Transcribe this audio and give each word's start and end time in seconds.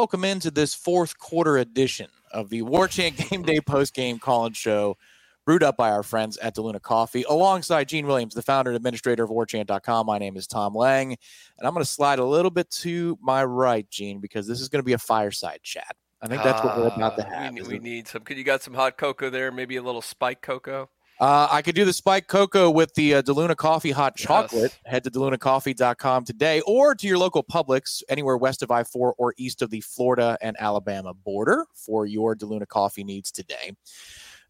Welcome 0.00 0.24
into 0.24 0.50
this 0.50 0.74
fourth 0.74 1.18
quarter 1.18 1.58
edition 1.58 2.08
of 2.32 2.48
the 2.48 2.62
War 2.62 2.88
Chant 2.88 3.18
Game 3.18 3.42
Day 3.42 3.60
post 3.60 3.92
game 3.92 4.18
call 4.18 4.50
show, 4.50 4.96
brewed 5.44 5.62
up 5.62 5.76
by 5.76 5.90
our 5.90 6.02
friends 6.02 6.38
at 6.38 6.56
DeLuna 6.56 6.80
Coffee, 6.80 7.22
alongside 7.28 7.86
Gene 7.86 8.06
Williams, 8.06 8.32
the 8.34 8.40
founder 8.40 8.70
and 8.70 8.76
administrator 8.76 9.24
of 9.24 9.28
WarChant.com. 9.28 10.06
My 10.06 10.16
name 10.16 10.38
is 10.38 10.46
Tom 10.46 10.74
Lang, 10.74 11.10
and 11.12 11.68
I'm 11.68 11.74
going 11.74 11.84
to 11.84 11.90
slide 11.90 12.18
a 12.18 12.24
little 12.24 12.50
bit 12.50 12.70
to 12.70 13.18
my 13.20 13.44
right, 13.44 13.86
Gene, 13.90 14.20
because 14.20 14.48
this 14.48 14.62
is 14.62 14.70
going 14.70 14.80
to 14.80 14.86
be 14.86 14.94
a 14.94 14.98
fireside 14.98 15.60
chat. 15.62 15.94
I 16.22 16.28
think 16.28 16.42
that's 16.42 16.64
what 16.64 16.78
we're 16.78 16.86
about 16.86 17.18
to 17.18 17.26
Ah, 17.26 17.32
have. 17.32 17.52
We, 17.52 17.60
we 17.60 17.78
need 17.78 18.08
some. 18.08 18.22
Could 18.22 18.38
you 18.38 18.44
got 18.44 18.62
some 18.62 18.72
hot 18.72 18.96
cocoa 18.96 19.28
there? 19.28 19.52
Maybe 19.52 19.76
a 19.76 19.82
little 19.82 20.00
spiked 20.00 20.40
cocoa. 20.40 20.88
Uh, 21.20 21.46
I 21.50 21.60
could 21.60 21.74
do 21.74 21.84
the 21.84 21.92
spiked 21.92 22.28
cocoa 22.28 22.70
with 22.70 22.94
the 22.94 23.16
uh, 23.16 23.22
DeLuna 23.22 23.54
Coffee 23.54 23.90
hot 23.90 24.14
Yes. 24.16 24.26
chocolate. 24.26 24.78
Head 24.86 25.04
to 25.04 25.10
DeLunaCoffee.com 25.10 26.24
today 26.24 26.62
or 26.62 26.94
to 26.94 27.06
your 27.06 27.18
local 27.18 27.44
Publix 27.44 28.02
anywhere 28.08 28.38
west 28.38 28.62
of 28.62 28.70
I 28.70 28.84
4 28.84 29.14
or 29.18 29.34
east 29.36 29.60
of 29.60 29.68
the 29.68 29.82
Florida 29.82 30.38
and 30.40 30.56
Alabama 30.58 31.12
border 31.12 31.66
for 31.74 32.06
your 32.06 32.34
DeLuna 32.34 32.66
Coffee 32.66 33.04
needs 33.04 33.30
today. 33.30 33.72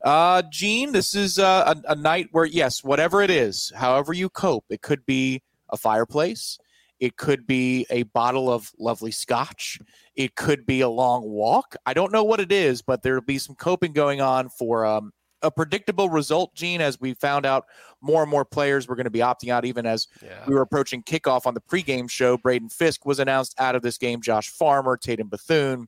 Uh, 0.04 0.42
Gene, 0.48 0.92
this 0.92 1.16
is 1.16 1.40
uh, 1.40 1.74
a, 1.88 1.92
a 1.92 1.96
night 1.96 2.28
where, 2.30 2.44
yes, 2.46 2.84
whatever 2.84 3.20
it 3.20 3.30
is, 3.30 3.72
however 3.74 4.12
you 4.12 4.28
cope, 4.30 4.64
it 4.70 4.80
could 4.80 5.04
be 5.04 5.42
a 5.70 5.76
fireplace. 5.76 6.56
It 7.00 7.16
could 7.16 7.46
be 7.48 7.84
a 7.90 8.04
bottle 8.04 8.50
of 8.52 8.70
lovely 8.78 9.10
scotch. 9.10 9.80
It 10.14 10.36
could 10.36 10.66
be 10.66 10.82
a 10.82 10.88
long 10.88 11.22
walk. 11.24 11.74
I 11.84 11.94
don't 11.94 12.12
know 12.12 12.22
what 12.22 12.38
it 12.40 12.52
is, 12.52 12.80
but 12.80 13.02
there'll 13.02 13.22
be 13.22 13.38
some 13.38 13.56
coping 13.56 13.92
going 13.92 14.20
on 14.20 14.50
for 14.50 14.86
um, 14.86 15.12
a 15.42 15.50
predictable 15.50 16.08
result, 16.10 16.54
Gene, 16.54 16.80
as 16.80 17.00
we 17.00 17.14
found 17.14 17.46
out 17.46 17.64
more 18.00 18.22
and 18.22 18.30
more 18.30 18.44
players 18.44 18.86
were 18.88 18.96
going 18.96 19.04
to 19.04 19.10
be 19.10 19.20
opting 19.20 19.48
out, 19.50 19.64
even 19.64 19.86
as 19.86 20.06
Yeah. 20.22 20.44
we 20.46 20.54
were 20.54 20.60
approaching 20.62 21.02
kickoff 21.02 21.46
on 21.46 21.54
the 21.54 21.60
pregame 21.60 22.10
show. 22.10 22.36
Braden 22.36 22.68
Fiske 22.68 23.04
was 23.06 23.18
announced 23.18 23.54
out 23.58 23.74
of 23.74 23.82
this 23.82 23.96
game. 23.98 24.20
Josh 24.20 24.48
Farmer, 24.50 24.96
Tatum 24.96 25.28
Bethune. 25.28 25.86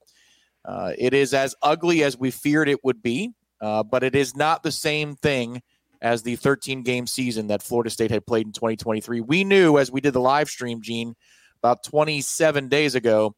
Uh, 0.65 0.93
it 0.97 1.13
is 1.13 1.35
as 1.35 1.55
ugly 1.63 2.03
as 2.05 2.17
we 2.17 2.31
feared 2.31 2.69
it 2.69 2.83
would 2.85 3.03
be, 3.03 3.33
uh, 3.61 3.83
but 3.83 4.03
it 4.05 4.15
is 4.15 4.37
not 4.37 4.63
the 4.63 4.73
same 4.73 5.17
thing 5.17 5.61
as 6.01 6.23
the 6.23 6.37
13 6.37 6.83
game 6.83 7.07
season 7.07 7.47
that 7.49 7.63
Florida 7.63 7.91
State 7.91 8.11
had 8.11 8.27
played 8.27 8.47
in 8.47 8.53
2023. 8.53 9.21
We 9.21 9.45
knew 9.45 9.79
as 9.79 9.91
we 9.91 10.01
did 10.01 10.13
the 10.15 10.21
live 10.21 10.49
stream, 10.49 10.81
Gene, 10.83 11.15
about 11.63 11.85
27 11.85 12.69
days 12.69 12.95
ago, 12.95 13.35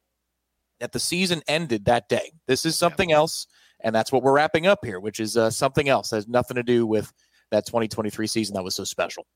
that 0.79 0.91
the 0.91 0.99
season 0.99 1.41
ended 1.47 1.85
that 1.85 2.09
day. 2.09 2.31
This 2.47 2.65
is 2.65 2.77
something 2.77 3.11
else, 3.11 3.47
and 3.85 3.93
that's 3.93 4.11
what 4.11 4.23
we're 4.23 4.33
wrapping 4.33 4.65
up 4.65 4.83
here, 4.83 4.99
which 4.99 5.19
is 5.19 5.37
uh, 5.37 5.51
something 5.51 5.87
else. 5.87 6.09
Has 6.09 6.27
nothing 6.27 6.55
to 6.55 6.63
do 6.63 6.87
with 6.87 7.13
that 7.51 7.67
2023 7.67 8.25
season 8.25 8.55
that 8.55 8.63
was 8.63 8.75
so 8.75 8.83
special. 8.83 9.27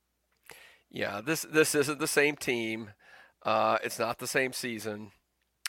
Yeah. 0.89 1.21
This 1.23 1.43
this 1.43 1.75
isn't 1.75 1.99
the 1.99 2.07
same 2.07 2.35
team. 2.35 2.89
Uh, 3.45 3.77
it's 3.83 3.99
not 3.99 4.17
the 4.17 4.27
same 4.27 4.51
season. 4.51 5.11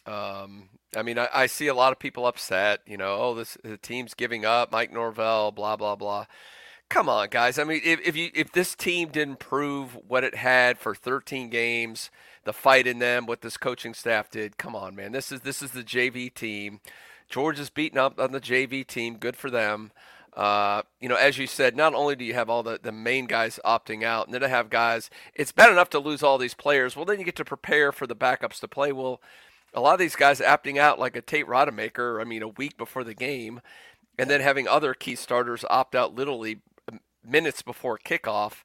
Um, 0.06 0.70
I 0.96 1.02
mean, 1.02 1.18
I, 1.18 1.28
I 1.32 1.46
see 1.46 1.66
a 1.66 1.74
lot 1.74 1.92
of 1.92 1.98
people 1.98 2.26
upset. 2.26 2.80
You 2.86 2.96
know, 2.96 3.18
oh, 3.20 3.34
this 3.34 3.58
the 3.62 3.76
team's 3.76 4.14
giving 4.14 4.46
up. 4.46 4.72
Mike 4.72 4.92
Norvell, 4.92 5.52
blah 5.52 5.76
blah 5.76 5.94
blah. 5.94 6.24
Come 6.88 7.08
on, 7.08 7.28
guys. 7.28 7.58
I 7.58 7.64
mean, 7.64 7.82
if, 7.84 8.00
if 8.00 8.16
you 8.16 8.30
if 8.34 8.50
this 8.52 8.74
team 8.74 9.10
didn't 9.10 9.40
prove 9.40 9.96
what 10.08 10.24
it 10.24 10.34
had 10.34 10.78
for 10.78 10.94
13 10.94 11.50
games, 11.50 12.10
the 12.44 12.54
fight 12.54 12.86
in 12.86 12.98
them, 12.98 13.26
what 13.26 13.42
this 13.42 13.58
coaching 13.58 13.92
staff 13.92 14.30
did, 14.30 14.56
come 14.56 14.74
on, 14.74 14.96
man. 14.96 15.12
This 15.12 15.30
is 15.30 15.42
this 15.42 15.60
is 15.60 15.72
the 15.72 15.84
JV 15.84 16.32
team. 16.32 16.80
Georgia's 17.30 17.70
beating 17.70 17.98
up 17.98 18.18
on 18.20 18.32
the 18.32 18.40
JV 18.40 18.86
team. 18.86 19.16
Good 19.16 19.36
for 19.36 19.50
them. 19.50 19.92
Uh, 20.36 20.82
you 21.00 21.08
know, 21.08 21.16
as 21.16 21.38
you 21.38 21.46
said, 21.46 21.76
not 21.76 21.94
only 21.94 22.14
do 22.14 22.24
you 22.24 22.34
have 22.34 22.50
all 22.50 22.62
the, 22.62 22.78
the 22.80 22.92
main 22.92 23.26
guys 23.26 23.58
opting 23.64 24.04
out, 24.04 24.26
and 24.26 24.34
then 24.34 24.40
to 24.42 24.48
have 24.48 24.70
guys, 24.70 25.10
it's 25.34 25.52
bad 25.52 25.70
enough 25.70 25.90
to 25.90 25.98
lose 25.98 26.22
all 26.22 26.38
these 26.38 26.54
players. 26.54 26.94
Well, 26.94 27.04
then 27.04 27.18
you 27.18 27.24
get 27.24 27.36
to 27.36 27.44
prepare 27.44 27.92
for 27.92 28.06
the 28.06 28.16
backups 28.16 28.60
to 28.60 28.68
play. 28.68 28.92
Well, 28.92 29.20
a 29.74 29.80
lot 29.80 29.94
of 29.94 29.98
these 30.00 30.16
guys 30.16 30.40
opting 30.40 30.78
out 30.78 30.98
like 30.98 31.16
a 31.16 31.20
Tate 31.20 31.46
Rodemaker, 31.46 32.20
I 32.20 32.24
mean, 32.24 32.42
a 32.42 32.48
week 32.48 32.76
before 32.76 33.04
the 33.04 33.14
game, 33.14 33.60
and 34.18 34.28
then 34.28 34.40
having 34.40 34.68
other 34.68 34.94
key 34.94 35.14
starters 35.14 35.64
opt 35.70 35.94
out 35.94 36.14
literally 36.14 36.60
minutes 37.24 37.62
before 37.62 37.98
kickoff. 37.98 38.64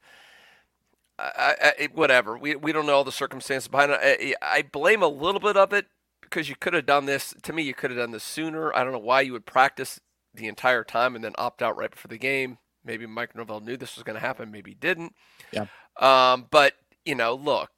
I, 1.18 1.56
I, 1.80 1.90
whatever. 1.94 2.38
We, 2.38 2.56
we 2.56 2.74
don't 2.74 2.86
know 2.86 2.96
all 2.96 3.04
the 3.06 3.12
circumstances 3.12 3.70
behind 3.70 3.92
it. 3.92 4.00
I, 4.42 4.58
I 4.58 4.62
blame 4.64 5.02
a 5.02 5.08
little 5.08 5.40
bit 5.40 5.56
of 5.56 5.72
it 5.72 5.88
because 6.30 6.50
you 6.50 6.56
could 6.56 6.74
have 6.74 6.86
done 6.86 7.06
this. 7.06 7.34
To 7.44 7.54
me, 7.54 7.64
you 7.64 7.74
could 7.74 7.92
have 7.92 8.00
done 8.00 8.12
this 8.12 8.24
sooner. 8.24 8.76
I 8.76 8.84
don't 8.84 8.94
know 8.94 9.00
why 9.00 9.22
you 9.22 9.34
would 9.34 9.46
practice 9.46 10.00
the 10.34 10.48
entire 10.48 10.84
time 10.84 11.16
and 11.16 11.24
then 11.24 11.34
opt 11.38 11.62
out 11.62 11.78
right 11.78 11.92
before 11.92 12.10
the 12.10 12.18
game. 12.18 12.58
Maybe 12.84 13.06
Mike 13.06 13.36
Norvell 13.36 13.62
knew 13.62 13.78
this 13.78 13.96
was 13.96 14.04
going 14.04 14.16
to 14.16 14.26
happen. 14.26 14.52
Maybe 14.52 14.72
he 14.72 14.76
didn't. 14.76 15.16
Yeah. 15.52 15.66
Um, 16.00 16.48
but 16.52 16.74
you 17.06 17.16
know, 17.16 17.34
look, 17.34 17.70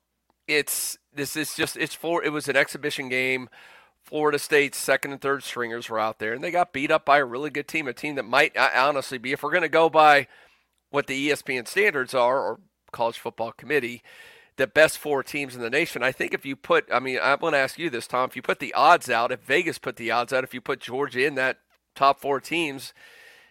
it's 0.47 0.97
this 1.13 1.35
is 1.35 1.55
just 1.55 1.77
it's 1.77 1.95
for 1.95 2.23
it 2.23 2.31
was 2.31 2.47
an 2.47 2.55
exhibition 2.55 3.09
game. 3.09 3.49
Florida 4.03 4.39
State's 4.39 4.77
second 4.77 5.11
and 5.11 5.21
third 5.21 5.43
stringers 5.43 5.89
were 5.89 5.99
out 5.99 6.19
there, 6.19 6.33
and 6.33 6.41
they 6.41 6.51
got 6.51 6.71
beat 6.71 6.91
up 6.91 7.05
by 7.05 7.17
a 7.17 7.25
really 7.25 7.49
good 7.49 7.67
team, 7.67 7.89
a 7.89 7.93
team 7.93 8.15
that 8.15 8.23
might 8.23 8.57
honestly 8.57 9.17
be, 9.17 9.33
if 9.33 9.43
we're 9.43 9.51
going 9.51 9.63
to 9.63 9.69
go 9.69 9.89
by 9.89 10.27
what 10.91 11.07
the 11.07 11.29
ESPN 11.29 11.67
standards 11.67 12.13
are 12.13 12.39
or 12.39 12.59
college 12.93 13.19
football 13.19 13.51
committee, 13.51 14.01
the 14.57 14.67
best 14.67 14.97
four 14.97 15.23
teams 15.23 15.55
in 15.55 15.61
the 15.61 15.69
nation. 15.69 16.03
I 16.03 16.11
think 16.11 16.33
if 16.33 16.45
you 16.45 16.55
put, 16.55 16.85
I 16.91 16.99
mean, 16.99 17.19
I'm 17.21 17.39
going 17.39 17.53
to 17.53 17.59
ask 17.59 17.79
you 17.79 17.89
this, 17.89 18.07
Tom, 18.07 18.29
if 18.29 18.35
you 18.35 18.41
put 18.41 18.59
the 18.59 18.73
odds 18.73 19.09
out, 19.09 19.31
if 19.31 19.41
Vegas 19.41 19.77
put 19.77 19.95
the 19.95 20.11
odds 20.11 20.33
out, 20.33 20.43
if 20.43 20.53
you 20.53 20.61
put 20.61 20.79
Georgia 20.79 21.25
in 21.25 21.35
that 21.35 21.59
top 21.95 22.19
four 22.19 22.39
teams, 22.39 22.93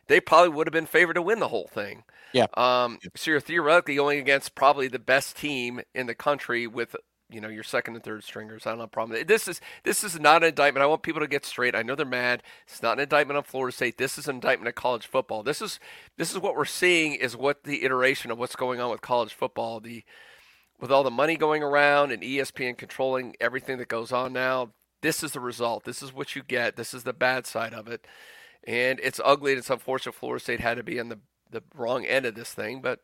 they 0.09 0.21
probably 0.21 0.51
would 0.51 0.67
have 0.67 0.73
been 0.73 0.87
favored 0.87 1.15
to 1.15 1.23
win 1.23 1.39
the 1.39 1.49
whole 1.49 1.69
thing. 1.69 2.05
Yeah. 2.33 2.47
Um, 2.55 2.99
so 3.15 3.31
you're 3.31 3.41
theoretically 3.41 3.97
going 3.97 4.19
against 4.19 4.55
probably 4.55 4.89
the 4.89 4.99
best 4.99 5.37
team 5.37 5.81
in 5.95 6.07
the 6.07 6.15
country 6.15 6.67
with 6.67 6.95
you 7.29 7.41
know 7.41 7.49
your 7.49 7.63
second 7.65 7.95
and 7.95 8.05
third 8.05 8.23
stringers. 8.25 8.67
I 8.67 8.71
don't 8.71 8.81
have 8.81 8.87
a 8.87 8.89
problem. 8.89 9.25
This 9.27 9.49
is 9.49 9.61
this 9.85 10.05
is 10.05 10.19
not 10.21 10.43
an 10.43 10.51
indictment. 10.51 10.83
I 10.83 10.87
want 10.87 11.03
people 11.03 11.21
to 11.21 11.27
get 11.27 11.45
straight. 11.45 11.75
I 11.75 11.83
know 11.83 11.95
they're 11.95 12.07
mad. 12.07 12.43
It's 12.69 12.83
not 12.83 12.99
an 12.99 13.03
indictment 13.03 13.37
on 13.37 13.45
Florida 13.45 13.75
State. 13.75 13.99
This 13.99 14.19
is 14.19 14.29
an 14.29 14.37
indictment 14.37 14.69
of 14.69 14.75
college 14.75 15.07
football. 15.07 15.43
This 15.43 15.61
is 15.61 15.81
this 16.19 16.31
is 16.31 16.39
what 16.39 16.57
we're 16.57 16.65
seeing 16.65 17.15
is 17.15 17.37
what 17.37 17.65
the 17.65 17.85
iteration 17.85 18.31
of 18.31 18.39
what's 18.39 18.57
going 18.57 18.81
on 18.81 18.91
with 18.91 19.01
college 19.01 19.35
football. 19.35 19.81
The 19.81 20.05
with 20.81 20.91
all 20.91 21.03
the 21.03 21.11
money 21.11 21.37
going 21.37 21.63
around 21.63 22.13
and 22.13 22.23
ESPN 22.23 22.77
controlling 22.77 23.35
everything 23.41 23.79
that 23.79 23.89
goes 23.89 24.13
on 24.13 24.33
now. 24.33 24.73
This 25.03 25.23
is 25.23 25.33
the 25.33 25.41
result. 25.41 25.85
This 25.85 26.03
is 26.03 26.13
what 26.13 26.35
you 26.35 26.43
get. 26.43 26.77
This 26.77 26.93
is 26.93 27.05
the 27.05 27.13
bad 27.13 27.47
side 27.47 27.75
of 27.75 27.89
it. 27.89 28.07
And 28.67 28.99
it's 29.03 29.21
ugly 29.25 29.53
and 29.53 29.59
it's 29.59 29.71
unfortunate 29.71 30.15
Florida 30.15 30.43
State 30.43 30.61
had 30.61 30.77
to 30.77 30.83
be 30.83 30.99
on 30.99 31.09
the, 31.09 31.19
the 31.51 31.63
wrong 31.75 32.05
end 32.05 32.27
of 32.27 32.35
this 32.35 32.53
thing, 32.53 32.81
but 32.81 33.01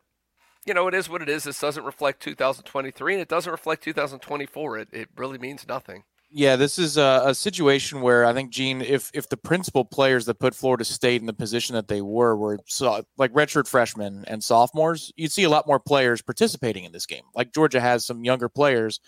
you 0.65 0.73
know, 0.73 0.87
it 0.87 0.93
is 0.93 1.09
what 1.09 1.21
it 1.21 1.29
is. 1.29 1.43
This 1.43 1.59
doesn't 1.59 1.83
reflect 1.83 2.21
2023 2.21 3.13
and 3.13 3.21
it 3.21 3.27
doesn't 3.27 3.51
reflect 3.51 3.83
2024. 3.83 4.77
It, 4.77 4.87
it 4.91 5.09
really 5.15 5.37
means 5.37 5.67
nothing. 5.67 6.03
Yeah, 6.35 6.55
this 6.55 6.79
is 6.79 6.97
a, 6.97 7.21
a 7.25 7.35
situation 7.35 8.01
where 8.01 8.25
I 8.25 8.33
think 8.33 8.49
Gene, 8.49 8.81
if 8.81 9.11
if 9.13 9.29
the 9.29 9.37
principal 9.37 9.85
players 9.85 10.25
that 10.25 10.39
put 10.39 10.55
Florida 10.55 10.83
State 10.83 11.21
in 11.21 11.27
the 11.27 11.33
position 11.33 11.75
that 11.75 11.87
they 11.87 12.01
were 12.01 12.35
were 12.35 12.57
so, 12.65 13.03
like 13.17 13.31
redshirt 13.33 13.67
freshmen 13.67 14.25
and 14.27 14.43
sophomores, 14.43 15.13
you'd 15.15 15.31
see 15.31 15.43
a 15.43 15.49
lot 15.49 15.67
more 15.67 15.79
players 15.79 16.23
participating 16.23 16.85
in 16.85 16.91
this 16.91 17.05
game. 17.05 17.21
Like 17.35 17.53
Georgia 17.53 17.79
has 17.79 18.03
some 18.03 18.23
younger 18.23 18.49
players 18.49 18.99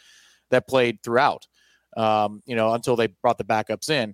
that 0.52 0.68
played 0.68 1.02
throughout, 1.02 1.48
um, 1.98 2.44
you 2.46 2.56
know, 2.56 2.76
until 2.76 2.96
they 2.96 3.08
brought 3.08 3.40
the 3.40 3.44
backups 3.44 3.90
in. 3.90 4.14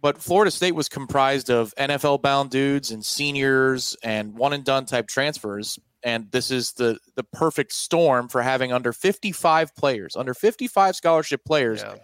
But 0.00 0.18
Florida 0.18 0.50
State 0.50 0.74
was 0.74 0.88
comprised 0.88 1.50
of 1.50 1.72
NFL 1.78 2.22
bound 2.22 2.50
dudes 2.50 2.90
and 2.90 3.04
seniors 3.04 3.96
and 4.02 4.36
one 4.36 4.52
and 4.52 4.64
done 4.64 4.84
type 4.84 5.06
transfers. 5.06 5.78
And 6.02 6.28
this 6.32 6.50
is 6.50 6.72
the 6.72 6.98
the 7.14 7.22
perfect 7.22 7.72
storm 7.72 8.28
for 8.28 8.42
having 8.42 8.72
under 8.72 8.92
55 8.92 9.76
players, 9.76 10.16
under 10.16 10.34
55 10.34 10.96
scholarship 10.96 11.44
players 11.44 11.82
Yeah. 11.82 11.94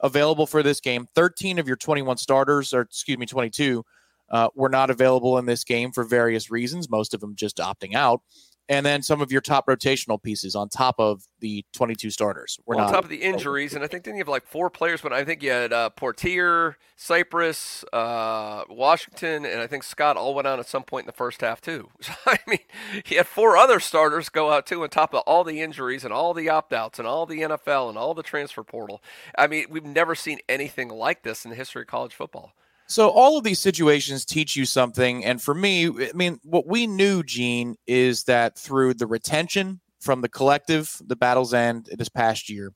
Available 0.00 0.46
for 0.46 0.62
this 0.62 0.80
game. 0.80 1.06
13 1.14 1.58
of 1.58 1.66
your 1.66 1.76
21 1.76 2.16
starters, 2.16 2.72
or 2.72 2.82
excuse 2.82 3.18
me, 3.18 3.26
22, 3.26 3.84
uh, 4.30 4.48
were 4.54 4.68
not 4.68 4.90
available 4.90 5.38
in 5.38 5.46
this 5.46 5.64
game 5.64 5.92
for 5.92 6.04
various 6.04 6.50
reasons, 6.50 6.90
most 6.90 7.14
of 7.14 7.20
them 7.20 7.34
just 7.36 7.58
opting 7.58 7.94
out. 7.94 8.20
And 8.68 8.86
then 8.86 9.02
some 9.02 9.20
of 9.20 9.30
your 9.30 9.42
top 9.42 9.66
rotational 9.66 10.22
pieces 10.22 10.54
on 10.54 10.70
top 10.70 10.94
of 10.98 11.26
the 11.40 11.64
22 11.74 12.10
starters 12.10 12.58
were 12.64 12.76
Well, 12.76 12.86
not. 12.86 12.88
on 12.88 12.94
top 12.94 13.04
of 13.04 13.10
the 13.10 13.22
injuries, 13.22 13.74
and 13.74 13.84
I 13.84 13.86
think 13.86 14.04
then 14.04 14.14
you 14.14 14.20
have 14.20 14.28
like 14.28 14.46
four 14.46 14.70
players, 14.70 15.02
but 15.02 15.12
I 15.12 15.22
think 15.22 15.42
you 15.42 15.50
had 15.50 15.72
uh, 15.72 15.90
Poitier, 15.94 16.76
Cypress, 16.96 17.84
uh, 17.92 18.64
Washington, 18.70 19.44
and 19.44 19.60
I 19.60 19.66
think 19.66 19.82
Scott 19.82 20.16
all 20.16 20.34
went 20.34 20.46
out 20.46 20.58
at 20.58 20.66
some 20.66 20.82
point 20.82 21.04
in 21.04 21.06
the 21.08 21.12
first 21.12 21.42
half 21.42 21.60
too. 21.60 21.90
So, 22.00 22.12
I 22.26 22.38
mean, 22.46 22.58
he 23.04 23.16
had 23.16 23.26
four 23.26 23.56
other 23.56 23.80
starters 23.80 24.28
go 24.30 24.50
out 24.50 24.66
too, 24.66 24.82
on 24.82 24.88
top 24.88 25.14
of 25.14 25.20
all 25.26 25.44
the 25.44 25.60
injuries 25.60 26.04
and 26.04 26.12
all 26.12 26.32
the 26.32 26.48
opt 26.48 26.72
outs 26.72 26.98
and 26.98 27.06
all 27.06 27.26
the 27.26 27.40
NFL 27.40 27.88
and 27.90 27.98
all 27.98 28.14
the 28.14 28.22
transfer 28.22 28.62
portal. 28.62 29.02
I 29.36 29.46
mean, 29.46 29.66
we've 29.70 29.84
never 29.84 30.14
seen 30.14 30.38
anything 30.48 30.88
like 30.88 31.22
this 31.22 31.44
in 31.44 31.50
the 31.50 31.56
history 31.56 31.82
of 31.82 31.88
college 31.88 32.14
football. 32.14 32.52
So 32.86 33.08
all 33.08 33.38
of 33.38 33.44
these 33.44 33.60
situations 33.60 34.24
teach 34.24 34.56
you 34.56 34.66
something. 34.66 35.24
And 35.24 35.40
for 35.40 35.54
me, 35.54 35.86
I 35.86 36.12
mean, 36.14 36.38
what 36.44 36.66
we 36.66 36.86
knew, 36.86 37.22
Gene, 37.22 37.76
is 37.86 38.24
that 38.24 38.58
through 38.58 38.94
the 38.94 39.06
retention 39.06 39.80
from 40.00 40.20
the 40.20 40.28
collective, 40.28 41.00
the 41.06 41.16
battle's 41.16 41.54
end 41.54 41.88
this 41.96 42.10
past 42.10 42.50
year, 42.50 42.72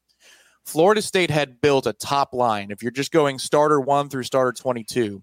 Florida 0.65 1.03
State 1.03 1.31
had 1.31 1.61
built 1.61 1.87
a 1.87 1.93
top 1.93 2.33
line. 2.33 2.71
If 2.71 2.83
you're 2.83 2.91
just 2.91 3.13
going 3.13 3.39
starter 3.39 3.81
one 3.81 4.09
through 4.09 4.23
starter 4.23 4.53
22, 4.53 5.23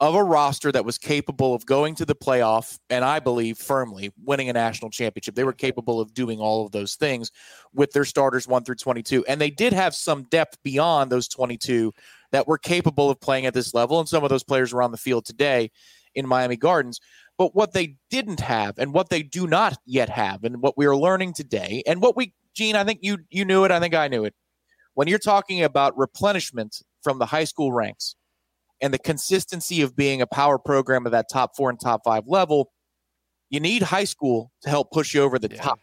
of 0.00 0.14
a 0.14 0.22
roster 0.22 0.70
that 0.70 0.84
was 0.84 0.96
capable 0.96 1.54
of 1.54 1.66
going 1.66 1.94
to 1.96 2.04
the 2.04 2.14
playoff 2.14 2.78
and 2.88 3.04
I 3.04 3.18
believe 3.18 3.58
firmly 3.58 4.12
winning 4.24 4.48
a 4.48 4.52
national 4.52 4.90
championship. 4.90 5.34
They 5.34 5.44
were 5.44 5.52
capable 5.52 6.00
of 6.00 6.14
doing 6.14 6.38
all 6.38 6.64
of 6.64 6.72
those 6.72 6.94
things 6.94 7.32
with 7.74 7.90
their 7.92 8.04
starters 8.04 8.46
1 8.46 8.64
through 8.64 8.76
22 8.76 9.24
and 9.26 9.40
they 9.40 9.50
did 9.50 9.72
have 9.72 9.94
some 9.94 10.24
depth 10.24 10.56
beyond 10.62 11.10
those 11.10 11.26
22 11.26 11.92
that 12.32 12.46
were 12.46 12.58
capable 12.58 13.10
of 13.10 13.20
playing 13.20 13.46
at 13.46 13.54
this 13.54 13.74
level. 13.74 13.98
And 14.00 14.08
some 14.08 14.24
of 14.24 14.30
those 14.30 14.44
players 14.44 14.72
were 14.72 14.82
on 14.82 14.92
the 14.92 14.98
field 14.98 15.24
today 15.24 15.70
in 16.14 16.26
Miami 16.26 16.56
Gardens. 16.56 17.00
But 17.36 17.54
what 17.54 17.72
they 17.72 17.96
didn't 18.10 18.40
have 18.40 18.78
and 18.78 18.92
what 18.92 19.10
they 19.10 19.22
do 19.22 19.46
not 19.46 19.78
yet 19.86 20.08
have, 20.08 20.42
and 20.42 20.60
what 20.60 20.76
we 20.76 20.86
are 20.86 20.96
learning 20.96 21.34
today, 21.34 21.82
and 21.86 22.02
what 22.02 22.16
we, 22.16 22.34
Gene, 22.54 22.74
I 22.74 22.82
think 22.82 23.00
you 23.02 23.18
you 23.30 23.44
knew 23.44 23.64
it, 23.64 23.70
I 23.70 23.78
think 23.78 23.94
I 23.94 24.08
knew 24.08 24.24
it. 24.24 24.34
When 24.94 25.06
you're 25.06 25.20
talking 25.20 25.62
about 25.62 25.96
replenishment 25.96 26.82
from 27.02 27.20
the 27.20 27.26
high 27.26 27.44
school 27.44 27.72
ranks 27.72 28.16
and 28.80 28.92
the 28.92 28.98
consistency 28.98 29.82
of 29.82 29.94
being 29.94 30.20
a 30.20 30.26
power 30.26 30.58
program 30.58 31.06
of 31.06 31.12
that 31.12 31.26
top 31.30 31.54
four 31.56 31.70
and 31.70 31.78
top 31.78 32.02
five 32.04 32.24
level, 32.26 32.72
you 33.50 33.60
need 33.60 33.82
high 33.82 34.04
school 34.04 34.50
to 34.62 34.68
help 34.68 34.90
push 34.90 35.14
you 35.14 35.22
over 35.22 35.38
the 35.38 35.48
yeah. 35.48 35.62
top 35.62 35.78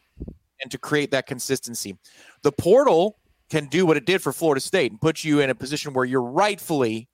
and 0.62 0.70
to 0.72 0.78
create 0.78 1.12
that 1.12 1.26
consistency. 1.26 1.98
The 2.44 2.52
portal 2.52 3.18
can 3.50 3.68
do 3.68 3.86
what 3.86 3.98
it 3.98 4.06
did 4.06 4.22
for 4.22 4.34
Florida 4.34 4.62
State 4.62 4.92
and 4.92 5.00
put 5.00 5.24
you 5.24 5.40
in 5.40 5.50
a 5.50 5.56
position 5.56 5.94
where 5.94 6.06
you're 6.06 6.22
rightfully 6.22 7.08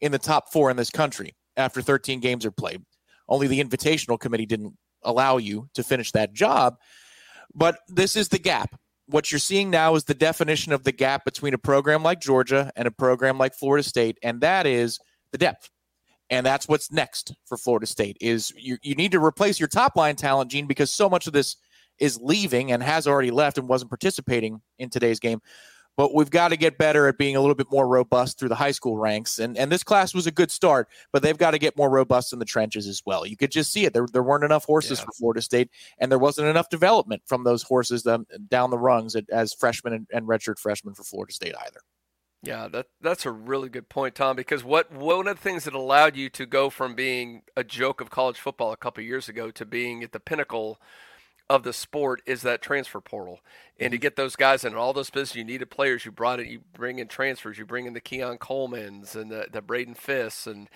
in 0.00 0.12
the 0.12 0.18
top 0.18 0.52
four 0.52 0.70
in 0.70 0.76
this 0.76 0.90
country 0.90 1.34
after 1.56 1.82
13 1.82 2.20
games 2.20 2.44
are 2.44 2.50
played. 2.50 2.82
Only 3.28 3.46
the 3.46 3.62
invitational 3.62 4.18
committee 4.18 4.46
didn't 4.46 4.74
allow 5.02 5.36
you 5.36 5.68
to 5.74 5.82
finish 5.82 6.12
that 6.12 6.32
job. 6.32 6.76
But 7.54 7.78
this 7.88 8.16
is 8.16 8.28
the 8.28 8.38
gap. 8.38 8.78
What 9.06 9.32
you're 9.32 9.38
seeing 9.38 9.70
now 9.70 9.94
is 9.94 10.04
the 10.04 10.14
definition 10.14 10.72
of 10.72 10.84
the 10.84 10.92
gap 10.92 11.24
between 11.24 11.54
a 11.54 11.58
program 11.58 12.02
like 12.02 12.20
Georgia 12.20 12.70
and 12.76 12.86
a 12.86 12.90
program 12.90 13.38
like 13.38 13.54
Florida 13.54 13.82
State, 13.82 14.18
and 14.22 14.42
that 14.42 14.66
is 14.66 14.98
the 15.32 15.38
depth. 15.38 15.70
And 16.30 16.44
that's 16.44 16.68
what's 16.68 16.92
next 16.92 17.32
for 17.46 17.56
Florida 17.56 17.86
State 17.86 18.18
is 18.20 18.52
you, 18.54 18.76
you 18.82 18.94
need 18.94 19.12
to 19.12 19.24
replace 19.24 19.58
your 19.58 19.68
top 19.68 19.96
line 19.96 20.14
talent, 20.14 20.50
Gene, 20.50 20.66
because 20.66 20.92
so 20.92 21.08
much 21.08 21.26
of 21.26 21.32
this 21.32 21.56
is 21.98 22.20
leaving 22.20 22.70
and 22.70 22.82
has 22.82 23.06
already 23.06 23.30
left 23.30 23.56
and 23.56 23.66
wasn't 23.66 23.90
participating 23.90 24.60
in 24.78 24.90
today's 24.90 25.20
game 25.20 25.40
but 25.98 26.14
we've 26.14 26.30
got 26.30 26.48
to 26.48 26.56
get 26.56 26.78
better 26.78 27.08
at 27.08 27.18
being 27.18 27.34
a 27.34 27.40
little 27.40 27.56
bit 27.56 27.66
more 27.72 27.88
robust 27.88 28.38
through 28.38 28.48
the 28.48 28.54
high 28.54 28.70
school 28.70 28.96
ranks. 28.96 29.40
And 29.40 29.58
and 29.58 29.70
this 29.70 29.82
class 29.82 30.14
was 30.14 30.28
a 30.28 30.30
good 30.30 30.52
start, 30.52 30.88
but 31.12 31.22
they've 31.22 31.36
got 31.36 31.50
to 31.50 31.58
get 31.58 31.76
more 31.76 31.90
robust 31.90 32.32
in 32.32 32.38
the 32.38 32.44
trenches 32.44 32.86
as 32.86 33.02
well. 33.04 33.26
You 33.26 33.36
could 33.36 33.50
just 33.50 33.72
see 33.72 33.84
it. 33.84 33.92
There, 33.92 34.06
there 34.12 34.22
weren't 34.22 34.44
enough 34.44 34.64
horses 34.64 35.00
yeah. 35.00 35.06
for 35.06 35.12
Florida 35.12 35.42
State, 35.42 35.70
and 35.98 36.10
there 36.10 36.18
wasn't 36.20 36.46
enough 36.46 36.70
development 36.70 37.22
from 37.26 37.42
those 37.42 37.64
horses 37.64 38.04
down 38.04 38.70
the 38.70 38.78
rungs 38.78 39.16
as 39.30 39.52
freshmen 39.52 39.92
and, 39.92 40.06
and 40.12 40.28
redshirt 40.28 40.60
freshmen 40.60 40.94
for 40.94 41.02
Florida 41.02 41.32
State 41.32 41.54
either. 41.66 41.80
Yeah, 42.44 42.68
that 42.68 42.86
that's 43.00 43.26
a 43.26 43.32
really 43.32 43.68
good 43.68 43.88
point, 43.88 44.14
Tom. 44.14 44.36
Because 44.36 44.62
what 44.62 44.92
one 44.92 45.26
of 45.26 45.36
the 45.36 45.42
things 45.42 45.64
that 45.64 45.74
allowed 45.74 46.14
you 46.14 46.30
to 46.30 46.46
go 46.46 46.70
from 46.70 46.94
being 46.94 47.42
a 47.56 47.64
joke 47.64 48.00
of 48.00 48.08
college 48.08 48.38
football 48.38 48.70
a 48.70 48.76
couple 48.76 49.02
years 49.02 49.28
ago 49.28 49.50
to 49.50 49.66
being 49.66 50.04
at 50.04 50.12
the 50.12 50.20
pinnacle 50.20 50.80
of 51.50 51.62
the 51.62 51.72
sport 51.72 52.20
is 52.26 52.42
that 52.42 52.60
transfer 52.60 53.00
portal. 53.00 53.40
And 53.80 53.90
to 53.90 53.96
mm-hmm. 53.96 54.02
get 54.02 54.16
those 54.16 54.36
guys 54.36 54.64
in 54.64 54.74
all 54.74 54.92
those 54.92 55.10
positions, 55.10 55.36
you 55.36 55.44
needed 55.44 55.70
players. 55.70 56.04
You 56.04 56.12
brought 56.12 56.40
it. 56.40 56.46
You 56.46 56.60
bring 56.74 56.98
in 56.98 57.08
transfers. 57.08 57.58
You 57.58 57.64
bring 57.64 57.86
in 57.86 57.94
the 57.94 58.00
Keon 58.00 58.38
Colemans 58.38 59.14
and 59.14 59.30
the, 59.30 59.46
the 59.50 59.62
Braden 59.62 59.94
Fiske 59.94 60.46
and 60.46 60.68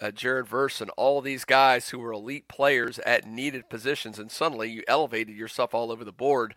uh, 0.00 0.10
Jared 0.10 0.46
Verse 0.46 0.80
and 0.80 0.90
all 0.90 1.20
these 1.20 1.44
guys 1.44 1.88
who 1.88 1.98
were 1.98 2.12
elite 2.12 2.48
players 2.48 2.98
at 3.00 3.26
needed 3.26 3.70
positions. 3.70 4.18
And 4.18 4.30
suddenly 4.30 4.70
you 4.70 4.82
elevated 4.86 5.36
yourself 5.36 5.72
all 5.72 5.90
over 5.90 6.04
the 6.04 6.12
board. 6.12 6.54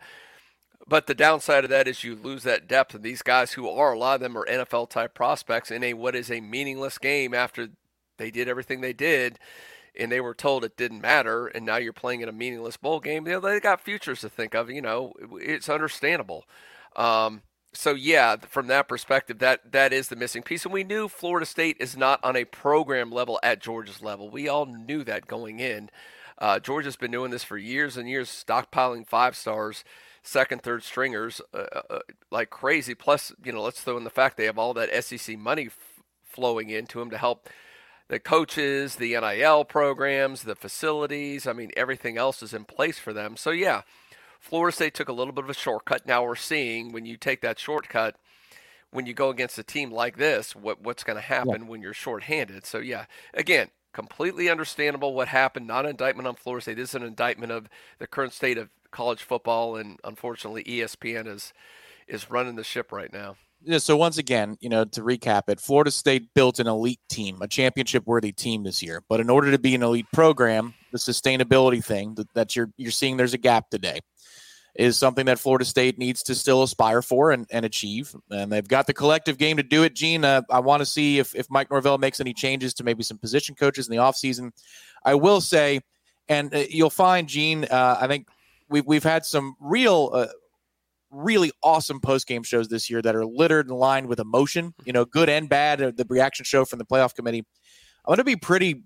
But 0.86 1.06
the 1.06 1.14
downside 1.14 1.64
of 1.64 1.70
that 1.70 1.88
is 1.88 2.04
you 2.04 2.14
lose 2.16 2.42
that 2.42 2.68
depth. 2.68 2.94
And 2.94 3.04
these 3.04 3.22
guys 3.22 3.52
who 3.52 3.68
are, 3.68 3.92
a 3.92 3.98
lot 3.98 4.16
of 4.16 4.20
them 4.20 4.36
are 4.36 4.46
NFL 4.46 4.90
type 4.90 5.14
prospects 5.14 5.70
in 5.70 5.82
a 5.82 5.94
what 5.94 6.14
is 6.14 6.30
a 6.30 6.40
meaningless 6.40 6.98
game 6.98 7.32
after 7.32 7.68
they 8.18 8.30
did 8.30 8.48
everything 8.48 8.80
they 8.80 8.92
did 8.92 9.38
and 9.98 10.10
they 10.10 10.20
were 10.20 10.34
told 10.34 10.64
it 10.64 10.76
didn't 10.76 11.00
matter, 11.00 11.46
and 11.46 11.66
now 11.66 11.76
you're 11.76 11.92
playing 11.92 12.20
in 12.20 12.28
a 12.28 12.32
meaningless 12.32 12.76
bowl 12.76 13.00
game. 13.00 13.26
You 13.26 13.34
know, 13.34 13.40
they 13.40 13.60
got 13.60 13.80
futures 13.80 14.20
to 14.20 14.28
think 14.28 14.54
of. 14.54 14.70
You 14.70 14.82
know, 14.82 15.12
it's 15.40 15.68
understandable. 15.68 16.44
Um, 16.96 17.42
so 17.72 17.92
yeah, 17.94 18.36
from 18.36 18.66
that 18.66 18.88
perspective, 18.88 19.38
that 19.38 19.72
that 19.72 19.92
is 19.92 20.08
the 20.08 20.16
missing 20.16 20.42
piece, 20.42 20.64
and 20.64 20.74
we 20.74 20.84
knew 20.84 21.08
Florida 21.08 21.46
State 21.46 21.76
is 21.80 21.96
not 21.96 22.22
on 22.22 22.36
a 22.36 22.44
program 22.44 23.10
level 23.10 23.40
at 23.42 23.60
Georgia's 23.60 24.02
level. 24.02 24.30
We 24.30 24.48
all 24.48 24.66
knew 24.66 25.04
that 25.04 25.26
going 25.26 25.60
in. 25.60 25.90
Uh, 26.38 26.58
Georgia's 26.58 26.96
been 26.96 27.10
doing 27.10 27.30
this 27.30 27.44
for 27.44 27.56
years 27.56 27.96
and 27.96 28.08
years, 28.08 28.28
stockpiling 28.28 29.06
five 29.06 29.36
stars, 29.36 29.84
second, 30.22 30.62
third 30.62 30.82
stringers 30.82 31.40
uh, 31.54 31.64
uh, 31.72 31.82
uh 31.90 31.98
like 32.30 32.50
crazy. 32.50 32.94
Plus, 32.94 33.32
you 33.44 33.52
know, 33.52 33.62
let's 33.62 33.80
throw 33.80 33.96
in 33.96 34.04
the 34.04 34.10
fact 34.10 34.36
they 34.36 34.46
have 34.46 34.58
all 34.58 34.74
that 34.74 35.04
SEC 35.04 35.38
money 35.38 35.66
f- 35.66 35.78
flowing 36.24 36.68
into 36.68 36.98
them 36.98 37.10
to 37.10 37.18
help 37.18 37.48
the 38.12 38.20
coaches, 38.20 38.96
the 38.96 39.18
NIL 39.18 39.64
programs, 39.64 40.42
the 40.42 40.54
facilities. 40.54 41.46
I 41.46 41.54
mean, 41.54 41.70
everything 41.78 42.18
else 42.18 42.42
is 42.42 42.52
in 42.52 42.66
place 42.66 42.98
for 42.98 43.14
them. 43.14 43.38
So, 43.38 43.48
yeah, 43.48 43.82
Florida 44.38 44.74
State 44.74 44.92
took 44.92 45.08
a 45.08 45.14
little 45.14 45.32
bit 45.32 45.44
of 45.44 45.48
a 45.48 45.54
shortcut. 45.54 46.06
Now 46.06 46.22
we're 46.22 46.34
seeing 46.34 46.92
when 46.92 47.06
you 47.06 47.16
take 47.16 47.40
that 47.40 47.58
shortcut, 47.58 48.16
when 48.90 49.06
you 49.06 49.14
go 49.14 49.30
against 49.30 49.58
a 49.58 49.62
team 49.62 49.90
like 49.90 50.18
this, 50.18 50.54
what, 50.54 50.82
what's 50.82 51.04
going 51.04 51.16
to 51.16 51.22
happen 51.22 51.62
yeah. 51.62 51.68
when 51.68 51.80
you're 51.80 51.94
shorthanded. 51.94 52.66
So, 52.66 52.80
yeah, 52.80 53.06
again, 53.32 53.68
completely 53.94 54.50
understandable 54.50 55.14
what 55.14 55.28
happened. 55.28 55.66
Not 55.66 55.86
an 55.86 55.92
indictment 55.92 56.28
on 56.28 56.34
Florida 56.34 56.64
State. 56.64 56.76
This 56.76 56.90
is 56.90 56.96
an 56.96 57.04
indictment 57.04 57.50
of 57.50 57.70
the 57.98 58.06
current 58.06 58.34
state 58.34 58.58
of 58.58 58.68
college 58.90 59.22
football, 59.22 59.76
and 59.76 59.98
unfortunately, 60.04 60.64
ESPN 60.64 61.26
is 61.26 61.54
is 62.06 62.30
running 62.30 62.56
the 62.56 62.64
ship 62.64 62.92
right 62.92 63.10
now 63.10 63.36
so 63.78 63.96
once 63.96 64.18
again, 64.18 64.56
you 64.60 64.68
know, 64.68 64.84
to 64.84 65.02
recap 65.02 65.42
it, 65.48 65.60
Florida 65.60 65.90
State 65.90 66.34
built 66.34 66.58
an 66.58 66.66
elite 66.66 67.00
team, 67.08 67.40
a 67.42 67.48
championship 67.48 68.06
worthy 68.06 68.32
team 68.32 68.62
this 68.64 68.82
year. 68.82 69.02
But 69.08 69.20
in 69.20 69.30
order 69.30 69.50
to 69.50 69.58
be 69.58 69.74
an 69.74 69.82
elite 69.82 70.06
program, 70.12 70.74
the 70.92 70.98
sustainability 70.98 71.84
thing 71.84 72.14
that, 72.16 72.32
that 72.34 72.56
you're 72.56 72.70
you're 72.76 72.90
seeing 72.90 73.16
there's 73.16 73.34
a 73.34 73.38
gap 73.38 73.70
today 73.70 74.00
is 74.74 74.96
something 74.96 75.26
that 75.26 75.38
Florida 75.38 75.64
State 75.64 75.98
needs 75.98 76.22
to 76.22 76.34
still 76.34 76.62
aspire 76.62 77.02
for 77.02 77.30
and, 77.32 77.46
and 77.50 77.64
achieve. 77.64 78.14
And 78.30 78.50
they've 78.50 78.66
got 78.66 78.86
the 78.86 78.94
collective 78.94 79.36
game 79.36 79.58
to 79.58 79.62
do 79.62 79.82
it. 79.82 79.94
Gene, 79.94 80.24
uh, 80.24 80.42
I 80.50 80.60
want 80.60 80.80
to 80.80 80.86
see 80.86 81.18
if, 81.18 81.34
if 81.34 81.50
Mike 81.50 81.70
Norvell 81.70 81.98
makes 81.98 82.20
any 82.20 82.32
changes 82.32 82.72
to 82.74 82.84
maybe 82.84 83.02
some 83.02 83.18
position 83.18 83.54
coaches 83.54 83.86
in 83.86 83.94
the 83.94 84.02
offseason. 84.02 84.50
I 85.04 85.14
will 85.14 85.42
say, 85.42 85.80
and 86.28 86.54
uh, 86.54 86.64
you'll 86.70 86.88
find, 86.90 87.28
Gene, 87.28 87.64
uh, 87.64 87.98
I 88.00 88.06
think 88.06 88.28
we've, 88.70 88.86
we've 88.86 89.04
had 89.04 89.26
some 89.26 89.56
real 89.60 90.10
uh, 90.14 90.26
really 91.12 91.52
awesome 91.62 92.00
post 92.00 92.26
game 92.26 92.42
shows 92.42 92.68
this 92.68 92.90
year 92.90 93.02
that 93.02 93.14
are 93.14 93.26
littered 93.26 93.68
and 93.68 93.78
lined 93.78 94.08
with 94.08 94.18
emotion, 94.18 94.74
you 94.84 94.92
know, 94.92 95.04
good 95.04 95.28
and 95.28 95.48
bad. 95.48 95.80
Uh, 95.80 95.92
the 95.94 96.06
reaction 96.08 96.44
show 96.44 96.64
from 96.64 96.78
the 96.78 96.84
playoff 96.84 97.14
committee. 97.14 97.44
I'm 98.04 98.10
going 98.10 98.18
to 98.18 98.24
be 98.24 98.36
pretty 98.36 98.82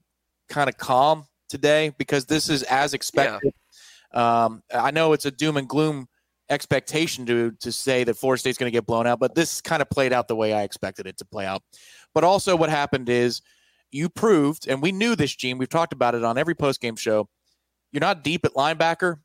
kind 0.48 0.68
of 0.68 0.76
calm 0.76 1.26
today 1.48 1.92
because 1.96 2.26
this 2.26 2.50
is 2.50 2.62
as 2.64 2.92
expected. 2.92 3.52
Yeah. 4.14 4.44
Um, 4.44 4.62
I 4.74 4.90
know 4.90 5.12
it's 5.12 5.26
a 5.26 5.30
doom 5.30 5.56
and 5.56 5.68
gloom 5.68 6.08
expectation 6.48 7.26
to 7.26 7.52
to 7.60 7.72
say 7.72 8.04
that 8.04 8.14
Florida 8.14 8.40
State's 8.40 8.58
going 8.58 8.70
to 8.70 8.76
get 8.76 8.86
blown 8.86 9.06
out, 9.06 9.18
but 9.18 9.34
this 9.34 9.60
kind 9.60 9.82
of 9.82 9.90
played 9.90 10.12
out 10.12 10.28
the 10.28 10.36
way 10.36 10.52
I 10.52 10.62
expected 10.62 11.06
it 11.06 11.16
to 11.18 11.24
play 11.24 11.46
out. 11.46 11.62
But 12.14 12.24
also, 12.24 12.56
what 12.56 12.70
happened 12.70 13.08
is 13.08 13.42
you 13.90 14.08
proved, 14.08 14.68
and 14.68 14.82
we 14.82 14.92
knew 14.92 15.16
this, 15.16 15.34
Gene. 15.34 15.58
We've 15.58 15.68
talked 15.68 15.92
about 15.92 16.14
it 16.14 16.24
on 16.24 16.38
every 16.38 16.54
post 16.54 16.80
game 16.80 16.96
show. 16.96 17.28
You're 17.92 18.00
not 18.00 18.24
deep 18.24 18.44
at 18.44 18.54
linebacker, 18.54 19.18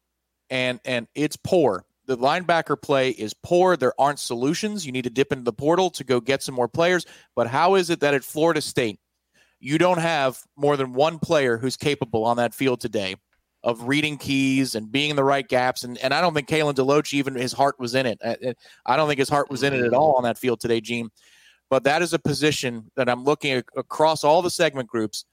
and 0.50 0.80
and 0.86 1.08
it's 1.16 1.38
poor 1.38 1.86
the 2.12 2.18
linebacker 2.18 2.80
play 2.80 3.12
is 3.12 3.34
poor. 3.34 3.78
There 3.78 3.94
aren't 4.00 4.20
solutions. 4.20 4.86
You 4.86 4.92
need 4.92 5.06
to 5.06 5.10
dip 5.10 5.32
into 5.32 5.46
the 5.46 5.54
portal 5.54 5.90
to 5.92 6.04
go 6.04 6.20
get 6.20 6.44
some 6.44 6.56
more 6.56 6.68
players. 6.68 7.06
But 7.36 7.48
how 7.48 7.76
is 7.76 7.90
it 7.90 8.02
that 8.02 8.14
at 8.14 8.24
Florida 8.24 8.60
State, 8.60 9.00
you 9.62 9.78
don't 9.78 10.00
have 10.00 10.40
more 10.58 10.76
than 10.76 10.92
one 10.92 11.20
player 11.20 11.58
who's 11.58 11.78
capable 11.78 12.26
on 12.26 12.36
that 12.38 12.54
field 12.54 12.82
today 12.82 13.16
of 13.64 13.88
reading 13.88 14.18
keys 14.18 14.76
and 14.76 14.92
being 14.92 15.12
in 15.12 15.16
the 15.16 15.24
right 15.24 15.48
gaps? 15.48 15.86
And, 15.86 15.98
and 16.00 16.14
I 16.14 16.20
don't 16.20 16.34
think 16.34 16.50
Kalen 16.50 16.74
DeLoach, 16.74 17.14
even 17.14 17.36
his 17.36 17.54
heart 17.54 17.80
was 17.80 17.96
in 17.96 18.06
it. 18.06 18.20
I 18.86 18.98
don't 18.98 19.08
think 19.08 19.20
his 19.20 19.30
heart 19.30 19.50
was 19.50 19.64
in 19.64 19.74
it 19.74 19.86
at 19.86 19.94
all 19.94 20.16
on 20.16 20.24
that 20.24 20.38
field 20.38 20.60
today, 20.60 20.82
Gene. 20.82 21.10
But 21.70 21.86
that 21.86 22.02
is 22.02 22.14
a 22.14 22.20
position 22.20 22.92
that 22.98 23.08
I'm 23.08 23.24
looking 23.24 23.64
across 23.78 24.26
all 24.26 24.42
the 24.42 24.52
segment 24.52 24.90
groups 24.90 25.24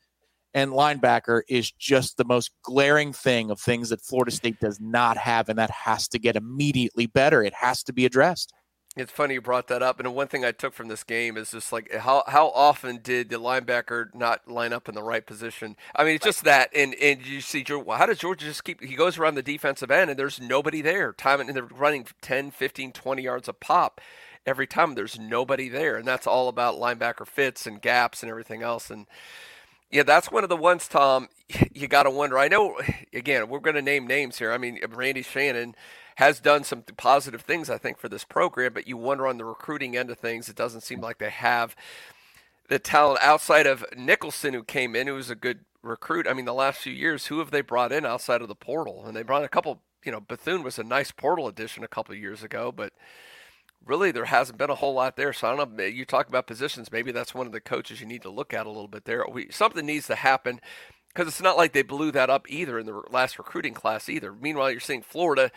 and 0.54 0.72
linebacker 0.72 1.42
is 1.48 1.70
just 1.70 2.16
the 2.16 2.24
most 2.24 2.50
glaring 2.62 3.12
thing 3.12 3.50
of 3.50 3.60
things 3.60 3.90
that 3.90 4.00
Florida 4.00 4.30
State 4.30 4.60
does 4.60 4.80
not 4.80 5.16
have, 5.16 5.48
and 5.48 5.58
that 5.58 5.70
has 5.70 6.08
to 6.08 6.18
get 6.18 6.36
immediately 6.36 7.06
better. 7.06 7.42
It 7.42 7.54
has 7.54 7.82
to 7.84 7.92
be 7.92 8.04
addressed. 8.04 8.52
It's 8.96 9.12
funny 9.12 9.34
you 9.34 9.40
brought 9.40 9.68
that 9.68 9.82
up, 9.82 10.00
and 10.00 10.12
one 10.12 10.26
thing 10.26 10.44
I 10.44 10.50
took 10.50 10.74
from 10.74 10.88
this 10.88 11.04
game 11.04 11.36
is 11.36 11.52
just 11.52 11.72
like 11.72 11.94
how 11.94 12.24
how 12.26 12.48
often 12.48 12.98
did 13.00 13.28
the 13.28 13.36
linebacker 13.36 14.12
not 14.12 14.48
line 14.48 14.72
up 14.72 14.88
in 14.88 14.94
the 14.94 15.04
right 15.04 15.24
position? 15.24 15.76
I 15.94 16.02
mean, 16.02 16.16
it's 16.16 16.24
just 16.24 16.42
that, 16.44 16.70
and 16.74 16.94
and 16.96 17.24
you 17.24 17.40
see, 17.40 17.62
George 17.62 17.86
how 17.86 18.06
does 18.06 18.18
Georgia 18.18 18.46
just 18.46 18.64
keep? 18.64 18.82
He 18.82 18.96
goes 18.96 19.16
around 19.16 19.36
the 19.36 19.42
defensive 19.42 19.90
end, 19.90 20.10
and 20.10 20.18
there's 20.18 20.40
nobody 20.40 20.80
there. 20.80 21.12
Time 21.12 21.40
and 21.40 21.54
they're 21.54 21.62
running 21.62 22.06
10, 22.22 22.50
15, 22.50 22.90
20 22.92 23.22
yards 23.22 23.46
a 23.46 23.52
pop 23.52 24.00
every 24.44 24.66
time. 24.66 24.94
There's 24.94 25.18
nobody 25.18 25.68
there, 25.68 25.96
and 25.96 26.08
that's 26.08 26.26
all 26.26 26.48
about 26.48 26.80
linebacker 26.80 27.26
fits 27.26 27.68
and 27.68 27.80
gaps 27.80 28.22
and 28.24 28.30
everything 28.30 28.62
else, 28.62 28.90
and 28.90 29.06
yeah, 29.90 30.02
that's 30.02 30.30
one 30.30 30.42
of 30.42 30.50
the 30.50 30.56
ones, 30.56 30.88
Tom. 30.88 31.28
You 31.72 31.88
got 31.88 32.02
to 32.02 32.10
wonder. 32.10 32.38
I 32.38 32.48
know. 32.48 32.78
Again, 33.14 33.48
we're 33.48 33.60
going 33.60 33.76
to 33.76 33.82
name 33.82 34.06
names 34.06 34.38
here. 34.38 34.52
I 34.52 34.58
mean, 34.58 34.78
Randy 34.90 35.22
Shannon 35.22 35.74
has 36.16 36.40
done 36.40 36.64
some 36.64 36.82
positive 36.82 37.42
things, 37.42 37.70
I 37.70 37.78
think, 37.78 37.98
for 37.98 38.08
this 38.08 38.24
program. 38.24 38.74
But 38.74 38.86
you 38.86 38.96
wonder 38.96 39.26
on 39.26 39.38
the 39.38 39.44
recruiting 39.44 39.96
end 39.96 40.10
of 40.10 40.18
things, 40.18 40.48
it 40.48 40.56
doesn't 40.56 40.82
seem 40.82 41.00
like 41.00 41.18
they 41.18 41.30
have 41.30 41.74
the 42.68 42.78
talent 42.78 43.20
outside 43.22 43.66
of 43.66 43.84
Nicholson, 43.96 44.52
who 44.52 44.62
came 44.62 44.94
in, 44.94 45.06
who 45.06 45.14
was 45.14 45.30
a 45.30 45.34
good 45.34 45.60
recruit. 45.82 46.26
I 46.26 46.34
mean, 46.34 46.44
the 46.44 46.52
last 46.52 46.80
few 46.80 46.92
years, 46.92 47.26
who 47.26 47.38
have 47.38 47.50
they 47.50 47.62
brought 47.62 47.92
in 47.92 48.04
outside 48.04 48.42
of 48.42 48.48
the 48.48 48.54
portal? 48.54 49.06
And 49.06 49.16
they 49.16 49.22
brought 49.22 49.44
a 49.44 49.48
couple. 49.48 49.80
You 50.04 50.12
know, 50.12 50.20
Bethune 50.20 50.62
was 50.62 50.78
a 50.78 50.84
nice 50.84 51.12
portal 51.12 51.48
addition 51.48 51.82
a 51.82 51.88
couple 51.88 52.14
years 52.14 52.42
ago, 52.42 52.72
but 52.72 52.92
really 53.84 54.10
there 54.10 54.26
hasn't 54.26 54.58
been 54.58 54.70
a 54.70 54.74
whole 54.74 54.94
lot 54.94 55.16
there. 55.16 55.32
So 55.32 55.48
I 55.48 55.56
don't 55.56 55.76
know. 55.76 55.84
You 55.84 56.04
talk 56.04 56.28
about 56.28 56.46
positions. 56.46 56.92
Maybe 56.92 57.12
that's 57.12 57.34
one 57.34 57.46
of 57.46 57.52
the 57.52 57.60
coaches 57.60 58.00
you 58.00 58.06
need 58.06 58.22
to 58.22 58.30
look 58.30 58.52
at 58.52 58.66
a 58.66 58.70
little 58.70 58.88
bit 58.88 59.04
there. 59.04 59.24
We, 59.30 59.48
something 59.50 59.86
needs 59.86 60.06
to 60.08 60.14
happen 60.14 60.60
because 61.08 61.28
it's 61.28 61.42
not 61.42 61.56
like 61.56 61.72
they 61.72 61.82
blew 61.82 62.10
that 62.12 62.30
up 62.30 62.50
either 62.50 62.78
in 62.78 62.86
the 62.86 63.02
last 63.10 63.38
recruiting 63.38 63.74
class 63.74 64.08
either. 64.08 64.32
Meanwhile, 64.32 64.70
you're 64.70 64.80
seeing 64.80 65.02
Florida, 65.02 65.50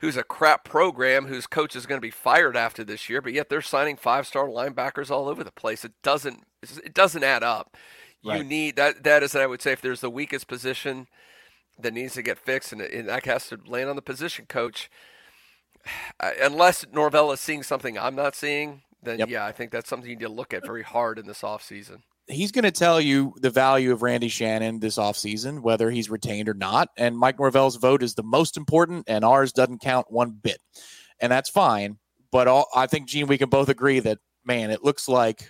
who's 0.00 0.16
a 0.16 0.22
crap 0.22 0.64
program, 0.64 1.26
whose 1.26 1.46
coach 1.46 1.76
is 1.76 1.86
going 1.86 1.98
to 1.98 2.06
be 2.06 2.10
fired 2.10 2.56
after 2.56 2.82
this 2.82 3.08
year, 3.08 3.22
but 3.22 3.32
yet 3.32 3.48
they're 3.48 3.62
signing 3.62 3.96
five-star 3.96 4.46
linebackers 4.46 5.10
all 5.10 5.28
over 5.28 5.44
the 5.44 5.52
place. 5.52 5.84
It 5.84 5.92
doesn't 6.02 6.44
it 6.62 6.94
doesn't 6.94 7.22
add 7.22 7.42
up. 7.42 7.76
Right. 8.24 8.38
You 8.38 8.44
need 8.44 8.76
that. 8.76 9.04
That 9.04 9.22
is, 9.22 9.36
I 9.36 9.46
would 9.46 9.62
say, 9.62 9.72
if 9.72 9.80
there's 9.80 10.00
the 10.00 10.10
weakest 10.10 10.48
position 10.48 11.06
that 11.78 11.94
needs 11.94 12.14
to 12.14 12.22
get 12.22 12.38
fixed, 12.38 12.72
and, 12.72 12.80
and 12.80 13.08
that 13.08 13.24
has 13.26 13.48
to 13.48 13.58
land 13.66 13.88
on 13.88 13.96
the 13.96 14.02
position 14.02 14.46
coach 14.48 14.90
unless 16.20 16.84
Norvell 16.92 17.32
is 17.32 17.40
seeing 17.40 17.62
something 17.62 17.98
I'm 17.98 18.14
not 18.14 18.34
seeing, 18.34 18.82
then 19.02 19.18
yep. 19.18 19.28
yeah, 19.28 19.44
I 19.44 19.52
think 19.52 19.70
that's 19.70 19.88
something 19.88 20.08
you 20.08 20.16
need 20.16 20.24
to 20.24 20.28
look 20.28 20.52
at 20.52 20.64
very 20.64 20.82
hard 20.82 21.18
in 21.18 21.26
this 21.26 21.42
offseason. 21.42 21.98
He's 22.28 22.50
going 22.50 22.64
to 22.64 22.72
tell 22.72 23.00
you 23.00 23.34
the 23.40 23.50
value 23.50 23.92
of 23.92 24.02
Randy 24.02 24.28
Shannon 24.28 24.80
this 24.80 24.98
offseason, 24.98 25.60
whether 25.60 25.90
he's 25.90 26.10
retained 26.10 26.48
or 26.48 26.54
not. 26.54 26.88
And 26.96 27.16
Mike 27.16 27.38
Norvell's 27.38 27.76
vote 27.76 28.02
is 28.02 28.14
the 28.14 28.24
most 28.24 28.56
important, 28.56 29.04
and 29.06 29.24
ours 29.24 29.52
doesn't 29.52 29.80
count 29.80 30.10
one 30.10 30.30
bit. 30.30 30.58
And 31.20 31.30
that's 31.30 31.48
fine. 31.48 31.98
But 32.32 32.48
all, 32.48 32.66
I 32.74 32.88
think, 32.88 33.06
Gene, 33.06 33.28
we 33.28 33.38
can 33.38 33.48
both 33.48 33.68
agree 33.68 34.00
that, 34.00 34.18
man, 34.44 34.70
it 34.70 34.82
looks 34.82 35.08
like 35.08 35.48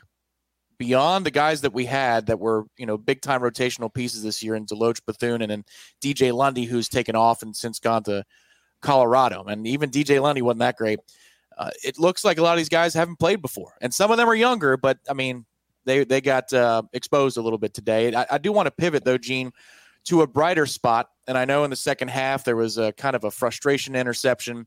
beyond 0.79 1.25
the 1.25 1.31
guys 1.31 1.63
that 1.63 1.73
we 1.73 1.87
had 1.87 2.27
that 2.27 2.39
were, 2.39 2.67
you 2.77 2.85
know, 2.85 2.99
big 2.99 3.23
time 3.23 3.41
rotational 3.41 3.93
pieces 3.93 4.23
this 4.23 4.43
year 4.43 4.55
in 4.55 4.67
Deloach 4.67 5.01
Bethune 5.07 5.41
and 5.41 5.51
then 5.51 5.65
DJ 6.03 6.35
Lundy, 6.35 6.65
who's 6.65 6.91
taken 6.91 7.17
off 7.17 7.43
and 7.43 7.57
since 7.57 7.79
gone 7.79 8.03
to 8.05 8.23
Colorado. 8.83 9.45
And 9.45 9.67
even 9.67 9.91
DJ 9.91 10.21
Lundy 10.21 10.43
wasn't 10.43 10.61
that 10.61 10.77
great. 10.77 11.01
Uh, 11.57 11.71
it 11.83 11.99
looks 11.99 12.25
like 12.25 12.39
a 12.39 12.43
lot 12.43 12.53
of 12.53 12.59
these 12.59 12.69
guys 12.69 12.93
haven't 12.93 13.19
played 13.19 13.41
before, 13.41 13.77
and 13.81 13.93
some 13.93 14.11
of 14.11 14.19
them 14.19 14.29
are 14.29 14.35
younger. 14.35 14.77
But 14.77 14.99
I 15.09 15.15
mean, 15.15 15.47
they 15.87 16.05
they 16.05 16.21
got 16.21 16.53
uh, 16.53 16.83
exposed 16.93 17.39
a 17.39 17.43
little 17.43 17.59
bit 17.59 17.73
today. 17.73 18.15
I, 18.15 18.27
I 18.33 18.39
do 18.39 18.53
want 18.53 18.67
to 18.67 18.71
pivot 18.71 19.05
though, 19.05 19.17
Gene, 19.17 19.53
to 20.05 20.23
a 20.23 20.27
brighter 20.27 20.67
spot. 20.67 21.09
And 21.27 21.39
I 21.39 21.45
know 21.45 21.65
in 21.65 21.71
the 21.71 21.77
second 21.77 22.09
half 22.09 22.45
there 22.45 22.57
was 22.57 22.77
a 22.77 22.93
kind 22.93 23.17
of 23.17 23.25
a 23.25 23.31
frustration 23.31 23.97
interception, 23.97 24.67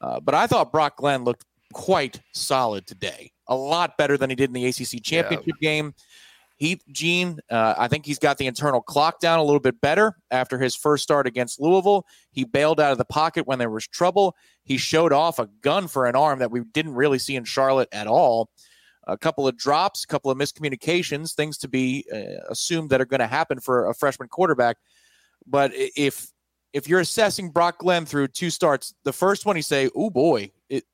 uh, 0.00 0.20
but 0.20 0.34
I 0.34 0.46
thought 0.46 0.72
Brock 0.72 0.96
Glenn 0.96 1.24
looked 1.24 1.44
quite 1.72 2.20
solid 2.32 2.86
today. 2.86 3.30
A 3.48 3.54
lot 3.54 3.98
better 3.98 4.16
than 4.16 4.30
he 4.30 4.36
did 4.36 4.48
in 4.48 4.54
the 4.54 4.66
ACC 4.66 5.02
championship 5.02 5.54
yeah. 5.60 5.68
game. 5.68 5.94
He, 6.56 6.80
Gene, 6.92 7.40
uh, 7.50 7.74
I 7.76 7.88
think 7.88 8.06
he's 8.06 8.18
got 8.18 8.38
the 8.38 8.46
internal 8.46 8.80
clock 8.80 9.18
down 9.18 9.40
a 9.40 9.42
little 9.42 9.60
bit 9.60 9.80
better 9.80 10.16
after 10.30 10.58
his 10.58 10.74
first 10.76 11.02
start 11.02 11.26
against 11.26 11.60
Louisville. 11.60 12.06
He 12.30 12.44
bailed 12.44 12.80
out 12.80 12.92
of 12.92 12.98
the 12.98 13.04
pocket 13.04 13.46
when 13.46 13.58
there 13.58 13.70
was 13.70 13.86
trouble. 13.88 14.36
He 14.62 14.76
showed 14.76 15.12
off 15.12 15.38
a 15.38 15.48
gun 15.62 15.88
for 15.88 16.06
an 16.06 16.14
arm 16.14 16.38
that 16.38 16.52
we 16.52 16.60
didn't 16.72 16.94
really 16.94 17.18
see 17.18 17.34
in 17.34 17.44
Charlotte 17.44 17.88
at 17.92 18.06
all. 18.06 18.50
A 19.06 19.18
couple 19.18 19.46
of 19.48 19.56
drops, 19.56 20.04
a 20.04 20.06
couple 20.06 20.30
of 20.30 20.38
miscommunications, 20.38 21.34
things 21.34 21.58
to 21.58 21.68
be 21.68 22.06
uh, 22.12 22.40
assumed 22.48 22.88
that 22.90 23.00
are 23.00 23.06
going 23.06 23.20
to 23.20 23.26
happen 23.26 23.58
for 23.58 23.88
a 23.90 23.94
freshman 23.94 24.28
quarterback. 24.28 24.76
But 25.46 25.72
if 25.74 26.28
if 26.72 26.88
you're 26.88 27.00
assessing 27.00 27.50
Brock 27.50 27.78
Glenn 27.78 28.06
through 28.06 28.28
two 28.28 28.50
starts, 28.50 28.94
the 29.04 29.12
first 29.12 29.44
one 29.44 29.56
you 29.56 29.62
say, 29.62 29.90
"Oh 29.94 30.08
boy, 30.08 30.52
it, 30.70 30.84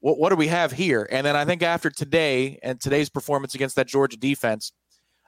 what 0.00 0.18
what 0.18 0.30
do 0.30 0.36
we 0.36 0.48
have 0.48 0.72
here?" 0.72 1.08
And 1.10 1.24
then 1.26 1.36
I 1.36 1.44
think 1.44 1.62
after 1.62 1.88
today 1.88 2.58
and 2.62 2.80
today's 2.80 3.08
performance 3.08 3.54
against 3.54 3.76
that 3.76 3.86
Georgia 3.86 4.16
defense, 4.16 4.72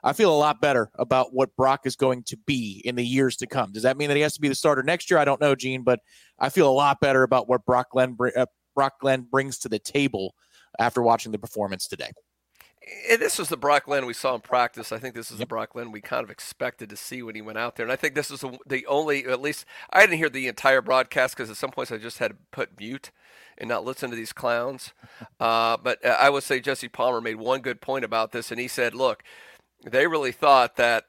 I 0.03 0.13
feel 0.13 0.33
a 0.33 0.37
lot 0.37 0.61
better 0.61 0.89
about 0.95 1.33
what 1.33 1.55
Brock 1.55 1.81
is 1.85 1.95
going 1.95 2.23
to 2.23 2.37
be 2.37 2.81
in 2.85 2.95
the 2.95 3.05
years 3.05 3.35
to 3.37 3.47
come. 3.47 3.71
Does 3.71 3.83
that 3.83 3.97
mean 3.97 4.07
that 4.07 4.15
he 4.15 4.21
has 4.21 4.33
to 4.33 4.41
be 4.41 4.47
the 4.47 4.55
starter 4.55 4.83
next 4.83 5.11
year? 5.11 5.19
I 5.19 5.25
don't 5.25 5.41
know, 5.41 5.55
Gene, 5.55 5.83
but 5.83 5.99
I 6.39 6.49
feel 6.49 6.69
a 6.69 6.71
lot 6.71 6.99
better 7.01 7.23
about 7.23 7.49
what 7.49 7.65
Brock 7.65 7.91
Glenn, 7.91 8.17
uh, 8.35 8.45
Brock 8.75 8.99
Glenn 9.01 9.27
brings 9.29 9.59
to 9.59 9.69
the 9.69 9.79
table 9.79 10.35
after 10.79 11.01
watching 11.01 11.31
the 11.31 11.39
performance 11.39 11.87
today. 11.87 12.11
And 13.09 13.21
this 13.21 13.37
was 13.37 13.49
the 13.49 13.57
Brock 13.57 13.85
Glenn 13.85 14.05
we 14.05 14.13
saw 14.13 14.33
in 14.35 14.41
practice. 14.41 14.91
I 14.91 14.99
think 14.99 15.13
this 15.13 15.31
is 15.31 15.37
yep. 15.37 15.47
the 15.47 15.49
Brock 15.49 15.73
Glenn 15.73 15.91
we 15.91 16.01
kind 16.01 16.23
of 16.23 16.31
expected 16.31 16.89
to 16.89 16.95
see 16.95 17.21
when 17.21 17.35
he 17.35 17.41
went 17.41 17.57
out 17.57 17.75
there. 17.75 17.85
And 17.85 17.91
I 17.91 17.97
think 17.97 18.15
this 18.15 18.31
is 18.31 18.43
the 18.65 18.85
only, 18.87 19.25
at 19.25 19.41
least 19.41 19.65
I 19.91 20.01
didn't 20.01 20.17
hear 20.17 20.29
the 20.29 20.47
entire 20.47 20.81
broadcast 20.81 21.35
because 21.35 21.49
at 21.49 21.57
some 21.57 21.71
points 21.71 21.91
I 21.91 21.97
just 21.97 22.19
had 22.19 22.31
to 22.31 22.37
put 22.51 22.79
mute 22.79 23.11
and 23.57 23.67
not 23.67 23.83
listen 23.83 24.09
to 24.09 24.15
these 24.15 24.33
clowns. 24.33 24.93
Uh, 25.39 25.77
but 25.81 26.03
uh, 26.05 26.09
I 26.19 26.29
would 26.29 26.43
say 26.43 26.59
Jesse 26.59 26.89
Palmer 26.89 27.21
made 27.21 27.35
one 27.35 27.61
good 27.61 27.79
point 27.79 28.03
about 28.03 28.33
this, 28.33 28.51
and 28.51 28.59
he 28.59 28.67
said, 28.67 28.93
"Look, 28.93 29.23
they 29.83 30.07
really 30.07 30.31
thought 30.31 30.75
that 30.77 31.05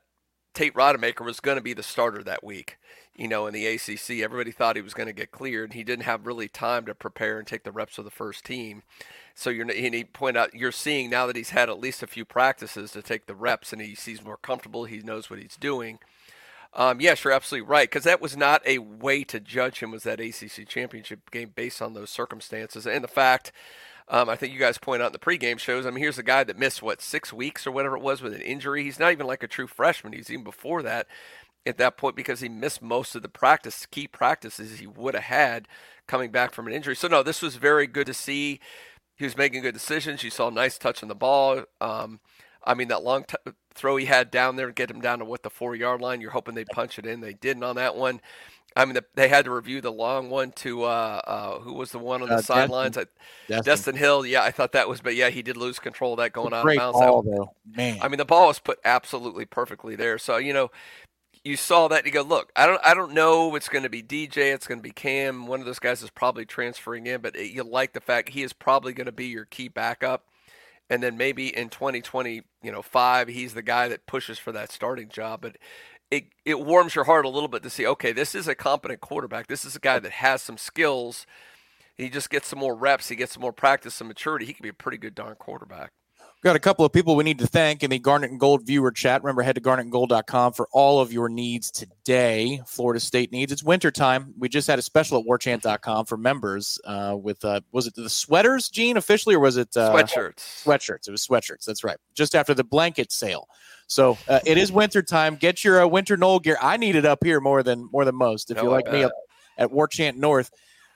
Tate 0.55 0.75
Rodemaker 0.75 1.25
was 1.25 1.41
going 1.41 1.57
to 1.57 1.63
be 1.63 1.75
the 1.75 1.83
starter 1.83 2.23
that 2.23 2.45
week. 2.45 2.79
You 3.15 3.29
know, 3.29 3.47
in 3.47 3.53
the 3.53 3.67
ACC, 3.67 4.21
everybody 4.23 4.51
thought 4.51 4.77
he 4.77 4.83
was 4.83 4.95
going 4.95 5.09
to 5.09 5.13
get 5.13 5.31
cleared. 5.31 5.75
He 5.75 5.85
didn't 5.85 6.05
have 6.05 6.27
really 6.27 6.49
time 6.49 6.87
to 6.87 6.95
prepare 6.95 7.39
and 7.39 7.47
take 7.47 7.65
the 7.65 7.73
reps 7.73 7.99
of 7.99 8.05
the 8.05 8.11
first 8.11 8.45
team. 8.45 8.83
So 9.35 9.51
you're, 9.51 9.71
and 9.71 9.95
he 9.95 10.05
point 10.05 10.37
out, 10.37 10.55
you're 10.55 10.73
seeing 10.73 11.11
now 11.11 11.27
that 11.27 11.37
he's 11.37 11.51
had 11.51 11.69
at 11.69 11.81
least 11.81 12.03
a 12.03 12.07
few 12.07 12.25
practices 12.25 12.93
to 12.93 13.03
take 13.03 13.27
the 13.27 13.35
reps, 13.35 13.73
and 13.73 13.83
he 13.83 13.95
seems 13.95 14.25
more 14.25 14.39
comfortable. 14.39 14.85
He 14.85 14.99
knows 14.99 15.29
what 15.29 15.39
he's 15.39 15.57
doing. 15.57 15.99
Um, 16.73 17.01
yes, 17.01 17.25
you're 17.25 17.33
absolutely 17.33 17.69
right 17.69 17.91
because 17.91 18.05
that 18.05 18.21
was 18.21 18.37
not 18.37 18.63
a 18.65 18.79
way 18.79 19.25
to 19.25 19.41
judge 19.41 19.81
him 19.81 19.91
was 19.91 20.05
that 20.05 20.21
ACC 20.21 20.69
championship 20.69 21.31
game 21.31 21.53
based 21.55 21.83
on 21.83 21.95
those 21.95 22.11
circumstances 22.11 22.87
and 22.87 23.03
the 23.03 23.09
fact 23.09 23.51
um, 24.11 24.29
I 24.29 24.35
think 24.35 24.53
you 24.53 24.59
guys 24.59 24.77
point 24.77 25.01
out 25.01 25.07
in 25.07 25.13
the 25.13 25.19
pregame 25.21 25.59
shows. 25.59 25.87
I 25.87 25.91
mean, 25.91 26.03
here's 26.03 26.19
a 26.19 26.25
guy 26.25 26.43
that 26.43 26.59
missed 26.59 26.83
what 26.83 27.01
six 27.01 27.33
weeks 27.33 27.65
or 27.65 27.71
whatever 27.71 27.97
it 27.97 28.03
was 28.03 28.21
with 28.21 28.35
an 28.35 28.41
injury. 28.41 28.83
He's 28.83 28.99
not 28.99 29.13
even 29.13 29.27
like 29.27 29.45
a 29.45 29.49
true 29.49 29.69
freshman. 29.69 30.13
He's 30.13 30.31
even 30.31 30.45
before 30.45 30.83
that 30.83 31.07
at 31.65 31.79
that 31.79 31.97
point 31.97 32.17
because 32.17 32.41
he 32.41 32.49
missed 32.49 32.83
most 32.83 33.15
of 33.15 33.23
the 33.23 33.29
practice 33.29 33.87
key 33.87 34.09
practices 34.09 34.79
he 34.79 34.87
would 34.87 35.15
have 35.15 35.25
had 35.25 35.69
coming 36.09 36.33
back 36.33 36.53
from 36.53 36.67
an 36.67 36.73
injury. 36.73 36.97
So 36.97 37.07
no, 37.07 37.23
this 37.23 37.41
was 37.41 37.55
very 37.55 37.87
good 37.87 38.07
to 38.09 38.15
see. 38.15 38.59
He 39.15 39.25
was 39.25 39.37
making 39.37 39.63
good 39.63 39.75
decisions. 39.75 40.25
You 40.25 40.31
saw 40.31 40.49
a 40.49 40.53
nice 40.53 40.77
touch 40.77 41.03
on 41.03 41.09
the 41.09 41.15
ball. 41.15 41.65
Um, 41.81 42.19
I 42.65 42.75
mean, 42.75 42.89
that 42.89 43.05
long 43.05 43.25
t- 43.25 43.53
throw 43.75 43.97
he 43.97 44.07
had 44.07 44.31
down 44.31 44.57
there 44.57 44.73
get 44.73 44.91
him 44.91 45.01
down 45.01 45.21
to 45.21 45.25
what 45.25 45.43
the 45.45 45.51
four 45.51 45.77
yard 45.77 46.01
line. 46.01 46.21
You're 46.21 46.31
hoping 46.33 46.55
they 46.55 46.65
punch 46.65 46.99
it 46.99 47.07
in. 47.07 47.21
They 47.21 47.35
didn't 47.35 47.63
on 47.63 47.77
that 47.77 47.95
one. 47.95 48.21
I 48.77 48.85
mean, 48.85 48.95
the, 48.95 49.05
they 49.15 49.29
had 49.29 49.47
to 49.47 49.51
review 49.51 49.81
the 49.81 49.91
long 49.91 50.31
one 50.31 50.53
to 50.53 50.85
uh, 50.85 51.21
uh, 51.27 51.59
who 51.61 51.73
was 51.73 51.91
the 51.91 51.99
one 51.99 52.23
on 52.23 52.29
the 52.29 52.37
uh, 52.37 52.43
sidelines? 52.43 52.95
Destin. 52.95 53.13
Destin. 53.49 53.65
Destin. 53.65 53.97
Hill. 53.97 54.25
Yeah, 54.25 54.43
I 54.43 54.51
thought 54.51 54.73
that 54.73 54.89
was, 54.89 55.01
but 55.01 55.17
yeah, 55.17 55.31
he 55.31 55.43
did 55.43 55.57
lose 55.57 55.79
control 55.79 56.13
of 56.13 56.19
that 56.19 56.33
going 56.33 56.53
out 56.53 56.69
of 56.69 56.77
bounds. 56.77 56.99
Ball, 56.99 57.23
though. 57.23 57.55
Man, 57.77 57.99
I 58.01 58.09
mean, 58.09 58.19
the 58.19 58.25
ball 58.25 58.49
was 58.49 58.59
put 58.59 58.79
absolutely 58.85 59.45
perfectly 59.45 59.97
there. 59.97 60.19
So 60.19 60.37
you 60.37 60.53
know, 60.53 60.71
you 61.45 61.57
saw 61.57 61.89
that. 61.89 62.05
you 62.05 62.13
go, 62.13 62.23
look, 62.23 62.53
I 62.55 62.67
don't, 62.67 62.81
I 62.85 62.95
don't 62.95 63.13
know. 63.13 63.55
It's 63.55 63.69
going 63.69 63.85
to 63.85 63.89
be 63.89 64.03
DJ. 64.03 64.55
It's 64.55 64.67
going 64.67 64.79
to 64.79 64.83
be 64.83 64.93
Cam. 64.93 65.47
One 65.47 65.61
of 65.61 65.67
those 65.67 65.79
guys 65.79 66.03
is 66.03 66.11
probably 66.11 66.45
transferring 66.45 67.07
in, 67.07 67.21
but 67.21 67.37
it, 67.37 67.53
you 67.53 67.63
like 67.65 67.93
the 67.93 68.01
fact 68.01 68.31
he 68.31 68.43
is 68.43 68.53
probably 68.53 68.93
going 68.93 69.07
to 69.07 69.13
be 69.13 69.27
your 69.27 69.47
key 69.47 69.69
backup. 69.69 70.27
And 70.91 71.03
then 71.03 71.17
maybe 71.17 71.57
in 71.57 71.69
2020, 71.69 72.43
you 72.63 72.73
know, 72.73 72.83
five, 72.83 73.29
he's 73.29 73.55
the 73.55 73.63
guy 73.63 73.89
that 73.89 74.07
pushes 74.07 74.39
for 74.39 74.51
that 74.53 74.73
starting 74.73 75.09
job. 75.09 75.41
But 75.41 75.57
it 76.11 76.25
it 76.45 76.61
warms 76.61 76.95
your 76.95 77.05
heart 77.05 77.25
a 77.25 77.29
little 77.29 77.49
bit 77.49 77.63
to 77.63 77.71
see, 77.71 77.87
okay, 77.87 78.13
this 78.13 78.35
is 78.35 78.49
a 78.49 78.55
competent 78.55 79.01
quarterback. 79.01 79.47
This 79.47 79.65
is 79.65 79.77
a 79.77 79.81
guy 79.81 79.99
that 79.99 80.13
has 80.13 80.43
some 80.43 80.59
skills. 80.59 81.27
He 81.97 82.09
just 82.09 82.31
gets 82.31 82.49
some 82.49 82.59
more 82.59 82.75
reps. 82.75 83.09
He 83.09 83.17
gets 83.17 83.33
some 83.33 83.43
more 83.43 83.53
practice, 83.53 83.95
some 83.95 84.09
maturity. 84.09 84.47
He 84.47 84.53
can 84.53 84.63
be 84.63 84.71
a 84.71 84.75
pretty 84.75 84.99
good 84.99 85.15
darn 85.15 85.35
quarterback. 85.37 85.93
Got 86.43 86.57
a 86.57 86.61
couple 86.61 86.87
of 86.87 86.93
people 86.93 87.17
we 87.17 87.25
need 87.25 87.39
to 87.41 87.47
thank 87.47 87.83
in 87.83 87.91
the 87.91 87.99
Garnet 87.99 88.31
and 88.31 88.41
Gold 88.41 88.67
viewer 88.67 88.91
chat. 88.91 89.23
Remember, 89.23 89.43
head 89.43 89.57
to 89.57 89.61
garnetandgold.com 89.61 90.55
for 90.55 90.69
all 90.73 90.99
of 90.99 91.13
your 91.13 91.29
needs 91.29 91.71
today. 91.71 92.63
Florida 92.67 92.99
State 92.99 93.31
needs. 93.31 93.53
It's 93.53 93.63
wintertime. 93.63 94.33
We 94.39 94.49
just 94.49 94.67
had 94.67 94.79
a 94.79 94.83
special 94.83 95.19
at 95.19 95.27
warchant.com 95.27 96.07
for 96.07 96.17
members 96.17 96.79
uh, 96.87 97.15
with, 97.21 97.45
uh, 97.45 97.61
was 97.73 97.87
it 97.87 97.95
the 97.95 98.09
sweaters, 98.09 98.71
Gene, 98.71 98.97
officially, 98.97 99.35
or 99.35 99.41
was 99.41 99.59
it 99.59 99.77
uh, 99.77 99.93
sweatshirts? 99.93 100.65
Sweatshirts. 100.65 101.09
It 101.09 101.11
was 101.11 101.27
sweatshirts. 101.27 101.67
That's 101.67 101.85
right. 101.85 101.99
Just 102.15 102.35
after 102.35 102.55
the 102.55 102.65
blanket 102.65 103.13
sale. 103.13 103.47
So 103.91 104.17
uh, 104.29 104.39
it 104.47 104.57
is 104.57 104.71
winter 104.71 105.03
time. 105.03 105.35
Get 105.35 105.65
your 105.65 105.83
uh, 105.83 105.87
winter 105.87 106.17
Nole 106.17 106.39
gear. 106.39 106.57
I 106.63 106.77
need 106.77 106.95
it 106.95 107.05
up 107.05 107.25
here 107.25 107.41
more 107.41 107.65
than 107.65 107.89
more 107.91 108.05
than 108.05 108.15
most. 108.15 108.53
If 108.53 108.57
no, 108.57 108.63
you're 108.63 108.71
like 108.71 108.91
me 108.91 109.03
up 109.03 109.11
at 109.59 109.73
War 109.73 109.89
Chant 109.89 110.17
North, 110.17 110.53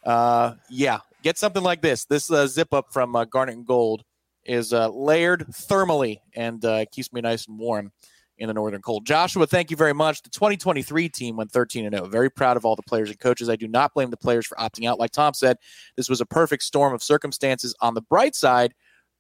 uh, 0.06 0.54
yeah, 0.70 1.00
get 1.24 1.36
something 1.36 1.62
like 1.62 1.82
this. 1.82 2.04
This 2.04 2.30
uh, 2.30 2.46
zip 2.46 2.72
up 2.72 2.92
from 2.92 3.16
uh, 3.16 3.24
Garnet 3.24 3.56
and 3.56 3.66
Gold 3.66 4.04
is 4.44 4.72
uh, 4.72 4.90
layered 4.90 5.44
thermally 5.48 6.18
and 6.36 6.64
keeps 6.92 7.12
me 7.12 7.20
nice 7.20 7.48
and 7.48 7.58
warm 7.58 7.90
in 8.38 8.46
the 8.46 8.54
northern 8.54 8.80
cold. 8.80 9.04
Joshua, 9.06 9.46
thank 9.46 9.72
you 9.72 9.76
very 9.76 9.92
much. 9.92 10.22
The 10.22 10.30
2023 10.30 11.08
team 11.08 11.36
went 11.36 11.50
13 11.50 11.86
and 11.86 11.96
0. 11.96 12.08
Very 12.08 12.30
proud 12.30 12.56
of 12.56 12.64
all 12.64 12.76
the 12.76 12.82
players 12.82 13.10
and 13.10 13.18
coaches. 13.18 13.48
I 13.48 13.56
do 13.56 13.66
not 13.66 13.92
blame 13.92 14.10
the 14.10 14.16
players 14.16 14.46
for 14.46 14.56
opting 14.56 14.88
out. 14.88 15.00
Like 15.00 15.10
Tom 15.10 15.34
said, 15.34 15.56
this 15.96 16.08
was 16.08 16.20
a 16.20 16.26
perfect 16.26 16.62
storm 16.62 16.94
of 16.94 17.02
circumstances. 17.02 17.74
On 17.80 17.94
the 17.94 18.02
bright 18.02 18.36
side, 18.36 18.74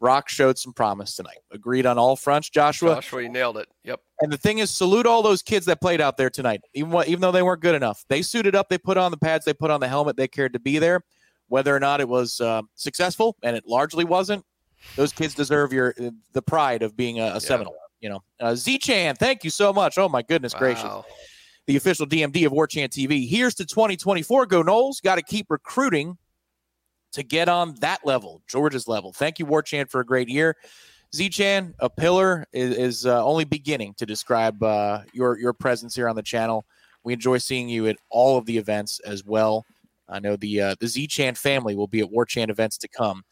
Brock 0.04 0.28
showed 0.28 0.58
some 0.58 0.74
promise 0.74 1.16
tonight. 1.16 1.38
Agreed 1.50 1.86
on 1.86 1.96
all 1.96 2.14
fronts, 2.14 2.50
Joshua. 2.50 2.96
Joshua, 2.96 3.22
you 3.22 3.30
nailed 3.30 3.56
it. 3.56 3.68
Yep. 3.84 4.00
And 4.20 4.30
the 4.30 4.36
thing 4.36 4.58
is, 4.58 4.70
salute 4.70 5.06
all 5.06 5.22
those 5.22 5.40
kids 5.40 5.64
that 5.64 5.80
played 5.80 5.98
out 5.98 6.18
there 6.18 6.28
tonight. 6.28 6.60
Even 6.74 6.92
even 7.06 7.22
though 7.22 7.32
they 7.32 7.42
weren't 7.42 7.62
good 7.62 7.74
enough, 7.74 8.04
they 8.10 8.20
suited 8.20 8.54
up. 8.54 8.68
They 8.68 8.76
put 8.76 8.98
on 8.98 9.12
the 9.12 9.16
pads. 9.16 9.46
They 9.46 9.54
put 9.54 9.70
on 9.70 9.80
the 9.80 9.88
helmet. 9.88 10.18
They 10.18 10.28
cared 10.28 10.52
to 10.52 10.60
be 10.60 10.78
there. 10.78 11.00
Whether 11.48 11.74
or 11.74 11.80
not 11.80 12.02
it 12.02 12.08
was 12.10 12.38
uh, 12.38 12.60
successful, 12.74 13.38
and 13.42 13.56
it 13.56 13.66
largely 13.66 14.04
wasn't, 14.04 14.44
those 14.94 15.10
kids 15.10 15.32
deserve 15.32 15.72
your 15.72 15.94
the 16.34 16.42
pride 16.42 16.82
of 16.82 16.94
being 16.98 17.18
a, 17.18 17.22
a 17.22 17.32
yeah. 17.32 17.38
Seminole. 17.38 17.74
You 18.02 18.10
know, 18.10 18.20
uh, 18.40 18.54
Z 18.56 18.80
Chan, 18.80 19.16
thank 19.16 19.42
you 19.42 19.48
so 19.48 19.72
much. 19.72 19.96
Oh 19.96 20.10
my 20.10 20.20
goodness 20.20 20.52
wow. 20.52 20.58
gracious 20.58 20.92
the 21.66 21.76
official 21.76 22.06
DMD 22.06 22.44
of 22.44 22.52
War 22.52 22.66
Chant 22.66 22.92
TV. 22.92 23.26
Here's 23.26 23.54
to 23.54 23.64
2024. 23.64 24.44
Go 24.44 24.62
Noles. 24.62 25.00
Got 25.02 25.14
to 25.14 25.22
keep 25.22 25.46
recruiting 25.48 26.18
to 27.14 27.22
get 27.22 27.48
on 27.48 27.74
that 27.80 28.04
level, 28.04 28.42
Georgia's 28.46 28.86
level. 28.86 29.12
Thank 29.12 29.38
you, 29.38 29.46
Warchant, 29.46 29.90
for 29.90 30.00
a 30.00 30.04
great 30.04 30.28
year. 30.28 30.56
Z-Chan, 31.14 31.74
a 31.78 31.88
pillar, 31.88 32.44
is, 32.52 32.76
is 32.76 33.06
uh, 33.06 33.24
only 33.24 33.44
beginning 33.44 33.94
to 33.94 34.06
describe 34.06 34.62
uh, 34.62 35.02
your 35.12 35.38
your 35.38 35.52
presence 35.52 35.94
here 35.94 36.08
on 36.08 36.16
the 36.16 36.22
channel. 36.22 36.64
We 37.04 37.12
enjoy 37.12 37.38
seeing 37.38 37.68
you 37.68 37.86
at 37.86 37.96
all 38.10 38.36
of 38.36 38.46
the 38.46 38.58
events 38.58 39.00
as 39.00 39.24
well. 39.24 39.64
I 40.08 40.18
know 40.18 40.36
the 40.36 40.60
uh, 40.60 40.74
the 40.80 40.88
Z-Chan 40.88 41.36
family 41.36 41.76
will 41.76 41.86
be 41.86 42.00
at 42.00 42.10
Warchant 42.10 42.50
events 42.50 42.78
to 42.78 42.88
come 42.88 43.22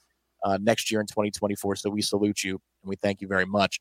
uh, 0.45 0.59
next 0.61 0.91
year 0.91 1.01
in 1.01 1.07
2024. 1.07 1.77
So 1.77 1.91
we 1.91 2.03
salute 2.03 2.45
you 2.45 2.61
and 2.83 2.89
we 2.89 2.97
thank 2.97 3.21
you 3.21 3.29
very 3.29 3.47
much. 3.47 3.81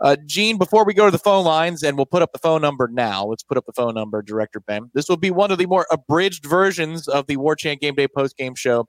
Uh, 0.00 0.16
Gene, 0.24 0.56
before 0.56 0.84
we 0.84 0.94
go 0.94 1.04
to 1.04 1.10
the 1.10 1.18
phone 1.18 1.44
lines, 1.44 1.82
and 1.82 1.94
we'll 1.94 2.06
put 2.06 2.22
up 2.22 2.32
the 2.32 2.38
phone 2.38 2.62
number 2.62 2.88
now. 2.88 3.26
Let's 3.26 3.42
put 3.42 3.58
up 3.58 3.66
the 3.66 3.72
phone 3.72 3.94
number, 3.94 4.22
Director 4.22 4.58
Ben. 4.60 4.90
This 4.94 5.10
will 5.10 5.18
be 5.18 5.30
one 5.30 5.50
of 5.50 5.58
the 5.58 5.66
more 5.66 5.86
abridged 5.90 6.46
versions 6.46 7.06
of 7.06 7.26
the 7.26 7.36
Warchant 7.36 7.80
Game 7.80 7.94
Day 7.94 8.08
post 8.08 8.36
game 8.38 8.54
show, 8.54 8.88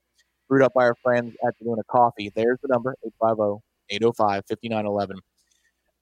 brewed 0.51 0.63
up 0.63 0.73
by 0.73 0.83
our 0.83 0.95
friends 1.01 1.33
at 1.47 1.53
Luna 1.61 1.81
Coffee. 1.89 2.29
There's 2.35 2.59
the 2.61 2.67
number 2.67 2.93
850 3.05 3.63
805 3.89 4.43
5911. 4.49 5.17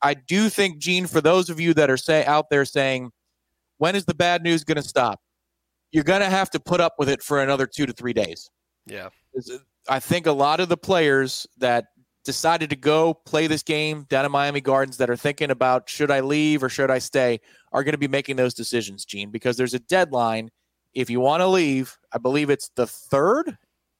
I 0.01 0.15
do 0.15 0.49
think, 0.49 0.79
Gene, 0.79 1.05
for 1.05 1.21
those 1.21 1.51
of 1.51 1.59
you 1.59 1.75
that 1.75 1.91
are 1.91 1.97
say 1.97 2.25
out 2.25 2.49
there 2.49 2.65
saying, 2.65 3.11
when 3.77 3.95
is 3.95 4.05
the 4.05 4.15
bad 4.15 4.41
news 4.41 4.63
going 4.63 4.77
to 4.77 4.81
stop? 4.81 5.19
You're 5.91 6.03
going 6.03 6.21
to 6.21 6.29
have 6.29 6.49
to 6.51 6.59
put 6.59 6.81
up 6.81 6.95
with 6.97 7.09
it 7.09 7.21
for 7.21 7.43
another 7.43 7.67
two 7.67 7.85
to 7.85 7.93
three 7.93 8.11
days. 8.11 8.49
Yeah. 8.87 9.09
I 9.87 9.99
think 9.99 10.25
a 10.25 10.31
lot 10.31 10.59
of 10.59 10.67
the 10.67 10.77
players 10.77 11.45
that 11.59 11.85
decided 12.25 12.71
to 12.71 12.75
go 12.75 13.13
play 13.13 13.45
this 13.45 13.61
game 13.61 14.07
down 14.09 14.25
in 14.25 14.31
Miami 14.31 14.61
Gardens 14.61 14.97
that 14.97 15.11
are 15.11 15.15
thinking 15.15 15.51
about 15.51 15.87
should 15.87 16.09
I 16.09 16.21
leave 16.21 16.63
or 16.63 16.69
should 16.69 16.89
I 16.89 16.97
stay 16.97 17.39
are 17.71 17.83
going 17.83 17.93
to 17.93 17.99
be 17.99 18.07
making 18.07 18.35
those 18.35 18.55
decisions, 18.55 19.05
Gene, 19.05 19.29
because 19.29 19.57
there's 19.57 19.75
a 19.75 19.79
deadline. 19.79 20.49
If 20.95 21.11
you 21.11 21.19
want 21.19 21.41
to 21.41 21.47
leave, 21.47 21.95
I 22.11 22.17
believe 22.17 22.49
it's 22.49 22.71
the 22.75 22.87
third. 22.87 23.55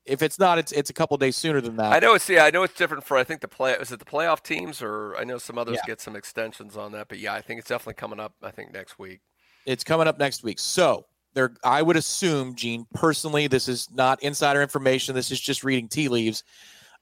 If 0.10 0.22
it's 0.22 0.40
not, 0.40 0.58
it's 0.58 0.72
it's 0.72 0.90
a 0.90 0.94
couple 0.94 1.16
days 1.18 1.38
sooner 1.38 1.62
than 1.62 1.76
that. 1.78 1.94
I 1.94 2.00
know 2.00 2.16
it's 2.16 2.28
yeah, 2.30 2.44
I 2.46 2.50
know 2.52 2.64
it's 2.64 2.74
different 2.74 3.04
for 3.04 3.18
I 3.18 3.24
think 3.24 3.42
the 3.42 3.48
play 3.48 3.74
is 3.74 3.92
it 3.92 4.00
the 4.00 4.06
playoff 4.06 4.42
teams 4.44 4.82
or 4.82 5.16
I 5.16 5.24
know 5.24 5.38
some 5.38 5.58
others 5.58 5.78
Yeah. 5.78 5.88
get 5.88 6.02
some 6.02 6.16
extensions 6.16 6.76
on 6.76 6.92
that, 6.94 7.08
but 7.08 7.20
yeah, 7.20 7.34
I 7.34 7.42
think 7.42 7.60
it's 7.60 7.70
definitely 7.70 7.96
coming 7.96 8.20
up. 8.20 8.34
I 8.42 8.52
think 8.52 8.74
next 8.74 8.98
week. 9.00 9.22
It's 9.66 9.84
coming 9.84 10.08
up 10.08 10.18
next 10.18 10.44
week. 10.44 10.58
So 10.60 11.06
there, 11.36 11.54
I 11.64 11.82
would 11.82 11.96
assume, 11.96 12.56
Gene, 12.56 12.88
personally, 12.94 13.48
this 13.48 13.68
is 13.68 13.88
not 13.92 14.22
insider 14.24 14.62
information. 14.62 15.14
This 15.14 15.32
is 15.32 15.40
just 15.40 15.64
reading 15.64 15.88
tea 15.88 16.08
leaves. 16.08 16.44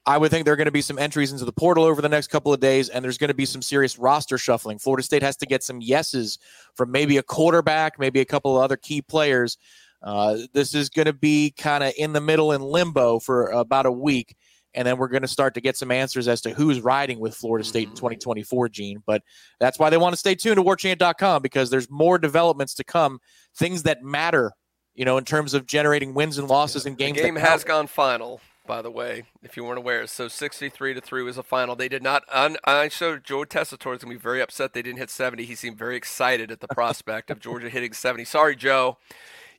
I 0.06 0.16
would 0.16 0.30
think 0.30 0.44
there 0.44 0.54
are 0.54 0.56
going 0.56 0.66
to 0.66 0.70
be 0.72 0.80
some 0.80 0.98
entries 0.98 1.32
into 1.32 1.44
the 1.44 1.52
portal 1.52 1.84
over 1.84 2.00
the 2.00 2.08
next 2.08 2.28
couple 2.28 2.52
of 2.52 2.60
days, 2.60 2.88
and 2.88 3.04
there's 3.04 3.18
going 3.18 3.28
to 3.28 3.34
be 3.34 3.44
some 3.44 3.62
serious 3.62 3.98
roster 3.98 4.38
shuffling. 4.38 4.78
Florida 4.78 5.02
State 5.02 5.22
has 5.22 5.36
to 5.38 5.46
get 5.46 5.62
some 5.62 5.80
yeses 5.80 6.38
from 6.74 6.90
maybe 6.90 7.16
a 7.18 7.22
quarterback, 7.22 7.98
maybe 7.98 8.20
a 8.20 8.24
couple 8.24 8.56
of 8.56 8.62
other 8.62 8.76
key 8.76 9.02
players. 9.02 9.58
Uh, 10.02 10.38
this 10.52 10.74
is 10.74 10.88
going 10.88 11.06
to 11.06 11.12
be 11.12 11.52
kind 11.58 11.82
of 11.82 11.92
in 11.96 12.12
the 12.12 12.20
middle 12.20 12.52
in 12.52 12.60
limbo 12.60 13.18
for 13.18 13.46
about 13.46 13.86
a 13.86 13.92
week, 13.92 14.36
and 14.74 14.86
then 14.86 14.96
we're 14.96 15.08
going 15.08 15.22
to 15.22 15.28
start 15.28 15.54
to 15.54 15.60
get 15.60 15.76
some 15.76 15.90
answers 15.90 16.28
as 16.28 16.40
to 16.42 16.50
who's 16.50 16.80
riding 16.80 17.18
with 17.18 17.34
Florida 17.34 17.64
State 17.64 17.88
in 17.88 17.94
2024, 17.94 18.68
Gene. 18.68 19.02
But 19.06 19.22
that's 19.58 19.78
why 19.78 19.90
they 19.90 19.96
want 19.96 20.12
to 20.12 20.16
stay 20.18 20.34
tuned 20.34 20.56
to 20.56 20.62
warchant.com 20.62 21.42
because 21.42 21.70
there's 21.70 21.90
more 21.90 22.18
developments 22.18 22.74
to 22.74 22.84
come, 22.84 23.18
things 23.56 23.82
that 23.84 24.02
matter, 24.02 24.52
you 24.94 25.04
know, 25.04 25.18
in 25.18 25.24
terms 25.24 25.54
of 25.54 25.66
generating 25.66 26.14
wins 26.14 26.38
and 26.38 26.48
losses 26.48 26.86
in 26.86 26.94
The 26.94 27.04
games. 27.04 27.18
game 27.18 27.36
has 27.36 27.64
gone 27.64 27.88
final, 27.88 28.40
by 28.68 28.82
the 28.82 28.90
way, 28.90 29.24
if 29.42 29.56
you 29.56 29.64
weren't 29.64 29.78
aware. 29.78 30.06
So 30.06 30.28
63 30.28 30.94
to 30.94 31.00
3 31.00 31.22
was 31.22 31.38
a 31.38 31.42
final. 31.42 31.74
They 31.74 31.88
did 31.88 32.02
not 32.02 32.22
un, 32.30 32.56
I 32.62 32.88
showed 32.88 33.24
Joe 33.24 33.44
Tessitore 33.44 33.96
is 33.96 33.98
going 33.98 33.98
to 33.98 34.06
be 34.10 34.16
very 34.16 34.40
upset 34.40 34.74
they 34.74 34.82
didn't 34.82 34.98
hit 34.98 35.10
70. 35.10 35.44
He 35.44 35.56
seemed 35.56 35.76
very 35.76 35.96
excited 35.96 36.52
at 36.52 36.60
the 36.60 36.68
prospect 36.68 37.30
of 37.30 37.40
Georgia 37.40 37.68
hitting 37.68 37.92
70. 37.94 38.24
Sorry, 38.26 38.54
Joe. 38.54 38.98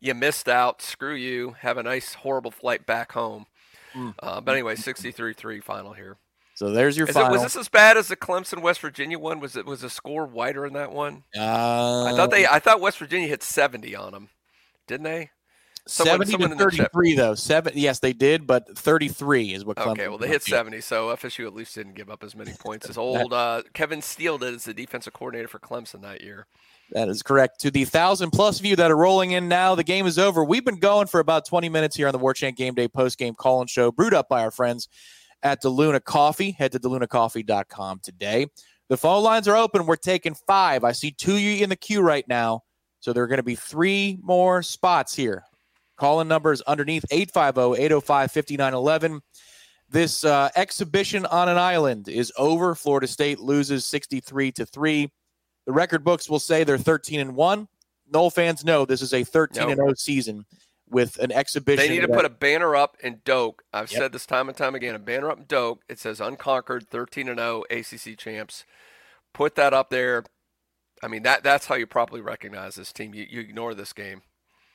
You 0.02 0.14
missed 0.14 0.48
out. 0.48 0.82
Screw 0.82 1.14
you. 1.16 1.56
Have 1.60 1.78
a 1.78 1.84
nice 1.84 2.14
horrible 2.14 2.52
flight 2.52 2.86
back 2.86 3.12
home. 3.12 3.46
Mm. 3.94 4.14
Uh, 4.22 4.40
but 4.42 4.54
anyway, 4.54 4.76
63-3 4.76 5.64
final 5.64 5.94
here. 5.94 6.18
So 6.56 6.72
there's 6.72 6.98
your 6.98 7.06
Is 7.08 7.12
it, 7.16 7.20
final. 7.20 7.32
was 7.32 7.42
this 7.42 7.56
as 7.56 7.70
bad 7.70 7.96
as 7.98 8.10
the 8.10 8.18
Clemson 8.18 8.62
West 8.62 8.82
Virginia 8.82 9.18
one? 9.18 9.40
Was 9.40 9.56
it 9.56 9.66
was 9.66 9.80
the 9.82 9.90
score 9.90 10.26
wider 10.26 10.66
in 10.66 10.74
that 10.74 10.92
one? 10.92 11.24
uh, 11.38 12.04
I 12.06 12.14
thought 12.16 12.32
they 12.32 12.46
I 12.46 12.60
thought 12.60 12.82
West 12.82 12.98
Virginia 13.00 13.28
hit 13.30 13.44
70 13.44 13.96
on 13.96 14.12
them. 14.12 14.30
Didn't 14.88 15.04
they? 15.06 15.30
someone- 15.88 16.26
70 16.28 16.32
someone 16.32 16.50
to 16.50 16.54
in 16.54 16.58
the 16.58 16.64
chat- 16.72 16.92
33 16.92 17.16
though. 17.16 17.34
Seven, 17.36 17.74
yes, 17.76 18.00
they 18.00 18.12
did, 18.14 18.46
but 18.46 18.78
33 18.78 19.54
is 19.54 19.64
what. 19.66 19.78
Clemson 19.78 19.92
Okay, 19.94 20.08
well 20.10 20.18
they 20.18 20.28
hit 20.28 20.44
70, 20.44 20.82
so 20.82 21.08
FSU 21.16 21.48
at 21.48 21.54
least 21.56 21.74
didn't 21.76 21.94
give 21.96 22.10
up 22.10 22.24
as 22.24 22.36
many 22.36 22.52
points 22.60 22.90
as 22.90 22.98
old 22.98 23.32
uh, 23.34 23.64
Kevin 23.74 24.02
Steele 24.02 24.38
did 24.38 24.54
as 24.54 24.66
the 24.66 24.74
defensive 24.74 25.14
coordinator 25.14 25.48
for 25.48 25.60
Clemson 25.60 26.02
that 26.02 26.22
year. 26.22 26.46
That 26.92 27.08
is 27.08 27.22
correct. 27.22 27.62
To 27.62 27.72
the 27.72 27.86
thousand 27.86 28.32
plus 28.32 28.62
you 28.62 28.76
that 28.76 28.90
are 28.90 28.98
rolling 28.98 29.32
in 29.32 29.48
now, 29.48 29.76
the 29.76 29.84
game 29.84 30.08
is 30.08 30.18
over. 30.18 30.44
We've 30.44 30.66
been 30.66 30.80
going 30.80 31.08
for 31.08 31.20
about 31.20 31.46
20 31.46 31.70
minutes 31.70 31.96
here 31.96 32.08
on 32.08 32.14
the 32.14 32.18
War 32.18 32.34
Chant 32.34 32.58
Game 32.58 32.74
Day 32.74 32.88
post 32.88 33.18
game 33.18 33.36
call 33.36 33.62
and 33.62 33.70
show, 33.70 33.92
brewed 33.92 34.14
up 34.14 34.28
by 34.28 34.42
our 34.42 34.52
friends 34.52 34.88
at 35.44 35.62
DeLuna 35.62 36.04
Coffee. 36.04 36.52
Head 36.52 36.72
to 36.72 36.80
delunacoffee.com 36.80 38.00
today. 38.04 38.48
The 38.90 38.98
phone 38.98 39.24
lines 39.24 39.48
are 39.48 39.56
open. 39.56 39.86
We're 39.86 39.98
taking 39.98 40.34
five. 40.34 40.84
I 40.84 40.94
see 40.94 41.12
two 41.12 41.38
you 41.38 41.64
in 41.64 41.70
the 41.70 41.76
queue 41.76 42.02
right 42.02 42.28
now. 42.28 42.64
So 43.02 43.14
there 43.14 43.24
are 43.24 43.28
going 43.28 43.38
to 43.38 43.44
be 43.44 43.56
three 43.56 44.18
more 44.22 44.64
spots 44.64 45.16
here. 45.16 45.44
Call 45.96 46.22
in 46.22 46.28
numbers 46.28 46.62
underneath 46.62 47.06
850 47.12 47.82
805 47.82 48.32
5911. 48.32 49.22
This 49.90 50.24
uh, 50.24 50.50
exhibition 50.56 51.26
on 51.28 51.50
an 51.50 51.58
island 51.58 52.10
is 52.10 52.32
over. 52.38 52.74
Florida 52.74 53.08
State 53.08 53.40
loses 53.40 53.86
63 53.86 54.52
to 54.54 54.66
3. 54.66 55.12
The 55.70 55.74
record 55.74 56.04
books 56.04 56.28
will 56.28 56.40
say 56.40 56.64
they're 56.64 56.80
13 56.80 57.20
and 57.20 57.36
1. 57.36 57.68
Nole 58.12 58.32
fans 58.32 58.66
know 58.66 58.86
this 58.86 59.04
is 59.04 59.14
a 59.14 59.24
13 59.24 59.70
and 59.70 59.76
0 59.76 59.94
season 59.94 60.48
with 60.90 61.20
an 61.20 61.32
exhibition. 61.32 61.86
They 61.86 61.94
need 61.94 62.02
to 62.02 62.08
that- 62.08 62.16
put 62.16 62.26
a 62.26 62.30
banner 62.30 62.76
up 62.76 62.98
in 63.04 63.22
Doak. 63.24 63.62
I've 63.72 63.92
Yep. 63.92 64.00
said 64.02 64.12
this 64.12 64.26
time 64.26 64.50
and 64.50 64.58
time 64.58 64.74
again. 64.74 64.96
A 64.96 64.98
banner 64.98 65.30
up 65.30 65.38
in 65.38 65.46
Doak. 65.46 65.84
It 65.88 66.00
says 66.00 66.20
unconquered, 66.20 66.90
13 66.90 67.30
and 67.30 67.38
0 67.38 67.66
ACC 67.70 68.16
champs. 68.16 68.66
Put 69.32 69.54
that 69.58 69.72
up 69.76 69.92
there. 69.92 70.24
I 71.04 71.08
mean 71.08 71.22
that 71.22 71.44
that's 71.44 71.68
how 71.68 71.76
you 71.76 71.86
properly 71.86 72.22
recognize 72.22 72.74
this 72.74 72.92
team. 72.92 73.14
You, 73.14 73.28
you 73.30 73.40
ignore 73.40 73.76
this 73.76 73.94
game. 73.94 74.24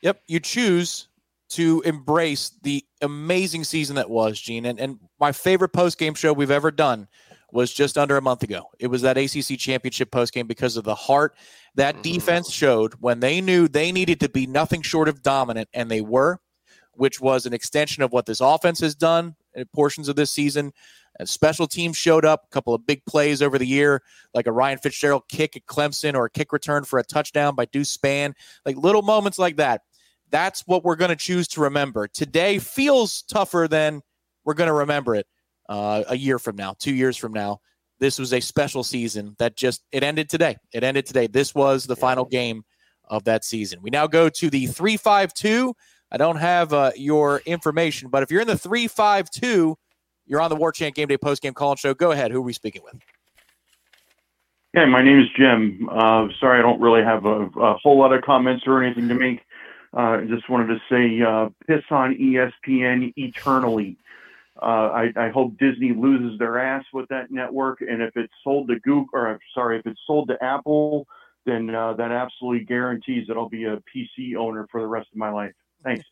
Yep, 0.01 0.21
you 0.27 0.39
choose 0.39 1.09
to 1.49 1.81
embrace 1.81 2.51
the 2.61 2.85
amazing 3.01 3.65
season 3.65 3.97
that 3.97 4.09
was, 4.09 4.39
Gene. 4.39 4.65
And, 4.65 4.79
and 4.79 4.99
my 5.19 5.33
favorite 5.33 5.73
post 5.73 5.97
game 5.97 6.13
show 6.13 6.31
we've 6.31 6.49
ever 6.51 6.71
done 6.71 7.09
was 7.55 7.73
just 7.73 7.97
under 7.97 8.17
a 8.17 8.21
month 8.21 8.43
ago. 8.43 8.69
It 8.79 8.87
was 8.87 9.01
that 9.01 9.17
ACC 9.17 9.57
championship 9.57 10.11
postgame 10.11 10.47
because 10.47 10.77
of 10.77 10.83
the 10.83 10.93
heart 10.93 11.35
that 11.75 11.95
Mhm. 11.95 12.01
defense 12.03 12.51
showed 12.51 12.93
when 12.99 13.21
they 13.21 13.41
knew 13.41 13.67
they 13.67 13.91
needed 13.91 14.19
to 14.19 14.29
be 14.29 14.45
nothing 14.45 14.81
short 14.81 15.07
of 15.07 15.23
dominant, 15.23 15.69
and 15.73 15.89
they 15.89 16.01
were, 16.01 16.39
which 16.91 17.19
was 17.19 17.45
an 17.45 17.53
extension 17.53 18.03
of 18.03 18.11
what 18.11 18.25
this 18.25 18.41
offense 18.41 18.79
has 18.81 18.93
done 18.93 19.35
in 19.55 19.65
portions 19.73 20.09
of 20.09 20.15
this 20.15 20.31
season. 20.31 20.73
And 21.17 21.29
special 21.29 21.65
teams 21.65 21.95
showed 21.95 22.25
up, 22.25 22.43
a 22.43 22.53
couple 22.53 22.73
of 22.73 22.85
big 22.85 23.05
plays 23.05 23.41
over 23.41 23.57
the 23.57 23.65
year, 23.65 24.03
like 24.33 24.47
a 24.47 24.51
Ryan 24.51 24.77
Fitzgerald 24.77 25.23
kick 25.29 25.55
at 25.55 25.65
Clemson 25.65 26.13
or 26.13 26.25
a 26.25 26.29
kick 26.29 26.51
return 26.51 26.83
for 26.83 26.99
a 26.99 27.03
touchdown 27.03 27.55
by 27.55 27.65
Deuce 27.65 27.95
Spann, 27.95 28.33
like 28.65 28.75
little 28.75 29.01
moments 29.01 29.39
like 29.39 29.55
that 29.57 29.81
that's 30.31 30.63
what 30.65 30.83
we're 30.83 30.95
going 30.95 31.09
to 31.09 31.15
choose 31.15 31.47
to 31.47 31.61
remember. 31.61 32.07
Today 32.07 32.57
feels 32.59 33.21
tougher 33.21 33.67
than 33.69 34.01
we're 34.43 34.55
going 34.55 34.67
to 34.67 34.73
remember 34.73 35.15
it 35.15 35.27
uh, 35.69 36.03
a 36.07 36.17
year 36.17 36.39
from 36.39 36.55
now, 36.55 36.75
two 36.77 36.93
years 36.93 37.17
from 37.17 37.33
now. 37.33 37.59
This 37.99 38.19
was 38.19 38.33
a 38.33 38.41
special 38.41 38.83
season 38.83 39.35
that 39.39 39.55
just 39.55 39.83
it 39.91 40.03
ended 40.03 40.29
today. 40.29 40.57
It 40.73 40.83
ended 40.83 41.05
today. 41.05 41.27
This 41.27 41.55
was 41.55 41.85
the 41.85 41.95
final 41.95 42.25
game 42.25 42.63
of 43.07 43.23
that 43.23 43.45
season. 43.45 43.79
We 43.81 43.89
now 43.89 44.07
go 44.07 44.29
to 44.29 44.49
the 44.49 44.67
three 44.67 44.97
five 44.97 45.33
two. 45.33 45.73
I 46.11 46.17
don't 46.17 46.37
have 46.37 46.73
uh, 46.73 46.91
your 46.95 47.41
information, 47.45 48.09
but 48.09 48.21
if 48.21 48.31
you're 48.31 48.41
in 48.41 48.47
the 48.47 48.57
three 48.57 48.87
five 48.87 49.29
two, 49.29 49.77
you're 50.25 50.41
on 50.41 50.49
the 50.49 50.55
War 50.55 50.71
Chant 50.71 50.95
Game 50.95 51.07
Day 51.07 51.17
post 51.17 51.41
game 51.41 51.53
call 51.53 51.71
and 51.71 51.79
show. 51.79 51.93
Go 51.93 52.11
ahead. 52.11 52.31
Who 52.31 52.39
are 52.39 52.41
we 52.41 52.53
speaking 52.53 52.81
with? 52.83 52.99
Yeah, 54.73 54.85
my 54.85 55.01
name 55.01 55.21
is 55.21 55.27
Jim. 55.37 55.87
Uh, 55.89 56.27
sorry, 56.37 56.59
I 56.59 56.61
don't 56.61 56.81
really 56.81 57.01
have 57.01 57.25
a, 57.25 57.45
a 57.45 57.77
whole 57.77 57.97
lot 57.97 58.11
of 58.11 58.23
comments 58.23 58.65
or 58.67 58.83
anything 58.83 59.07
to 59.07 59.13
make. 59.13 59.39
Uh, 59.95 60.19
I 60.19 60.25
just 60.25 60.49
wanted 60.49 60.67
to 60.67 60.81
say, 60.89 61.21
uh, 61.21 61.47
piss 61.65 61.85
on 61.89 62.13
ESPN 62.15 63.13
eternally. 63.15 63.97
Uh, 64.61 64.65
I, 64.65 65.13
I 65.17 65.29
hope 65.29 65.57
Disney 65.57 65.93
loses 65.93 66.39
their 66.39 66.59
ass 66.59 66.85
with 66.93 67.07
that 67.09 67.29
network, 67.29 67.81
and 67.81 68.01
if 68.01 68.15
it's 68.15 68.33
sold 68.43 68.69
to 68.69 68.79
Google, 68.79 69.07
or 69.13 69.27
I'm 69.27 69.39
sorry, 69.53 69.79
if 69.79 69.85
it's 69.85 69.99
sold 70.07 70.29
to 70.29 70.41
Apple, 70.43 71.05
then 71.45 71.73
uh, 71.73 71.93
that 71.93 72.11
absolutely 72.11 72.65
guarantees 72.65 73.27
that 73.27 73.35
I'll 73.35 73.49
be 73.49 73.65
a 73.65 73.81
PC 73.93 74.35
owner 74.37 74.65
for 74.71 74.81
the 74.81 74.87
rest 74.87 75.09
of 75.11 75.17
my 75.17 75.29
life. 75.29 75.51
Thanks. 75.83 76.05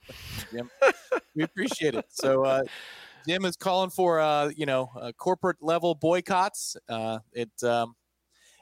Jim, 0.50 0.70
we 1.34 1.42
appreciate 1.44 1.94
it. 1.94 2.06
So 2.08 2.44
uh, 2.44 2.62
Jim 3.28 3.44
is 3.44 3.56
calling 3.56 3.90
for 3.90 4.18
uh, 4.18 4.50
you 4.56 4.66
know 4.66 4.90
uh, 4.98 5.12
corporate 5.12 5.58
level 5.60 5.94
boycotts. 5.94 6.76
Uh, 6.88 7.18
it 7.32 7.50
um, 7.62 7.94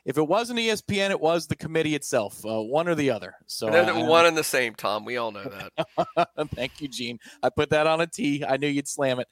if 0.09 0.17
it 0.17 0.27
wasn't 0.27 0.59
ESPN, 0.59 1.11
it 1.11 1.21
was 1.21 1.47
the 1.47 1.55
committee 1.55 1.95
itself, 1.95 2.43
uh, 2.45 2.63
one 2.63 2.89
or 2.89 2.95
the 2.95 3.11
other. 3.11 3.35
So 3.47 3.69
They're 3.69 3.85
I- 3.85 4.03
one 4.03 4.25
and 4.25 4.37
the 4.37 4.43
same, 4.43 4.75
Tom. 4.75 5.05
We 5.05 5.19
all 5.19 5.31
know 5.31 5.45
that. 5.45 6.29
Thank 6.55 6.81
you, 6.81 6.89
Gene. 6.89 7.19
I 7.43 7.51
put 7.51 7.69
that 7.71 7.87
on 7.87 8.01
a 8.01 8.07
T. 8.07 8.43
I 8.43 8.57
knew 8.57 8.69
you'd 8.69 8.89
slam 8.89 9.21
it. 9.21 9.29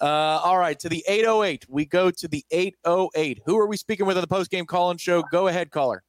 Uh, 0.00 0.04
all 0.44 0.56
right, 0.58 0.78
to 0.78 0.88
the 0.88 1.04
808. 1.08 1.66
We 1.68 1.86
go 1.86 2.12
to 2.12 2.28
the 2.28 2.44
808. 2.52 3.40
Who 3.46 3.58
are 3.58 3.66
we 3.66 3.76
speaking 3.76 4.06
with 4.06 4.16
on 4.16 4.20
the 4.20 4.28
post 4.28 4.50
game 4.50 4.64
call 4.64 4.92
in 4.92 4.96
show? 4.96 5.22
Go 5.32 5.48
ahead, 5.48 5.72
caller. 5.72 6.04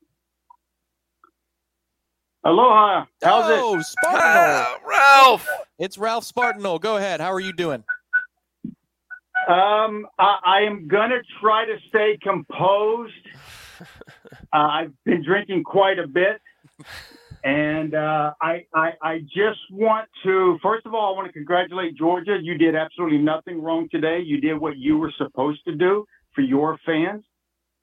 Aloha. 2.44 3.06
How's 3.24 3.50
it? 3.50 3.58
oh, 3.60 3.82
Spartan. 3.82 4.20
Ah, 4.22 4.78
Ralph. 4.88 5.48
It's 5.80 5.98
Ralph 5.98 6.24
Spartanol. 6.32 6.80
Go 6.80 6.98
ahead. 6.98 7.20
How 7.20 7.32
are 7.34 7.40
you 7.40 7.54
doing? 7.54 7.84
Um, 9.48 10.06
I, 10.20 10.38
I 10.46 10.62
am 10.68 10.88
gonna 10.88 11.20
try 11.42 11.66
to 11.66 11.78
stay 11.90 12.18
composed. 12.22 13.14
Uh, 14.54 14.68
I've 14.68 14.94
been 15.04 15.24
drinking 15.24 15.64
quite 15.64 15.98
a 15.98 16.08
bit, 16.08 16.40
and 17.44 17.96
uh, 17.96 18.34
I, 18.40 18.66
I 18.76 18.92
I 19.02 19.20
just 19.22 19.60
want 19.72 20.08
to 20.24 20.60
first 20.62 20.86
of 20.86 20.94
all 20.94 21.14
I 21.14 21.18
want 21.18 21.28
to 21.28 21.34
congratulate 21.34 21.98
Georgia. 21.98 22.38
You 22.40 22.58
did 22.58 22.76
absolutely 22.76 23.18
nothing 23.18 23.62
wrong 23.62 23.88
today. 23.92 24.20
You 24.24 24.40
did 24.40 24.56
what 24.56 24.78
you 24.78 24.98
were 24.98 25.12
supposed 25.18 25.62
to 25.66 25.76
do 25.76 26.06
for 26.36 26.42
your 26.42 26.78
fans. 26.86 27.24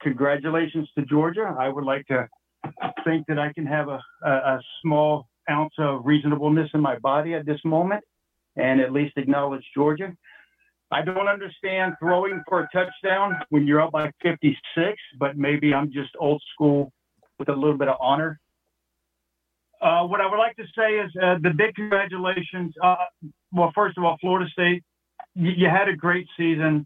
Congratulations 0.01 0.89
to 0.97 1.05
Georgia. 1.05 1.55
I 1.59 1.67
would 1.67 1.83
like 1.83 2.07
to 2.07 2.27
think 3.03 3.27
that 3.27 3.37
I 3.37 3.51
can 3.53 3.65
have 3.65 3.89
a, 3.89 3.99
a, 4.23 4.31
a 4.31 4.61
small 4.81 5.27
ounce 5.49 5.73
of 5.77 6.05
reasonableness 6.05 6.69
in 6.73 6.81
my 6.81 6.97
body 6.99 7.33
at 7.33 7.45
this 7.45 7.59
moment, 7.65 8.03
and 8.55 8.79
at 8.79 8.91
least 8.91 9.17
acknowledge 9.17 9.63
Georgia. 9.75 10.13
I 10.91 11.01
don't 11.01 11.29
understand 11.29 11.93
throwing 11.99 12.43
for 12.49 12.61
a 12.61 12.69
touchdown 12.73 13.37
when 13.49 13.65
you're 13.65 13.81
up 13.81 13.93
by 13.93 14.11
56, 14.21 14.97
but 15.17 15.37
maybe 15.37 15.73
I'm 15.73 15.91
just 15.91 16.09
old 16.19 16.43
school 16.53 16.91
with 17.39 17.47
a 17.47 17.53
little 17.53 17.77
bit 17.77 17.87
of 17.87 17.95
honor. 18.01 18.39
Uh, 19.81 20.03
what 20.03 20.19
I 20.19 20.29
would 20.29 20.37
like 20.37 20.55
to 20.57 20.65
say 20.77 20.99
is 20.99 21.11
uh, 21.23 21.35
the 21.41 21.51
big 21.51 21.75
congratulations. 21.75 22.73
Uh, 22.83 22.95
well, 23.53 23.71
first 23.73 23.97
of 23.97 24.03
all, 24.03 24.17
Florida 24.19 24.49
State, 24.51 24.83
you, 25.33 25.51
you, 25.51 25.69
had 25.69 25.87
a 25.87 25.95
great 25.95 26.27
season. 26.37 26.85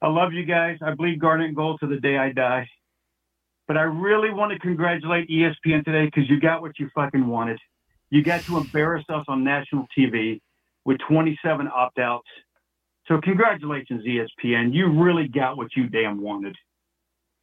I 0.00 0.08
love 0.08 0.32
you 0.32 0.44
guys. 0.44 0.78
I 0.80 0.94
bleed 0.94 1.20
garnet 1.20 1.48
and 1.48 1.56
gold 1.56 1.80
to 1.80 1.88
the 1.88 1.96
day 1.96 2.16
I 2.16 2.32
die. 2.32 2.68
But 3.66 3.76
I 3.76 3.82
really 3.82 4.30
want 4.30 4.52
to 4.52 4.58
congratulate 4.58 5.28
ESPN 5.28 5.84
today 5.84 6.04
because 6.04 6.30
you 6.30 6.40
got 6.40 6.62
what 6.62 6.78
you 6.78 6.88
fucking 6.94 7.26
wanted. 7.26 7.58
You 8.10 8.22
got 8.22 8.42
to 8.42 8.58
embarrass 8.58 9.04
us 9.08 9.24
on 9.26 9.42
national 9.42 9.86
TV 9.98 10.40
with 10.84 10.98
27 11.08 11.68
opt 11.74 11.98
outs 11.98 12.28
so 13.06 13.20
congratulations, 13.22 14.04
ESPN. 14.04 14.72
You 14.72 15.02
really 15.02 15.28
got 15.28 15.56
what 15.56 15.68
you 15.76 15.88
damn 15.88 16.20
wanted. 16.22 16.56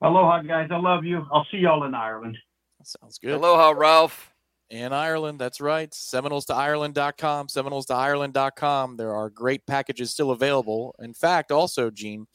Aloha, 0.01 0.41
guys. 0.41 0.69
I 0.71 0.77
love 0.77 1.05
you. 1.05 1.25
I'll 1.31 1.45
see 1.51 1.57
y'all 1.57 1.83
in 1.83 1.93
Ireland. 1.93 2.37
sounds 2.83 3.19
good. 3.19 3.33
Aloha, 3.33 3.71
Ralph. 3.71 4.29
In 4.71 4.93
Ireland, 4.93 5.37
that's 5.37 5.59
right. 5.59 5.93
Seminoles 5.93 6.45
to 6.45 6.55
Ireland.com, 6.55 7.49
Seminoles 7.49 7.87
to 7.87 7.93
Ireland.com. 7.93 8.95
There 8.95 9.13
are 9.13 9.29
great 9.29 9.65
packages 9.67 10.11
still 10.11 10.31
available. 10.31 10.95
In 10.99 11.13
fact, 11.13 11.51
also, 11.51 11.91
Gene, 11.91 12.25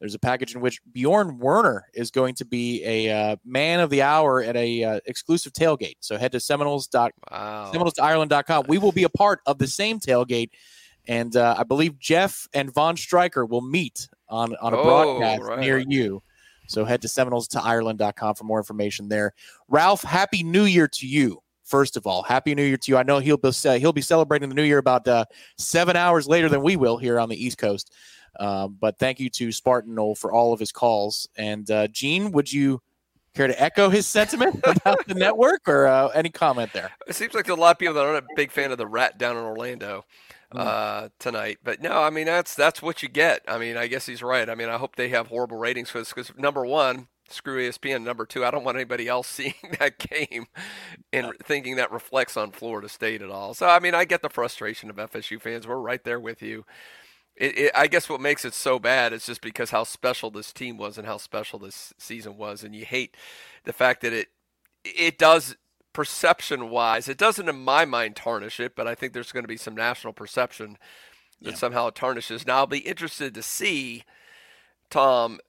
there's 0.00 0.14
a 0.16 0.18
package 0.18 0.56
in 0.56 0.60
which 0.60 0.80
Bjorn 0.92 1.38
Werner 1.38 1.86
is 1.94 2.10
going 2.10 2.34
to 2.34 2.44
be 2.44 2.84
a 2.84 3.10
uh, 3.10 3.36
man 3.44 3.78
of 3.78 3.90
the 3.90 4.02
hour 4.02 4.42
at 4.42 4.56
a 4.56 4.82
uh, 4.82 5.00
exclusive 5.06 5.52
tailgate. 5.52 5.94
So 6.00 6.18
head 6.18 6.32
to 6.32 6.40
Seminoles. 6.40 6.88
Wow. 6.92 7.70
Seminoles 7.70 7.94
to 7.94 8.02
Ireland.com. 8.02 8.64
We 8.68 8.78
will 8.78 8.92
be 8.92 9.04
a 9.04 9.08
part 9.08 9.38
of 9.46 9.58
the 9.58 9.68
same 9.68 10.00
tailgate 10.00 10.50
and 11.08 11.36
uh, 11.36 11.54
I 11.58 11.62
believe 11.62 11.98
Jeff 11.98 12.48
and 12.52 12.72
Von 12.72 12.96
Stryker 12.96 13.46
will 13.46 13.60
meet 13.60 14.08
on, 14.28 14.56
on 14.56 14.74
a 14.74 14.76
oh, 14.76 14.84
broadcast 14.84 15.42
right. 15.42 15.60
near 15.60 15.78
you. 15.78 16.22
So 16.68 16.84
head 16.84 17.02
to 17.02 17.08
Seminoles 17.08 17.48
to 17.48 17.62
Ireland.com 17.62 18.34
for 18.34 18.44
more 18.44 18.58
information 18.58 19.08
there. 19.08 19.34
Ralph, 19.68 20.02
happy 20.02 20.42
new 20.42 20.64
year 20.64 20.88
to 20.88 21.06
you. 21.06 21.42
First 21.64 21.96
of 21.96 22.06
all, 22.06 22.22
happy 22.22 22.54
new 22.54 22.62
year 22.62 22.76
to 22.76 22.92
you. 22.92 22.96
I 22.96 23.02
know 23.02 23.18
he'll 23.18 23.36
be 23.36 23.50
he'll 23.50 23.92
be 23.92 24.00
celebrating 24.00 24.48
the 24.48 24.54
new 24.54 24.62
year 24.62 24.78
about 24.78 25.06
uh, 25.08 25.24
seven 25.58 25.96
hours 25.96 26.28
later 26.28 26.48
than 26.48 26.62
we 26.62 26.76
will 26.76 26.96
here 26.96 27.18
on 27.18 27.28
the 27.28 27.44
East 27.44 27.58
Coast. 27.58 27.92
Um, 28.38 28.76
but 28.80 28.98
thank 28.98 29.18
you 29.18 29.30
to 29.30 29.48
Spartanol 29.48 30.16
for 30.16 30.32
all 30.32 30.52
of 30.52 30.60
his 30.60 30.70
calls. 30.70 31.28
And 31.36 31.68
uh, 31.70 31.88
Gene, 31.88 32.32
would 32.32 32.52
you 32.52 32.80
care 33.34 33.46
to 33.46 33.62
echo 33.62 33.88
his 33.88 34.06
sentiment 34.06 34.60
about 34.64 35.06
the 35.06 35.14
network 35.14 35.68
or 35.68 35.86
uh, 35.86 36.08
any 36.08 36.30
comment 36.30 36.72
there? 36.72 36.90
It 37.06 37.14
seems 37.14 37.34
like 37.34 37.48
a 37.48 37.54
lot 37.54 37.72
of 37.72 37.78
people 37.78 37.94
that 37.94 38.04
aren't 38.04 38.24
a 38.24 38.28
big 38.36 38.50
fan 38.50 38.70
of 38.72 38.78
the 38.78 38.86
rat 38.86 39.18
down 39.18 39.36
in 39.36 39.42
Orlando. 39.42 40.04
Uh, 40.52 41.08
tonight. 41.18 41.58
But 41.64 41.82
no, 41.82 42.02
I 42.02 42.10
mean 42.10 42.26
that's 42.26 42.54
that's 42.54 42.80
what 42.80 43.02
you 43.02 43.08
get. 43.08 43.42
I 43.48 43.58
mean, 43.58 43.76
I 43.76 43.88
guess 43.88 44.06
he's 44.06 44.22
right. 44.22 44.48
I 44.48 44.54
mean, 44.54 44.68
I 44.68 44.78
hope 44.78 44.96
they 44.96 45.08
have 45.08 45.26
horrible 45.26 45.58
ratings 45.58 45.90
for 45.90 45.98
this 45.98 46.10
because 46.12 46.32
number 46.36 46.64
one, 46.64 47.08
screw 47.28 47.68
ESPN. 47.68 48.04
Number 48.04 48.24
two, 48.24 48.44
I 48.44 48.50
don't 48.50 48.64
want 48.64 48.76
anybody 48.76 49.08
else 49.08 49.26
seeing 49.30 49.54
that 49.80 49.98
game 49.98 50.46
and 51.12 51.32
thinking 51.44 51.76
that 51.76 51.92
reflects 51.92 52.36
on 52.36 52.52
Florida 52.52 52.88
State 52.88 53.22
at 53.22 53.30
all. 53.30 53.54
So 53.54 53.66
I 53.66 53.80
mean, 53.80 53.94
I 53.94 54.04
get 54.04 54.22
the 54.22 54.30
frustration 54.30 54.90
of 54.90 54.96
FSU 54.96 55.40
fans. 55.40 55.66
We're 55.66 55.76
right 55.76 56.02
there 56.04 56.20
with 56.20 56.42
you. 56.42 56.64
It, 57.36 57.58
it, 57.58 57.72
I 57.74 57.86
guess 57.86 58.08
what 58.08 58.20
makes 58.20 58.44
it 58.46 58.54
so 58.54 58.78
bad 58.78 59.12
is 59.12 59.26
just 59.26 59.42
because 59.42 59.70
how 59.70 59.84
special 59.84 60.30
this 60.30 60.52
team 60.52 60.78
was 60.78 60.96
and 60.96 61.06
how 61.06 61.18
special 61.18 61.58
this 61.58 61.92
season 61.98 62.38
was, 62.38 62.64
and 62.64 62.74
you 62.74 62.86
hate 62.86 63.16
the 63.64 63.74
fact 63.74 64.00
that 64.02 64.12
it 64.12 64.28
it 64.84 65.18
does 65.18 65.56
perception 65.96 66.68
wise, 66.68 67.08
it 67.08 67.16
doesn't 67.16 67.48
in 67.48 67.58
my 67.58 67.86
mind 67.86 68.14
tarnish 68.14 68.60
it, 68.60 68.76
but 68.76 68.86
I 68.86 68.94
think 68.94 69.14
there's 69.14 69.32
going 69.32 69.44
to 69.44 69.48
be 69.48 69.56
some 69.56 69.74
national 69.74 70.12
perception 70.12 70.76
that 71.40 71.52
yeah. 71.52 71.56
somehow 71.56 71.86
it 71.86 71.94
tarnishes. 71.94 72.46
Now 72.46 72.56
I'll 72.58 72.66
be 72.66 72.80
interested 72.80 73.32
to 73.32 73.40
see, 73.40 74.04
Tom, 74.90 75.40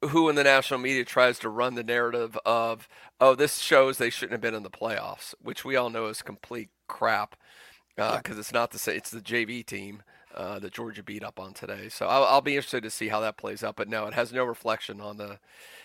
who 0.00 0.30
in 0.30 0.36
the 0.36 0.42
national 0.42 0.80
media 0.80 1.04
tries 1.04 1.38
to 1.40 1.50
run 1.50 1.74
the 1.74 1.84
narrative 1.84 2.38
of, 2.46 2.88
oh, 3.20 3.34
this 3.34 3.58
shows 3.58 3.98
they 3.98 4.08
shouldn't 4.08 4.32
have 4.32 4.40
been 4.40 4.54
in 4.54 4.62
the 4.62 4.70
playoffs, 4.70 5.34
which 5.38 5.66
we 5.66 5.76
all 5.76 5.90
know 5.90 6.06
is 6.06 6.22
complete 6.22 6.70
crap 6.88 7.36
because 7.94 8.08
uh, 8.08 8.22
yeah. 8.24 8.38
it's 8.38 8.54
not 8.54 8.70
the 8.70 8.78
same. 8.78 8.96
It's 8.96 9.10
the 9.10 9.20
JV 9.20 9.64
team. 9.66 10.02
Uh, 10.32 10.60
that 10.60 10.72
Georgia 10.72 11.02
beat 11.02 11.24
up 11.24 11.40
on 11.40 11.52
today, 11.52 11.88
so 11.88 12.06
I'll, 12.06 12.22
I'll, 12.22 12.40
be 12.40 12.54
interested 12.54 12.84
to 12.84 12.90
see 12.90 13.08
how 13.08 13.18
that 13.18 13.36
plays 13.36 13.64
out. 13.64 13.74
But 13.74 13.88
no, 13.88 14.06
it 14.06 14.14
has 14.14 14.32
no 14.32 14.44
reflection 14.44 15.00
on 15.00 15.16
the 15.16 15.40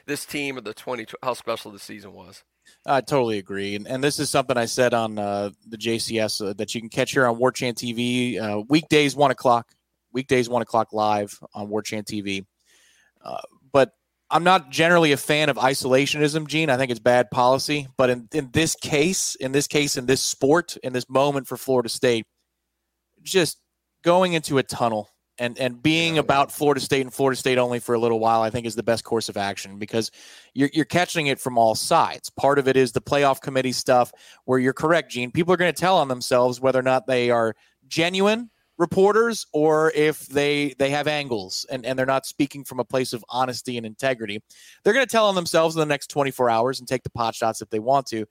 this 0.05 0.23
team 0.23 0.55
or 0.55 0.61
the 0.61 0.75
twenty 0.75 1.07
how 1.23 1.33
special 1.33 1.71
the 1.71 1.79
season 1.79 2.13
was. 2.13 2.43
I 2.85 3.01
totally 3.01 3.37
agree, 3.37 3.75
and 3.75 3.87
and 3.87 4.03
this 4.03 4.19
is 4.19 4.29
something 4.29 4.57
I 4.57 4.65
said 4.65 4.93
on 4.93 5.17
uh, 5.17 5.51
the 5.67 5.77
JCS 5.77 6.49
uh, 6.49 6.53
that 6.53 6.75
you 6.75 6.81
can 6.81 6.89
catch 6.89 7.11
here 7.11 7.25
on 7.25 7.37
War 7.37 7.51
Chant 7.51 7.77
TV 7.77 8.39
uh, 8.39 8.61
weekdays 8.69 9.15
one 9.15 9.31
o'clock, 9.31 9.71
weekdays 10.11 10.49
one 10.49 10.61
o'clock 10.61 10.93
live 10.93 11.39
on 11.53 11.69
War 11.69 11.81
Chant 11.81 12.07
TV. 12.07 12.45
Uh, 13.23 13.41
but 13.71 13.91
I'm 14.29 14.43
not 14.43 14.69
generally 14.69 15.11
a 15.11 15.17
fan 15.17 15.49
of 15.49 15.57
isolationism, 15.57 16.47
Gene. 16.47 16.69
I 16.69 16.77
think 16.77 16.91
it's 16.91 16.99
bad 16.99 17.31
policy. 17.31 17.87
But 17.97 18.09
in, 18.09 18.27
in 18.33 18.49
this 18.51 18.75
case, 18.75 19.35
in 19.35 19.51
this 19.51 19.67
case, 19.67 19.97
in 19.97 20.05
this 20.05 20.21
sport, 20.21 20.77
in 20.83 20.93
this 20.93 21.09
moment 21.09 21.47
for 21.47 21.57
Florida 21.57 21.89
State, 21.89 22.25
just 23.23 23.59
going 24.03 24.33
into 24.33 24.57
a 24.57 24.63
tunnel 24.63 25.09
and 25.37 25.57
and 25.57 25.81
being 25.81 26.17
about 26.17 26.51
Florida 26.51 26.79
State 26.79 27.01
and 27.01 27.13
Florida 27.13 27.37
State 27.37 27.57
only 27.57 27.79
for 27.79 27.95
a 27.95 27.99
little 27.99 28.19
while, 28.19 28.41
I 28.41 28.49
think 28.49 28.65
is 28.65 28.75
the 28.75 28.83
best 28.83 29.03
course 29.03 29.29
of 29.29 29.37
action 29.37 29.77
because 29.77 30.11
you're 30.53 30.69
you're 30.73 30.85
catching 30.85 31.27
it 31.27 31.39
from 31.39 31.57
all 31.57 31.75
sides. 31.75 32.29
Part 32.29 32.59
of 32.59 32.67
it 32.67 32.77
is 32.77 32.91
the 32.91 33.01
playoff 33.01 33.41
committee 33.41 33.71
stuff, 33.71 34.11
where 34.45 34.59
you're 34.59 34.73
correct, 34.73 35.11
Gene. 35.11 35.31
People 35.31 35.53
are 35.53 35.57
going 35.57 35.73
to 35.73 35.79
tell 35.79 35.97
on 35.97 36.07
themselves 36.07 36.61
whether 36.61 36.79
or 36.79 36.83
not 36.83 37.07
they 37.07 37.29
are 37.29 37.55
genuine 37.87 38.49
reporters 38.77 39.45
or 39.53 39.91
if 39.95 40.27
they 40.27 40.73
they 40.79 40.89
have 40.89 41.07
angles 41.07 41.65
and, 41.71 41.85
and 41.85 41.97
they're 41.97 42.05
not 42.05 42.25
speaking 42.25 42.63
from 42.63 42.79
a 42.79 42.85
place 42.85 43.13
of 43.13 43.23
honesty 43.29 43.77
and 43.77 43.85
integrity. 43.85 44.41
They're 44.83 44.93
going 44.93 45.05
to 45.05 45.11
tell 45.11 45.27
on 45.27 45.35
themselves 45.35 45.75
in 45.75 45.79
the 45.79 45.85
next 45.85 46.07
24 46.07 46.49
hours 46.49 46.79
and 46.79 46.87
take 46.87 47.03
the 47.03 47.09
pot 47.09 47.35
shots 47.35 47.61
if 47.61 47.69
they 47.69 47.79
want 47.79 48.07
to. 48.07 48.25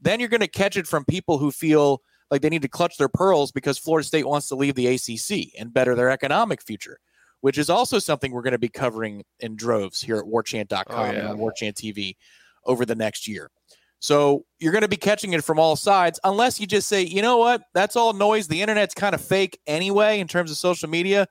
Then 0.00 0.18
you're 0.20 0.30
going 0.30 0.40
to 0.40 0.48
catch 0.48 0.76
it 0.76 0.86
from 0.86 1.04
people 1.04 1.38
who 1.38 1.50
feel 1.50 2.00
like 2.30 2.42
they 2.42 2.48
need 2.48 2.62
to 2.62 2.68
clutch 2.68 2.96
their 2.96 3.08
pearls 3.08 3.52
because 3.52 3.78
Florida 3.78 4.06
State 4.06 4.26
wants 4.26 4.48
to 4.48 4.54
leave 4.54 4.74
the 4.74 4.86
ACC 4.86 5.52
and 5.58 5.72
better 5.72 5.94
their 5.94 6.10
economic 6.10 6.62
future, 6.62 6.98
which 7.40 7.58
is 7.58 7.70
also 7.70 7.98
something 7.98 8.32
we're 8.32 8.42
going 8.42 8.52
to 8.52 8.58
be 8.58 8.68
covering 8.68 9.24
in 9.40 9.56
droves 9.56 10.00
here 10.00 10.16
at 10.16 10.24
warchant.com 10.24 10.84
oh, 10.88 11.12
yeah. 11.12 11.30
and 11.30 11.38
warchant 11.38 11.74
TV 11.74 12.16
over 12.64 12.84
the 12.84 12.94
next 12.94 13.26
year. 13.26 13.50
So 13.98 14.46
you're 14.58 14.72
going 14.72 14.82
to 14.82 14.88
be 14.88 14.96
catching 14.96 15.34
it 15.34 15.44
from 15.44 15.58
all 15.58 15.76
sides, 15.76 16.18
unless 16.24 16.58
you 16.58 16.66
just 16.66 16.88
say, 16.88 17.02
you 17.02 17.20
know 17.20 17.36
what, 17.36 17.62
that's 17.74 17.96
all 17.96 18.14
noise. 18.14 18.48
The 18.48 18.62
internet's 18.62 18.94
kind 18.94 19.14
of 19.14 19.20
fake 19.20 19.58
anyway 19.66 20.20
in 20.20 20.26
terms 20.26 20.50
of 20.50 20.56
social 20.56 20.88
media. 20.88 21.26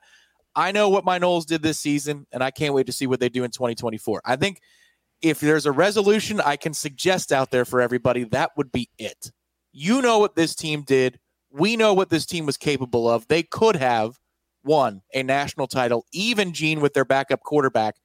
I 0.54 0.72
know 0.72 0.88
what 0.88 1.04
my 1.04 1.18
Noles 1.18 1.46
did 1.46 1.62
this 1.62 1.78
season, 1.78 2.26
and 2.32 2.42
I 2.42 2.50
can't 2.50 2.74
wait 2.74 2.86
to 2.86 2.92
see 2.92 3.06
what 3.06 3.20
they 3.20 3.28
do 3.28 3.44
in 3.44 3.50
2024. 3.50 4.22
I 4.24 4.36
think 4.36 4.60
if 5.20 5.40
there's 5.40 5.66
a 5.66 5.72
resolution 5.72 6.40
I 6.40 6.56
can 6.56 6.72
suggest 6.72 7.32
out 7.32 7.50
there 7.50 7.64
for 7.64 7.80
everybody, 7.80 8.24
that 8.24 8.50
would 8.56 8.72
be 8.72 8.88
it. 8.98 9.32
You 9.72 10.02
know 10.02 10.18
what 10.18 10.36
this 10.36 10.54
team 10.54 10.82
did. 10.82 11.18
We 11.50 11.76
know 11.76 11.94
what 11.94 12.10
this 12.10 12.26
team 12.26 12.46
was 12.46 12.56
capable 12.56 13.08
of. 13.08 13.26
They 13.28 13.42
could 13.42 13.76
have 13.76 14.18
won 14.64 15.02
a 15.14 15.22
national 15.22 15.66
title, 15.66 16.06
even 16.12 16.52
Gene 16.52 16.80
with 16.80 16.94
their 16.94 17.04
backup 17.04 17.40
quarterback, 17.40 17.96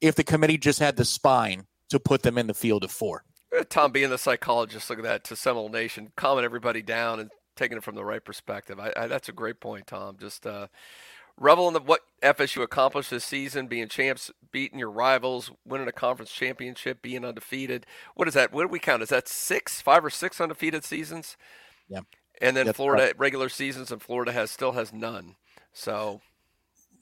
if 0.00 0.14
the 0.14 0.24
committee 0.24 0.58
just 0.58 0.78
had 0.78 0.96
the 0.96 1.04
spine 1.04 1.66
to 1.90 1.98
put 1.98 2.22
them 2.22 2.38
in 2.38 2.46
the 2.46 2.54
field 2.54 2.84
of 2.84 2.90
four. 2.90 3.24
Uh, 3.56 3.64
Tom, 3.68 3.92
being 3.92 4.10
the 4.10 4.18
psychologist, 4.18 4.90
look 4.90 4.98
at 4.98 5.04
that 5.04 5.24
to 5.24 5.36
Seminole 5.36 5.68
Nation, 5.68 6.12
calming 6.16 6.44
everybody 6.44 6.82
down 6.82 7.20
and 7.20 7.30
taking 7.56 7.78
it 7.78 7.84
from 7.84 7.94
the 7.94 8.04
right 8.04 8.24
perspective. 8.24 8.78
I, 8.78 8.92
I, 8.96 9.06
that's 9.06 9.28
a 9.28 9.32
great 9.32 9.60
point, 9.60 9.86
Tom. 9.86 10.16
Just 10.18 10.46
uh, 10.46 10.66
revel 11.38 11.68
in 11.68 11.74
the, 11.74 11.80
what 11.80 12.00
FSU 12.22 12.62
accomplished 12.62 13.10
this 13.10 13.24
season, 13.24 13.66
being 13.66 13.88
champs, 13.88 14.30
beating 14.52 14.78
your 14.78 14.90
rivals, 14.90 15.50
winning 15.64 15.88
a 15.88 15.92
conference 15.92 16.32
championship, 16.32 17.02
being 17.02 17.24
undefeated. 17.24 17.86
What 18.14 18.28
is 18.28 18.34
that? 18.34 18.52
What 18.52 18.62
do 18.62 18.68
we 18.68 18.78
count? 18.78 19.02
Is 19.02 19.10
that 19.10 19.28
six, 19.28 19.80
five 19.80 20.04
or 20.04 20.10
six 20.10 20.40
undefeated 20.40 20.84
seasons? 20.84 21.36
Yeah. 21.88 22.00
And 22.40 22.56
then 22.56 22.66
that's 22.66 22.76
Florida 22.76 23.04
right. 23.04 23.18
regular 23.18 23.48
seasons, 23.48 23.90
and 23.90 24.02
Florida 24.02 24.32
has 24.32 24.50
still 24.50 24.72
has 24.72 24.92
none. 24.92 25.36
So 25.72 26.20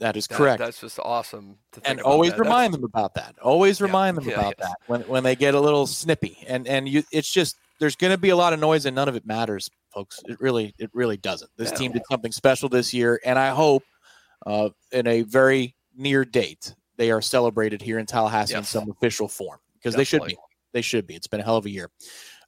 that 0.00 0.16
is 0.16 0.26
correct. 0.26 0.58
That's 0.58 0.80
just 0.80 0.98
awesome. 0.98 1.58
and 1.84 2.00
always 2.00 2.32
that. 2.32 2.40
remind 2.40 2.72
that's, 2.72 2.80
them 2.80 2.84
about 2.84 3.14
that. 3.14 3.34
Always 3.42 3.80
remind 3.80 4.16
yeah, 4.16 4.20
them 4.20 4.30
yeah, 4.30 4.38
about 4.38 4.54
yes. 4.58 4.68
that 4.68 4.76
when 4.86 5.00
when 5.02 5.22
they 5.24 5.34
get 5.34 5.54
a 5.54 5.60
little 5.60 5.86
snippy. 5.86 6.38
And 6.46 6.68
and 6.68 6.88
you, 6.88 7.02
it's 7.12 7.32
just 7.32 7.56
there's 7.80 7.96
going 7.96 8.12
to 8.12 8.18
be 8.18 8.30
a 8.30 8.36
lot 8.36 8.52
of 8.52 8.60
noise, 8.60 8.86
and 8.86 8.94
none 8.94 9.08
of 9.08 9.16
it 9.16 9.26
matters. 9.26 9.70
folks. 9.92 10.20
It 10.26 10.40
really, 10.40 10.74
it 10.78 10.90
really 10.92 11.16
doesn't. 11.16 11.50
This 11.56 11.72
team 11.72 11.92
did 11.92 12.02
something 12.10 12.32
special 12.32 12.68
this 12.68 12.94
year, 12.94 13.20
and 13.24 13.38
I 13.38 13.50
hope 13.50 13.82
uh, 14.46 14.70
in 14.92 15.06
a 15.06 15.22
very 15.22 15.74
near 15.96 16.24
date 16.24 16.74
they 16.96 17.10
are 17.10 17.22
celebrated 17.22 17.82
here 17.82 17.98
in 17.98 18.06
Tallahassee 18.06 18.52
yes. 18.52 18.58
in 18.60 18.64
some 18.64 18.90
official 18.90 19.28
form 19.28 19.58
because 19.74 19.94
they 19.94 20.04
should 20.04 20.24
be. 20.24 20.36
They 20.72 20.82
should 20.82 21.06
be. 21.06 21.14
It's 21.14 21.26
been 21.26 21.40
a 21.40 21.44
hell 21.44 21.56
of 21.56 21.66
a 21.66 21.70
year. 21.70 21.90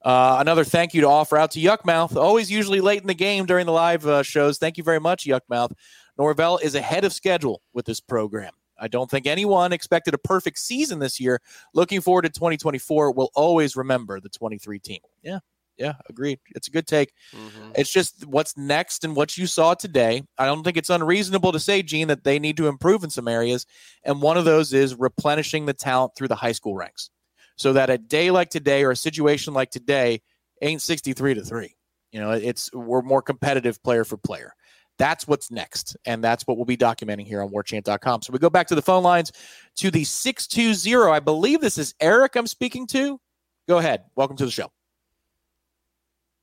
Uh, 0.05 0.37
another 0.41 0.65
thank 0.65 0.95
you 0.95 1.01
to 1.01 1.09
offer 1.09 1.37
out 1.37 1.51
to 1.53 1.61
Yuckmouth, 1.61 2.17
always 2.17 2.51
usually 2.51 2.81
late 2.81 3.01
in 3.01 3.07
the 3.07 3.15
game 3.15 3.47
during 3.47 3.67
the 3.67 3.73
live 3.73 4.07
uh, 4.07 4.23
shows. 4.23 4.59
Thank 4.59 4.79
you 4.79 4.85
very 4.85 5.01
much, 5.01 5.25
Yuckmouth. 5.25 5.73
Norvell 6.19 6.59
is 6.59 6.75
ahead 6.75 7.05
of 7.05 7.13
schedule 7.13 7.63
with 7.73 7.87
this 7.87 8.01
program. 8.01 8.53
I 8.79 8.89
don't 8.89 9.11
think 9.11 9.27
anyone 9.27 9.73
expected 9.73 10.15
a 10.15 10.19
perfect 10.19 10.59
season 10.59 10.99
this 10.99 11.19
year. 11.19 11.41
Looking 11.75 12.01
forward 12.01 12.23
to 12.23 12.29
2024, 12.29 13.13
we'll 13.13 13.31
always 13.35 13.75
remember 13.75 14.21
the 14.21 14.29
23 14.29 14.79
team. 14.79 15.01
Yeah, 15.23 15.39
yeah, 15.79 15.95
agreed. 16.09 16.39
It's 16.55 16.69
a 16.69 16.71
good 16.71 16.87
take. 16.87 17.13
Mm-hmm. 17.35 17.73
It's 17.77 17.93
just 17.93 18.27
what's 18.27 18.57
next 18.57 19.05
and 19.05 19.15
what 19.15 19.37
you 19.37 19.47
saw 19.47 19.75
today. 19.75 20.23
I 20.39 20.47
don't 20.47 20.63
think 20.63 20.77
it's 20.77 20.91
unreasonable 20.91 21.53
to 21.53 21.61
say, 21.61 21.83
Gene, 21.83 22.09
that 22.09 22.25
they 22.25 22.39
need 22.39 22.57
to 22.57 22.69
improve 22.69 23.05
in 23.05 23.11
some 23.11 23.29
areas. 23.29 23.67
And 24.05 24.23
one 24.23 24.37
of 24.37 24.45
those 24.45 24.73
is 24.73 24.95
replenishing 24.95 25.67
the 25.67 25.75
talent 25.75 26.13
through 26.17 26.29
the 26.29 26.37
high 26.37 26.53
school 26.53 26.75
ranks 26.75 27.11
so 27.57 27.73
that 27.73 27.91
a 27.91 27.99
day 27.99 28.31
like 28.31 28.51
today 28.51 28.85
or 28.85 28.91
a 28.91 28.97
situation 28.97 29.55
like 29.55 29.71
today 29.71 30.21
ain't 30.63 30.83
63 30.83 31.35
to 31.35 31.43
3. 31.43 31.75
You 32.13 32.21
know, 32.21 32.31
it's 32.31 32.73
we're 32.73 33.03
more 33.03 33.23
competitive 33.23 33.83
player 33.83 34.05
for 34.05 34.17
player. 34.17 34.53
That's 34.99 35.29
what's 35.29 35.51
next. 35.51 35.97
And 36.07 36.25
that's 36.25 36.45
what 36.47 36.57
we'll 36.57 36.65
be 36.65 36.77
documenting 36.77 37.27
here 37.27 37.43
on 37.43 37.51
warchant.com. 37.51 38.23
So 38.23 38.33
we 38.33 38.39
go 38.39 38.49
back 38.49 38.69
to 38.69 38.75
the 38.75 38.83
phone 38.83 39.03
lines 39.03 39.33
to 39.77 39.91
the 39.91 40.05
620. 40.05 41.11
I 41.11 41.21
believe 41.21 41.61
this 41.61 41.77
is 41.77 41.95
Eric 42.01 42.37
I'm 42.37 42.47
speaking 42.47 42.87
to. 42.89 43.21
Go 43.69 43.79
ahead. 43.79 44.05
Welcome 44.15 44.37
to 44.39 44.47
the 44.47 44.51
show. 44.51 44.71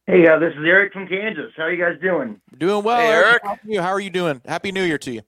Hey, 0.05 0.27
uh, 0.27 0.37
this 0.37 0.51
is 0.51 0.65
Eric 0.65 0.91
from 0.91 1.07
Kansas. 1.07 1.53
How 1.55 1.63
are 1.63 1.71
you 1.71 1.81
guys 1.81 1.97
doing? 2.01 2.41
Doing 2.57 2.83
well, 2.83 2.99
hey, 2.99 3.07
Eric. 3.07 3.41
How 3.41 3.51
are, 3.51 3.59
you? 3.63 3.81
How 3.81 3.87
are 3.87 4.01
you 4.01 4.09
doing? 4.09 4.41
Happy 4.45 4.73
New 4.73 4.83
Year 4.83 4.97
to 4.97 5.11
you. 5.11 5.21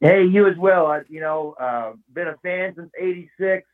Hey, 0.00 0.24
you 0.24 0.48
as 0.48 0.56
well. 0.56 0.86
I, 0.86 1.02
you 1.06 1.20
know, 1.20 1.54
uh, 1.60 1.92
been 2.14 2.28
a 2.28 2.36
fan 2.42 2.72
since 2.74 2.90
'86. 2.98 3.68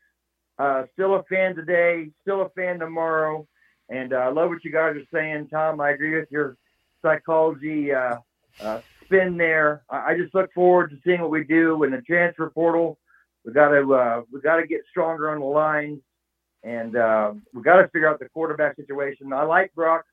Uh, 0.59 0.83
still 0.91 1.15
a 1.15 1.23
fan 1.23 1.55
today. 1.55 2.09
Still 2.23 2.41
a 2.41 2.49
fan 2.49 2.79
tomorrow. 2.79 3.47
And 3.87 4.11
uh, 4.11 4.17
I 4.17 4.27
love 4.31 4.49
what 4.49 4.65
you 4.65 4.71
guys 4.71 4.97
are 4.97 5.17
saying, 5.17 5.47
Tom. 5.47 5.79
I 5.79 5.91
agree 5.91 6.19
with 6.19 6.29
your 6.29 6.57
psychology 7.01 7.93
uh, 7.93 8.17
uh, 8.59 8.81
spin 9.05 9.37
there. 9.37 9.83
I, 9.89 10.11
I, 10.11 10.17
just 10.17 10.35
look 10.35 10.51
forward 10.53 10.89
to 10.89 10.97
seeing 11.05 11.21
what 11.21 11.31
we 11.31 11.45
do 11.45 11.85
in 11.85 11.91
the 11.91 12.01
transfer 12.01 12.49
portal. 12.49 12.99
We 13.45 13.53
got 13.53 13.69
to 13.69 14.25
we 14.29 14.41
got 14.41 14.57
to 14.57 14.67
get 14.67 14.81
stronger 14.91 15.31
on 15.31 15.39
the 15.39 15.45
lines 15.45 16.01
and 16.63 16.95
uh, 16.95 17.33
we 17.53 17.61
got 17.61 17.81
to 17.81 17.87
figure 17.89 18.09
out 18.09 18.19
the 18.19 18.29
quarterback 18.29 18.75
situation. 18.75 19.31
I 19.33 19.43
like 19.43 19.73
Brock. 19.75 20.05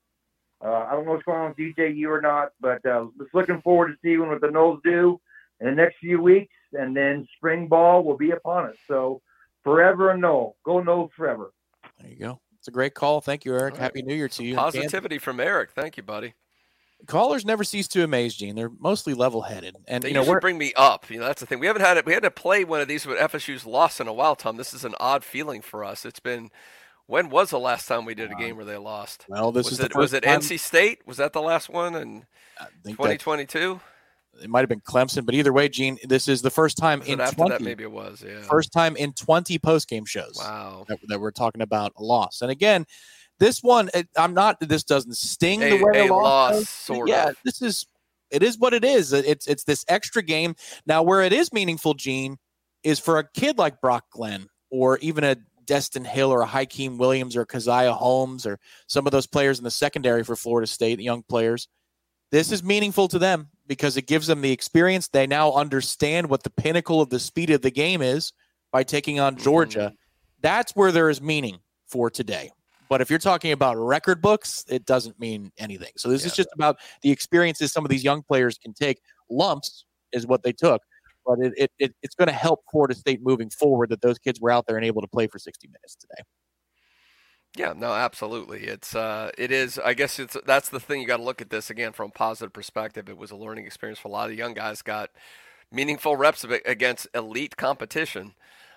Uh, 0.63 0.85
I 0.89 0.91
don't 0.91 1.05
know 1.05 1.11
what's 1.11 1.23
going 1.23 1.39
on 1.39 1.49
with 1.49 1.57
DJU 1.57 2.07
or 2.07 2.21
not, 2.21 2.51
but 2.59 2.85
uh, 2.85 3.07
just 3.19 3.33
looking 3.33 3.61
forward 3.61 3.87
to 3.87 3.95
seeing 4.01 4.27
what 4.27 4.41
the 4.41 4.47
Noles 4.47 4.81
do 4.83 5.19
in 5.59 5.67
the 5.67 5.73
next 5.73 5.97
few 5.99 6.21
weeks, 6.21 6.53
and 6.73 6.95
then 6.95 7.27
spring 7.37 7.67
ball 7.67 8.03
will 8.03 8.17
be 8.17 8.31
upon 8.31 8.65
us. 8.65 8.75
So 8.87 9.21
forever 9.63 10.11
a 10.11 10.17
Nole. 10.17 10.55
Go 10.63 10.81
Noles 10.81 11.11
forever. 11.15 11.51
There 11.99 12.09
you 12.09 12.17
go. 12.17 12.39
It's 12.57 12.67
a 12.67 12.71
great 12.71 12.93
call. 12.93 13.21
Thank 13.21 13.45
you, 13.45 13.53
Eric. 13.53 13.73
Right. 13.73 13.81
Happy 13.81 14.01
New 14.01 14.15
Year 14.15 14.29
to 14.29 14.43
you. 14.43 14.55
Positivity 14.55 15.19
from 15.19 15.39
Eric. 15.39 15.71
Thank 15.71 15.97
you, 15.97 16.03
buddy 16.03 16.33
callers 17.05 17.45
never 17.45 17.63
cease 17.63 17.87
to 17.89 18.03
amaze, 18.03 18.35
Gene. 18.35 18.55
They're 18.55 18.71
mostly 18.79 19.13
level-headed, 19.13 19.75
and 19.87 20.03
they 20.03 20.09
you 20.09 20.13
know, 20.13 20.21
usually 20.21 20.39
bring 20.39 20.57
me 20.57 20.73
up. 20.75 21.09
You 21.09 21.19
know, 21.19 21.25
that's 21.25 21.39
the 21.39 21.45
thing. 21.45 21.59
We 21.59 21.67
haven't 21.67 21.83
had 21.83 21.97
it. 21.97 22.05
We 22.05 22.13
had 22.13 22.23
to 22.23 22.31
play 22.31 22.63
one 22.63 22.81
of 22.81 22.87
these 22.87 23.05
with 23.05 23.17
FSU's 23.17 23.65
loss 23.65 23.99
in 23.99 24.07
a 24.07 24.13
while, 24.13 24.35
Tom. 24.35 24.57
This 24.57 24.73
is 24.73 24.85
an 24.85 24.95
odd 24.99 25.23
feeling 25.23 25.61
for 25.61 25.83
us. 25.83 26.05
It's 26.05 26.19
been. 26.19 26.49
When 27.07 27.29
was 27.29 27.51
the 27.51 27.59
last 27.59 27.87
time 27.87 28.03
we 28.03 28.15
did 28.15 28.31
a 28.31 28.35
game 28.35 28.55
where 28.55 28.65
they 28.65 28.77
lost? 28.77 29.25
Well, 29.29 29.51
this 29.51 29.69
was 29.69 29.79
is 29.79 29.85
it. 29.85 29.95
was 29.95 30.13
it 30.13 30.23
time. 30.23 30.39
NC 30.39 30.59
State? 30.59 31.05
Was 31.05 31.17
that 31.17 31.33
the 31.33 31.41
last 31.41 31.69
one 31.69 31.93
in 31.93 32.25
2022? 32.83 33.79
It 34.41 34.49
might 34.49 34.61
have 34.61 34.69
been 34.69 34.81
Clemson, 34.81 35.25
but 35.25 35.35
either 35.35 35.53
way, 35.53 35.69
Gene, 35.69 35.97
this 36.03 36.27
is 36.27 36.41
the 36.41 36.49
first 36.49 36.77
time 36.77 36.99
was 36.99 37.07
in 37.07 37.21
after 37.21 37.35
20. 37.35 37.51
That 37.51 37.61
maybe 37.61 37.83
it 37.83 37.91
was. 37.91 38.23
Yeah. 38.25 38.41
First 38.41 38.73
time 38.73 38.95
in 38.97 39.13
20 39.13 39.59
post 39.59 39.87
game 39.87 40.05
shows. 40.05 40.35
Wow. 40.37 40.85
That, 40.87 40.99
that, 41.07 41.21
we're 41.21 41.31
talking 41.31 41.61
about 41.61 41.93
a 41.97 42.03
loss, 42.03 42.41
and 42.41 42.51
again, 42.51 42.85
this 43.39 43.61
one, 43.61 43.89
it, 43.93 44.07
I'm 44.17 44.33
not. 44.33 44.59
This 44.59 44.83
doesn't 44.83 45.17
sting 45.17 45.61
a, 45.63 45.77
the 45.77 45.83
way 45.83 46.07
a, 46.07 46.13
loss. 46.13 46.53
loss 46.55 46.69
sort 46.69 47.09
yeah, 47.09 47.29
of. 47.29 47.37
this 47.43 47.61
is. 47.61 47.85
It 48.31 48.41
is 48.41 48.57
what 48.57 48.73
it 48.73 48.83
is. 48.83 49.13
It's 49.13 49.47
it's 49.47 49.63
this 49.63 49.85
extra 49.87 50.23
game. 50.23 50.55
Now, 50.85 51.03
where 51.03 51.21
it 51.21 51.31
is 51.31 51.53
meaningful, 51.53 51.93
Gene, 51.93 52.37
is 52.83 52.99
for 52.99 53.19
a 53.19 53.29
kid 53.33 53.57
like 53.57 53.81
Brock 53.81 54.05
Glenn 54.11 54.47
or 54.71 54.97
even 54.97 55.23
a 55.23 55.37
Destin 55.65 56.05
Hill 56.05 56.31
or 56.31 56.41
a 56.41 56.47
Hykeem 56.47 56.97
Williams 56.97 57.35
or 57.35 57.45
Keziah 57.45 57.93
Holmes 57.93 58.45
or 58.45 58.59
some 58.87 59.05
of 59.05 59.11
those 59.11 59.27
players 59.27 59.57
in 59.57 59.63
the 59.63 59.71
secondary 59.71 60.23
for 60.23 60.35
Florida 60.35 60.67
State, 60.67 60.99
young 60.99 61.23
players. 61.23 61.67
This 62.31 62.51
is 62.51 62.63
meaningful 62.63 63.07
to 63.09 63.19
them 63.19 63.49
because 63.67 63.97
it 63.97 64.07
gives 64.07 64.27
them 64.27 64.41
the 64.41 64.51
experience. 64.51 65.07
They 65.07 65.27
now 65.27 65.53
understand 65.53 66.29
what 66.29 66.43
the 66.43 66.49
pinnacle 66.49 67.01
of 67.01 67.09
the 67.09 67.19
speed 67.19 67.49
of 67.49 67.61
the 67.61 67.71
game 67.71 68.01
is 68.01 68.33
by 68.71 68.83
taking 68.83 69.19
on 69.19 69.37
Georgia. 69.37 69.79
Mm-hmm. 69.79 69.95
That's 70.41 70.75
where 70.75 70.91
there 70.91 71.09
is 71.09 71.21
meaning 71.21 71.59
for 71.87 72.09
today. 72.09 72.51
But 72.89 73.01
if 73.01 73.09
you're 73.09 73.19
talking 73.19 73.51
about 73.51 73.77
record 73.77 74.21
books, 74.21 74.65
it 74.69 74.85
doesn't 74.85 75.19
mean 75.19 75.51
anything. 75.57 75.91
So 75.97 76.09
this 76.09 76.21
yeah. 76.21 76.27
is 76.27 76.35
just 76.35 76.49
about 76.53 76.77
the 77.01 77.11
experiences 77.11 77.71
some 77.71 77.85
of 77.85 77.89
these 77.89 78.03
young 78.03 78.21
players 78.21 78.57
can 78.57 78.73
take. 78.73 78.99
Lumps 79.29 79.85
is 80.11 80.27
what 80.27 80.43
they 80.43 80.53
took, 80.53 80.81
but 81.25 81.39
it, 81.39 81.53
it, 81.57 81.71
it 81.79 81.95
it's 82.03 82.15
going 82.15 82.27
to 82.27 82.33
help 82.33 82.63
Florida 82.71 82.93
State 82.93 83.21
moving 83.23 83.49
forward 83.49 83.89
that 83.89 84.01
those 84.01 84.19
kids 84.19 84.39
were 84.39 84.51
out 84.51 84.67
there 84.67 84.77
and 84.77 84.85
able 84.85 85.01
to 85.01 85.07
play 85.07 85.27
for 85.27 85.39
60 85.39 85.67
minutes 85.67 85.95
today. 85.95 86.21
Yeah, 87.57 87.73
no, 87.75 87.93
absolutely. 87.93 88.65
It's 88.65 88.95
uh, 88.95 89.31
it 89.37 89.49
is. 89.49 89.79
I 89.79 89.93
guess 89.93 90.19
it's 90.19 90.35
that's 90.45 90.69
the 90.69 90.79
thing. 90.79 90.99
You 90.99 91.07
got 91.07 91.17
to 91.17 91.23
look 91.23 91.41
at 91.41 91.49
this 91.49 91.69
again 91.69 91.93
from 91.93 92.09
a 92.09 92.11
positive 92.11 92.51
perspective. 92.51 93.07
It 93.07 93.17
was 93.17 93.31
a 93.31 93.37
learning 93.37 93.65
experience 93.65 93.97
for 93.97 94.09
a 94.09 94.11
lot 94.11 94.29
of 94.29 94.35
young 94.35 94.53
guys. 94.53 94.81
Got 94.81 95.09
meaningful 95.71 96.17
reps 96.17 96.43
against 96.43 97.07
elite 97.13 97.55
competition. 97.55 98.33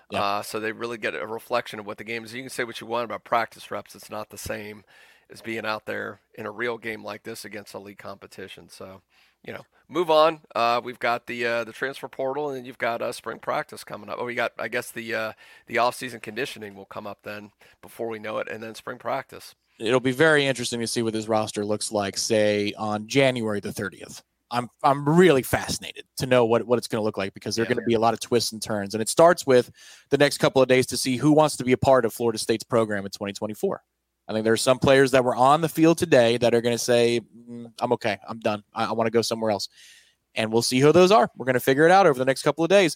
Yeah. 0.09 0.23
Uh, 0.23 0.41
so 0.41 0.59
they 0.59 0.71
really 0.71 0.97
get 0.97 1.15
a 1.15 1.27
reflection 1.27 1.79
of 1.79 1.85
what 1.85 1.97
the 1.97 2.03
game 2.03 2.23
is. 2.23 2.33
You 2.33 2.41
can 2.41 2.49
say 2.49 2.63
what 2.63 2.81
you 2.81 2.87
want 2.87 3.05
about 3.05 3.23
practice 3.23 3.69
reps; 3.69 3.95
it's 3.95 4.09
not 4.09 4.29
the 4.29 4.37
same 4.37 4.83
as 5.31 5.41
being 5.41 5.65
out 5.65 5.85
there 5.85 6.19
in 6.35 6.45
a 6.45 6.51
real 6.51 6.77
game 6.77 7.03
like 7.03 7.23
this 7.23 7.45
against 7.45 7.75
elite 7.75 7.99
competition. 7.99 8.69
So, 8.69 9.01
you 9.43 9.53
know, 9.53 9.65
move 9.87 10.09
on. 10.09 10.41
Uh, 10.55 10.81
we've 10.83 10.99
got 10.99 11.27
the 11.27 11.45
uh, 11.45 11.63
the 11.63 11.73
transfer 11.73 12.07
portal, 12.07 12.49
and 12.49 12.57
then 12.57 12.65
you've 12.65 12.77
got 12.77 13.01
uh, 13.01 13.11
spring 13.11 13.39
practice 13.39 13.83
coming 13.83 14.09
up. 14.09 14.17
Oh, 14.19 14.25
we 14.25 14.35
got 14.35 14.53
I 14.57 14.67
guess 14.67 14.91
the 14.91 15.13
uh, 15.13 15.33
the 15.67 15.77
off 15.77 15.95
season 15.95 16.19
conditioning 16.19 16.75
will 16.75 16.85
come 16.85 17.05
up 17.05 17.19
then 17.23 17.51
before 17.81 18.07
we 18.07 18.19
know 18.19 18.37
it, 18.39 18.47
and 18.49 18.63
then 18.63 18.75
spring 18.75 18.97
practice. 18.97 19.55
It'll 19.79 20.01
be 20.01 20.11
very 20.11 20.45
interesting 20.45 20.81
to 20.81 20.87
see 20.87 21.01
what 21.01 21.13
this 21.13 21.29
roster 21.29 21.63
looks 21.65 21.91
like, 21.91 22.17
say 22.17 22.73
on 22.77 23.07
January 23.07 23.61
the 23.61 23.69
30th. 23.69 24.23
I'm 24.51 24.69
I'm 24.83 25.07
really 25.07 25.43
fascinated 25.43 26.05
to 26.17 26.25
know 26.25 26.45
what, 26.45 26.65
what 26.65 26.77
it's 26.77 26.87
going 26.87 26.99
to 26.99 27.03
look 27.03 27.17
like 27.17 27.33
because 27.33 27.55
there 27.55 27.63
are 27.63 27.67
yeah. 27.67 27.75
going 27.75 27.83
to 27.83 27.87
be 27.87 27.93
a 27.93 27.99
lot 27.99 28.13
of 28.13 28.19
twists 28.19 28.51
and 28.51 28.61
turns, 28.61 28.93
and 28.95 29.01
it 29.01 29.09
starts 29.09 29.45
with 29.45 29.71
the 30.09 30.17
next 30.17 30.39
couple 30.39 30.61
of 30.61 30.67
days 30.67 30.85
to 30.87 30.97
see 30.97 31.17
who 31.17 31.31
wants 31.31 31.57
to 31.57 31.63
be 31.63 31.71
a 31.71 31.77
part 31.77 32.05
of 32.05 32.13
Florida 32.13 32.39
State's 32.39 32.63
program 32.63 33.05
in 33.05 33.11
2024. 33.11 33.81
I 34.27 34.33
think 34.33 34.43
there 34.43 34.53
are 34.53 34.57
some 34.57 34.79
players 34.79 35.11
that 35.11 35.23
were 35.23 35.35
on 35.35 35.61
the 35.61 35.69
field 35.69 35.97
today 35.97 36.37
that 36.37 36.53
are 36.53 36.61
going 36.61 36.75
to 36.75 36.83
say, 36.83 37.21
mm, 37.49 37.71
"I'm 37.79 37.93
okay, 37.93 38.17
I'm 38.27 38.39
done. 38.39 38.63
I, 38.73 38.85
I 38.85 38.91
want 38.93 39.07
to 39.07 39.11
go 39.11 39.21
somewhere 39.21 39.51
else," 39.51 39.69
and 40.35 40.51
we'll 40.51 40.61
see 40.61 40.79
who 40.79 40.91
those 40.91 41.11
are. 41.11 41.29
We're 41.35 41.45
going 41.45 41.53
to 41.53 41.59
figure 41.59 41.85
it 41.85 41.91
out 41.91 42.07
over 42.07 42.17
the 42.17 42.25
next 42.25 42.43
couple 42.43 42.63
of 42.63 42.69
days. 42.69 42.95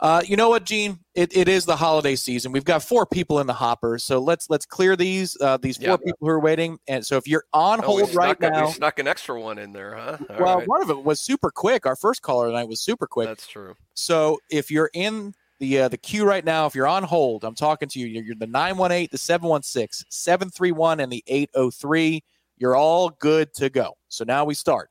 Uh, 0.00 0.22
you 0.24 0.34
know 0.34 0.48
what, 0.48 0.64
Gene? 0.64 0.98
It, 1.14 1.36
it 1.36 1.46
is 1.46 1.66
the 1.66 1.76
holiday 1.76 2.16
season. 2.16 2.52
We've 2.52 2.64
got 2.64 2.82
four 2.82 3.04
people 3.04 3.38
in 3.40 3.46
the 3.46 3.52
hopper, 3.52 3.98
so 3.98 4.18
let's 4.18 4.48
let's 4.48 4.64
clear 4.64 4.96
these 4.96 5.36
uh, 5.42 5.58
these 5.58 5.76
four 5.76 5.98
people 5.98 6.18
who 6.22 6.28
are 6.28 6.40
waiting. 6.40 6.78
And 6.88 7.04
so 7.04 7.18
if 7.18 7.28
you're 7.28 7.44
on 7.52 7.80
oh, 7.80 7.86
hold 7.86 8.14
right 8.14 8.40
now, 8.40 8.66
we 8.66 8.72
snuck 8.72 8.98
an 8.98 9.06
extra 9.06 9.38
one 9.38 9.58
in 9.58 9.72
there, 9.72 9.94
huh? 9.94 10.16
All 10.30 10.36
well, 10.38 10.58
right. 10.58 10.68
one 10.68 10.80
of 10.80 10.88
them 10.88 11.04
was 11.04 11.20
super 11.20 11.50
quick. 11.50 11.84
Our 11.84 11.96
first 11.96 12.22
caller 12.22 12.48
tonight 12.48 12.68
was 12.68 12.80
super 12.80 13.06
quick. 13.06 13.28
That's 13.28 13.46
true. 13.46 13.74
So 13.92 14.38
if 14.50 14.70
you're 14.70 14.90
in 14.94 15.34
the 15.58 15.80
uh, 15.80 15.88
the 15.88 15.98
queue 15.98 16.24
right 16.24 16.46
now, 16.46 16.64
if 16.64 16.74
you're 16.74 16.88
on 16.88 17.02
hold, 17.02 17.44
I'm 17.44 17.54
talking 17.54 17.88
to 17.90 18.00
you. 18.00 18.06
You're, 18.06 18.24
you're 18.24 18.36
the 18.36 18.46
918, 18.46 19.08
the 19.12 19.18
716, 19.18 20.06
731, 20.08 21.00
and 21.00 21.12
the 21.12 21.22
803. 21.26 22.24
You're 22.56 22.76
all 22.76 23.10
good 23.10 23.52
to 23.54 23.68
go. 23.68 23.98
So 24.08 24.24
now 24.24 24.46
we 24.46 24.54
start 24.54 24.88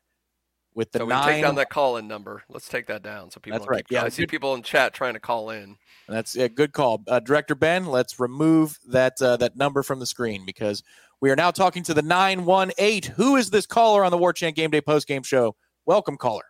with 0.80 0.94
the 0.94 1.00
so 1.00 1.06
nine. 1.08 1.28
take 1.28 1.44
down 1.44 1.56
that 1.56 1.70
call 1.70 1.98
in 1.98 2.08
number. 2.08 2.42
Let's 2.48 2.70
take 2.70 2.88
that 2.88 3.04
down 3.04 3.30
so 3.32 3.42
people. 3.42 3.60
That's 3.60 3.70
right. 3.70 3.86
Yeah, 3.89 4.04
I 4.04 4.10
see 4.10 4.26
people 4.26 4.56
in 4.56 4.63
chat 4.63 4.94
trying 4.94 5.13
to 5.13 5.20
call 5.20 5.50
in. 5.50 5.76
That's 6.08 6.38
a 6.38 6.48
good 6.48 6.72
call, 6.72 7.04
uh, 7.06 7.20
Director 7.20 7.54
Ben. 7.54 7.88
Let's 7.88 8.18
remove 8.18 8.80
that 8.88 9.22
uh, 9.22 9.36
that 9.38 9.58
number 9.58 9.84
from 9.84 10.00
the 10.00 10.06
screen 10.06 10.46
because 10.46 10.82
we 11.20 11.32
are 11.32 11.36
now 11.36 11.52
talking 11.52 11.84
to 11.84 11.94
the 11.94 12.02
nine 12.02 12.46
one 12.46 12.72
eight. 12.78 13.08
Who 13.18 13.36
is 13.36 13.50
this 13.50 13.65
caller 13.65 14.06
on 14.06 14.12
the 14.12 14.18
War 14.18 14.32
Chant 14.32 14.56
Game 14.56 14.72
Day 14.72 14.80
post 14.80 15.06
game 15.06 15.22
show? 15.22 15.58
Welcome, 15.86 16.15
caller. 16.15 16.46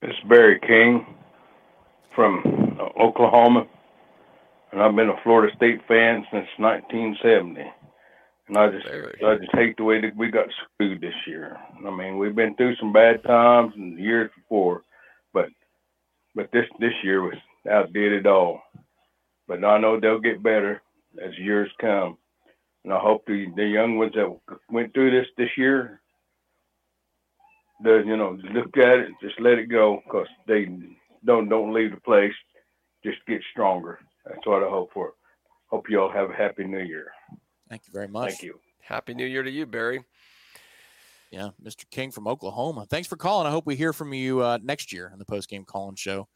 It's 0.00 0.18
Barry 0.26 0.58
King 0.66 1.04
from 2.14 2.78
uh, 2.80 2.98
Oklahoma, 2.98 3.66
and 4.72 4.80
I've 4.80 4.96
been 4.96 5.10
a 5.10 5.20
Florida 5.22 5.54
State 5.54 5.80
fan 5.86 6.24
since 6.32 6.46
1970. 6.56 7.60
And 8.48 8.58
I 8.58 8.70
just, 8.70 8.86
I 8.88 9.36
just 9.36 9.54
hate 9.54 9.76
the 9.76 9.84
way 9.84 10.00
that 10.00 10.16
we 10.16 10.30
got 10.30 10.46
screwed 10.74 11.00
this 11.02 11.14
year. 11.26 11.58
I 11.86 11.90
mean, 11.90 12.18
we've 12.18 12.34
been 12.34 12.54
through 12.56 12.76
some 12.76 12.92
bad 12.92 13.22
times 13.24 13.74
and 13.76 13.98
years 13.98 14.30
before, 14.36 14.82
but, 15.34 15.48
but 16.34 16.50
this 16.52 16.66
this 16.80 16.94
year 17.04 17.22
was 17.22 17.36
outdid 17.70 18.12
it 18.12 18.26
all. 18.26 18.62
But 19.48 19.64
I 19.64 19.78
know 19.78 20.00
they'll 20.00 20.20
get 20.20 20.42
better 20.42 20.82
as 21.22 21.36
years 21.38 21.70
come. 21.80 22.18
and 22.84 22.92
I 22.92 22.98
hope 22.98 23.26
the 23.26 23.46
the 23.56 23.66
young 23.66 23.98
ones 23.98 24.12
that 24.14 24.34
went 24.70 24.94
through 24.94 25.10
this 25.10 25.28
this 25.36 25.50
year, 25.56 26.00
the 27.82 28.02
you 28.06 28.16
know 28.16 28.38
look 28.52 28.76
at 28.78 28.98
it, 29.00 29.10
just 29.22 29.40
let 29.40 29.58
it 29.58 29.66
go, 29.70 30.00
because 30.04 30.28
they 30.46 30.68
don't 31.24 31.48
don't 31.48 31.74
leave 31.74 31.92
the 31.92 32.00
place, 32.00 32.34
just 33.04 33.18
get 33.26 33.42
stronger. 33.52 33.98
That's 34.26 34.46
what 34.46 34.62
I 34.62 34.68
hope 34.68 34.90
for. 34.94 35.12
Hope 35.68 35.90
you 35.90 36.00
all 36.00 36.10
have 36.10 36.30
a 36.30 36.34
happy 36.34 36.64
New 36.64 36.80
Year. 36.84 37.08
Thank 37.68 37.82
you 37.86 37.92
very 37.92 38.08
much. 38.08 38.30
Thank 38.30 38.42
you. 38.42 38.60
Happy 38.80 39.14
New 39.14 39.26
Year 39.26 39.42
to 39.42 39.50
you, 39.50 39.66
Barry. 39.66 40.04
Yeah, 41.30 41.50
Mr. 41.62 41.84
King 41.90 42.10
from 42.10 42.26
Oklahoma. 42.26 42.86
Thanks 42.88 43.06
for 43.06 43.16
calling. 43.16 43.46
I 43.46 43.50
hope 43.50 43.66
we 43.66 43.76
hear 43.76 43.92
from 43.92 44.14
you 44.14 44.40
uh, 44.40 44.58
next 44.62 44.92
year 44.92 45.10
on 45.12 45.18
the 45.18 45.26
post 45.26 45.48
game 45.48 45.64
calling 45.64 45.96
show. 45.96 46.26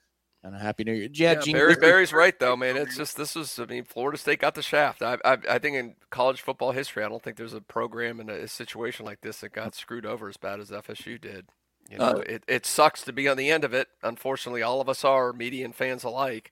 And 0.44 0.56
a 0.56 0.58
happy 0.58 0.82
New 0.82 0.92
Year. 0.92 1.08
Yeah, 1.12 1.32
yeah 1.32 1.40
Gene, 1.40 1.52
Barry, 1.54 1.76
Barry's 1.76 2.12
right 2.12 2.36
though, 2.36 2.56
man. 2.56 2.76
It's 2.76 2.96
just 2.96 3.16
this 3.16 3.36
is. 3.36 3.60
I 3.60 3.64
mean, 3.66 3.84
Florida 3.84 4.18
State 4.18 4.40
got 4.40 4.56
the 4.56 4.62
shaft. 4.62 5.00
I, 5.00 5.16
I, 5.24 5.38
I 5.48 5.58
think 5.60 5.76
in 5.76 5.94
college 6.10 6.40
football 6.40 6.72
history, 6.72 7.04
I 7.04 7.08
don't 7.08 7.22
think 7.22 7.36
there's 7.36 7.54
a 7.54 7.60
program 7.60 8.18
in 8.18 8.28
a, 8.28 8.34
a 8.34 8.48
situation 8.48 9.06
like 9.06 9.20
this 9.20 9.40
that 9.40 9.52
got 9.52 9.76
screwed 9.76 10.04
over 10.04 10.28
as 10.28 10.36
bad 10.36 10.58
as 10.58 10.70
FSU 10.70 11.20
did. 11.20 11.46
You 11.88 11.98
know, 11.98 12.04
uh, 12.04 12.22
it, 12.26 12.42
it 12.48 12.66
sucks 12.66 13.02
to 13.02 13.12
be 13.12 13.28
on 13.28 13.36
the 13.36 13.50
end 13.50 13.62
of 13.62 13.72
it. 13.72 13.86
Unfortunately, 14.02 14.62
all 14.62 14.80
of 14.80 14.88
us 14.88 15.04
are, 15.04 15.32
media 15.32 15.64
and 15.64 15.74
fans 15.74 16.02
alike. 16.02 16.50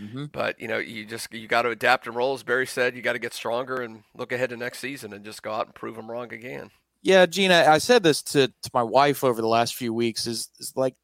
Mm-hmm. 0.00 0.26
But 0.32 0.60
you 0.60 0.68
know, 0.68 0.78
you 0.78 1.04
just 1.04 1.32
you 1.32 1.48
got 1.48 1.62
to 1.62 1.70
adapt 1.70 2.06
and 2.06 2.16
roll. 2.16 2.34
As 2.34 2.42
Barry 2.42 2.66
said, 2.66 2.94
you 2.96 3.02
got 3.02 3.14
to 3.14 3.18
get 3.18 3.32
stronger 3.32 3.82
and 3.82 4.02
look 4.14 4.32
ahead 4.32 4.50
to 4.50 4.56
next 4.56 4.78
season 4.78 5.12
and 5.12 5.24
just 5.24 5.42
go 5.42 5.52
out 5.52 5.66
and 5.66 5.74
prove 5.74 5.96
them 5.96 6.10
wrong 6.10 6.32
again. 6.32 6.70
Yeah, 7.02 7.26
Gina, 7.26 7.66
I 7.68 7.78
said 7.78 8.02
this 8.02 8.22
to, 8.24 8.48
to 8.48 8.70
my 8.74 8.82
wife 8.82 9.22
over 9.22 9.40
the 9.40 9.48
last 9.48 9.76
few 9.76 9.94
weeks. 9.94 10.26
Is, 10.26 10.50
is 10.58 10.72
like 10.76 10.94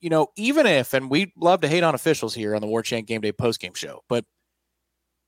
you 0.00 0.10
know, 0.10 0.28
even 0.36 0.66
if, 0.66 0.94
and 0.94 1.10
we 1.10 1.32
love 1.36 1.60
to 1.62 1.68
hate 1.68 1.82
on 1.82 1.94
officials 1.94 2.34
here 2.34 2.54
on 2.54 2.60
the 2.60 2.66
Warchant 2.66 3.06
Game 3.06 3.20
Day 3.20 3.32
post 3.32 3.60
game 3.60 3.74
show, 3.74 4.02
but 4.08 4.24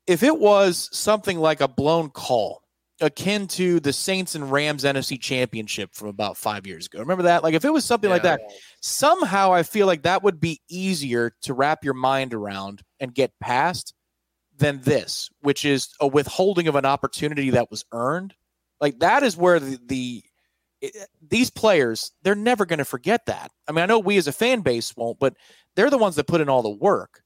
if 0.07 0.23
it 0.23 0.38
was 0.38 0.90
something 0.92 1.38
like 1.38 1.61
a 1.61 1.68
blown 1.68 2.11
call 2.11 2.63
akin 3.05 3.47
to 3.49 3.81
the 3.81 3.93
Saints 3.93 4.35
and 4.35 4.51
Rams 4.51 4.85
NFC 4.85 5.21
championship 5.21 5.95
from 5.95 6.09
about 6.09 6.37
five 6.37 6.67
years 6.67 6.87
ago, 6.87 6.99
remember 7.01 7.25
that? 7.25 7.43
Like 7.43 7.55
if 7.55 7.64
it 7.64 7.73
was 7.73 7.85
something 7.85 8.09
yeah. 8.09 8.14
like 8.14 8.23
that, 8.23 8.40
somehow 8.81 9.53
I 9.53 9.62
feel 9.62 9.87
like 9.87 10.03
that 10.03 10.23
would 10.23 10.40
be 10.40 10.61
easier 10.69 11.33
to 11.43 11.55
wrap 11.55 11.85
your 11.85 11.95
mind 11.95 12.35
around 12.35 12.83
and 13.01 13.14
get 13.14 13.33
past 13.40 13.95
than 14.57 14.81
this, 14.83 15.31
which 15.40 15.64
is 15.64 15.88
a 16.01 16.07
withholding 16.07 16.69
of 16.69 16.77
an 16.77 16.85
opportunity 16.85 17.51
that 17.51 17.71
was 17.71 17.85
earned. 17.93 18.35
Like 18.81 18.99
that 19.01 19.23
is 19.23 19.37
where 19.37 19.61
the, 19.61 19.79
the 19.87 20.23
these 21.27 21.51
players, 21.51 22.12
they're 22.23 22.35
never 22.35 22.67
going 22.67 22.79
to 22.79 22.85
forget 22.85 23.27
that. 23.27 23.51
I 23.67 23.73
mean, 23.73 23.83
I 23.83 23.87
know 23.87 23.99
we 23.99 24.19
as 24.19 24.29
a 24.29 24.33
fan 24.33 24.61
base 24.61 24.95
won't, 24.97 25.19
but 25.19 25.35
they're 25.77 25.90
the 25.90 25.99
ones 25.99 26.17
that 26.17 26.27
put 26.27 26.40
in 26.40 26.49
all 26.49 26.62
the 26.62 26.69
work. 26.69 27.23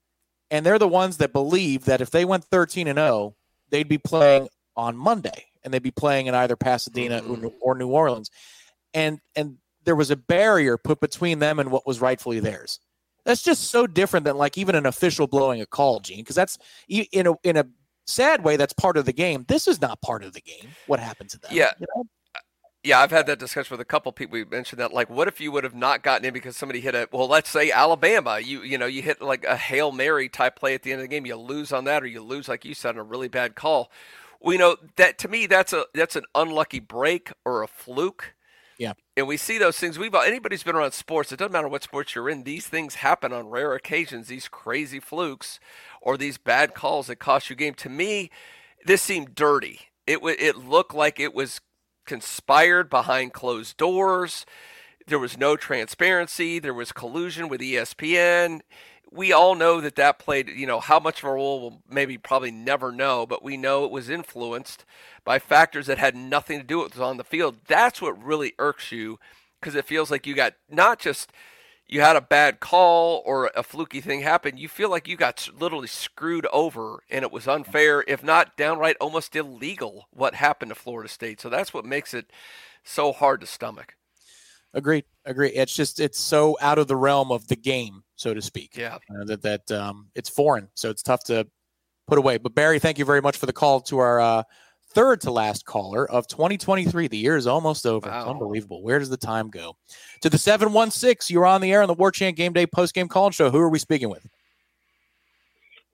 And 0.50 0.64
they're 0.64 0.78
the 0.78 0.88
ones 0.88 1.18
that 1.18 1.32
believe 1.32 1.84
that 1.86 2.00
if 2.00 2.10
they 2.10 2.24
went 2.24 2.44
13 2.44 2.86
and 2.86 2.98
0, 2.98 3.34
they'd 3.70 3.88
be 3.88 3.98
playing 3.98 4.48
on 4.76 4.96
Monday 4.96 5.47
and 5.64 5.72
they'd 5.72 5.82
be 5.82 5.90
playing 5.90 6.26
in 6.26 6.34
either 6.34 6.56
Pasadena 6.56 7.20
mm-hmm. 7.20 7.48
or 7.60 7.74
New 7.74 7.88
Orleans. 7.88 8.30
And 8.94 9.20
and 9.36 9.58
there 9.84 9.96
was 9.96 10.10
a 10.10 10.16
barrier 10.16 10.76
put 10.76 11.00
between 11.00 11.38
them 11.38 11.58
and 11.58 11.70
what 11.70 11.86
was 11.86 12.00
rightfully 12.00 12.40
theirs. 12.40 12.80
That's 13.24 13.42
just 13.42 13.70
so 13.70 13.86
different 13.86 14.24
than 14.24 14.36
like 14.36 14.56
even 14.56 14.74
an 14.74 14.86
official 14.86 15.26
blowing 15.26 15.60
a 15.60 15.66
call, 15.66 16.00
Gene, 16.00 16.18
because 16.18 16.36
that's 16.36 16.58
in 16.88 17.26
a 17.26 17.34
in 17.42 17.56
a 17.56 17.66
sad 18.06 18.42
way 18.42 18.56
that's 18.56 18.72
part 18.72 18.96
of 18.96 19.04
the 19.04 19.12
game. 19.12 19.44
This 19.48 19.68
is 19.68 19.80
not 19.80 20.00
part 20.00 20.24
of 20.24 20.32
the 20.32 20.40
game. 20.40 20.70
What 20.86 21.00
happened 21.00 21.30
to 21.30 21.38
them? 21.38 21.50
Yeah. 21.52 21.72
You 21.78 21.86
know? 21.94 22.04
Yeah, 22.84 23.00
I've 23.00 23.10
had 23.10 23.26
that 23.26 23.40
discussion 23.40 23.74
with 23.74 23.80
a 23.80 23.84
couple 23.84 24.12
people. 24.12 24.34
We 24.34 24.44
mentioned 24.44 24.80
that, 24.80 24.92
like, 24.92 25.10
what 25.10 25.26
if 25.26 25.40
you 25.40 25.50
would 25.50 25.64
have 25.64 25.74
not 25.74 26.04
gotten 26.04 26.24
in 26.24 26.32
because 26.32 26.56
somebody 26.56 26.80
hit 26.80 26.94
a 26.94 27.08
well, 27.12 27.26
let's 27.26 27.50
say 27.50 27.72
Alabama, 27.72 28.38
you 28.38 28.62
you 28.62 28.78
know, 28.78 28.86
you 28.86 29.02
hit 29.02 29.20
like 29.20 29.44
a 29.44 29.56
hail 29.56 29.90
mary 29.90 30.28
type 30.28 30.56
play 30.56 30.74
at 30.74 30.82
the 30.82 30.92
end 30.92 31.00
of 31.00 31.04
the 31.04 31.08
game, 31.08 31.26
you 31.26 31.34
lose 31.34 31.72
on 31.72 31.84
that, 31.84 32.04
or 32.04 32.06
you 32.06 32.22
lose 32.22 32.48
like 32.48 32.64
you 32.64 32.74
said 32.74 32.90
on 32.90 32.98
a 32.98 33.02
really 33.02 33.28
bad 33.28 33.56
call. 33.56 33.90
We 34.40 34.56
know 34.56 34.76
that 34.96 35.18
to 35.18 35.28
me, 35.28 35.46
that's 35.46 35.72
a 35.72 35.86
that's 35.94 36.16
an 36.16 36.24
unlucky 36.34 36.80
break 36.80 37.32
or 37.44 37.62
a 37.62 37.68
fluke. 37.68 38.34
Yeah, 38.78 38.92
and 39.16 39.26
we 39.26 39.36
see 39.36 39.58
those 39.58 39.76
things. 39.76 39.98
We've 39.98 40.14
anybody's 40.14 40.62
been 40.62 40.76
around 40.76 40.92
sports. 40.92 41.32
It 41.32 41.38
doesn't 41.38 41.52
matter 41.52 41.68
what 41.68 41.82
sports 41.82 42.14
you're 42.14 42.28
in. 42.28 42.44
These 42.44 42.68
things 42.68 42.96
happen 42.96 43.32
on 43.32 43.48
rare 43.48 43.74
occasions. 43.74 44.28
These 44.28 44.48
crazy 44.48 45.00
flukes 45.00 45.58
or 46.00 46.16
these 46.16 46.38
bad 46.38 46.74
calls 46.74 47.08
that 47.08 47.16
cost 47.16 47.50
you 47.50 47.56
game. 47.56 47.74
To 47.74 47.88
me, 47.88 48.30
this 48.84 49.02
seemed 49.02 49.34
dirty. 49.34 49.80
It 50.06 50.20
it 50.22 50.56
looked 50.56 50.94
like 50.94 51.18
it 51.18 51.34
was 51.34 51.60
conspired 52.06 52.88
behind 52.88 53.32
closed 53.32 53.76
doors. 53.76 54.46
There 55.08 55.18
was 55.18 55.38
no 55.38 55.56
transparency. 55.56 56.58
There 56.58 56.74
was 56.74 56.92
collusion 56.92 57.48
with 57.48 57.60
ESPN. 57.60 58.60
We 59.10 59.32
all 59.32 59.54
know 59.54 59.80
that 59.80 59.96
that 59.96 60.18
played, 60.18 60.48
you 60.48 60.66
know, 60.66 60.80
how 60.80 61.00
much 61.00 61.22
of 61.22 61.28
a 61.28 61.32
role 61.32 61.60
we'll 61.60 61.82
maybe 61.88 62.18
probably 62.18 62.50
never 62.50 62.92
know, 62.92 63.26
but 63.26 63.42
we 63.42 63.56
know 63.56 63.84
it 63.84 63.90
was 63.90 64.10
influenced 64.10 64.84
by 65.24 65.38
factors 65.38 65.86
that 65.86 65.98
had 65.98 66.14
nothing 66.14 66.58
to 66.58 66.66
do 66.66 66.80
with 66.80 66.98
on 67.00 67.16
the 67.16 67.24
field. 67.24 67.56
That's 67.66 68.02
what 68.02 68.22
really 68.22 68.52
irks 68.58 68.92
you 68.92 69.18
because 69.60 69.74
it 69.74 69.86
feels 69.86 70.10
like 70.10 70.26
you 70.26 70.34
got 70.34 70.54
not 70.68 70.98
just– 70.98 71.32
you 71.88 72.02
had 72.02 72.16
a 72.16 72.20
bad 72.20 72.60
call 72.60 73.22
or 73.24 73.50
a 73.56 73.62
fluky 73.62 74.00
thing 74.00 74.20
happen, 74.20 74.58
you 74.58 74.68
feel 74.68 74.90
like 74.90 75.08
you 75.08 75.16
got 75.16 75.48
literally 75.58 75.86
screwed 75.86 76.46
over 76.52 77.02
and 77.10 77.22
it 77.22 77.32
was 77.32 77.48
unfair, 77.48 78.04
if 78.06 78.22
not 78.22 78.56
downright 78.56 78.96
almost 79.00 79.34
illegal, 79.34 80.06
what 80.12 80.34
happened 80.34 80.68
to 80.68 80.74
Florida 80.74 81.08
State. 81.08 81.40
So 81.40 81.48
that's 81.48 81.72
what 81.72 81.86
makes 81.86 82.12
it 82.12 82.30
so 82.84 83.12
hard 83.12 83.40
to 83.40 83.46
stomach. 83.46 83.96
Agreed. 84.74 85.04
Agree. 85.24 85.48
It's 85.48 85.74
just 85.74 85.98
it's 85.98 86.20
so 86.20 86.58
out 86.60 86.78
of 86.78 86.88
the 86.88 86.96
realm 86.96 87.32
of 87.32 87.48
the 87.48 87.56
game, 87.56 88.02
so 88.18 88.34
to 88.34 88.42
speak. 88.42 88.76
Yeah. 88.76 88.96
Uh, 88.96 89.24
that 89.24 89.42
that 89.42 89.70
um, 89.70 90.08
it's 90.14 90.28
foreign, 90.28 90.68
so 90.74 90.90
it's 90.90 91.02
tough 91.02 91.24
to 91.24 91.46
put 92.06 92.18
away. 92.18 92.36
But 92.36 92.54
Barry, 92.54 92.78
thank 92.78 92.98
you 92.98 93.04
very 93.04 93.22
much 93.22 93.36
for 93.36 93.46
the 93.46 93.52
call 93.52 93.80
to 93.82 93.98
our 93.98 94.20
uh, 94.20 94.42
third 94.90 95.20
to 95.22 95.30
last 95.30 95.64
caller 95.64 96.10
of 96.10 96.26
2023. 96.26 97.08
The 97.08 97.16
year 97.16 97.36
is 97.36 97.46
almost 97.46 97.86
over. 97.86 98.10
Wow. 98.10 98.20
It's 98.20 98.28
unbelievable. 98.28 98.82
Where 98.82 98.98
does 98.98 99.08
the 99.08 99.16
time 99.16 99.48
go? 99.48 99.76
To 100.22 100.28
the 100.28 100.38
716, 100.38 101.32
you're 101.32 101.46
on 101.46 101.60
the 101.60 101.72
air 101.72 101.80
on 101.80 101.88
the 101.88 101.94
Warchant 101.94 102.36
Game 102.36 102.52
Day 102.52 102.66
post 102.66 102.94
game 102.94 103.08
call 103.08 103.30
show. 103.30 103.50
Who 103.50 103.58
are 103.58 103.70
we 103.70 103.78
speaking 103.78 104.10
with? 104.10 104.26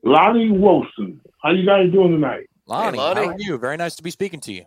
Lonnie 0.02 0.50
Wilson. 0.50 1.20
How 1.42 1.50
you 1.50 1.66
guys 1.66 1.92
doing 1.92 2.12
tonight? 2.12 2.48
Lonnie, 2.66 2.96
hey, 2.96 3.04
Lonnie, 3.04 3.26
how 3.26 3.32
are 3.32 3.36
you? 3.38 3.58
Very 3.58 3.76
nice 3.76 3.96
to 3.96 4.02
be 4.02 4.10
speaking 4.10 4.40
to 4.40 4.52
you. 4.52 4.64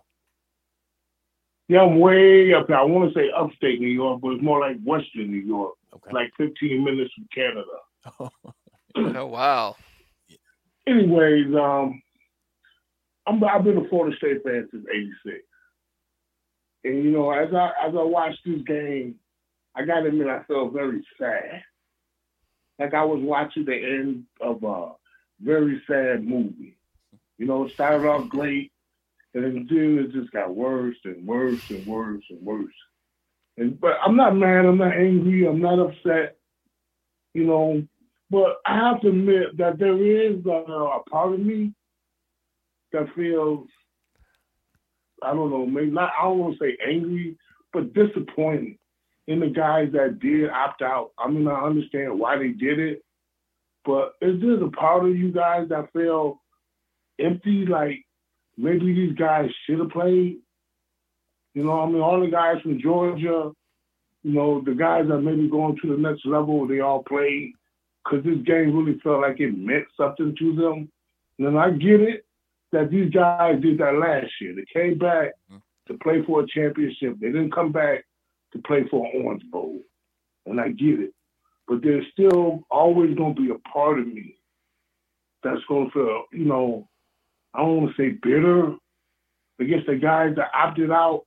Yeah, 1.66 1.82
I'm 1.82 1.98
way 1.98 2.54
up 2.54 2.68
there. 2.68 2.78
I 2.78 2.84
want 2.84 3.12
to 3.12 3.18
say 3.18 3.30
upstate 3.36 3.80
New 3.80 3.88
York, 3.88 4.20
but 4.22 4.30
it's 4.30 4.42
more 4.42 4.60
like 4.60 4.76
Western 4.82 5.30
New 5.30 5.38
York. 5.38 5.74
Okay. 6.06 6.12
Like 6.12 6.30
15 6.36 6.84
minutes 6.84 7.12
from 7.14 7.28
Canada. 7.34 8.32
oh 9.18 9.26
wow. 9.26 9.76
Anyways, 10.86 11.54
um, 11.54 12.02
I'm, 13.26 13.44
I've 13.44 13.64
been 13.64 13.76
a 13.76 13.88
Florida 13.88 14.16
State 14.16 14.42
fan 14.42 14.68
since 14.70 14.86
'86, 14.90 15.44
and 16.84 17.04
you 17.04 17.10
know, 17.10 17.30
as 17.30 17.52
I 17.52 17.72
as 17.86 17.94
I 17.94 18.02
watched 18.02 18.40
this 18.46 18.62
game, 18.62 19.16
I 19.74 19.84
got 19.84 20.00
to 20.00 20.06
admit 20.06 20.28
I 20.28 20.44
felt 20.44 20.72
very 20.72 21.06
sad, 21.18 21.62
like 22.78 22.94
I 22.94 23.04
was 23.04 23.20
watching 23.22 23.66
the 23.66 23.74
end 23.74 24.24
of 24.40 24.62
a 24.62 24.92
very 25.40 25.82
sad 25.86 26.24
movie. 26.24 26.78
You 27.36 27.46
know, 27.46 27.66
it 27.66 27.72
started 27.72 28.08
off 28.08 28.28
great, 28.28 28.72
and 29.34 29.44
then 29.44 29.68
it 29.70 30.12
just 30.12 30.32
got 30.32 30.54
worse 30.54 30.96
and 31.04 31.26
worse 31.26 31.68
and 31.70 31.86
worse 31.86 32.24
and 32.30 32.42
worse. 32.42 32.74
And 33.58 33.78
but 33.80 33.98
I'm 34.04 34.16
not 34.16 34.36
mad. 34.36 34.64
I'm 34.64 34.78
not 34.78 34.96
angry. 34.96 35.46
I'm 35.46 35.60
not 35.60 35.78
upset. 35.78 36.36
You 37.34 37.44
know, 37.44 37.82
but 38.30 38.58
I 38.66 38.76
have 38.76 39.00
to 39.02 39.08
admit 39.08 39.56
that 39.58 39.78
there 39.78 39.96
is 39.96 40.44
a, 40.46 40.50
a 40.50 41.02
part 41.10 41.34
of 41.34 41.40
me 41.40 41.72
that 42.92 43.06
feels, 43.14 43.66
I 45.22 45.34
don't 45.34 45.50
know, 45.50 45.66
maybe 45.66 45.90
not, 45.90 46.12
I 46.18 46.24
don't 46.24 46.38
want 46.38 46.58
to 46.58 46.64
say 46.64 46.76
angry, 46.86 47.36
but 47.72 47.92
disappointed 47.94 48.76
in 49.26 49.40
the 49.40 49.48
guys 49.48 49.88
that 49.92 50.20
did 50.20 50.50
opt 50.50 50.82
out. 50.82 51.10
I 51.18 51.28
mean, 51.28 51.46
I 51.48 51.60
understand 51.60 52.18
why 52.18 52.38
they 52.38 52.48
did 52.48 52.78
it, 52.78 53.02
but 53.84 54.14
is 54.20 54.40
there 54.40 54.62
a 54.62 54.70
part 54.70 55.04
of 55.04 55.16
you 55.16 55.32
guys 55.32 55.68
that 55.68 55.92
feel 55.92 56.40
empty? 57.20 57.66
Like 57.66 58.04
maybe 58.56 58.94
these 58.94 59.16
guys 59.16 59.50
should 59.66 59.80
have 59.80 59.90
played? 59.90 60.38
You 61.58 61.64
know, 61.64 61.80
I 61.80 61.86
mean, 61.86 62.00
all 62.00 62.20
the 62.20 62.30
guys 62.30 62.62
from 62.62 62.80
Georgia, 62.80 63.50
you 64.22 64.32
know, 64.32 64.62
the 64.64 64.76
guys 64.76 65.08
that 65.08 65.18
maybe 65.18 65.50
going 65.50 65.76
to 65.82 65.88
the 65.88 66.00
next 66.00 66.24
level, 66.24 66.68
they 66.68 66.78
all 66.78 67.02
played 67.02 67.50
because 68.04 68.24
this 68.24 68.38
game 68.46 68.76
really 68.76 69.00
felt 69.00 69.22
like 69.22 69.40
it 69.40 69.58
meant 69.58 69.86
something 69.96 70.36
to 70.38 70.54
them. 70.54 70.88
And 71.40 71.58
I 71.58 71.70
get 71.70 72.00
it 72.00 72.24
that 72.70 72.92
these 72.92 73.10
guys 73.10 73.60
did 73.60 73.78
that 73.78 73.94
last 73.94 74.30
year. 74.40 74.54
They 74.54 74.66
came 74.72 74.98
back 74.98 75.32
mm-hmm. 75.50 75.56
to 75.88 75.98
play 75.98 76.22
for 76.24 76.42
a 76.42 76.46
championship. 76.46 77.18
They 77.18 77.26
didn't 77.26 77.52
come 77.52 77.72
back 77.72 78.04
to 78.52 78.60
play 78.60 78.84
for 78.88 79.04
an 79.06 79.24
Orange 79.24 79.42
Bowl. 79.50 79.80
And 80.46 80.60
I 80.60 80.68
get 80.68 81.00
it. 81.00 81.12
But 81.66 81.82
there's 81.82 82.06
still 82.12 82.62
always 82.70 83.16
going 83.16 83.34
to 83.34 83.42
be 83.42 83.50
a 83.50 83.68
part 83.68 83.98
of 83.98 84.06
me 84.06 84.36
that's 85.42 85.64
going 85.68 85.86
to 85.86 85.92
feel, 85.92 86.24
you 86.32 86.44
know, 86.44 86.88
I 87.52 87.62
don't 87.62 87.82
want 87.82 87.96
to 87.96 88.00
say 88.00 88.16
bitter 88.22 88.76
against 89.58 89.88
the 89.88 89.96
guys 89.96 90.36
that 90.36 90.52
opted 90.54 90.92
out, 90.92 91.24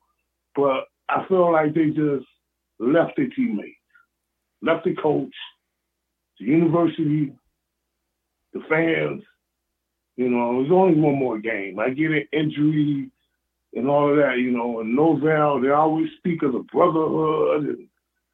but 0.56 0.86
I 1.10 1.26
feel 1.28 1.52
like 1.52 1.74
they 1.74 1.88
just 1.88 2.26
left 2.80 3.18
their 3.18 3.30
teammates, 3.30 3.78
left 4.62 4.86
the 4.86 4.96
coach, 4.96 5.34
the 6.40 6.46
university, 6.46 7.34
the 8.54 8.62
fans, 8.70 9.24
You 10.18 10.30
know, 10.30 10.60
there's 10.60 10.72
only 10.72 11.00
one 11.00 11.16
more 11.16 11.40
game. 11.40 11.80
I 11.80 11.90
get 11.90 12.12
an 12.12 12.28
injury 12.34 13.10
and 13.74 13.88
all 13.88 14.10
of 14.10 14.18
that, 14.18 14.38
you 14.38 14.52
know, 14.52 14.82
and 14.82 14.96
Norvell, 14.96 15.62
they 15.62 15.70
always 15.70 16.10
speak 16.18 16.44
of 16.44 16.54
the 16.54 16.66
brotherhood 16.72 17.66
and 17.68 17.88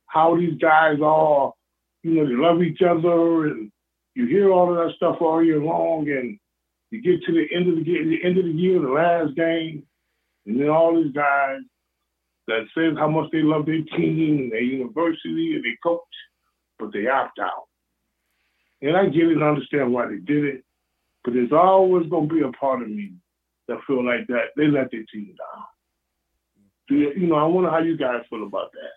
how 0.08 0.36
these 0.36 0.58
guys 0.60 0.98
are, 1.04 1.54
you 2.04 2.12
know, 2.12 2.26
they 2.26 2.36
love 2.36 2.64
each 2.64 2.82
other 2.82 3.48
and 3.48 3.72
you 4.16 4.26
hear 4.26 4.52
all 4.52 4.72
of 4.72 4.78
that 4.78 4.96
stuff 4.96 5.18
all 5.22 5.44
year 5.44 5.62
long 5.62 6.10
and 6.10 6.40
you 6.90 7.02
get 7.02 7.24
to 7.26 7.34
the 7.34 7.46
end 7.56 7.70
of 7.70 7.76
the, 7.76 7.84
the 7.84 8.20
end 8.24 8.38
of 8.38 8.46
the 8.46 8.52
year, 8.52 8.80
the 8.80 8.88
last 8.88 9.36
game, 9.36 9.84
and 10.46 10.60
then 10.60 10.70
all 10.70 10.96
these 10.96 11.14
guys 11.14 11.60
that 12.48 12.66
says 12.76 12.98
how 12.98 13.10
much 13.10 13.30
they 13.32 13.42
love 13.42 13.66
their 13.66 13.84
team 13.96 14.38
and 14.40 14.52
their 14.52 14.62
university 14.62 15.56
and 15.56 15.64
their 15.64 15.78
coach, 15.84 16.02
but 16.80 16.92
they 16.94 17.08
opt 17.08 17.40
out. 17.40 17.68
And 18.82 18.96
I 18.96 19.06
get 19.06 19.24
it 19.24 19.34
and 19.34 19.44
understand 19.44 19.92
why 19.94 20.08
they 20.08 20.18
did 20.18 20.46
it, 20.46 20.64
but 21.24 21.34
there's 21.34 21.52
always 21.52 22.10
going 22.10 22.30
to 22.30 22.36
be 22.36 22.42
a 22.42 22.52
part 22.52 22.82
of 22.82 22.90
me 22.90 23.14
that 23.68 23.80
feel 23.86 24.06
like 24.06 24.28
that 24.28 24.50
they 24.56 24.68
let 24.68 24.92
their 24.92 25.04
team 25.12 25.36
down. 25.38 25.64
You, 26.90 27.12
you 27.18 27.28
know, 27.28 27.36
I 27.36 27.44
wonder 27.44 27.70
how 27.70 27.80
you 27.80 27.98
guys 27.98 28.22
feel 28.30 28.46
about 28.46 28.72
that. 28.72 28.92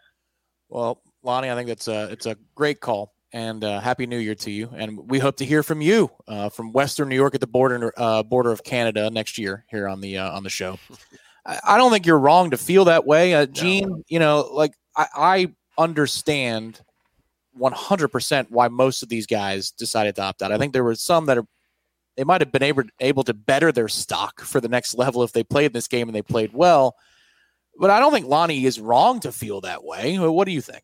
Well, 0.68 1.02
Lonnie, 1.24 1.50
I 1.50 1.56
think 1.56 1.66
that's 1.66 1.88
a 1.88 2.04
it's 2.12 2.26
a 2.26 2.36
great 2.54 2.78
call, 2.80 3.12
and 3.32 3.64
uh, 3.64 3.80
happy 3.80 4.06
New 4.06 4.18
Year 4.18 4.36
to 4.36 4.50
you. 4.50 4.70
And 4.76 5.10
we 5.10 5.18
hope 5.18 5.36
to 5.38 5.44
hear 5.44 5.64
from 5.64 5.80
you 5.80 6.08
uh, 6.28 6.50
from 6.50 6.72
Western 6.72 7.08
New 7.08 7.16
York 7.16 7.34
at 7.34 7.40
the 7.40 7.48
border 7.48 7.92
uh, 7.96 8.22
border 8.22 8.52
of 8.52 8.62
Canada 8.62 9.10
next 9.10 9.38
year 9.38 9.64
here 9.68 9.88
on 9.88 10.00
the 10.00 10.18
uh, 10.18 10.30
on 10.30 10.44
the 10.44 10.50
show. 10.50 10.78
I 11.46 11.76
don't 11.78 11.90
think 11.90 12.06
you're 12.06 12.18
wrong 12.18 12.50
to 12.50 12.56
feel 12.56 12.84
that 12.86 13.06
way, 13.06 13.34
uh, 13.34 13.46
Gene. 13.46 14.04
You 14.08 14.18
know, 14.18 14.48
like 14.52 14.74
I, 14.96 15.06
I 15.16 15.54
understand 15.78 16.80
100% 17.58 18.46
why 18.50 18.68
most 18.68 19.02
of 19.02 19.08
these 19.08 19.26
guys 19.26 19.70
decided 19.70 20.16
to 20.16 20.22
opt 20.22 20.42
out. 20.42 20.52
I 20.52 20.58
think 20.58 20.72
there 20.72 20.84
were 20.84 20.94
some 20.94 21.26
that 21.26 21.38
are 21.38 21.46
they 22.16 22.24
might 22.24 22.40
have 22.40 22.52
been 22.52 22.62
able 22.62 22.82
able 22.98 23.22
to 23.24 23.32
better 23.32 23.72
their 23.72 23.88
stock 23.88 24.40
for 24.40 24.60
the 24.60 24.68
next 24.68 24.94
level 24.94 25.22
if 25.22 25.32
they 25.32 25.42
played 25.42 25.72
this 25.72 25.88
game 25.88 26.08
and 26.08 26.14
they 26.14 26.22
played 26.22 26.52
well. 26.52 26.96
But 27.78 27.90
I 27.90 27.98
don't 27.98 28.12
think 28.12 28.26
Lonnie 28.26 28.66
is 28.66 28.78
wrong 28.78 29.20
to 29.20 29.32
feel 29.32 29.62
that 29.62 29.84
way. 29.84 30.18
What 30.18 30.44
do 30.44 30.52
you 30.52 30.60
think? 30.60 30.82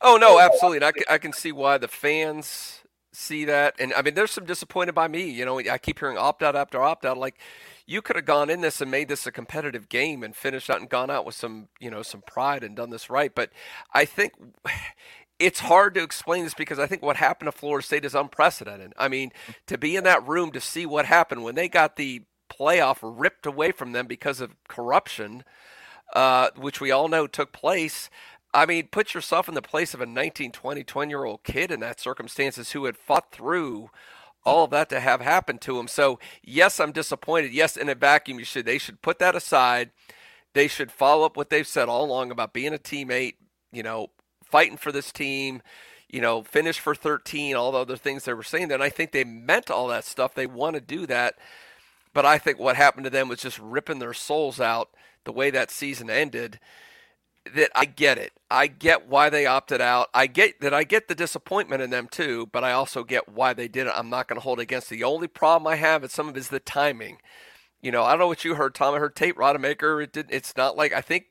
Oh 0.00 0.16
no, 0.16 0.40
absolutely. 0.40 0.78
And 0.78 0.84
I, 0.84 0.92
can, 0.92 1.02
I 1.10 1.18
can 1.18 1.32
see 1.32 1.52
why 1.52 1.78
the 1.78 1.88
fans 1.88 2.80
see 3.12 3.44
that. 3.46 3.74
And 3.78 3.92
I 3.94 4.02
mean, 4.02 4.14
there's 4.14 4.30
some 4.30 4.44
disappointed 4.44 4.94
by 4.94 5.08
me. 5.08 5.28
You 5.30 5.44
know, 5.44 5.58
I 5.58 5.78
keep 5.78 5.98
hearing 5.98 6.16
opt 6.16 6.42
out 6.42 6.56
after 6.56 6.80
opt 6.80 7.04
out. 7.04 7.18
Like 7.18 7.38
you 7.86 8.00
could 8.00 8.16
have 8.16 8.24
gone 8.24 8.50
in 8.50 8.60
this 8.60 8.80
and 8.80 8.90
made 8.90 9.08
this 9.08 9.26
a 9.26 9.32
competitive 9.32 9.88
game 9.88 10.22
and 10.22 10.34
finished 10.34 10.70
out 10.70 10.80
and 10.80 10.88
gone 10.88 11.10
out 11.10 11.26
with 11.26 11.34
some, 11.34 11.68
you 11.80 11.90
know, 11.90 12.02
some 12.02 12.22
pride 12.22 12.64
and 12.64 12.76
done 12.76 12.90
this 12.90 13.10
right. 13.10 13.34
But 13.34 13.50
I 13.92 14.04
think 14.04 14.32
it's 15.38 15.60
hard 15.60 15.94
to 15.94 16.02
explain 16.02 16.44
this 16.44 16.54
because 16.54 16.78
I 16.78 16.86
think 16.86 17.02
what 17.02 17.16
happened 17.16 17.48
to 17.48 17.58
Florida 17.58 17.84
State 17.84 18.04
is 18.04 18.14
unprecedented. 18.14 18.92
I 18.96 19.08
mean, 19.08 19.32
to 19.66 19.76
be 19.76 19.96
in 19.96 20.04
that 20.04 20.26
room 20.26 20.52
to 20.52 20.60
see 20.60 20.86
what 20.86 21.06
happened 21.06 21.44
when 21.44 21.54
they 21.54 21.68
got 21.68 21.96
the 21.96 22.22
playoff 22.50 22.98
ripped 23.02 23.46
away 23.46 23.72
from 23.72 23.92
them 23.92 24.06
because 24.06 24.40
of 24.40 24.54
corruption, 24.68 25.44
uh, 26.14 26.50
which 26.56 26.80
we 26.80 26.90
all 26.90 27.08
know 27.08 27.26
took 27.26 27.52
place. 27.52 28.08
I 28.52 28.66
mean, 28.66 28.88
put 28.90 29.14
yourself 29.14 29.48
in 29.48 29.54
the 29.54 29.62
place 29.62 29.94
of 29.94 30.00
a 30.00 30.06
19, 30.06 30.52
20, 30.52 30.84
20 30.84 31.10
year 31.10 31.24
old 31.24 31.42
kid 31.42 31.70
in 31.70 31.80
that 31.80 32.00
circumstances 32.00 32.70
who 32.70 32.84
had 32.84 32.96
fought 32.96 33.32
through 33.32 33.90
all 34.44 34.64
of 34.64 34.70
that 34.70 34.88
to 34.90 35.00
have 35.00 35.20
happened 35.20 35.60
to 35.62 35.78
him. 35.78 35.88
So, 35.88 36.18
yes, 36.42 36.78
I'm 36.80 36.92
disappointed. 36.92 37.52
Yes, 37.52 37.76
in 37.76 37.88
a 37.88 37.94
vacuum, 37.94 38.38
you 38.38 38.44
should 38.44 38.66
they 38.66 38.78
should 38.78 39.02
put 39.02 39.18
that 39.18 39.34
aside. 39.34 39.90
They 40.52 40.68
should 40.68 40.92
follow 40.92 41.26
up 41.26 41.36
what 41.36 41.50
they've 41.50 41.66
said 41.66 41.88
all 41.88 42.04
along 42.04 42.30
about 42.30 42.52
being 42.52 42.74
a 42.74 42.78
teammate, 42.78 43.34
you 43.72 43.82
know, 43.82 44.08
fighting 44.44 44.76
for 44.76 44.92
this 44.92 45.10
team, 45.10 45.62
you 46.08 46.20
know, 46.20 46.42
finish 46.42 46.78
for 46.78 46.94
13, 46.94 47.56
all 47.56 47.72
the 47.72 47.78
other 47.78 47.96
things 47.96 48.24
they 48.24 48.34
were 48.34 48.44
saying. 48.44 48.70
And 48.70 48.82
I 48.82 48.88
think 48.88 49.10
they 49.10 49.24
meant 49.24 49.70
all 49.70 49.88
that 49.88 50.04
stuff. 50.04 50.34
They 50.34 50.46
want 50.46 50.74
to 50.74 50.80
do 50.80 51.06
that. 51.06 51.34
But 52.12 52.24
I 52.24 52.38
think 52.38 52.60
what 52.60 52.76
happened 52.76 53.04
to 53.04 53.10
them 53.10 53.28
was 53.28 53.40
just 53.40 53.58
ripping 53.58 53.98
their 53.98 54.14
souls 54.14 54.60
out 54.60 54.90
the 55.24 55.32
way 55.32 55.50
that 55.50 55.72
season 55.72 56.08
ended. 56.08 56.60
That 57.54 57.70
I 57.74 57.84
get 57.84 58.16
it. 58.16 58.32
I 58.50 58.68
get 58.68 59.06
why 59.06 59.28
they 59.28 59.44
opted 59.44 59.80
out. 59.80 60.08
I 60.14 60.26
get 60.26 60.60
that 60.60 60.72
I 60.72 60.84
get 60.84 61.08
the 61.08 61.14
disappointment 61.14 61.82
in 61.82 61.90
them 61.90 62.08
too, 62.10 62.48
but 62.52 62.64
I 62.64 62.72
also 62.72 63.04
get 63.04 63.28
why 63.28 63.52
they 63.52 63.68
did 63.68 63.86
it. 63.86 63.92
I'm 63.94 64.08
not 64.08 64.28
going 64.28 64.38
to 64.38 64.44
hold 64.44 64.60
it 64.60 64.62
against. 64.62 64.88
The 64.88 65.04
only 65.04 65.28
problem 65.28 65.66
I 65.66 65.76
have 65.76 66.04
is 66.04 66.12
some 66.12 66.28
of 66.28 66.36
is 66.36 66.48
the 66.48 66.60
timing. 66.60 67.18
You 67.82 67.90
know, 67.92 68.02
I 68.02 68.10
don't 68.10 68.20
know 68.20 68.28
what 68.28 68.44
you 68.44 68.54
heard, 68.54 68.74
Tom. 68.74 68.94
I 68.94 68.98
heard 68.98 69.14
Tate 69.14 69.36
Rodemaker. 69.36 70.02
It 70.02 70.12
did. 70.12 70.26
It's 70.30 70.56
not 70.56 70.74
like 70.74 70.94
I 70.94 71.02
think 71.02 71.26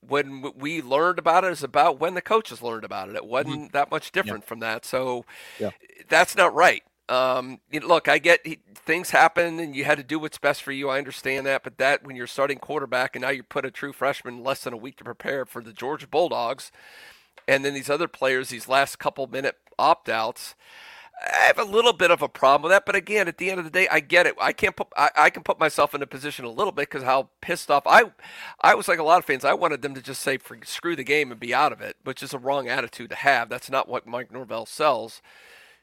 when 0.00 0.52
we 0.56 0.80
learned 0.80 1.18
about 1.18 1.44
it 1.44 1.52
is 1.52 1.62
about 1.62 2.00
when 2.00 2.14
the 2.14 2.22
coaches 2.22 2.62
learned 2.62 2.84
about 2.84 3.08
it. 3.08 3.16
It 3.16 3.26
wasn't 3.26 3.54
mm-hmm. 3.54 3.72
that 3.72 3.90
much 3.90 4.12
different 4.12 4.44
yeah. 4.44 4.48
from 4.48 4.60
that. 4.60 4.84
So 4.84 5.24
yeah. 5.58 5.70
that's 6.08 6.36
not 6.36 6.54
right. 6.54 6.82
Um, 7.08 7.60
you 7.70 7.80
know, 7.80 7.86
look, 7.86 8.08
I 8.08 8.18
get 8.18 8.46
things 8.74 9.10
happen 9.10 9.60
and 9.60 9.76
you 9.76 9.84
had 9.84 9.98
to 9.98 10.04
do 10.04 10.18
what's 10.18 10.38
best 10.38 10.62
for 10.62 10.72
you. 10.72 10.88
I 10.88 10.98
understand 10.98 11.46
that, 11.46 11.62
but 11.62 11.78
that 11.78 12.04
when 12.04 12.16
you're 12.16 12.26
starting 12.26 12.58
quarterback 12.58 13.14
and 13.14 13.22
now 13.22 13.30
you 13.30 13.42
put 13.42 13.66
a 13.66 13.70
true 13.70 13.92
freshman 13.92 14.42
less 14.42 14.64
than 14.64 14.72
a 14.72 14.78
week 14.78 14.96
to 14.98 15.04
prepare 15.04 15.44
for 15.44 15.62
the 15.62 15.72
Georgia 15.72 16.06
Bulldogs, 16.06 16.72
and 17.46 17.64
then 17.64 17.74
these 17.74 17.90
other 17.90 18.08
players, 18.08 18.48
these 18.48 18.68
last 18.68 18.98
couple 18.98 19.26
minute 19.26 19.56
opt 19.78 20.08
outs. 20.08 20.54
I 21.22 21.44
have 21.46 21.58
a 21.58 21.64
little 21.64 21.92
bit 21.92 22.10
of 22.10 22.22
a 22.22 22.28
problem 22.28 22.62
with 22.62 22.72
that, 22.72 22.84
but 22.86 22.96
again, 22.96 23.28
at 23.28 23.38
the 23.38 23.48
end 23.48 23.58
of 23.60 23.64
the 23.64 23.70
day, 23.70 23.86
I 23.90 24.00
get 24.00 24.26
it. 24.26 24.34
I 24.40 24.52
can't 24.52 24.74
put 24.74 24.88
I, 24.96 25.10
I 25.16 25.30
can 25.30 25.42
put 25.44 25.60
myself 25.60 25.94
in 25.94 26.02
a 26.02 26.06
position 26.06 26.44
a 26.44 26.50
little 26.50 26.72
bit 26.72 26.90
because 26.90 27.04
how 27.04 27.28
pissed 27.40 27.70
off 27.70 27.84
I 27.86 28.12
I 28.60 28.74
was 28.74 28.88
like 28.88 28.98
a 28.98 29.04
lot 29.04 29.18
of 29.18 29.24
fans. 29.24 29.44
I 29.44 29.54
wanted 29.54 29.82
them 29.82 29.94
to 29.94 30.02
just 30.02 30.22
say 30.22 30.38
screw 30.64 30.96
the 30.96 31.04
game 31.04 31.30
and 31.30 31.38
be 31.38 31.54
out 31.54 31.72
of 31.72 31.80
it, 31.80 31.96
which 32.02 32.22
is 32.22 32.34
a 32.34 32.38
wrong 32.38 32.68
attitude 32.68 33.10
to 33.10 33.16
have. 33.16 33.48
That's 33.48 33.70
not 33.70 33.88
what 33.88 34.06
Mike 34.06 34.32
Norvell 34.32 34.66
sells 34.66 35.22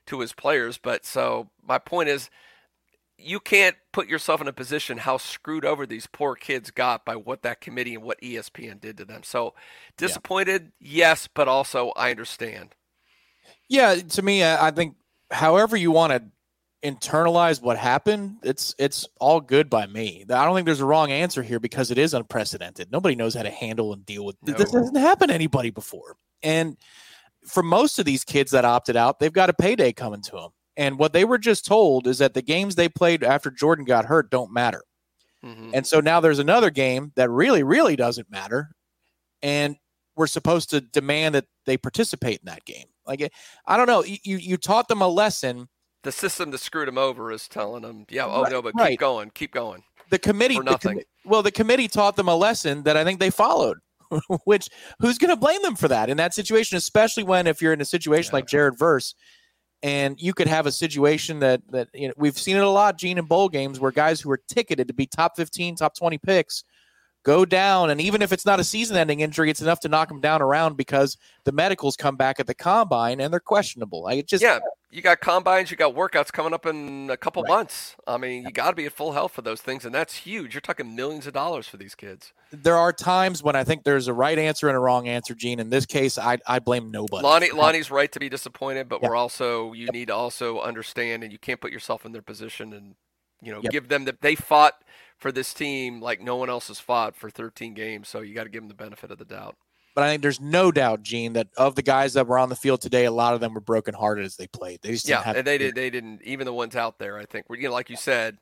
to 0.07 0.19
his 0.19 0.33
players. 0.33 0.77
But 0.77 1.05
so 1.05 1.49
my 1.65 1.77
point 1.77 2.09
is, 2.09 2.29
you 3.17 3.39
can't 3.39 3.75
put 3.91 4.07
yourself 4.07 4.41
in 4.41 4.47
a 4.47 4.53
position 4.53 4.97
how 4.97 5.17
screwed 5.17 5.65
over 5.65 5.85
these 5.85 6.07
poor 6.07 6.35
kids 6.35 6.71
got 6.71 7.05
by 7.05 7.15
what 7.15 7.43
that 7.43 7.61
committee 7.61 7.93
and 7.93 8.03
what 8.03 8.19
ESPN 8.21 8.81
did 8.81 8.97
to 8.97 9.05
them. 9.05 9.23
So 9.23 9.53
disappointed, 9.97 10.71
yeah. 10.79 11.09
yes, 11.09 11.29
but 11.33 11.47
also 11.47 11.89
I 11.95 12.11
understand. 12.11 12.75
Yeah, 13.69 13.95
to 13.95 14.21
me, 14.21 14.43
I 14.43 14.71
think 14.71 14.95
however 15.29 15.77
you 15.77 15.91
want 15.91 16.13
to 16.13 16.23
internalize 16.83 17.61
what 17.61 17.77
happened, 17.77 18.37
it's 18.43 18.75
it's 18.77 19.07
all 19.19 19.39
good 19.39 19.69
by 19.69 19.85
me. 19.87 20.25
I 20.29 20.45
don't 20.45 20.55
think 20.55 20.65
there's 20.65 20.81
a 20.81 20.85
wrong 20.85 21.11
answer 21.11 21.43
here 21.43 21.59
because 21.59 21.91
it 21.91 21.97
is 21.97 22.13
unprecedented. 22.13 22.91
Nobody 22.91 23.15
knows 23.15 23.35
how 23.35 23.43
to 23.43 23.49
handle 23.49 23.93
and 23.93 24.05
deal 24.05 24.25
with 24.25 24.35
no. 24.43 24.53
this. 24.53 24.73
Hasn't 24.73 24.97
happened 24.97 25.29
to 25.29 25.35
anybody 25.35 25.69
before. 25.69 26.17
And 26.43 26.75
for 27.45 27.63
most 27.63 27.99
of 27.99 28.05
these 28.05 28.23
kids 28.23 28.51
that 28.51 28.65
opted 28.65 28.95
out, 28.95 29.19
they've 29.19 29.33
got 29.33 29.49
a 29.49 29.53
payday 29.53 29.91
coming 29.93 30.21
to 30.23 30.31
them. 30.31 30.49
And 30.77 30.97
what 30.97 31.13
they 31.13 31.25
were 31.25 31.37
just 31.37 31.65
told 31.65 32.07
is 32.07 32.19
that 32.19 32.33
the 32.33 32.41
games 32.41 32.75
they 32.75 32.89
played 32.89 33.23
after 33.23 33.51
Jordan 33.51 33.85
got 33.85 34.05
hurt 34.05 34.29
don't 34.29 34.53
matter. 34.53 34.83
Mm-hmm. 35.43 35.71
And 35.73 35.85
so 35.85 35.99
now 35.99 36.19
there's 36.19 36.39
another 36.39 36.69
game 36.69 37.11
that 37.15 37.29
really, 37.29 37.63
really 37.63 37.95
doesn't 37.95 38.29
matter. 38.29 38.71
And 39.41 39.75
we're 40.15 40.27
supposed 40.27 40.69
to 40.69 40.81
demand 40.81 41.35
that 41.35 41.45
they 41.65 41.77
participate 41.77 42.39
in 42.39 42.45
that 42.45 42.65
game. 42.65 42.85
Like 43.05 43.31
I 43.65 43.77
don't 43.77 43.87
know, 43.87 44.03
you 44.03 44.37
you 44.37 44.57
taught 44.57 44.87
them 44.87 45.01
a 45.01 45.07
lesson. 45.07 45.67
The 46.03 46.11
system 46.11 46.51
that 46.51 46.59
screwed 46.59 46.87
them 46.87 46.97
over 46.97 47.31
is 47.31 47.47
telling 47.47 47.81
them, 47.81 48.05
yeah, 48.09 48.25
oh 48.25 48.43
right, 48.43 48.51
no, 48.51 48.61
but 48.61 48.73
right. 48.75 48.91
keep 48.91 48.99
going, 48.99 49.31
keep 49.33 49.51
going. 49.51 49.83
The 50.09 50.19
committee, 50.19 50.55
For 50.55 50.63
nothing. 50.63 50.97
The 50.97 51.03
com- 51.03 51.31
well, 51.31 51.43
the 51.43 51.51
committee 51.51 51.87
taught 51.87 52.15
them 52.15 52.27
a 52.27 52.35
lesson 52.35 52.83
that 52.83 52.97
I 52.97 53.03
think 53.03 53.19
they 53.19 53.29
followed. 53.29 53.79
Which 54.45 54.69
who's 54.99 55.17
going 55.17 55.29
to 55.29 55.35
blame 55.35 55.61
them 55.61 55.75
for 55.75 55.87
that 55.87 56.09
in 56.09 56.17
that 56.17 56.33
situation, 56.33 56.77
especially 56.77 57.23
when 57.23 57.47
if 57.47 57.61
you're 57.61 57.73
in 57.73 57.81
a 57.81 57.85
situation 57.85 58.31
yeah. 58.31 58.37
like 58.37 58.47
Jared 58.47 58.77
Verse, 58.77 59.15
and 59.83 60.19
you 60.19 60.33
could 60.33 60.47
have 60.47 60.65
a 60.65 60.71
situation 60.71 61.39
that 61.39 61.61
that 61.71 61.87
you 61.93 62.07
know 62.07 62.13
we've 62.17 62.37
seen 62.37 62.57
it 62.57 62.63
a 62.63 62.69
lot, 62.69 62.97
Gene, 62.97 63.17
in 63.17 63.25
bowl 63.25 63.49
games 63.49 63.79
where 63.79 63.91
guys 63.91 64.21
who 64.21 64.31
are 64.31 64.41
ticketed 64.47 64.87
to 64.87 64.93
be 64.93 65.07
top 65.07 65.35
15, 65.35 65.75
top 65.75 65.95
20 65.95 66.17
picks 66.19 66.63
go 67.23 67.45
down. 67.45 67.89
And 67.89 68.01
even 68.01 68.21
if 68.21 68.31
it's 68.31 68.45
not 68.45 68.59
a 68.59 68.63
season 68.63 68.97
ending 68.97 69.19
injury, 69.19 69.49
it's 69.49 69.61
enough 69.61 69.79
to 69.81 69.89
knock 69.89 70.09
them 70.09 70.21
down 70.21 70.41
around 70.41 70.77
because 70.77 71.17
the 71.43 71.51
medicals 71.51 71.95
come 71.95 72.15
back 72.15 72.39
at 72.39 72.47
the 72.47 72.53
combine 72.53 73.19
and 73.19 73.31
they're 73.31 73.39
questionable. 73.39 74.07
I 74.07 74.21
just 74.21 74.41
Yeah, 74.41 74.59
you 74.91 75.01
got 75.01 75.21
combines, 75.21 75.71
you 75.71 75.77
got 75.77 75.95
workouts 75.95 76.31
coming 76.31 76.53
up 76.53 76.65
in 76.65 77.09
a 77.09 77.17
couple 77.17 77.43
right. 77.43 77.49
months. 77.49 77.95
I 78.05 78.17
mean, 78.17 78.43
you 78.43 78.51
got 78.51 78.71
to 78.71 78.75
be 78.75 78.85
at 78.85 78.91
full 78.91 79.13
health 79.13 79.31
for 79.31 79.41
those 79.41 79.61
things, 79.61 79.85
and 79.85 79.95
that's 79.95 80.15
huge. 80.15 80.53
You're 80.53 80.61
talking 80.61 80.95
millions 80.95 81.27
of 81.27 81.33
dollars 81.33 81.67
for 81.67 81.77
these 81.77 81.95
kids. 81.95 82.33
There 82.51 82.75
are 82.75 82.91
times 82.91 83.41
when 83.41 83.55
I 83.55 83.63
think 83.63 83.83
there's 83.83 84.07
a 84.07 84.13
right 84.13 84.37
answer 84.37 84.67
and 84.67 84.75
a 84.75 84.79
wrong 84.79 85.07
answer, 85.07 85.33
Gene. 85.33 85.59
In 85.59 85.69
this 85.69 85.85
case, 85.85 86.17
I, 86.17 86.39
I 86.45 86.59
blame 86.59 86.91
nobody. 86.91 87.23
Lonnie, 87.23 87.51
Lonnie's 87.51 87.89
right 87.89 88.11
to 88.11 88.19
be 88.19 88.27
disappointed, 88.27 88.89
but 88.89 89.01
yep. 89.01 89.09
we're 89.09 89.15
also 89.15 89.73
you 89.73 89.85
yep. 89.85 89.93
need 89.93 90.07
to 90.07 90.15
also 90.15 90.59
understand, 90.59 91.23
and 91.23 91.31
you 91.31 91.39
can't 91.39 91.61
put 91.61 91.71
yourself 91.71 92.05
in 92.05 92.11
their 92.11 92.21
position 92.21 92.73
and 92.73 92.95
you 93.41 93.51
know 93.51 93.61
yep. 93.63 93.71
give 93.71 93.87
them 93.87 94.05
that 94.05 94.21
they 94.21 94.35
fought 94.35 94.73
for 95.21 95.31
this 95.31 95.53
team 95.53 96.01
like 96.01 96.19
no 96.19 96.35
one 96.35 96.49
else 96.49 96.67
has 96.67 96.79
fought 96.79 97.15
for 97.15 97.29
13 97.29 97.75
games. 97.75 98.09
So 98.09 98.21
you 98.21 98.33
got 98.33 98.43
to 98.43 98.49
give 98.49 98.63
them 98.63 98.67
the 98.67 98.73
benefit 98.73 99.11
of 99.11 99.19
the 99.19 99.25
doubt. 99.25 99.55
But 99.93 100.05
I 100.05 100.09
think 100.09 100.21
there's 100.21 100.39
no 100.39 100.71
doubt, 100.71 101.03
Gene, 101.03 101.33
that 101.33 101.49
of 101.57 101.75
the 101.75 101.81
guys 101.81 102.13
that 102.13 102.25
were 102.25 102.39
on 102.39 102.49
the 102.49 102.55
field 102.55 102.81
today, 102.81 103.05
a 103.05 103.11
lot 103.11 103.33
of 103.33 103.39
them 103.39 103.53
were 103.53 103.61
brokenhearted 103.61 104.25
as 104.25 104.35
they 104.35 104.47
played. 104.47 104.79
They 104.81 104.91
just 104.91 105.07
yeah, 105.07 105.21
and 105.25 105.45
they 105.45 105.57
did. 105.57 105.75
They 105.75 105.89
didn't. 105.89 106.21
Even 106.23 106.45
the 106.45 106.53
ones 106.53 106.75
out 106.75 106.97
there, 106.97 107.17
I 107.17 107.25
think, 107.25 107.49
were 107.49 107.57
you 107.57 107.67
know, 107.67 107.73
like 107.73 107.89
you 107.89 107.97
said, 107.97 108.37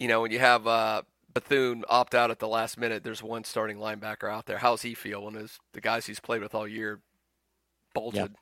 you 0.00 0.08
know, 0.08 0.22
when 0.22 0.32
you 0.32 0.40
have 0.40 0.66
uh, 0.66 1.02
Bethune 1.32 1.84
opt 1.88 2.16
out 2.16 2.32
at 2.32 2.40
the 2.40 2.48
last 2.48 2.78
minute, 2.78 3.04
there's 3.04 3.22
one 3.22 3.44
starting 3.44 3.76
linebacker 3.76 4.30
out 4.30 4.46
there. 4.46 4.58
How's 4.58 4.82
he 4.82 4.94
feel 4.94 5.24
when 5.24 5.34
his 5.34 5.60
the 5.72 5.80
guys 5.80 6.04
he's 6.06 6.18
played 6.18 6.42
with 6.42 6.52
all 6.52 6.66
year 6.66 7.00
bolted? 7.94 8.32
Yeah. 8.32 8.38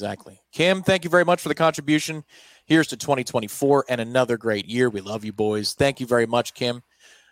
Exactly. 0.00 0.40
Kim, 0.50 0.82
thank 0.82 1.04
you 1.04 1.10
very 1.10 1.26
much 1.26 1.42
for 1.42 1.50
the 1.50 1.54
contribution. 1.54 2.24
Here's 2.64 2.86
to 2.86 2.96
2024 2.96 3.84
and 3.90 4.00
another 4.00 4.38
great 4.38 4.64
year. 4.64 4.88
We 4.88 5.02
love 5.02 5.26
you, 5.26 5.32
boys. 5.34 5.74
Thank 5.74 6.00
you 6.00 6.06
very 6.06 6.24
much, 6.24 6.54
Kim. 6.54 6.82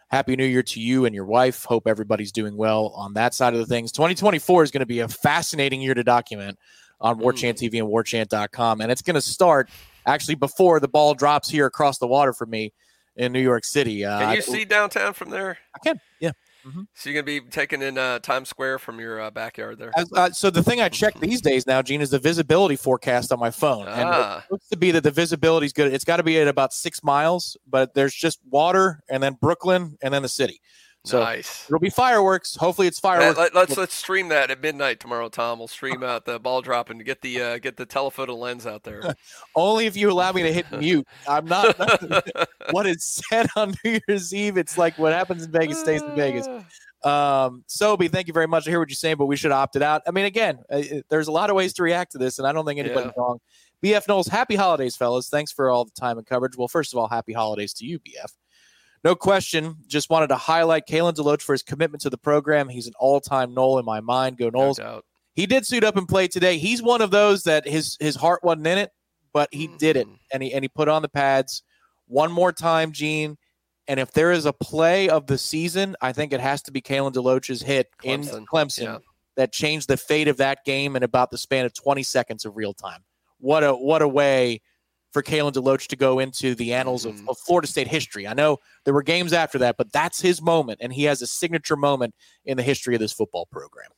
Happy 0.08 0.36
New 0.36 0.44
Year 0.44 0.62
to 0.62 0.80
you 0.80 1.06
and 1.06 1.14
your 1.14 1.24
wife. 1.24 1.64
Hope 1.64 1.86
everybody's 1.86 2.30
doing 2.30 2.58
well 2.58 2.92
on 2.94 3.14
that 3.14 3.32
side 3.32 3.54
of 3.54 3.58
the 3.58 3.64
things. 3.64 3.90
2024 3.92 4.64
is 4.64 4.70
going 4.70 4.80
to 4.80 4.86
be 4.86 5.00
a 5.00 5.08
fascinating 5.08 5.80
year 5.80 5.94
to 5.94 6.04
document 6.04 6.58
on 7.00 7.18
Warchant 7.18 7.54
TV 7.54 7.78
and 7.78 7.88
warchant.com. 7.88 8.82
And 8.82 8.92
it's 8.92 9.00
going 9.02 9.14
to 9.14 9.22
start 9.22 9.70
actually 10.04 10.34
before 10.34 10.78
the 10.78 10.88
ball 10.88 11.14
drops 11.14 11.48
here 11.48 11.64
across 11.64 11.96
the 11.96 12.06
water 12.06 12.34
for 12.34 12.44
me 12.44 12.74
in 13.16 13.32
New 13.32 13.40
York 13.40 13.64
City. 13.64 14.04
Uh, 14.04 14.18
can 14.18 14.34
you 14.36 14.42
see 14.42 14.66
downtown 14.66 15.14
from 15.14 15.30
there? 15.30 15.56
I 15.74 15.78
can. 15.78 16.00
Yeah. 16.20 16.32
Mm-hmm. 16.68 16.82
So 16.94 17.10
you're 17.10 17.22
gonna 17.22 17.40
be 17.40 17.48
taking 17.48 17.80
in 17.80 17.96
uh, 17.96 18.18
Times 18.18 18.48
Square 18.48 18.80
from 18.80 19.00
your 19.00 19.20
uh, 19.20 19.30
backyard 19.30 19.78
there. 19.78 19.92
Uh, 20.14 20.30
so 20.30 20.50
the 20.50 20.62
thing 20.62 20.80
I 20.80 20.88
check 20.88 21.18
these 21.18 21.40
days 21.40 21.66
now, 21.66 21.80
Gene, 21.80 22.00
is 22.00 22.10
the 22.10 22.18
visibility 22.18 22.76
forecast 22.76 23.32
on 23.32 23.38
my 23.38 23.50
phone, 23.50 23.86
ah. 23.88 23.92
and 23.92 24.08
it 24.08 24.14
ah. 24.14 24.44
looks 24.50 24.68
to 24.68 24.76
be 24.76 24.90
that 24.90 25.02
the 25.02 25.10
visibility 25.10 25.66
is 25.66 25.72
good. 25.72 25.92
It's 25.92 26.04
got 26.04 26.18
to 26.18 26.22
be 26.22 26.38
at 26.38 26.48
about 26.48 26.72
six 26.72 27.02
miles, 27.02 27.56
but 27.66 27.94
there's 27.94 28.14
just 28.14 28.38
water, 28.50 29.02
and 29.08 29.22
then 29.22 29.38
Brooklyn, 29.40 29.96
and 30.02 30.12
then 30.12 30.22
the 30.22 30.28
city. 30.28 30.60
So 31.08 31.20
nice. 31.20 31.64
It'll 31.66 31.80
be 31.80 31.88
fireworks. 31.88 32.54
Hopefully, 32.56 32.86
it's 32.86 33.00
fireworks. 33.00 33.38
Let, 33.38 33.48
us 33.48 33.54
let's, 33.54 33.76
let's 33.78 33.94
stream 33.94 34.28
that 34.28 34.50
at 34.50 34.60
midnight 34.60 35.00
tomorrow, 35.00 35.30
Tom. 35.30 35.58
We'll 35.58 35.66
stream 35.66 36.02
out 36.02 36.26
the 36.26 36.38
ball 36.38 36.60
dropping 36.60 36.98
to 36.98 37.04
get 37.04 37.22
the 37.22 37.40
uh, 37.40 37.58
get 37.58 37.78
the 37.78 37.86
telephoto 37.86 38.34
lens 38.34 38.66
out 38.66 38.82
there. 38.82 39.14
Only 39.54 39.86
if 39.86 39.96
you 39.96 40.10
allow 40.10 40.32
me 40.32 40.42
to 40.42 40.52
hit 40.52 40.70
mute. 40.70 41.06
I'm 41.26 41.46
not. 41.46 41.78
what 42.72 42.86
is 42.86 43.02
said 43.04 43.46
on 43.56 43.74
New 43.84 43.98
Year's 44.06 44.34
Eve. 44.34 44.58
It's 44.58 44.76
like 44.76 44.98
what 44.98 45.14
happens 45.14 45.44
in 45.44 45.50
Vegas 45.50 45.80
stays 45.80 46.02
in 46.02 46.14
Vegas. 46.14 46.46
Um, 47.04 47.62
Sobe, 47.68 48.10
thank 48.10 48.26
you 48.26 48.32
very 48.32 48.48
much. 48.48 48.66
I 48.66 48.72
hear 48.72 48.80
what 48.80 48.88
you're 48.88 48.96
saying, 48.96 49.18
but 49.18 49.26
we 49.26 49.36
should 49.36 49.52
opt 49.52 49.76
it 49.76 49.82
out. 49.82 50.02
I 50.08 50.10
mean, 50.10 50.24
again, 50.24 50.58
uh, 50.68 50.82
there's 51.08 51.28
a 51.28 51.32
lot 51.32 51.48
of 51.48 51.54
ways 51.54 51.72
to 51.74 51.84
react 51.84 52.10
to 52.10 52.18
this, 52.18 52.40
and 52.40 52.46
I 52.46 52.52
don't 52.52 52.66
think 52.66 52.80
anybody's 52.80 53.12
yeah. 53.16 53.22
wrong. 53.22 53.38
BF 53.84 54.08
Knowles, 54.08 54.26
happy 54.26 54.56
holidays, 54.56 54.96
fellas. 54.96 55.28
Thanks 55.28 55.52
for 55.52 55.70
all 55.70 55.84
the 55.84 55.92
time 55.92 56.18
and 56.18 56.26
coverage. 56.26 56.56
Well, 56.56 56.66
first 56.66 56.92
of 56.92 56.98
all, 56.98 57.06
happy 57.06 57.32
holidays 57.32 57.72
to 57.74 57.86
you, 57.86 58.00
BF. 58.00 58.32
No 59.04 59.14
question. 59.14 59.76
Just 59.86 60.10
wanted 60.10 60.28
to 60.28 60.36
highlight 60.36 60.86
Kalen 60.88 61.14
DeLoach 61.14 61.42
for 61.42 61.52
his 61.52 61.62
commitment 61.62 62.02
to 62.02 62.10
the 62.10 62.18
program. 62.18 62.68
He's 62.68 62.86
an 62.86 62.94
all-time 62.98 63.54
Nole 63.54 63.78
in 63.78 63.84
my 63.84 64.00
mind. 64.00 64.38
Go 64.38 64.50
Noles. 64.50 64.78
No 64.78 65.02
he 65.38 65.46
did 65.46 65.64
suit 65.64 65.84
up 65.84 65.96
and 65.96 66.08
play 66.08 66.26
today. 66.26 66.58
He's 66.58 66.82
one 66.82 67.00
of 67.00 67.12
those 67.12 67.44
that 67.44 67.64
his 67.64 67.96
his 68.00 68.16
heart 68.16 68.42
wasn't 68.42 68.66
in 68.66 68.76
it, 68.76 68.90
but 69.32 69.48
he 69.52 69.68
mm-hmm. 69.68 69.76
did 69.76 69.96
it, 69.96 70.08
and 70.32 70.42
he 70.42 70.52
and 70.52 70.64
he 70.64 70.68
put 70.68 70.88
on 70.88 71.00
the 71.00 71.08
pads 71.08 71.62
one 72.08 72.32
more 72.32 72.52
time, 72.52 72.90
Gene. 72.90 73.38
And 73.86 74.00
if 74.00 74.10
there 74.10 74.32
is 74.32 74.46
a 74.46 74.52
play 74.52 75.08
of 75.08 75.28
the 75.28 75.38
season, 75.38 75.94
I 76.00 76.12
think 76.12 76.32
it 76.32 76.40
has 76.40 76.60
to 76.62 76.72
be 76.72 76.82
Kalen 76.82 77.12
DeLoach's 77.12 77.62
hit 77.62 77.86
Clemson. 78.02 78.38
in 78.38 78.46
Clemson 78.46 78.82
yeah. 78.82 78.98
that 79.36 79.52
changed 79.52 79.86
the 79.86 79.96
fate 79.96 80.26
of 80.26 80.38
that 80.38 80.64
game 80.64 80.96
in 80.96 81.04
about 81.04 81.30
the 81.30 81.38
span 81.38 81.64
of 81.64 81.72
20 81.72 82.02
seconds 82.02 82.44
of 82.44 82.56
real 82.56 82.74
time. 82.74 83.04
What 83.38 83.62
a 83.62 83.72
what 83.72 84.02
a 84.02 84.08
way 84.08 84.60
for 85.12 85.22
Kalen 85.22 85.52
DeLoach 85.52 85.86
to 85.88 85.96
go 85.96 86.18
into 86.18 86.54
the 86.54 86.74
annals 86.74 87.06
mm-hmm. 87.06 87.20
of, 87.20 87.30
of, 87.30 87.38
Florida 87.38 87.66
State 87.66 87.88
history. 87.88 88.26
I 88.26 88.34
know 88.34 88.58
there 88.84 88.94
were 88.94 89.02
games 89.02 89.32
after 89.32 89.58
that, 89.58 89.76
but 89.76 89.92
that's 89.92 90.20
his 90.20 90.42
moment, 90.42 90.80
and 90.82 90.92
he 90.92 91.04
has 91.04 91.22
a 91.22 91.26
signature 91.26 91.76
moment 91.76 92.14
in 92.44 92.56
the 92.56 92.62
history 92.62 92.94
of 92.94 93.00
this 93.00 93.12
football 93.12 93.46
program. 93.46 93.90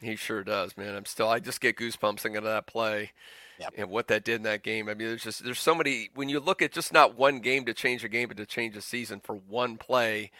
He 0.00 0.16
sure 0.16 0.44
does, 0.44 0.76
man. 0.76 0.94
I'm 0.94 1.06
still 1.06 1.28
I 1.28 1.40
just 1.40 1.60
get 1.60 1.76
goosebumps 1.76 2.20
thinking 2.20 2.38
of 2.38 2.44
that 2.44 2.66
play 2.66 3.12
yep. 3.58 3.72
and 3.76 3.90
what 3.90 4.08
that 4.08 4.24
did 4.24 4.36
in 4.36 4.42
that 4.42 4.62
game. 4.62 4.88
I 4.88 4.94
mean, 4.94 5.08
there's 5.08 5.22
just 5.22 5.44
there's 5.44 5.60
so 5.60 5.74
many 5.74 6.10
when 6.14 6.28
you 6.28 6.40
look 6.40 6.62
at 6.62 6.72
just 6.72 6.92
not 6.92 7.16
one 7.16 7.40
game 7.40 7.64
to 7.64 7.74
change 7.74 8.04
a 8.04 8.08
game, 8.08 8.28
but 8.28 8.36
to 8.36 8.46
change 8.46 8.76
a 8.76 8.80
season 8.80 9.20
for 9.20 9.34
one 9.34 9.76
play. 9.76 10.30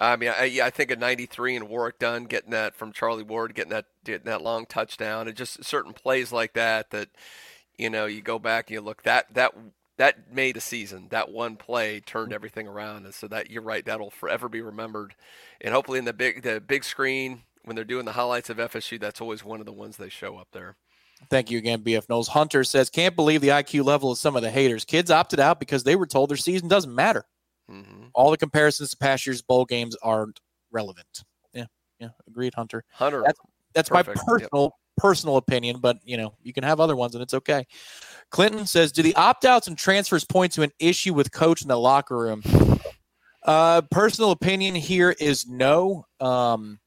I 0.00 0.16
mean, 0.16 0.30
I, 0.30 0.60
I 0.62 0.70
think 0.70 0.90
of 0.90 0.98
'93 0.98 1.56
and 1.56 1.68
Warrick 1.68 1.98
Dunn 1.98 2.24
getting 2.24 2.50
that 2.50 2.74
from 2.74 2.92
Charlie 2.92 3.22
Ward, 3.22 3.54
getting 3.54 3.70
that 3.70 3.86
getting 4.04 4.26
that 4.26 4.42
long 4.42 4.66
touchdown, 4.66 5.28
and 5.28 5.36
just 5.36 5.64
certain 5.64 5.92
plays 5.92 6.32
like 6.32 6.54
that 6.54 6.90
that 6.90 7.08
you 7.78 7.90
know 7.90 8.06
you 8.06 8.22
go 8.22 8.38
back 8.38 8.68
and 8.68 8.74
you 8.74 8.80
look 8.80 9.02
that 9.02 9.32
that 9.34 9.54
that 9.96 10.32
made 10.32 10.56
a 10.56 10.60
season. 10.60 11.06
That 11.10 11.30
one 11.30 11.56
play 11.56 12.00
turned 12.00 12.28
mm-hmm. 12.28 12.34
everything 12.34 12.68
around, 12.68 13.04
and 13.04 13.14
so 13.14 13.28
that 13.28 13.50
you're 13.50 13.62
right, 13.62 13.84
that'll 13.84 14.10
forever 14.10 14.48
be 14.48 14.60
remembered. 14.60 15.14
And 15.60 15.72
hopefully, 15.72 15.98
in 15.98 16.04
the 16.04 16.12
big 16.12 16.42
the 16.42 16.60
big 16.60 16.84
screen 16.84 17.42
when 17.64 17.76
they're 17.76 17.84
doing 17.84 18.04
the 18.04 18.12
highlights 18.12 18.50
of 18.50 18.58
FSU, 18.58 19.00
that's 19.00 19.20
always 19.20 19.44
one 19.44 19.60
of 19.60 19.66
the 19.66 19.72
ones 19.72 19.96
they 19.96 20.08
show 20.08 20.36
up 20.36 20.48
there. 20.52 20.76
Thank 21.30 21.50
you 21.50 21.58
again, 21.58 21.82
BF 21.82 22.08
Knowles. 22.08 22.28
Hunter 22.28 22.64
says, 22.64 22.90
can't 22.90 23.16
believe 23.16 23.40
the 23.40 23.48
IQ 23.48 23.84
level 23.84 24.12
of 24.12 24.18
some 24.18 24.36
of 24.36 24.42
the 24.42 24.50
haters. 24.50 24.84
Kids 24.84 25.10
opted 25.10 25.40
out 25.40 25.58
because 25.58 25.84
they 25.84 25.96
were 25.96 26.06
told 26.06 26.28
their 26.28 26.36
season 26.36 26.68
doesn't 26.68 26.94
matter. 26.94 27.24
Mm-hmm. 27.70 28.06
All 28.14 28.30
the 28.30 28.36
comparisons 28.36 28.90
to 28.90 28.96
past 28.98 29.26
year's 29.26 29.40
bowl 29.40 29.64
games 29.64 29.96
aren't 30.02 30.40
relevant. 30.70 31.24
Yeah, 31.54 31.64
yeah, 31.98 32.08
agreed, 32.28 32.52
Hunter. 32.54 32.84
Hunter, 32.92 33.22
that's, 33.24 33.40
that's 33.72 33.90
my 33.90 34.02
personal 34.02 34.64
yep. 34.64 34.72
Personal 34.96 35.36
opinion, 35.36 35.78
but 35.80 35.98
you 36.04 36.16
know 36.16 36.34
you 36.42 36.52
can 36.52 36.64
have 36.64 36.80
other 36.80 36.96
ones 36.96 37.14
and 37.14 37.22
it's 37.22 37.34
okay. 37.34 37.66
Clinton 38.30 38.66
says, 38.66 38.92
do 38.92 39.02
the 39.02 39.14
opt 39.14 39.44
outs 39.44 39.68
and 39.68 39.78
transfers 39.78 40.24
point 40.24 40.52
to 40.52 40.62
an 40.62 40.72
issue 40.78 41.14
with 41.14 41.30
coach 41.30 41.62
in 41.62 41.68
the 41.68 41.78
locker 41.78 42.16
room? 42.16 42.42
Uh, 43.44 43.82
personal 43.90 44.30
opinion 44.30 44.74
here 44.74 45.14
is 45.20 45.46
no. 45.46 46.06
Um, 46.18 46.80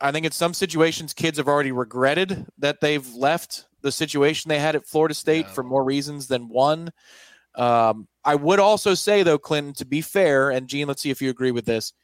I 0.00 0.12
think 0.12 0.26
in 0.26 0.32
some 0.32 0.52
situations, 0.52 1.14
kids 1.14 1.38
have 1.38 1.48
already 1.48 1.72
regretted 1.72 2.46
that 2.58 2.80
they've 2.80 3.08
left 3.14 3.66
the 3.80 3.90
situation 3.90 4.48
they 4.48 4.58
had 4.58 4.76
at 4.76 4.86
Florida 4.86 5.14
State 5.14 5.46
yeah. 5.46 5.52
for 5.52 5.62
more 5.62 5.84
reasons 5.84 6.26
than 6.26 6.48
one. 6.48 6.90
Um, 7.54 8.06
I 8.24 8.34
would 8.34 8.58
also 8.58 8.92
say, 8.92 9.22
though, 9.22 9.38
Clinton, 9.38 9.72
to 9.74 9.86
be 9.86 10.02
fair, 10.02 10.50
and 10.50 10.68
Gene, 10.68 10.86
let's 10.86 11.00
see 11.00 11.10
if 11.10 11.22
you 11.22 11.30
agree 11.30 11.50
with 11.50 11.64
this. 11.64 11.94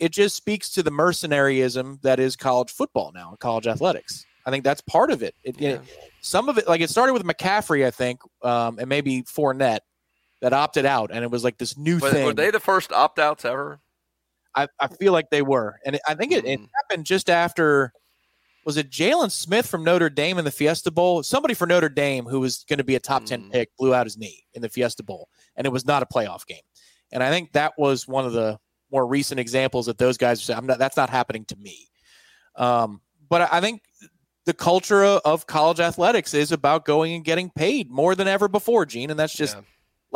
It 0.00 0.10
just 0.10 0.34
speaks 0.34 0.70
to 0.70 0.82
the 0.82 0.90
mercenaryism 0.90 2.02
that 2.02 2.18
is 2.18 2.34
college 2.36 2.72
football 2.72 3.12
now, 3.14 3.36
college 3.38 3.66
athletics. 3.66 4.26
I 4.46 4.50
think 4.50 4.64
that's 4.64 4.80
part 4.80 5.10
of 5.10 5.22
it. 5.22 5.34
it, 5.42 5.60
yeah. 5.60 5.70
it 5.70 5.80
some 6.20 6.48
of 6.48 6.56
it, 6.56 6.68
like 6.68 6.80
it 6.80 6.88
started 6.88 7.12
with 7.12 7.24
McCaffrey, 7.24 7.84
I 7.84 7.90
think, 7.90 8.20
um, 8.42 8.78
and 8.78 8.88
maybe 8.88 9.22
Fournette 9.22 9.80
that 10.40 10.52
opted 10.52 10.86
out, 10.86 11.10
and 11.12 11.24
it 11.24 11.30
was 11.30 11.42
like 11.44 11.58
this 11.58 11.76
new 11.76 11.98
thing. 11.98 12.24
Were 12.24 12.32
they 12.32 12.50
the 12.50 12.60
first 12.60 12.92
opt 12.92 13.18
outs 13.18 13.44
ever? 13.44 13.80
I, 14.54 14.68
I 14.80 14.86
feel 14.86 15.12
like 15.12 15.30
they 15.30 15.42
were, 15.42 15.78
and 15.84 15.96
it, 15.96 16.02
I 16.06 16.14
think 16.14 16.32
it, 16.32 16.44
it 16.44 16.60
mm. 16.60 16.68
happened 16.76 17.04
just 17.04 17.28
after. 17.28 17.92
Was 18.64 18.76
it 18.76 18.90
Jaylon 18.90 19.30
Smith 19.30 19.64
from 19.68 19.84
Notre 19.84 20.10
Dame 20.10 20.38
in 20.38 20.44
the 20.44 20.50
Fiesta 20.50 20.90
Bowl? 20.90 21.22
Somebody 21.22 21.54
for 21.54 21.68
Notre 21.68 21.88
Dame 21.88 22.24
who 22.24 22.40
was 22.40 22.64
going 22.68 22.78
to 22.78 22.84
be 22.84 22.96
a 22.96 23.00
top 23.00 23.24
ten 23.24 23.42
mm. 23.42 23.52
pick 23.52 23.76
blew 23.76 23.94
out 23.94 24.06
his 24.06 24.16
knee 24.16 24.44
in 24.54 24.62
the 24.62 24.68
Fiesta 24.68 25.02
Bowl, 25.02 25.28
and 25.56 25.66
it 25.66 25.70
was 25.70 25.86
not 25.86 26.02
a 26.02 26.06
playoff 26.06 26.46
game. 26.46 26.58
And 27.12 27.22
I 27.22 27.30
think 27.30 27.52
that 27.52 27.74
was 27.78 28.08
one 28.08 28.26
of 28.26 28.32
the 28.32 28.58
more 28.90 29.06
recent 29.06 29.38
examples 29.38 29.86
that 29.86 29.98
those 29.98 30.16
guys 30.16 30.42
said, 30.42 30.56
"I'm 30.56 30.66
not. 30.66 30.78
That's 30.78 30.96
not 30.96 31.10
happening 31.10 31.44
to 31.46 31.56
me." 31.56 31.88
Um, 32.56 33.00
but 33.28 33.48
I 33.52 33.60
think 33.60 33.82
the 34.46 34.54
culture 34.54 35.04
of 35.04 35.46
college 35.46 35.80
athletics 35.80 36.32
is 36.32 36.50
about 36.50 36.84
going 36.84 37.12
and 37.14 37.24
getting 37.24 37.50
paid 37.50 37.90
more 37.90 38.14
than 38.14 38.26
ever 38.26 38.48
before, 38.48 38.86
Gene, 38.86 39.10
and 39.10 39.18
that's 39.18 39.34
just 39.34 39.56
yeah 39.56 39.62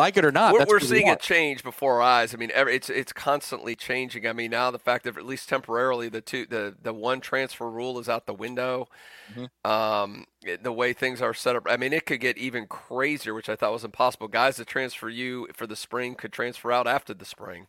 like 0.00 0.16
it 0.16 0.24
or 0.24 0.32
not. 0.32 0.54
We're, 0.54 0.64
we're 0.66 0.80
seeing 0.80 1.06
we 1.06 1.12
it 1.12 1.20
change 1.20 1.62
before 1.62 1.96
our 1.96 2.02
eyes. 2.02 2.34
I 2.34 2.38
mean, 2.38 2.50
every, 2.54 2.74
it's 2.74 2.88
it's 2.88 3.12
constantly 3.12 3.74
changing. 3.74 4.26
I 4.26 4.32
mean, 4.32 4.50
now 4.50 4.70
the 4.70 4.78
fact 4.78 5.04
that 5.04 5.16
at 5.16 5.26
least 5.26 5.48
temporarily 5.48 6.08
the 6.08 6.20
two 6.20 6.46
the 6.46 6.74
the 6.80 6.92
one 6.92 7.20
transfer 7.20 7.68
rule 7.68 7.98
is 7.98 8.08
out 8.08 8.26
the 8.26 8.34
window. 8.34 8.88
Mm-hmm. 9.32 9.70
Um, 9.70 10.26
the 10.62 10.72
way 10.72 10.92
things 10.92 11.20
are 11.20 11.34
set 11.34 11.54
up, 11.54 11.66
I 11.68 11.76
mean, 11.76 11.92
it 11.92 12.06
could 12.06 12.20
get 12.20 12.38
even 12.38 12.66
crazier, 12.66 13.34
which 13.34 13.48
I 13.48 13.56
thought 13.56 13.72
was 13.72 13.84
impossible. 13.84 14.28
Guys 14.28 14.56
that 14.56 14.66
transfer 14.66 15.08
you 15.08 15.48
for 15.54 15.66
the 15.66 15.76
spring 15.76 16.14
could 16.14 16.32
transfer 16.32 16.72
out 16.72 16.86
after 16.86 17.14
the 17.14 17.24
spring. 17.24 17.66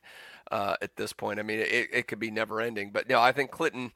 Uh, 0.50 0.76
at 0.82 0.98
this 0.98 1.14
point, 1.14 1.40
I 1.40 1.44
mean, 1.44 1.60
it, 1.60 1.90
it 1.94 2.08
could 2.08 2.20
be 2.20 2.30
never 2.30 2.60
ending. 2.60 2.92
But 2.92 3.08
no, 3.08 3.22
I 3.22 3.32
think 3.32 3.52
Clinton 3.52 3.94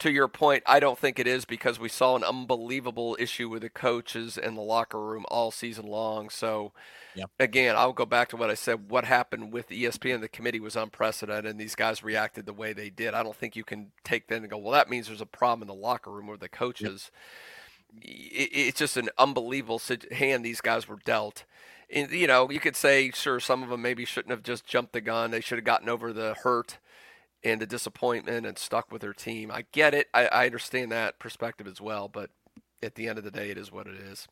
to 0.00 0.10
your 0.10 0.28
point, 0.28 0.62
I 0.66 0.80
don't 0.80 0.98
think 0.98 1.18
it 1.18 1.26
is 1.26 1.44
because 1.44 1.78
we 1.78 1.88
saw 1.88 2.16
an 2.16 2.24
unbelievable 2.24 3.16
issue 3.18 3.48
with 3.48 3.62
the 3.62 3.70
coaches 3.70 4.36
and 4.36 4.56
the 4.56 4.62
locker 4.62 5.00
room 5.00 5.24
all 5.28 5.50
season 5.50 5.86
long. 5.86 6.28
So, 6.28 6.72
Yep. 7.16 7.30
Again, 7.40 7.76
I'll 7.76 7.94
go 7.94 8.04
back 8.04 8.28
to 8.28 8.36
what 8.36 8.50
I 8.50 8.54
said. 8.54 8.90
What 8.90 9.06
happened 9.06 9.50
with 9.50 9.70
ESPN, 9.70 10.20
the 10.20 10.28
committee 10.28 10.60
was 10.60 10.76
unprecedented, 10.76 11.46
and 11.46 11.58
these 11.58 11.74
guys 11.74 12.04
reacted 12.04 12.44
the 12.44 12.52
way 12.52 12.74
they 12.74 12.90
did. 12.90 13.14
I 13.14 13.22
don't 13.22 13.34
think 13.34 13.56
you 13.56 13.64
can 13.64 13.90
take 14.04 14.28
that 14.28 14.36
and 14.36 14.50
go, 14.50 14.58
well, 14.58 14.72
that 14.72 14.90
means 14.90 15.06
there's 15.06 15.22
a 15.22 15.26
problem 15.26 15.62
in 15.62 15.68
the 15.68 15.82
locker 15.82 16.10
room 16.10 16.28
or 16.28 16.36
the 16.36 16.48
coaches. 16.48 17.10
Yep. 18.02 18.02
it's 18.02 18.78
just 18.78 18.98
an 18.98 19.08
unbelievable 19.16 19.80
hand 20.12 20.44
these 20.44 20.60
guys 20.60 20.86
were 20.86 20.98
dealt. 21.06 21.44
And, 21.88 22.10
you 22.10 22.26
know, 22.26 22.50
you 22.50 22.60
could 22.60 22.76
say, 22.76 23.10
sure, 23.12 23.40
some 23.40 23.62
of 23.62 23.70
them 23.70 23.80
maybe 23.80 24.04
shouldn't 24.04 24.32
have 24.32 24.42
just 24.42 24.66
jumped 24.66 24.92
the 24.92 25.00
gun. 25.00 25.30
They 25.30 25.40
should 25.40 25.56
have 25.56 25.64
gotten 25.64 25.88
over 25.88 26.12
the 26.12 26.34
hurt 26.42 26.78
and 27.44 27.60
the 27.60 27.66
disappointment 27.66 28.46
and 28.46 28.58
stuck 28.58 28.90
with 28.90 29.02
their 29.02 29.12
team. 29.12 29.50
I 29.50 29.64
get 29.72 29.94
it. 29.94 30.08
I, 30.12 30.26
I 30.26 30.46
understand 30.46 30.92
that 30.92 31.18
perspective 31.18 31.66
as 31.66 31.80
well. 31.80 32.08
But 32.08 32.30
at 32.82 32.94
the 32.94 33.08
end 33.08 33.18
of 33.18 33.24
the 33.24 33.30
day, 33.30 33.50
it 33.50 33.58
is 33.58 33.70
what 33.70 33.86
it 33.86 33.94
is. 33.94 34.26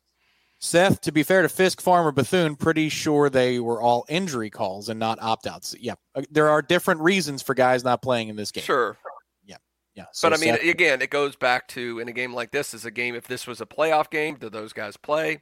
Seth, 0.59 1.01
to 1.01 1.11
be 1.11 1.21
fair 1.21 1.41
to 1.41 1.49
Fiske, 1.49 1.81
Farmer, 1.81 2.11
Bethune, 2.11 2.55
pretty 2.55 2.89
sure 2.89 3.29
they 3.29 3.59
were 3.59 3.81
all 3.81 4.05
injury 4.07 4.49
calls 4.49 4.89
and 4.89 4.99
not 4.99 5.19
opt 5.21 5.47
outs. 5.47 5.75
Yeah. 5.79 5.95
Uh, 6.15 6.23
there 6.31 6.49
are 6.49 6.61
different 6.61 7.01
reasons 7.01 7.41
for 7.41 7.53
guys 7.53 7.83
not 7.83 8.01
playing 8.01 8.29
in 8.29 8.35
this 8.35 8.51
game. 8.51 8.63
Sure. 8.63 8.97
Yeah. 9.45 9.57
Yeah. 9.95 10.05
So 10.13 10.29
but 10.29 10.39
I 10.39 10.41
mean, 10.41 10.55
Seth, 10.55 10.63
again, 10.63 11.01
it 11.01 11.09
goes 11.09 11.35
back 11.35 11.67
to 11.69 11.99
in 11.99 12.07
a 12.07 12.13
game 12.13 12.33
like 12.33 12.51
this, 12.51 12.73
is 12.73 12.85
a 12.85 12.91
game, 12.91 13.15
if 13.15 13.27
this 13.27 13.45
was 13.45 13.61
a 13.61 13.65
playoff 13.65 14.09
game, 14.09 14.35
do 14.35 14.49
those 14.49 14.73
guys 14.73 14.97
play? 14.97 15.41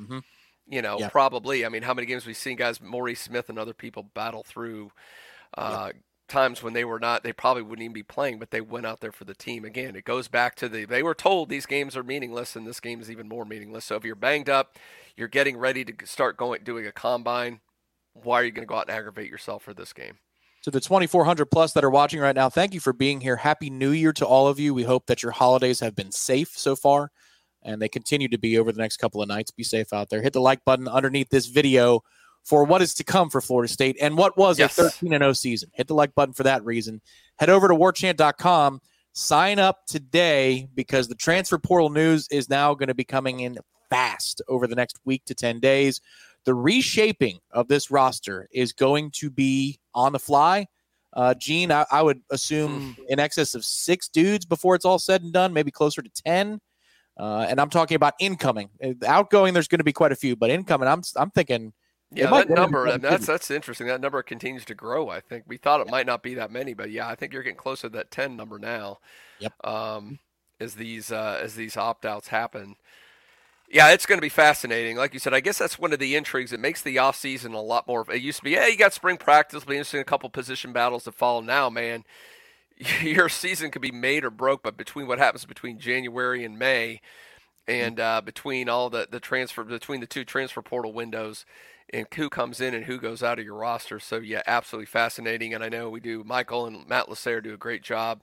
Mm-hmm. 0.00 0.18
You 0.70 0.82
know, 0.82 0.98
yeah. 0.98 1.08
probably. 1.08 1.64
I 1.64 1.68
mean, 1.68 1.82
how 1.82 1.94
many 1.94 2.06
games 2.06 2.26
we've 2.26 2.36
seen 2.36 2.56
guys, 2.56 2.80
Maurice 2.80 3.20
Smith 3.20 3.48
and 3.50 3.58
other 3.58 3.74
people 3.74 4.02
battle 4.14 4.44
through 4.44 4.90
uh, 5.56 5.90
times 6.28 6.62
when 6.62 6.72
they 6.72 6.84
were 6.84 6.98
not, 6.98 7.22
they 7.22 7.32
probably 7.32 7.62
wouldn't 7.62 7.84
even 7.84 7.92
be 7.92 8.02
playing, 8.02 8.38
but 8.38 8.50
they 8.50 8.60
went 8.60 8.86
out 8.86 9.00
there 9.00 9.12
for 9.12 9.24
the 9.24 9.34
team. 9.34 9.64
Again, 9.64 9.96
it 9.96 10.04
goes 10.04 10.28
back 10.28 10.54
to 10.56 10.68
the 10.68 10.84
they 10.84 11.02
were 11.02 11.14
told 11.14 11.48
these 11.48 11.66
games 11.66 11.96
are 11.96 12.02
meaningless, 12.02 12.56
and 12.56 12.66
this 12.66 12.80
game 12.80 13.00
is 13.00 13.10
even 13.10 13.28
more 13.28 13.44
meaningless. 13.44 13.84
So 13.84 13.96
if 13.96 14.04
you're 14.04 14.14
banged 14.14 14.48
up, 14.48 14.76
you're 15.16 15.28
getting 15.28 15.56
ready 15.56 15.84
to 15.84 16.06
start 16.06 16.36
going 16.36 16.62
doing 16.64 16.86
a 16.86 16.92
combine. 16.92 17.60
Why 18.12 18.40
are 18.40 18.44
you 18.44 18.52
going 18.52 18.66
to 18.66 18.70
go 18.70 18.76
out 18.76 18.88
and 18.88 18.96
aggravate 18.96 19.30
yourself 19.30 19.62
for 19.62 19.74
this 19.74 19.92
game? 19.92 20.18
To 20.62 20.70
the 20.70 20.80
2,400 20.80 21.46
plus 21.46 21.72
that 21.72 21.84
are 21.84 21.90
watching 21.90 22.20
right 22.20 22.34
now, 22.34 22.48
thank 22.48 22.74
you 22.74 22.80
for 22.80 22.92
being 22.92 23.20
here. 23.20 23.36
Happy 23.36 23.70
New 23.70 23.90
Year 23.90 24.12
to 24.14 24.26
all 24.26 24.48
of 24.48 24.58
you. 24.58 24.74
We 24.74 24.82
hope 24.82 25.06
that 25.06 25.22
your 25.22 25.32
holidays 25.32 25.80
have 25.80 25.94
been 25.94 26.10
safe 26.10 26.56
so 26.56 26.74
far 26.74 27.10
and 27.62 27.80
they 27.80 27.88
continue 27.88 28.28
to 28.28 28.38
be 28.38 28.58
over 28.58 28.72
the 28.72 28.80
next 28.80 28.96
couple 28.96 29.22
of 29.22 29.28
nights. 29.28 29.50
Be 29.50 29.62
safe 29.62 29.92
out 29.92 30.10
there. 30.10 30.22
Hit 30.22 30.32
the 30.32 30.40
like 30.40 30.64
button 30.64 30.88
underneath 30.88 31.30
this 31.30 31.46
video 31.46 32.02
for 32.48 32.64
what 32.64 32.80
is 32.80 32.94
to 32.94 33.04
come 33.04 33.28
for 33.28 33.42
Florida 33.42 33.70
State 33.70 33.98
and 34.00 34.16
what 34.16 34.34
was 34.38 34.58
yes. 34.58 34.78
a 34.78 34.84
13 34.84 35.10
0 35.10 35.32
season. 35.34 35.70
Hit 35.74 35.86
the 35.86 35.94
like 35.94 36.14
button 36.14 36.32
for 36.32 36.44
that 36.44 36.64
reason. 36.64 37.02
Head 37.36 37.50
over 37.50 37.68
to 37.68 37.74
warchant.com. 37.74 38.80
Sign 39.12 39.58
up 39.58 39.84
today 39.86 40.66
because 40.74 41.08
the 41.08 41.14
transfer 41.14 41.58
portal 41.58 41.90
news 41.90 42.26
is 42.30 42.48
now 42.48 42.72
going 42.72 42.88
to 42.88 42.94
be 42.94 43.04
coming 43.04 43.40
in 43.40 43.58
fast 43.90 44.40
over 44.48 44.66
the 44.66 44.74
next 44.74 44.98
week 45.04 45.26
to 45.26 45.34
10 45.34 45.60
days. 45.60 46.00
The 46.44 46.54
reshaping 46.54 47.38
of 47.50 47.68
this 47.68 47.90
roster 47.90 48.48
is 48.50 48.72
going 48.72 49.10
to 49.16 49.28
be 49.28 49.78
on 49.94 50.12
the 50.12 50.18
fly. 50.18 50.68
Uh, 51.12 51.34
Gene, 51.34 51.70
I, 51.70 51.84
I 51.90 52.00
would 52.00 52.22
assume 52.30 52.94
hmm. 52.94 53.02
in 53.10 53.20
excess 53.20 53.54
of 53.54 53.62
six 53.62 54.08
dudes 54.08 54.46
before 54.46 54.74
it's 54.74 54.86
all 54.86 54.98
said 54.98 55.22
and 55.22 55.34
done, 55.34 55.52
maybe 55.52 55.70
closer 55.70 56.00
to 56.00 56.10
10. 56.24 56.60
Uh, 57.18 57.44
and 57.46 57.60
I'm 57.60 57.68
talking 57.68 57.96
about 57.96 58.14
incoming. 58.18 58.70
Uh, 58.82 58.92
outgoing, 59.06 59.52
there's 59.52 59.68
going 59.68 59.80
to 59.80 59.84
be 59.84 59.92
quite 59.92 60.12
a 60.12 60.16
few, 60.16 60.34
but 60.34 60.48
incoming, 60.48 60.88
I'm 60.88 61.02
I'm 61.16 61.30
thinking. 61.30 61.74
Yeah, 62.10 62.30
that 62.30 62.48
number 62.48 62.96
that's 62.96 63.26
that's 63.26 63.50
interesting. 63.50 63.86
That 63.86 64.00
number 64.00 64.22
continues 64.22 64.64
to 64.66 64.74
grow. 64.74 65.10
I 65.10 65.20
think 65.20 65.44
we 65.46 65.58
thought 65.58 65.80
it 65.80 65.90
might 65.90 66.06
not 66.06 66.22
be 66.22 66.34
that 66.34 66.50
many, 66.50 66.72
but 66.72 66.90
yeah, 66.90 67.06
I 67.06 67.14
think 67.14 67.32
you're 67.32 67.42
getting 67.42 67.58
closer 67.58 67.88
to 67.88 67.96
that 67.96 68.10
10 68.10 68.34
number 68.34 68.58
now. 68.58 68.98
Yep. 69.40 69.52
Um, 69.64 70.18
as 70.60 70.74
these 70.74 71.12
uh, 71.12 71.38
as 71.42 71.54
these 71.54 71.76
opt 71.76 72.04
outs 72.04 72.28
happen. 72.28 72.76
Yeah, 73.70 73.90
it's 73.90 74.06
going 74.06 74.16
to 74.16 74.22
be 74.22 74.30
fascinating. 74.30 74.96
Like 74.96 75.12
you 75.12 75.20
said, 75.20 75.34
I 75.34 75.40
guess 75.40 75.58
that's 75.58 75.78
one 75.78 75.92
of 75.92 75.98
the 75.98 76.16
intrigues. 76.16 76.54
It 76.54 76.60
makes 76.60 76.80
the 76.80 76.96
offseason 76.96 77.52
a 77.52 77.58
lot 77.58 77.86
more. 77.86 78.06
It 78.10 78.22
used 78.22 78.38
to 78.38 78.44
be, 78.44 78.52
yeah, 78.52 78.66
you 78.66 78.78
got 78.78 78.94
spring 78.94 79.18
practice, 79.18 79.62
be 79.62 79.74
interesting, 79.74 80.00
a 80.00 80.04
couple 80.04 80.30
position 80.30 80.72
battles 80.72 81.04
to 81.04 81.12
follow. 81.12 81.42
Now, 81.42 81.68
man, 81.68 82.04
your 83.02 83.28
season 83.28 83.70
could 83.70 83.82
be 83.82 83.92
made 83.92 84.24
or 84.24 84.30
broke, 84.30 84.62
but 84.62 84.78
between 84.78 85.06
what 85.06 85.18
happens 85.18 85.44
between 85.44 85.78
January 85.78 86.44
and 86.44 86.58
May, 86.58 87.02
and 87.66 88.00
uh, 88.00 88.22
between 88.22 88.70
all 88.70 88.88
the 88.88 89.06
the 89.10 89.20
transfer 89.20 89.62
between 89.62 90.00
the 90.00 90.06
two 90.06 90.24
transfer 90.24 90.62
portal 90.62 90.94
windows, 90.94 91.44
and 91.92 92.06
who 92.14 92.28
comes 92.28 92.60
in 92.60 92.74
and 92.74 92.84
who 92.84 92.98
goes 92.98 93.22
out 93.22 93.38
of 93.38 93.44
your 93.44 93.56
roster. 93.56 93.98
So 94.00 94.16
yeah, 94.18 94.42
absolutely 94.46 94.86
fascinating. 94.86 95.54
And 95.54 95.64
I 95.64 95.68
know 95.68 95.88
we 95.90 96.00
do. 96.00 96.22
Michael 96.24 96.66
and 96.66 96.86
Matt 96.88 97.08
Lasser 97.08 97.40
do 97.40 97.54
a 97.54 97.58
great 97.58 97.82
job 97.82 98.22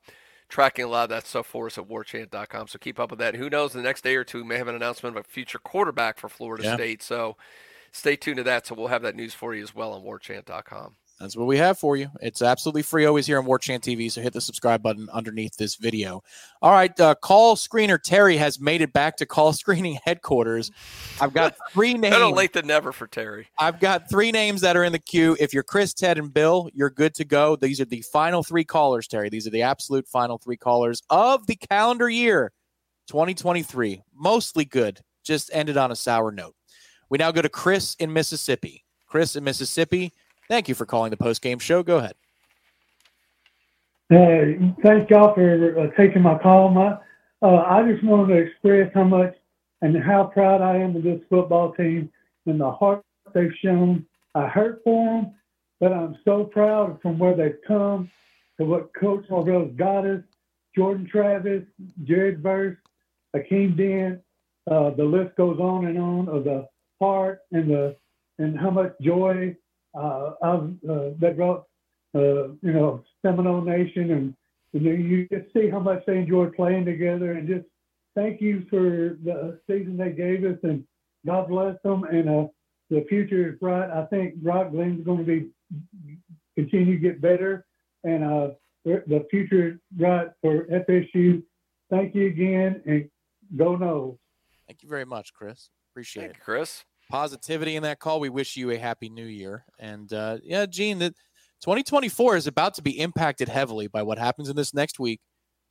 tracking 0.49 0.85
a 0.85 0.87
lot 0.87 1.03
of 1.03 1.09
that 1.09 1.25
stuff 1.25 1.47
for 1.47 1.65
us 1.67 1.77
at 1.77 1.87
warchant.com. 1.87 2.67
So 2.67 2.77
keep 2.79 2.99
up 2.99 3.09
with 3.09 3.19
that. 3.19 3.33
And 3.33 3.43
Who 3.43 3.49
knows? 3.49 3.73
The 3.73 3.81
next 3.81 4.03
day 4.03 4.15
or 4.15 4.23
two, 4.23 4.39
we 4.39 4.43
may 4.49 4.57
have 4.57 4.67
an 4.67 4.75
announcement 4.75 5.17
of 5.17 5.25
a 5.25 5.27
future 5.27 5.59
quarterback 5.59 6.19
for 6.19 6.29
Florida 6.29 6.63
yeah. 6.63 6.75
State. 6.75 7.01
So 7.01 7.35
stay 7.91 8.15
tuned 8.15 8.37
to 8.37 8.43
that. 8.43 8.67
So 8.67 8.75
we'll 8.75 8.87
have 8.87 9.01
that 9.01 9.15
news 9.15 9.33
for 9.33 9.55
you 9.55 9.63
as 9.63 9.73
well 9.73 9.93
on 9.93 10.03
warchant.com. 10.03 10.95
That's 11.19 11.37
what 11.37 11.47
we 11.47 11.57
have 11.57 11.79
for 11.79 11.95
you. 11.95 12.09
It's 12.21 12.41
absolutely 12.41 12.81
free 12.81 13.05
always 13.05 13.25
here 13.25 13.39
on 13.39 13.45
Warchant 13.45 13.79
TV. 13.79 14.11
So 14.11 14.21
hit 14.21 14.33
the 14.33 14.41
subscribe 14.41 14.83
button 14.83 15.07
underneath 15.13 15.55
this 15.55 15.75
video. 15.75 16.21
All 16.61 16.73
right, 16.73 16.97
uh, 16.99 17.15
call 17.15 17.55
screener 17.55 18.01
Terry 18.01 18.35
has 18.35 18.59
made 18.59 18.81
it 18.81 18.91
back 18.91 19.15
to 19.17 19.25
call 19.25 19.53
screening 19.53 19.97
headquarters. 20.03 20.71
I've 21.21 21.33
got 21.33 21.55
three 21.71 21.93
names. 21.93 22.13
Better 22.13 22.27
late 22.27 22.51
than 22.51 22.67
never 22.67 22.91
for 22.91 23.07
Terry. 23.07 23.47
I've 23.57 23.79
got 23.79 24.09
three 24.09 24.31
names 24.31 24.59
that 24.61 24.75
are 24.75 24.83
in 24.83 24.91
the 24.91 24.99
queue. 24.99 25.37
If 25.39 25.53
you're 25.53 25.63
Chris, 25.63 25.93
Ted, 25.93 26.17
and 26.17 26.33
Bill, 26.33 26.69
you're 26.73 26.89
good 26.89 27.13
to 27.15 27.23
go. 27.23 27.55
These 27.55 27.79
are 27.79 27.85
the 27.85 28.01
final 28.01 28.43
three 28.43 28.65
callers, 28.65 29.07
Terry. 29.07 29.29
These 29.29 29.47
are 29.47 29.51
the 29.51 29.61
absolute 29.61 30.07
final 30.07 30.37
three 30.37 30.57
callers 30.57 31.01
of 31.09 31.47
the 31.47 31.55
calendar 31.55 32.09
year 32.09 32.51
2023. 33.07 34.01
Mostly 34.13 34.65
good. 34.65 34.99
Just 35.23 35.49
ended 35.53 35.77
on 35.77 35.91
a 35.91 35.95
sour 35.95 36.31
note. 36.31 36.55
We 37.09 37.17
now 37.19 37.31
go 37.31 37.41
to 37.41 37.49
Chris 37.49 37.95
in 37.99 38.11
Mississippi. 38.11 38.83
Chris 39.07 39.37
in 39.37 39.45
Mississippi. 39.45 40.11
Thank 40.49 40.69
you 40.69 40.75
for 40.75 40.85
calling 40.85 41.11
the 41.11 41.17
post 41.17 41.41
game 41.41 41.59
show. 41.59 41.83
Go 41.83 41.97
ahead. 41.97 42.15
Uh, 44.11 44.73
thank 44.83 45.09
y'all 45.09 45.33
for 45.33 45.79
uh, 45.79 45.87
taking 45.97 46.21
my 46.21 46.37
call. 46.37 46.69
My, 46.69 46.97
uh, 47.41 47.63
I 47.67 47.91
just 47.91 48.03
wanted 48.03 48.35
to 48.35 48.39
express 48.41 48.91
how 48.93 49.03
much 49.03 49.35
and 49.81 50.01
how 50.01 50.25
proud 50.25 50.61
I 50.61 50.77
am 50.77 50.95
of 50.95 51.03
this 51.03 51.21
football 51.29 51.73
team 51.73 52.11
and 52.45 52.59
the 52.59 52.71
heart 52.71 53.03
they've 53.33 53.53
shown. 53.63 54.05
I 54.35 54.47
hurt 54.47 54.81
for 54.83 55.21
them, 55.21 55.33
but 55.79 55.91
I'm 55.91 56.17
so 56.23 56.43
proud 56.43 57.01
from 57.01 57.17
where 57.17 57.35
they've 57.35 57.57
come 57.67 58.11
to 58.59 58.65
what 58.65 58.93
Coach 58.93 59.25
Norvell's 59.29 59.75
got 59.75 60.05
us. 60.05 60.21
Jordan 60.75 61.07
Travis, 61.09 61.63
Jared 62.03 62.43
Verse, 62.43 62.77
Akeem 63.35 63.77
Dent, 63.77 64.21
uh, 64.69 64.91
the 64.91 65.03
list 65.03 65.35
goes 65.35 65.57
on 65.59 65.85
and 65.85 65.97
on 65.97 66.27
of 66.27 66.43
the 66.43 66.67
heart 66.99 67.39
and 67.51 67.69
the 67.69 67.95
and 68.37 68.59
how 68.59 68.69
much 68.69 68.93
joy 69.01 69.55
uh, 69.95 70.31
of, 70.41 70.73
uh, 70.89 71.09
that 71.19 71.35
brought, 71.37 71.65
uh, 72.13 72.49
you 72.61 72.73
know, 72.73 73.03
Seminole 73.21 73.61
Nation, 73.61 74.11
and, 74.11 74.35
and 74.73 74.83
you 74.83 75.27
just 75.31 75.53
see 75.53 75.69
how 75.69 75.79
much 75.79 76.03
they 76.05 76.17
enjoy 76.17 76.47
playing 76.47 76.85
together, 76.85 77.33
and 77.33 77.47
just 77.47 77.65
thank 78.15 78.41
you 78.41 78.65
for 78.69 79.17
the 79.23 79.59
season 79.67 79.97
they 79.97 80.11
gave 80.11 80.43
us, 80.43 80.57
and 80.63 80.83
God 81.25 81.47
bless 81.49 81.75
them, 81.83 82.03
and 82.03 82.29
uh, 82.29 82.47
the 82.89 83.05
future 83.09 83.49
is 83.49 83.59
bright. 83.59 83.89
I 83.89 84.05
think 84.05 84.35
Brock 84.35 84.71
Glenn's 84.71 85.05
going 85.05 85.19
to 85.19 85.23
be 85.23 85.49
continue 86.55 86.95
to 86.95 87.01
get 87.01 87.21
better, 87.21 87.65
and 88.03 88.23
uh, 88.23 88.49
the 88.85 89.25
future 89.29 89.69
is 89.69 89.75
bright 89.91 90.27
for 90.41 90.65
FSU. 90.65 91.43
Thank 91.89 92.15
you 92.15 92.27
again, 92.27 92.81
and 92.85 93.09
go 93.57 93.75
Noles. 93.77 94.17
Thank 94.67 94.83
you 94.83 94.89
very 94.89 95.05
much, 95.05 95.33
Chris. 95.33 95.69
Appreciate 95.91 96.23
Thank 96.23 96.35
it, 96.35 96.37
you, 96.37 96.43
Chris 96.43 96.85
positivity 97.15 97.77
in 97.77 97.83
that 97.83 97.99
call. 97.99 98.19
We 98.19 98.27
wish 98.27 98.57
you 98.57 98.71
a 98.71 98.77
happy 98.77 99.07
new 99.07 99.25
year. 99.25 99.63
And 99.79 100.11
uh, 100.11 100.39
yeah, 100.43 100.65
Gene, 100.65 100.99
that 100.99 101.13
2024 101.61 102.35
is 102.35 102.45
about 102.45 102.73
to 102.73 102.81
be 102.81 102.99
impacted 102.99 103.47
heavily 103.47 103.87
by 103.87 104.03
what 104.03 104.17
happens 104.17 104.49
in 104.49 104.55
this 104.57 104.73
next 104.73 104.99
week 104.99 105.21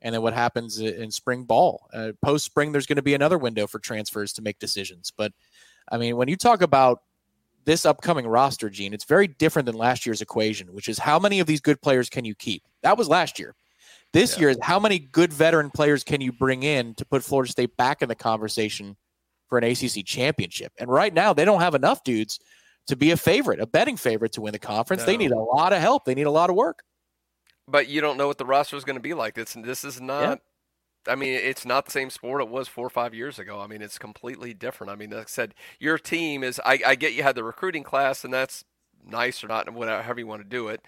and 0.00 0.14
then 0.14 0.22
what 0.22 0.32
happens 0.32 0.80
in 0.80 1.10
spring 1.10 1.44
ball. 1.44 1.86
Uh, 1.92 2.12
Post 2.22 2.46
spring, 2.46 2.72
there's 2.72 2.86
going 2.86 2.96
to 2.96 3.02
be 3.02 3.12
another 3.12 3.36
window 3.36 3.66
for 3.66 3.78
transfers 3.78 4.32
to 4.32 4.42
make 4.42 4.58
decisions. 4.58 5.12
But 5.14 5.32
I 5.92 5.98
mean, 5.98 6.16
when 6.16 6.28
you 6.28 6.36
talk 6.36 6.62
about 6.62 7.02
this 7.66 7.84
upcoming 7.84 8.26
roster, 8.26 8.70
Gene, 8.70 8.94
it's 8.94 9.04
very 9.04 9.28
different 9.28 9.66
than 9.66 9.76
last 9.76 10.06
year's 10.06 10.22
equation, 10.22 10.72
which 10.72 10.88
is 10.88 10.98
how 10.98 11.18
many 11.18 11.40
of 11.40 11.46
these 11.46 11.60
good 11.60 11.82
players 11.82 12.08
can 12.08 12.24
you 12.24 12.34
keep? 12.34 12.62
That 12.82 12.96
was 12.96 13.06
last 13.06 13.38
year. 13.38 13.54
This 14.14 14.34
yeah. 14.34 14.40
year, 14.40 14.48
is 14.50 14.58
how 14.62 14.80
many 14.80 14.98
good 14.98 15.30
veteran 15.32 15.70
players 15.70 16.04
can 16.04 16.22
you 16.22 16.32
bring 16.32 16.62
in 16.62 16.94
to 16.94 17.04
put 17.04 17.22
Florida 17.22 17.50
State 17.50 17.76
back 17.76 18.00
in 18.00 18.08
the 18.08 18.14
conversation 18.14 18.96
for 19.48 19.58
an 19.58 19.64
ACC 19.64 20.04
championship. 20.04 20.72
And 20.78 20.90
right 20.90 21.12
now, 21.12 21.32
they 21.32 21.44
don't 21.44 21.60
have 21.60 21.74
enough 21.74 22.04
dudes 22.04 22.40
to 22.86 22.96
be 22.96 23.10
a 23.10 23.16
favorite, 23.16 23.60
a 23.60 23.66
betting 23.66 23.96
favorite 23.96 24.32
to 24.32 24.40
win 24.40 24.52
the 24.52 24.58
conference. 24.58 25.02
No. 25.02 25.06
They 25.06 25.16
need 25.16 25.32
a 25.32 25.38
lot 25.38 25.72
of 25.72 25.80
help. 25.80 26.04
They 26.04 26.14
need 26.14 26.26
a 26.26 26.30
lot 26.30 26.50
of 26.50 26.56
work. 26.56 26.82
But 27.66 27.88
you 27.88 28.00
don't 28.00 28.18
know 28.18 28.26
what 28.26 28.38
the 28.38 28.44
roster 28.44 28.76
is 28.76 28.84
going 28.84 28.96
to 28.96 29.02
be 29.02 29.14
like. 29.14 29.34
This 29.34 29.54
this 29.54 29.84
is 29.84 30.00
not. 30.00 30.22
Yeah. 30.22 31.12
I 31.12 31.16
mean, 31.16 31.34
it's 31.34 31.66
not 31.66 31.84
the 31.84 31.90
same 31.90 32.08
sport 32.08 32.40
it 32.40 32.48
was 32.48 32.66
four 32.66 32.86
or 32.86 32.90
five 32.90 33.14
years 33.14 33.38
ago. 33.38 33.60
I 33.60 33.66
mean, 33.66 33.82
it's 33.82 33.98
completely 33.98 34.54
different. 34.54 34.90
I 34.90 34.96
mean, 34.96 35.10
like 35.10 35.26
I 35.26 35.28
said, 35.28 35.54
your 35.78 35.98
team 35.98 36.42
is. 36.42 36.60
I, 36.64 36.80
I 36.86 36.94
get 36.94 37.14
you 37.14 37.22
had 37.22 37.34
the 37.34 37.44
recruiting 37.44 37.82
class, 37.82 38.24
and 38.24 38.32
that's 38.32 38.64
nice 39.06 39.44
or 39.44 39.48
not, 39.48 39.72
whatever 39.72 40.02
however 40.02 40.20
you 40.20 40.26
want 40.26 40.42
to 40.42 40.48
do 40.48 40.68
it. 40.68 40.82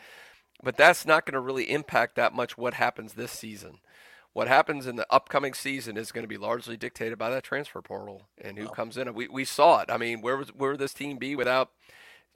But 0.62 0.76
that's 0.76 1.04
not 1.04 1.26
going 1.26 1.34
to 1.34 1.40
really 1.40 1.70
impact 1.70 2.16
that 2.16 2.34
much 2.34 2.56
what 2.56 2.74
happens 2.74 3.12
this 3.12 3.30
season 3.30 3.78
what 4.36 4.48
happens 4.48 4.86
in 4.86 4.96
the 4.96 5.06
upcoming 5.10 5.54
season 5.54 5.96
is 5.96 6.12
going 6.12 6.22
to 6.22 6.28
be 6.28 6.36
largely 6.36 6.76
dictated 6.76 7.16
by 7.16 7.30
that 7.30 7.42
transfer 7.42 7.80
portal 7.80 8.28
and 8.38 8.58
who 8.58 8.68
comes 8.68 8.98
in. 8.98 9.14
We, 9.14 9.28
we 9.28 9.46
saw 9.46 9.80
it. 9.80 9.90
I 9.90 9.96
mean, 9.96 10.20
where 10.20 10.36
was 10.36 10.50
where 10.50 10.72
would 10.72 10.78
this 10.78 10.92
team 10.92 11.16
be 11.16 11.34
without 11.34 11.70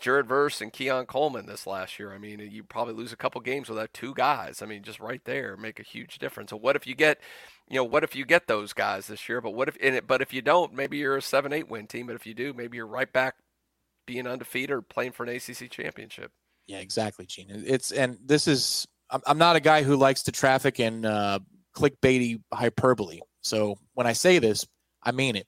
Jared 0.01 0.26
Verse 0.26 0.62
and 0.62 0.72
Keon 0.72 1.05
Coleman 1.05 1.44
this 1.44 1.66
last 1.66 1.98
year? 1.98 2.14
I 2.14 2.16
mean, 2.16 2.38
you 2.40 2.64
probably 2.64 2.94
lose 2.94 3.12
a 3.12 3.18
couple 3.18 3.42
games 3.42 3.68
without 3.68 3.92
two 3.92 4.14
guys. 4.14 4.62
I 4.62 4.66
mean, 4.66 4.82
just 4.82 4.98
right 4.98 5.22
there 5.26 5.59
make 5.59 5.78
a 5.78 5.82
huge 5.82 6.18
difference. 6.18 6.48
So 6.48 6.57
what 6.57 6.74
if 6.74 6.86
you 6.86 6.94
get, 6.94 7.20
you 7.68 7.76
know, 7.76 7.84
what 7.84 8.03
if 8.03 8.16
you 8.16 8.24
get 8.24 8.46
those 8.46 8.72
guys 8.72 9.09
this 9.09 9.28
year? 9.28 9.42
But 9.42 9.51
what 9.51 9.68
if 9.68 9.76
in 9.76 9.92
it? 9.92 10.07
But 10.07 10.22
if 10.22 10.32
you 10.32 10.40
don't, 10.40 10.72
maybe 10.72 10.96
you're 10.96 11.18
a 11.18 11.22
seven 11.22 11.53
eight 11.53 11.68
win 11.68 11.86
team. 11.86 12.07
But 12.07 12.16
if 12.16 12.26
you 12.26 12.32
do, 12.32 12.55
maybe 12.55 12.78
you're 12.78 12.86
right 12.86 13.12
back 13.12 13.34
being 14.07 14.26
undefeated 14.26 14.70
or 14.70 14.80
playing 14.80 15.12
for 15.12 15.24
an 15.24 15.36
ACC 15.36 15.68
championship. 15.70 16.32
Yeah, 16.66 16.78
exactly, 16.78 17.26
Gene. 17.26 17.48
It's 17.51 17.92
and 17.92 18.16
this 18.24 18.48
is. 18.48 18.88
I'm, 19.11 19.20
I'm 19.26 19.38
not 19.38 19.57
a 19.57 19.61
guy 19.61 19.82
who 19.82 19.96
likes 19.96 20.22
to 20.22 20.32
traffic 20.32 20.80
in. 20.80 21.05
Uh, 21.05 21.40
clickbaity 21.74 22.42
hyperbole. 22.52 23.20
So 23.42 23.76
when 23.94 24.06
I 24.06 24.12
say 24.12 24.38
this, 24.38 24.66
I 25.02 25.12
mean 25.12 25.36
it. 25.36 25.46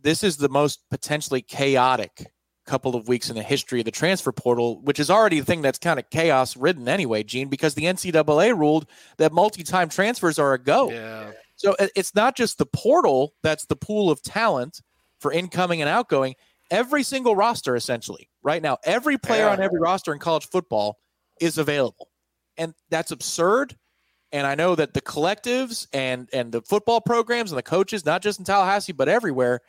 This 0.00 0.22
is 0.24 0.36
the 0.36 0.48
most 0.48 0.80
potentially 0.90 1.42
chaotic 1.42 2.30
couple 2.66 2.94
of 2.94 3.08
weeks 3.08 3.28
in 3.28 3.36
the 3.36 3.42
history 3.42 3.80
of 3.80 3.84
the 3.84 3.90
transfer 3.90 4.30
portal, 4.30 4.80
which 4.82 5.00
is 5.00 5.10
already 5.10 5.40
a 5.40 5.44
thing 5.44 5.60
that's 5.60 5.78
kind 5.78 5.98
of 5.98 6.08
chaos 6.10 6.56
ridden 6.56 6.88
anyway, 6.88 7.22
Gene, 7.22 7.48
because 7.48 7.74
the 7.74 7.82
NCAA 7.82 8.56
ruled 8.56 8.86
that 9.18 9.32
multi 9.32 9.64
time 9.64 9.88
transfers 9.88 10.38
are 10.38 10.54
a 10.54 10.58
go. 10.58 10.90
Yeah. 10.90 11.32
So 11.56 11.74
it's 11.78 12.14
not 12.14 12.36
just 12.36 12.58
the 12.58 12.66
portal 12.66 13.34
that's 13.42 13.66
the 13.66 13.76
pool 13.76 14.10
of 14.10 14.22
talent 14.22 14.80
for 15.18 15.32
incoming 15.32 15.82
and 15.82 15.90
outgoing. 15.90 16.34
Every 16.70 17.02
single 17.02 17.34
roster, 17.34 17.74
essentially, 17.74 18.30
right 18.42 18.62
now, 18.62 18.78
every 18.84 19.18
player 19.18 19.46
yeah. 19.46 19.52
on 19.52 19.60
every 19.60 19.80
roster 19.80 20.12
in 20.12 20.20
college 20.20 20.48
football 20.48 20.98
is 21.40 21.58
available. 21.58 22.08
and 22.56 22.74
that's 22.90 23.10
absurd. 23.10 23.76
And 24.32 24.46
I 24.46 24.54
know 24.54 24.74
that 24.74 24.94
the 24.94 25.02
collectives 25.02 25.86
and 25.92 26.28
and 26.32 26.52
the 26.52 26.62
football 26.62 27.00
programs 27.00 27.50
and 27.50 27.58
the 27.58 27.62
coaches, 27.62 28.04
not 28.04 28.22
just 28.22 28.38
in 28.38 28.44
Tallahassee 28.44 28.92
but 28.92 29.08
everywhere, 29.08 29.60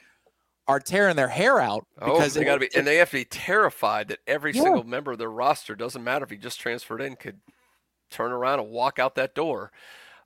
are 0.68 0.80
tearing 0.80 1.16
their 1.16 1.28
hair 1.28 1.60
out 1.60 1.88
oh, 2.00 2.14
because 2.14 2.36
oh, 2.36 2.40
they 2.40 2.46
got 2.46 2.56
to 2.56 2.60
be, 2.60 2.70
and 2.76 2.86
they 2.86 2.98
have 2.98 3.10
to 3.10 3.18
be 3.18 3.26
terrified 3.26 4.10
that 4.10 4.20
every 4.28 4.54
yeah. 4.54 4.62
single 4.62 4.84
member 4.84 5.12
of 5.12 5.18
their 5.18 5.32
roster 5.32 5.76
doesn't 5.76 6.04
matter 6.04 6.24
if 6.24 6.30
he 6.30 6.38
just 6.38 6.60
transferred 6.60 7.02
in 7.02 7.16
could 7.16 7.40
turn 8.10 8.32
around 8.32 8.60
and 8.60 8.70
walk 8.70 9.00
out 9.00 9.16
that 9.16 9.34
door. 9.34 9.72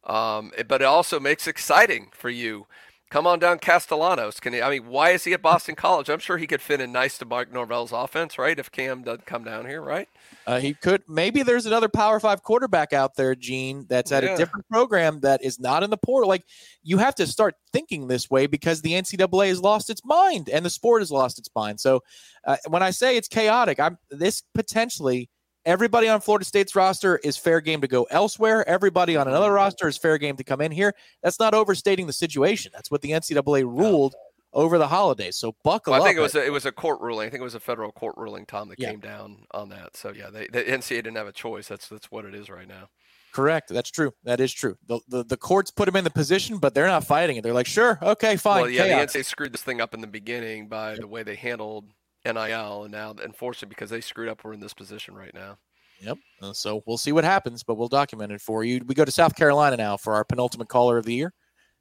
Um, 0.04 0.52
but 0.68 0.82
it 0.82 0.86
also 0.86 1.20
makes 1.20 1.48
exciting 1.48 2.10
for 2.14 2.30
you 2.30 2.68
Come 3.16 3.28
on 3.28 3.40
down, 3.40 3.60
Castellanos. 3.60 4.40
Can 4.40 4.54
he, 4.54 4.62
I 4.62 4.70
mean, 4.70 4.88
why 4.88 5.12
is 5.12 5.24
he 5.24 5.34
at 5.34 5.42
Boston 5.42 5.76
College? 5.76 6.10
I'm 6.10 6.20
sure 6.20 6.38
he 6.38 6.48
could 6.48 6.62
fit 6.62 6.82
in 6.82 6.92
nice 6.92 7.18
to 7.20 7.26
Mike 7.26 7.50
Norvell's 7.50 7.92
offense, 7.92 8.38
right? 8.38 8.58
If 8.58 8.72
Cam 8.72 9.04
doesn't 9.04 9.26
come 9.26 9.44
down 9.44 9.68
here, 9.68 9.82
right? 9.82 10.10
Uh, 10.48 10.60
he 10.60 10.74
could. 10.74 11.02
Maybe 11.08 11.43
there's 11.43 11.66
another 11.66 11.89
Power 11.89 12.20
Five 12.20 12.43
quarterback 12.43 12.93
out 12.93 13.16
there, 13.16 13.36
Gene, 13.36 13.86
that's 13.89 14.12
at 14.12 14.24
yeah. 14.24 14.34
a 14.34 14.38
different 14.38 14.68
program 14.70 15.20
that 15.22 15.43
is 15.43 15.60
not 15.60 15.84
in 15.84 15.89
the 15.89 15.98
portal. 15.98 16.30
Like 16.30 16.43
you 16.84 16.98
have 16.98 17.16
to 17.16 17.28
start 17.28 17.56
thinking 17.74 18.08
this 18.08 18.30
way 18.30 18.46
because 18.46 18.82
the 18.82 18.91
NCAA 18.91 19.48
has 19.48 19.62
lost 19.62 19.89
its 19.89 20.06
mind 20.06 20.50
and 20.50 20.64
the 20.64 20.70
sport 20.70 21.02
has 21.02 21.12
lost 21.12 21.39
its 21.39 21.50
mind. 21.56 21.80
So 21.80 22.02
uh, 22.46 22.58
when 22.68 22.84
I 22.84 22.91
say 22.91 23.18
it's 23.18 23.28
chaotic, 23.28 23.80
I'm 23.80 23.98
this 24.12 24.43
potentially 24.54 25.30
Everybody 25.66 26.08
on 26.08 26.22
Florida 26.22 26.46
State's 26.46 26.76
roster 26.76 27.18
is 27.24 27.38
fair 27.38 27.60
game 27.60 27.82
to 27.82 27.88
go 27.88 28.04
elsewhere. 28.12 28.68
Everybody 28.70 29.18
on 29.18 29.28
another 29.28 29.52
roster 29.52 29.88
is 29.88 29.98
fair 29.98 30.20
game 30.20 30.38
to 30.38 30.43
come 30.43 30.62
in 30.62 30.72
here. 30.72 30.93
That's 31.24 31.39
not 31.39 31.56
overstating 31.56 32.06
the 32.06 32.14
situation. 32.14 32.72
That's 32.72 32.91
what 32.91 33.02
the 33.02 33.10
NCAA 33.10 33.64
ruled 33.64 34.14
over 34.56 34.78
the 34.78 34.88
holidays. 34.88 35.36
So 35.36 35.56
buckle 35.64 35.91
well, 35.91 36.01
I 36.01 36.06
think 36.06 36.18
it 36.18 36.22
was 36.22 36.34
a, 36.34 36.43
it 36.43 36.51
was 36.51 36.66
a 36.66 36.72
court 36.72 37.01
ruling. 37.01 37.28
I 37.28 37.30
think 37.30 37.41
it 37.41 37.43
was 37.43 37.56
a 37.56 37.60
federal 37.60 37.91
court 37.91 38.16
ruling, 38.18 38.45
Tom, 38.45 38.70
that 38.70 38.80
yeah. 38.80 38.91
came 38.91 39.01
down 39.01 39.45
on 39.51 39.70
that. 39.70 39.95
So 39.95 40.12
yeah, 40.12 40.30
they, 40.32 40.47
the 40.47 40.64
NCAA 40.64 41.03
didn't 41.03 41.18
have 41.18 41.28
a 41.28 41.34
choice. 41.34 41.68
That's 41.68 41.89
that's 41.89 42.10
what 42.10 42.26
it 42.26 42.34
is 42.34 42.49
right 42.49 42.68
now. 42.68 42.89
Correct. 43.34 43.68
That's 43.70 43.91
true. 43.91 44.14
That 44.24 44.39
is 44.39 44.53
true. 44.53 44.78
The, 44.88 45.01
the, 45.10 45.26
the 45.26 45.36
courts 45.36 45.70
put 45.70 45.88
them 45.88 45.97
in 45.97 46.06
the 46.06 46.10
position, 46.10 46.58
but 46.58 46.74
they're 46.74 46.88
not 46.88 47.03
fighting 47.03 47.36
it. 47.36 47.43
They're 47.43 47.53
like, 47.53 47.68
sure, 47.68 47.99
okay, 48.01 48.38
fine. 48.38 48.62
Well, 48.62 48.70
yeah, 48.70 48.88
chaos. 48.88 49.12
the 49.12 49.20
NCAA 49.20 49.26
screwed 49.26 49.53
this 49.53 49.62
thing 49.62 49.82
up 49.82 49.93
in 49.93 49.99
the 49.99 50.08
beginning 50.08 50.70
by 50.70 50.95
the 50.95 51.06
way 51.06 51.22
they 51.22 51.36
handled 51.36 51.89
NIL, 52.26 52.84
and 52.84 52.91
now, 52.93 53.14
unfortunately, 53.22 53.70
because 53.70 53.89
they 53.89 53.99
screwed 53.99 54.30
up, 54.30 54.45
we're 54.45 54.53
in 54.53 54.62
this 54.62 54.74
position 54.74 55.16
right 55.16 55.34
now. 55.34 55.58
Yep. 55.99 56.18
Uh, 56.41 56.53
so 56.53 56.82
we'll 56.88 56.97
see 56.97 57.12
what 57.12 57.26
happens, 57.26 57.62
but 57.62 57.76
we'll 57.76 57.89
document 57.89 58.32
it 58.32 58.41
for 58.41 58.64
you. 58.64 58.82
We 58.86 58.95
go 58.95 59.06
to 59.06 59.12
South 59.12 59.36
Carolina 59.36 59.76
now 59.78 59.97
for 59.97 60.14
our 60.14 60.24
penultimate 60.24 60.70
caller 60.70 60.97
of 60.97 61.06
the 61.06 61.14
year. 61.14 61.34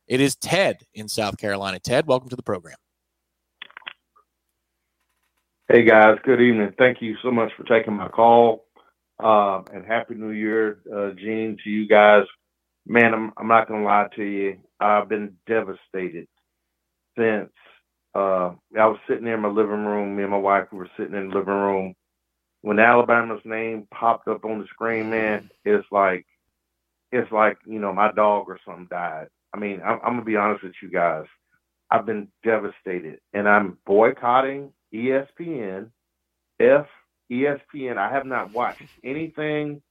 It 0.08 0.20
is 0.20 0.36
Ted 0.36 0.82
in 0.94 1.08
South 1.08 1.38
Carolina. 1.38 1.78
Ted, 1.78 2.06
welcome 2.06 2.28
to 2.28 2.36
the 2.36 2.42
program. 2.42 2.76
Hey 5.68 5.84
guys, 5.84 6.18
good 6.24 6.40
evening. 6.40 6.72
Thank 6.78 7.00
you 7.00 7.16
so 7.22 7.30
much 7.30 7.50
for 7.56 7.64
taking 7.64 7.94
my 7.94 8.08
call. 8.08 8.66
Uh, 9.22 9.62
and 9.72 9.86
happy 9.86 10.14
New 10.14 10.30
Year, 10.30 10.78
uh, 10.94 11.10
Gene, 11.12 11.56
to 11.64 11.70
you 11.70 11.88
guys. 11.88 12.24
Man, 12.86 13.14
I'm 13.14 13.32
I'm 13.38 13.48
not 13.48 13.68
gonna 13.68 13.84
lie 13.84 14.08
to 14.16 14.22
you. 14.22 14.58
I've 14.80 15.08
been 15.08 15.36
devastated 15.46 16.28
since 17.18 17.50
uh, 18.14 18.52
I 18.78 18.86
was 18.86 18.98
sitting 19.08 19.24
there 19.24 19.34
in 19.34 19.40
my 19.40 19.48
living 19.48 19.84
room. 19.84 20.16
Me 20.16 20.22
and 20.22 20.32
my 20.32 20.38
wife 20.38 20.66
we 20.70 20.78
were 20.78 20.90
sitting 20.98 21.14
in 21.14 21.30
the 21.30 21.34
living 21.34 21.54
room 21.54 21.94
when 22.62 22.78
Alabama's 22.78 23.42
name 23.44 23.86
popped 23.92 24.26
up 24.26 24.46
on 24.46 24.58
the 24.58 24.66
screen, 24.68 25.10
man, 25.10 25.50
it's 25.66 25.86
like 25.92 26.24
it's 27.12 27.30
like 27.30 27.58
you 27.66 27.78
know 27.78 27.92
my 27.92 28.10
dog 28.12 28.46
or 28.48 28.58
something 28.66 28.88
died. 28.90 29.28
I 29.54 29.58
mean, 29.58 29.80
I'm, 29.84 30.00
I'm 30.04 30.12
gonna 30.14 30.24
be 30.24 30.36
honest 30.36 30.64
with 30.64 30.74
you 30.82 30.90
guys. 30.90 31.24
I've 31.90 32.06
been 32.06 32.28
devastated, 32.42 33.20
and 33.32 33.48
I'm 33.48 33.78
boycotting 33.86 34.72
ESPN. 34.92 35.90
F 36.60 36.86
ESPN. 37.30 37.96
I 37.96 38.10
have 38.12 38.26
not 38.26 38.52
watched 38.52 38.82
anything 39.02 39.82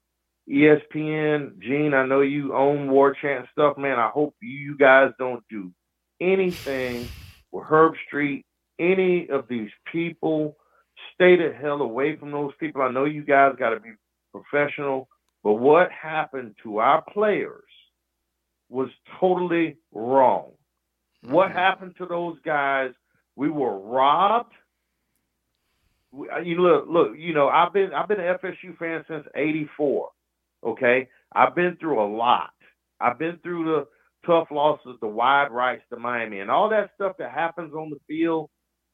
ESPN. 0.49 1.59
Gene, 1.59 1.93
I 1.93 2.05
know 2.05 2.22
you 2.22 2.55
own 2.55 2.89
Warchant 2.89 3.49
stuff, 3.51 3.78
man. 3.78 3.99
I 3.99 4.09
hope 4.09 4.36
you 4.41 4.78
guys 4.78 5.11
don't 5.18 5.43
do 5.49 5.72
anything 6.22 7.07
with 7.51 7.66
Herb 7.66 7.93
Street, 8.07 8.45
any 8.80 9.30
of 9.30 9.47
these 9.47 9.70
people 9.91 10.57
stay 11.14 11.36
the 11.36 11.53
hell 11.53 11.82
away 11.82 12.16
from 12.18 12.32
those 12.32 12.51
people. 12.59 12.82
I 12.82 12.91
know 12.91 13.05
you 13.05 13.24
guys 13.24 13.53
got 13.57 13.70
to 13.70 13.80
be 13.80 13.91
professional, 14.32 15.07
but 15.43 15.53
what 15.53 15.91
happened 15.91 16.55
to 16.64 16.80
our 16.80 17.03
players 17.14 17.64
was 18.74 18.89
totally 19.19 19.78
wrong. 19.93 20.51
What 21.21 21.49
mm-hmm. 21.49 21.57
happened 21.57 21.93
to 21.99 22.05
those 22.05 22.38
guys? 22.43 22.91
We 23.36 23.49
were 23.49 23.80
robbed. 23.80 24.53
We, 26.11 26.28
uh, 26.30 26.39
you 26.39 26.59
look, 26.61 26.86
look. 26.89 27.11
You 27.17 27.34
know, 27.34 27.47
I've 27.47 27.71
been 27.71 27.93
I've 27.93 28.07
been 28.07 28.19
an 28.19 28.36
FSU 28.43 28.78
fan 28.78 29.05
since 29.07 29.26
'84. 29.36 30.09
Okay, 30.65 31.07
I've 31.34 31.55
been 31.55 31.78
through 31.80 32.03
a 32.03 32.09
lot. 32.09 32.51
I've 32.99 33.19
been 33.19 33.38
through 33.43 33.65
the 33.65 33.88
tough 34.26 34.47
losses, 34.51 34.97
the 35.01 35.07
wide 35.07 35.51
rights 35.51 35.84
to 35.91 35.99
Miami, 35.99 36.39
and 36.39 36.49
all 36.49 36.69
that 36.69 36.91
stuff 36.95 37.17
that 37.19 37.32
happens 37.32 37.74
on 37.74 37.89
the 37.89 37.99
field. 38.07 38.49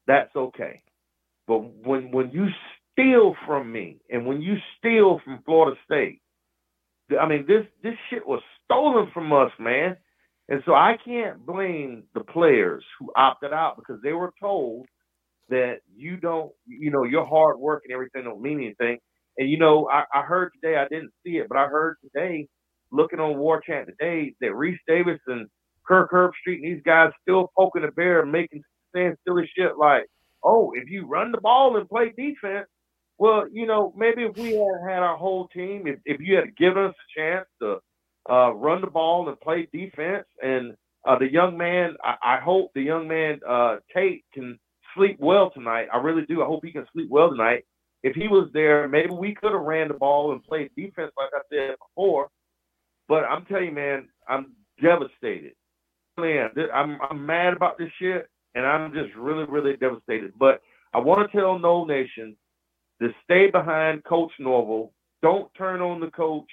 That's 0.07 0.35
okay. 0.35 0.83
But 1.47 1.59
when 1.85 2.11
when 2.11 2.31
you 2.31 2.47
steal 2.91 3.35
from 3.47 3.71
me 3.71 3.97
and 4.09 4.25
when 4.25 4.41
you 4.41 4.55
steal 4.77 5.21
from 5.23 5.41
Florida 5.45 5.77
State, 5.85 6.21
I 7.19 7.27
mean 7.27 7.45
this 7.47 7.65
this 7.81 7.95
shit 8.09 8.27
was 8.27 8.41
stolen 8.69 9.09
from 9.13 9.33
us, 9.33 9.51
man. 9.59 9.97
And 10.49 10.61
so 10.65 10.73
I 10.73 10.97
can't 11.03 11.45
blame 11.45 12.03
the 12.13 12.21
players 12.23 12.83
who 12.99 13.11
opted 13.15 13.53
out 13.53 13.77
because 13.77 14.01
they 14.03 14.13
were 14.13 14.33
told 14.39 14.87
that 15.49 15.77
you 15.95 16.17
don't, 16.17 16.51
you 16.67 16.91
know, 16.91 17.03
your 17.03 17.25
hard 17.25 17.59
work 17.59 17.83
and 17.85 17.93
everything 17.93 18.23
don't 18.23 18.41
mean 18.41 18.59
anything. 18.59 18.99
And 19.37 19.49
you 19.49 19.57
know, 19.57 19.89
I, 19.91 20.03
I 20.13 20.21
heard 20.23 20.51
today, 20.53 20.77
I 20.77 20.87
didn't 20.87 21.11
see 21.25 21.37
it, 21.37 21.47
but 21.49 21.57
I 21.57 21.67
heard 21.67 21.97
today, 22.03 22.47
looking 22.91 23.19
on 23.19 23.35
Warchant 23.35 23.87
today, 23.87 24.35
that 24.41 24.55
Reese 24.55 24.79
Davis 24.87 25.19
and 25.27 25.47
Kirk 25.87 26.11
Herbstreit 26.11 26.55
and 26.55 26.65
these 26.65 26.83
guys 26.85 27.11
still 27.21 27.51
poking 27.57 27.83
the 27.83 27.91
bear 27.91 28.25
making 28.25 28.61
saying 28.95 29.15
silly 29.27 29.49
shit 29.55 29.77
like, 29.77 30.05
oh, 30.43 30.71
if 30.75 30.89
you 30.89 31.05
run 31.07 31.31
the 31.31 31.41
ball 31.41 31.77
and 31.77 31.87
play 31.89 32.13
defense, 32.17 32.67
well, 33.17 33.45
you 33.51 33.67
know, 33.67 33.93
maybe 33.95 34.23
if 34.23 34.37
we 34.37 34.51
had 34.53 34.89
had 34.89 35.03
our 35.03 35.17
whole 35.17 35.47
team, 35.49 35.87
if, 35.87 35.99
if 36.05 36.21
you 36.21 36.35
had 36.35 36.55
given 36.57 36.85
us 36.85 36.95
a 36.95 37.19
chance 37.19 37.47
to 37.61 37.77
uh, 38.29 38.53
run 38.53 38.81
the 38.81 38.87
ball 38.87 39.27
and 39.27 39.39
play 39.39 39.67
defense, 39.73 40.25
and 40.41 40.75
uh, 41.05 41.17
the 41.17 41.31
young 41.31 41.57
man, 41.57 41.95
I, 42.03 42.15
I 42.21 42.39
hope 42.39 42.71
the 42.73 42.81
young 42.81 43.07
man 43.07 43.39
uh, 43.47 43.77
Tate 43.93 44.23
can 44.33 44.59
sleep 44.95 45.17
well 45.19 45.51
tonight. 45.51 45.87
I 45.93 45.97
really 45.97 46.25
do. 46.25 46.41
I 46.41 46.45
hope 46.45 46.63
he 46.63 46.71
can 46.71 46.85
sleep 46.93 47.09
well 47.09 47.29
tonight. 47.29 47.65
If 48.03 48.15
he 48.15 48.27
was 48.27 48.49
there, 48.53 48.87
maybe 48.87 49.11
we 49.11 49.35
could 49.35 49.51
have 49.51 49.61
ran 49.61 49.89
the 49.89 49.93
ball 49.93 50.31
and 50.31 50.43
played 50.43 50.71
defense 50.75 51.11
like 51.17 51.29
I 51.33 51.41
said 51.51 51.75
before. 51.79 52.29
But 53.07 53.23
I'm 53.23 53.45
telling 53.45 53.65
you, 53.65 53.71
man, 53.71 54.09
I'm 54.27 54.53
devastated. 54.81 55.53
Man, 56.17 56.49
I'm 56.73 56.97
I'm 57.09 57.25
mad 57.25 57.53
about 57.53 57.77
this 57.77 57.89
shit 57.99 58.29
and 58.55 58.65
I'm 58.65 58.93
just 58.93 59.13
really, 59.15 59.45
really 59.45 59.75
devastated. 59.77 60.33
But 60.37 60.61
I 60.93 60.99
want 60.99 61.29
to 61.29 61.37
tell 61.37 61.59
Nole 61.59 61.85
Nation 61.85 62.35
to 63.01 63.09
stay 63.23 63.49
behind 63.49 64.03
Coach 64.03 64.31
Norvell. 64.39 64.91
Don't 65.21 65.53
turn 65.55 65.81
on 65.81 65.99
the 65.99 66.11
coach. 66.11 66.49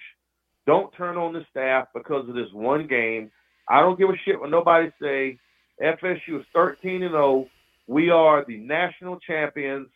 Don't 0.66 0.92
turn 0.96 1.16
on 1.16 1.32
the 1.32 1.44
staff 1.50 1.88
because 1.94 2.28
of 2.28 2.34
this 2.34 2.52
one 2.52 2.86
game. 2.86 3.30
I 3.68 3.80
don't 3.80 3.98
give 3.98 4.10
a 4.10 4.16
shit 4.24 4.40
what 4.40 4.50
nobody 4.50 4.90
say. 5.00 5.38
FSU 5.82 6.40
is 6.40 6.46
13 6.54 7.02
and 7.02 7.12
0. 7.12 7.46
We 7.86 8.10
are 8.10 8.44
the 8.46 8.58
national 8.58 9.20
champions 9.20 9.88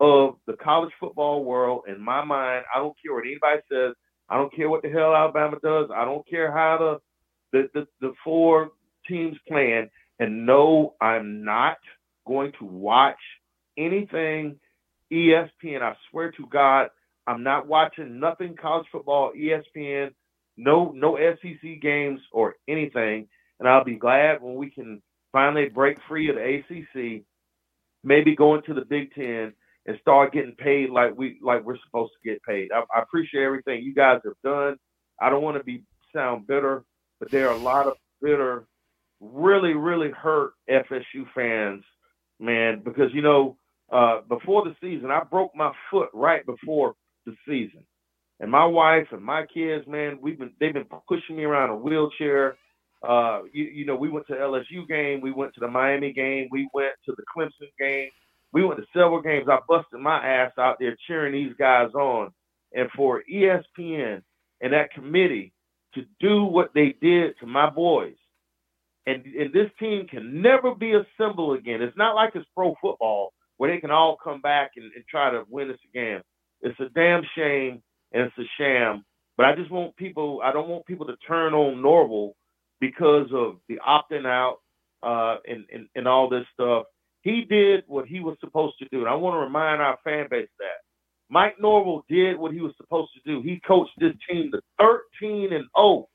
of 0.00 0.36
the 0.46 0.54
college 0.54 0.92
football 1.00 1.44
world. 1.44 1.82
In 1.88 2.00
my 2.00 2.24
mind, 2.24 2.64
I 2.74 2.78
don't 2.78 2.96
care 3.02 3.14
what 3.14 3.24
anybody 3.24 3.62
says. 3.70 3.94
I 4.28 4.36
don't 4.36 4.54
care 4.54 4.68
what 4.68 4.82
the 4.82 4.90
hell 4.90 5.14
Alabama 5.14 5.56
does. 5.62 5.88
I 5.94 6.04
don't 6.04 6.28
care 6.28 6.52
how 6.52 6.78
the 6.78 7.00
the, 7.52 7.68
the, 7.74 7.86
the 8.00 8.14
four 8.24 8.72
teams 9.08 9.36
plan. 9.48 9.90
And 10.18 10.46
no, 10.46 10.94
I'm 11.00 11.44
not 11.44 11.78
going 12.26 12.52
to 12.58 12.64
watch 12.66 13.16
anything 13.78 14.58
ESPN. 15.12 15.82
I 15.82 15.94
swear 16.10 16.30
to 16.32 16.46
God, 16.50 16.88
I'm 17.28 17.42
not 17.42 17.66
watching 17.66 18.18
nothing 18.18 18.56
college 18.56 18.86
football, 18.90 19.32
ESPN, 19.36 20.12
no 20.56 20.92
no 20.94 21.18
SEC 21.18 21.80
games 21.82 22.20
or 22.32 22.54
anything. 22.66 23.28
And 23.60 23.68
I'll 23.68 23.84
be 23.84 23.96
glad 23.96 24.40
when 24.40 24.54
we 24.54 24.70
can 24.70 25.02
finally 25.30 25.68
break 25.68 25.98
free 26.08 26.30
of 26.30 26.36
the 26.36 26.42
ACC, 26.42 27.24
maybe 28.02 28.34
go 28.34 28.54
into 28.54 28.72
the 28.72 28.84
Big 28.84 29.12
Ten 29.14 29.52
and 29.84 29.98
start 30.00 30.32
getting 30.32 30.54
paid 30.54 30.88
like 30.88 31.18
we 31.18 31.38
like 31.42 31.64
we're 31.64 31.76
supposed 31.84 32.12
to 32.14 32.30
get 32.30 32.42
paid. 32.44 32.70
I, 32.72 32.80
I 32.96 33.02
appreciate 33.02 33.42
everything 33.42 33.82
you 33.82 33.94
guys 33.94 34.20
have 34.24 34.40
done. 34.42 34.76
I 35.20 35.28
don't 35.28 35.42
want 35.42 35.58
to 35.58 35.64
be 35.64 35.82
sound 36.14 36.46
bitter, 36.46 36.82
but 37.20 37.30
there 37.30 37.50
are 37.50 37.54
a 37.54 37.58
lot 37.58 37.86
of 37.86 37.98
bitter 38.22 38.66
really, 39.20 39.74
really 39.74 40.10
hurt 40.10 40.52
FSU 40.70 41.26
fans, 41.34 41.84
man, 42.40 42.80
because 42.82 43.12
you 43.12 43.20
know, 43.20 43.58
uh, 43.92 44.22
before 44.26 44.64
the 44.64 44.74
season, 44.80 45.10
I 45.10 45.24
broke 45.24 45.54
my 45.54 45.72
foot 45.90 46.08
right 46.14 46.46
before 46.46 46.94
the 47.30 47.36
season, 47.46 47.84
and 48.40 48.50
my 48.50 48.64
wife 48.64 49.06
and 49.12 49.22
my 49.22 49.44
kids, 49.52 49.86
man, 49.86 50.18
we've 50.20 50.38
been 50.38 50.52
they've 50.60 50.74
been 50.74 50.86
pushing 51.08 51.36
me 51.36 51.44
around 51.44 51.70
a 51.70 51.76
wheelchair. 51.76 52.56
Uh, 53.06 53.42
you, 53.52 53.64
you 53.64 53.86
know, 53.86 53.94
we 53.94 54.08
went 54.08 54.26
to 54.26 54.32
LSU 54.32 54.86
game, 54.88 55.20
we 55.20 55.30
went 55.30 55.54
to 55.54 55.60
the 55.60 55.68
Miami 55.68 56.12
game, 56.12 56.48
we 56.50 56.68
went 56.74 56.94
to 57.04 57.14
the 57.16 57.22
Clemson 57.36 57.68
game, 57.78 58.08
we 58.52 58.64
went 58.64 58.80
to 58.80 58.86
several 58.92 59.22
games. 59.22 59.46
I 59.48 59.58
busted 59.68 60.00
my 60.00 60.18
ass 60.18 60.52
out 60.58 60.78
there 60.80 60.96
cheering 61.06 61.32
these 61.32 61.54
guys 61.58 61.90
on, 61.94 62.30
and 62.72 62.90
for 62.96 63.22
ESPN 63.32 64.22
and 64.60 64.72
that 64.72 64.92
committee 64.92 65.52
to 65.94 66.02
do 66.20 66.44
what 66.44 66.70
they 66.74 66.94
did 67.00 67.38
to 67.40 67.46
my 67.46 67.70
boys. 67.70 68.14
And, 69.06 69.24
and 69.24 69.52
this 69.52 69.70
team 69.78 70.06
can 70.06 70.42
never 70.42 70.74
be 70.74 70.92
assembled 70.92 71.58
again. 71.58 71.80
It's 71.80 71.96
not 71.96 72.14
like 72.14 72.32
it's 72.34 72.46
pro 72.54 72.74
football 72.80 73.32
where 73.56 73.72
they 73.72 73.80
can 73.80 73.90
all 73.90 74.18
come 74.22 74.40
back 74.40 74.72
and, 74.76 74.90
and 74.94 75.04
try 75.08 75.30
to 75.30 75.44
win 75.48 75.70
us 75.70 75.78
again. 75.92 76.20
It's 76.62 76.78
a 76.80 76.88
damn 76.94 77.22
shame 77.36 77.82
and 78.12 78.24
it's 78.24 78.38
a 78.38 78.48
sham. 78.58 79.04
But 79.36 79.46
I 79.46 79.54
just 79.54 79.70
want 79.70 79.96
people, 79.96 80.40
I 80.42 80.52
don't 80.52 80.68
want 80.68 80.86
people 80.86 81.06
to 81.06 81.16
turn 81.26 81.54
on 81.54 81.80
Norvell 81.82 82.34
because 82.80 83.28
of 83.32 83.56
the 83.68 83.78
opting 83.86 84.26
out 84.26 84.58
uh, 85.02 85.36
and, 85.46 85.64
and, 85.72 85.88
and 85.94 86.08
all 86.08 86.28
this 86.28 86.44
stuff. 86.52 86.84
He 87.22 87.42
did 87.48 87.84
what 87.86 88.06
he 88.06 88.20
was 88.20 88.36
supposed 88.40 88.74
to 88.80 88.88
do. 88.90 89.00
And 89.00 89.08
I 89.08 89.14
want 89.14 89.34
to 89.34 89.38
remind 89.38 89.80
our 89.80 89.98
fan 90.04 90.26
base 90.30 90.48
that 90.58 90.78
Mike 91.30 91.56
Norvell 91.60 92.04
did 92.08 92.38
what 92.38 92.52
he 92.52 92.60
was 92.60 92.72
supposed 92.76 93.10
to 93.14 93.20
do. 93.30 93.42
He 93.42 93.60
coached 93.66 93.92
this 93.98 94.14
team 94.28 94.50
to 94.52 94.60
13 95.20 95.52
and 95.52 95.66
0. 95.76 96.08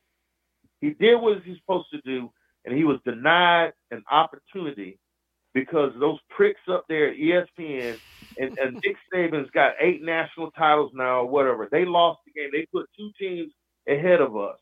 He 0.81 0.89
did 0.89 1.15
what 1.15 1.41
he 1.43 1.51
was 1.51 1.59
supposed 1.59 1.87
to 1.93 2.01
do, 2.01 2.31
and 2.65 2.75
he 2.75 2.83
was 2.83 2.99
denied 3.05 3.71
an 3.91 4.03
opportunity 4.11 4.99
because 5.53 5.91
those 5.99 6.17
pricks 6.29 6.61
up 6.69 6.85
there 6.89 7.09
at 7.09 7.17
ESPN 7.17 7.97
and, 8.37 8.57
and 8.57 8.73
Nick 8.83 8.97
Saban's 9.13 9.49
got 9.51 9.73
eight 9.79 10.03
national 10.03 10.51
titles 10.51 10.91
now 10.93 11.21
or 11.21 11.27
whatever. 11.27 11.67
They 11.71 11.85
lost 11.85 12.19
the 12.25 12.31
game. 12.31 12.49
They 12.51 12.67
put 12.71 12.89
two 12.97 13.11
teams 13.19 13.51
ahead 13.87 14.21
of 14.21 14.35
us. 14.35 14.57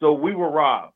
So 0.00 0.12
we 0.12 0.34
were 0.34 0.50
robbed. 0.50 0.94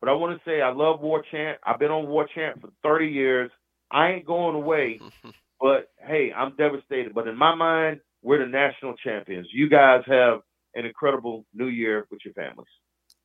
But 0.00 0.08
I 0.08 0.12
want 0.14 0.36
to 0.36 0.50
say 0.50 0.60
I 0.62 0.72
love 0.72 1.00
Warchant. 1.00 1.56
I've 1.64 1.78
been 1.78 1.90
on 1.90 2.06
Warchant 2.06 2.60
for 2.60 2.70
30 2.82 3.06
years. 3.06 3.50
I 3.90 4.12
ain't 4.12 4.26
going 4.26 4.56
away. 4.56 5.00
but 5.60 5.88
hey, 6.06 6.32
I'm 6.34 6.56
devastated. 6.56 7.14
But 7.14 7.28
in 7.28 7.36
my 7.36 7.54
mind, 7.54 8.00
we're 8.22 8.38
the 8.38 8.50
national 8.50 8.94
champions. 8.96 9.48
You 9.52 9.68
guys 9.68 10.02
have 10.06 10.40
an 10.74 10.86
incredible 10.86 11.44
new 11.54 11.66
year 11.66 12.06
with 12.10 12.20
your 12.24 12.34
families. 12.34 12.68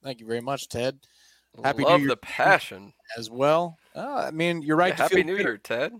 Thank 0.03 0.19
you 0.19 0.27
very 0.27 0.41
much, 0.41 0.67
Ted. 0.67 0.99
Happy 1.63 1.83
Love 1.83 1.99
New 1.99 2.07
Year 2.07 2.09
the 2.09 2.17
passion 2.17 2.93
as 3.17 3.29
well. 3.29 3.77
Uh, 3.95 4.25
I 4.27 4.31
mean, 4.31 4.61
you're 4.61 4.75
right. 4.75 4.89
Yeah, 4.89 5.03
happy 5.03 5.23
New 5.23 5.38
bitter. 5.38 5.49
Year, 5.49 5.57
Ted. 5.57 5.93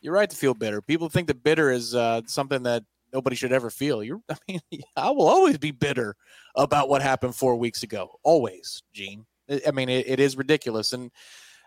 You're 0.00 0.14
right 0.14 0.30
to 0.30 0.36
feel 0.36 0.54
bitter. 0.54 0.80
People 0.80 1.08
think 1.08 1.26
that 1.28 1.42
bitter 1.42 1.70
is 1.70 1.94
uh, 1.94 2.22
something 2.26 2.62
that 2.62 2.84
nobody 3.12 3.36
should 3.36 3.52
ever 3.52 3.70
feel. 3.70 4.02
You're, 4.02 4.20
I 4.30 4.36
mean, 4.48 4.60
I 4.96 5.10
will 5.10 5.28
always 5.28 5.58
be 5.58 5.70
bitter 5.70 6.16
about 6.54 6.88
what 6.88 7.02
happened 7.02 7.34
four 7.34 7.56
weeks 7.56 7.82
ago. 7.82 8.18
Always, 8.22 8.82
Gene. 8.92 9.26
I 9.66 9.72
mean, 9.72 9.88
it, 9.88 10.06
it 10.08 10.20
is 10.20 10.36
ridiculous, 10.36 10.92
and 10.92 11.10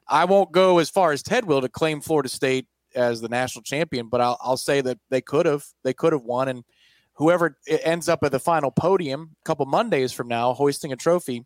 I 0.08 0.26
won't 0.26 0.52
go 0.52 0.80
as 0.80 0.90
far 0.90 1.12
as 1.12 1.22
Ted 1.22 1.46
will 1.46 1.62
to 1.62 1.70
claim 1.70 2.02
Florida 2.02 2.30
State 2.30 2.66
as 2.96 3.22
the 3.22 3.30
national 3.30 3.64
champion, 3.64 4.08
but 4.08 4.22
I'll, 4.22 4.38
I'll 4.42 4.58
say 4.58 4.82
that 4.82 5.00
they 5.10 5.22
could 5.22 5.46
have. 5.46 5.66
They 5.84 5.94
could 5.94 6.14
have 6.14 6.24
won, 6.24 6.48
and 6.48 6.64
whoever 7.16 7.58
ends 7.68 8.08
up 8.10 8.24
at 8.24 8.32
the 8.32 8.40
final 8.40 8.72
podium 8.72 9.32
a 9.42 9.46
couple 9.46 9.66
Mondays 9.66 10.12
from 10.12 10.28
now, 10.28 10.54
hoisting 10.54 10.94
a 10.94 10.96
trophy, 10.96 11.46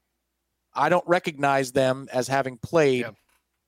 I 0.74 0.90
don't 0.90 1.08
recognize 1.08 1.72
them 1.72 2.08
as 2.14 2.28
having 2.28 2.58
played 2.58 3.02
yeah. 3.02 3.12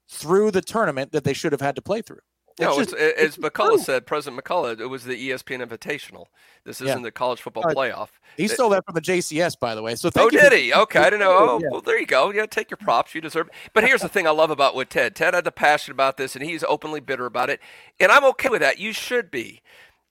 through 0.09 0.51
the 0.51 0.61
tournament 0.61 1.11
that 1.11 1.23
they 1.23 1.33
should 1.33 1.51
have 1.51 1.61
had 1.61 1.75
to 1.75 1.81
play 1.81 2.01
through. 2.01 2.19
No, 2.59 2.79
it's, 2.79 2.93
it's, 2.93 3.37
as 3.37 3.37
McCullough 3.37 3.79
said, 3.79 4.05
President 4.05 4.43
McCullough, 4.43 4.79
it 4.79 4.87
was 4.87 5.05
the 5.05 5.29
ESPN 5.29 5.65
Invitational. 5.65 6.25
This 6.65 6.81
isn't 6.81 6.99
yeah. 6.99 7.03
the 7.03 7.11
college 7.11 7.41
football 7.41 7.65
uh, 7.65 7.73
playoff. 7.73 8.09
He 8.35 8.45
it, 8.45 8.51
stole 8.51 8.69
that 8.71 8.85
from 8.85 8.95
the 8.95 9.01
JCS, 9.01 9.59
by 9.59 9.75
the 9.75 9.81
way. 9.81 9.95
So 9.95 10.09
oh, 10.15 10.29
did 10.29 10.51
he? 10.51 10.73
Okay, 10.73 10.99
I 10.99 11.05
didn't 11.05 11.21
know. 11.21 11.29
Oh, 11.39 11.59
yeah. 11.61 11.69
well, 11.71 11.81
there 11.81 11.97
you 11.97 12.05
go. 12.05 12.31
Yeah, 12.31 12.45
take 12.45 12.69
your 12.69 12.77
props. 12.77 13.15
You 13.15 13.21
deserve. 13.21 13.47
It. 13.47 13.53
But 13.73 13.85
here's 13.85 14.01
the 14.01 14.09
thing 14.09 14.27
I 14.27 14.31
love 14.31 14.51
about 14.51 14.75
with 14.75 14.89
Ted. 14.89 15.15
Ted 15.15 15.33
had 15.33 15.45
the 15.45 15.51
passion 15.51 15.93
about 15.93 16.17
this, 16.17 16.35
and 16.35 16.43
he's 16.43 16.63
openly 16.65 16.99
bitter 16.99 17.25
about 17.25 17.49
it, 17.49 17.61
and 17.99 18.11
I'm 18.11 18.25
okay 18.25 18.49
with 18.49 18.61
that. 18.61 18.77
You 18.77 18.91
should 18.91 19.31
be, 19.31 19.61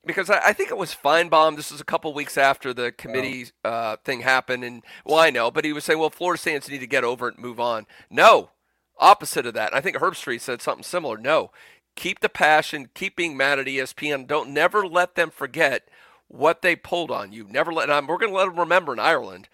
because 0.07 0.31
I, 0.31 0.41
I 0.47 0.53
think 0.53 0.71
it 0.71 0.79
was 0.79 0.95
Finebaum. 0.95 1.57
This 1.57 1.71
was 1.71 1.81
a 1.81 1.85
couple 1.85 2.13
weeks 2.15 2.39
after 2.39 2.73
the 2.73 2.93
committee 2.93 3.51
oh. 3.65 3.71
uh, 3.71 3.97
thing 4.05 4.23
happened, 4.23 4.65
and 4.65 4.83
well, 5.05 5.19
I 5.19 5.31
know, 5.31 5.51
but 5.51 5.65
he 5.65 5.73
was 5.73 5.85
saying, 5.85 5.99
well, 5.99 6.11
Florida 6.11 6.41
Saints 6.41 6.69
need 6.69 6.81
to 6.81 6.87
get 6.87 7.05
over 7.05 7.29
it 7.29 7.35
and 7.35 7.45
move 7.45 7.61
on. 7.61 7.87
No, 8.11 8.51
opposite 8.99 9.47
of 9.47 9.55
that. 9.55 9.75
I 9.75 9.81
think 9.81 9.97
Herbstreit 9.97 10.41
said 10.41 10.63
something 10.63 10.83
similar. 10.83 11.19
No, 11.19 11.51
keep 11.99 12.21
the 12.21 12.29
passion, 12.29 12.89
keep 12.95 13.17
being 13.17 13.37
mad 13.37 13.59
at 13.59 13.67
ESPN. 13.67 14.27
Don't 14.27 14.51
never 14.51 14.87
let 14.87 15.17
them 15.17 15.31
forget 15.31 15.89
what 16.29 16.63
they 16.63 16.77
pulled 16.77 17.11
on 17.11 17.33
you. 17.33 17.45
Never 17.51 17.73
let. 17.73 17.89
them. 17.89 18.07
we're 18.07 18.19
going 18.19 18.31
to 18.31 18.37
let 18.39 18.47
them 18.47 18.59
remember 18.59 18.93
in 18.93 19.01
Ireland. 19.01 19.49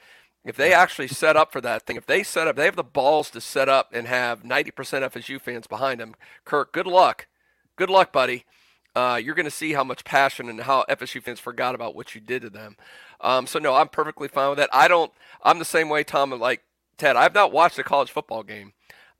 If 0.44 0.54
they 0.54 0.74
actually 0.74 1.08
set 1.08 1.38
up 1.38 1.52
for 1.52 1.62
that 1.62 1.86
thing, 1.86 1.96
if 1.96 2.04
they 2.04 2.22
set 2.22 2.46
up, 2.46 2.56
they 2.56 2.66
have 2.66 2.76
the 2.76 2.84
balls 2.84 3.30
to 3.30 3.40
set 3.40 3.70
up 3.70 3.88
and 3.94 4.06
have 4.06 4.42
90% 4.42 4.72
FSU 4.72 5.40
fans 5.40 5.66
behind 5.66 6.00
them. 6.00 6.14
Kirk, 6.44 6.70
good 6.72 6.86
luck. 6.86 7.28
Good 7.76 7.88
luck, 7.88 8.12
buddy. 8.12 8.44
Uh, 8.94 9.18
you're 9.24 9.34
going 9.34 9.46
to 9.46 9.50
see 9.50 9.72
how 9.72 9.82
much 9.82 10.04
passion 10.04 10.50
and 10.50 10.60
how 10.60 10.84
FSU 10.90 11.22
fans 11.22 11.40
forgot 11.40 11.74
about 11.74 11.96
what 11.96 12.14
you 12.14 12.20
did 12.20 12.42
to 12.42 12.50
them. 12.50 12.76
Um, 13.22 13.46
so 13.46 13.58
no, 13.58 13.74
I'm 13.74 13.88
perfectly 13.88 14.28
fine 14.28 14.50
with 14.50 14.58
that. 14.58 14.68
I 14.70 14.86
don't. 14.86 15.10
I'm 15.42 15.58
the 15.58 15.64
same 15.64 15.88
way, 15.88 16.04
Tom. 16.04 16.30
Like 16.30 16.62
Ted, 16.98 17.16
I've 17.16 17.34
not 17.34 17.50
watched 17.50 17.78
a 17.78 17.82
college 17.82 18.10
football 18.10 18.42
game. 18.42 18.74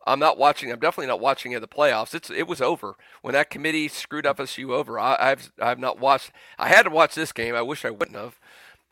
I'm 0.06 0.18
not 0.18 0.36
watching. 0.36 0.70
I'm 0.70 0.78
definitely 0.78 1.08
not 1.08 1.20
watching 1.20 1.52
in 1.52 1.60
the 1.60 1.68
playoffs. 1.68 2.14
It's 2.14 2.30
it 2.30 2.46
was 2.46 2.60
over 2.60 2.96
when 3.22 3.32
that 3.32 3.50
committee 3.50 3.88
screwed 3.88 4.26
FSU 4.26 4.70
over. 4.70 4.98
I, 4.98 5.16
have 5.30 5.52
I've 5.60 5.78
not 5.78 5.98
watched. 5.98 6.30
I 6.58 6.68
had 6.68 6.82
to 6.82 6.90
watch 6.90 7.14
this 7.14 7.32
game. 7.32 7.54
I 7.54 7.62
wish 7.62 7.84
I 7.84 7.90
wouldn't 7.90 8.16
have. 8.16 8.38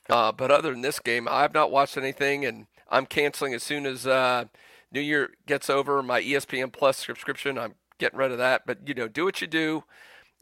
Uh, 0.09 0.33
but 0.33 0.51
other 0.51 0.73
than 0.73 0.81
this 0.81 0.99
game, 0.99 1.29
I've 1.31 1.55
not 1.55 1.71
watched 1.71 1.97
anything, 1.97 2.45
and 2.45 2.67
I'm 2.91 3.07
canceling 3.07 3.55
as 3.55 3.63
soon 3.63 3.87
as 3.87 4.07
uh, 4.07 4.47
New 4.91 5.01
Year 5.01 5.31
gets 5.47 5.69
over. 5.71 6.03
My 6.03 6.21
ESPN 6.21 6.73
Plus 6.73 6.97
subscription, 6.97 7.59
I'm 7.59 7.75
getting 7.99 8.19
rid 8.19 8.33
of 8.33 8.39
that. 8.39 8.63
But 8.67 8.89
you 8.89 8.95
know, 8.95 9.09
do 9.09 9.25
what 9.25 9.41
you 9.41 9.47
do. 9.47 9.85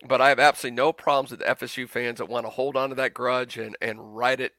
But 0.08 0.20
I 0.20 0.30
have 0.30 0.38
absolutely 0.38 0.76
no 0.76 0.92
problems 0.92 1.30
with 1.30 1.40
FSU 1.40 1.88
fans 1.88 2.18
that 2.18 2.28
want 2.28 2.46
to 2.46 2.50
hold 2.50 2.76
on 2.76 2.90
to 2.90 2.94
that 2.94 3.12
grudge 3.12 3.58
and 3.58 3.76
and 3.82 4.16
ride 4.16 4.40
it 4.40 4.52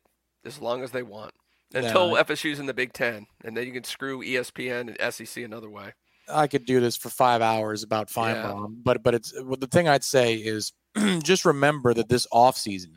as 0.43 0.59
long 0.59 0.83
as 0.83 0.91
they 0.91 1.03
want 1.03 1.33
until 1.73 2.11
no. 2.11 2.23
FSU's 2.23 2.59
in 2.59 2.65
the 2.65 2.73
Big 2.73 2.93
Ten, 2.93 3.27
and 3.43 3.55
then 3.55 3.65
you 3.65 3.73
can 3.73 3.83
screw 3.83 4.23
ESPN 4.23 4.95
and 4.95 5.13
SEC 5.13 5.43
another 5.43 5.69
way. 5.69 5.93
I 6.29 6.47
could 6.47 6.65
do 6.65 6.79
this 6.79 6.95
for 6.95 7.09
five 7.09 7.41
hours 7.41 7.83
about 7.83 8.09
Finebaum, 8.09 8.61
yeah. 8.61 8.81
but 8.83 9.03
but 9.03 9.15
it's 9.15 9.33
well, 9.43 9.57
the 9.57 9.67
thing 9.67 9.87
I'd 9.87 10.03
say 10.03 10.35
is 10.35 10.73
just 11.23 11.45
remember 11.45 11.93
that 11.93 12.09
this 12.09 12.27
offseason, 12.33 12.95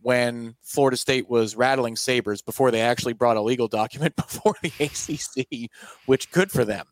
when 0.00 0.54
Florida 0.62 0.96
State 0.96 1.28
was 1.28 1.56
rattling 1.56 1.96
sabers 1.96 2.42
before 2.42 2.70
they 2.70 2.80
actually 2.80 3.12
brought 3.12 3.36
a 3.36 3.42
legal 3.42 3.68
document 3.68 4.16
before 4.16 4.54
the 4.62 4.72
ACC, 4.80 5.70
which 6.06 6.30
good 6.30 6.50
for 6.50 6.64
them. 6.64 6.86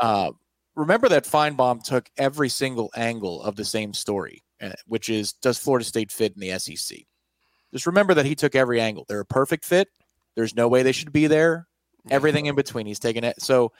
Uh, 0.00 0.32
remember 0.74 1.08
that 1.08 1.24
Finebaum 1.24 1.82
took 1.82 2.08
every 2.16 2.48
single 2.48 2.90
angle 2.96 3.42
of 3.42 3.56
the 3.56 3.64
same 3.64 3.94
story, 3.94 4.42
uh, 4.60 4.70
which 4.86 5.08
is 5.08 5.32
does 5.32 5.58
Florida 5.58 5.84
State 5.84 6.12
fit 6.12 6.34
in 6.34 6.40
the 6.40 6.58
SEC? 6.58 6.98
Just 7.72 7.86
remember 7.86 8.14
that 8.14 8.26
he 8.26 8.34
took 8.34 8.54
every 8.54 8.80
angle. 8.80 9.04
They're 9.08 9.20
a 9.20 9.26
perfect 9.26 9.64
fit. 9.64 9.88
There's 10.36 10.54
no 10.54 10.68
way 10.68 10.82
they 10.82 10.92
should 10.92 11.12
be 11.12 11.26
there. 11.26 11.66
Everything 12.08 12.46
in 12.46 12.54
between, 12.54 12.86
he's 12.86 13.00
taking 13.00 13.24
it. 13.24 13.42
So 13.42 13.72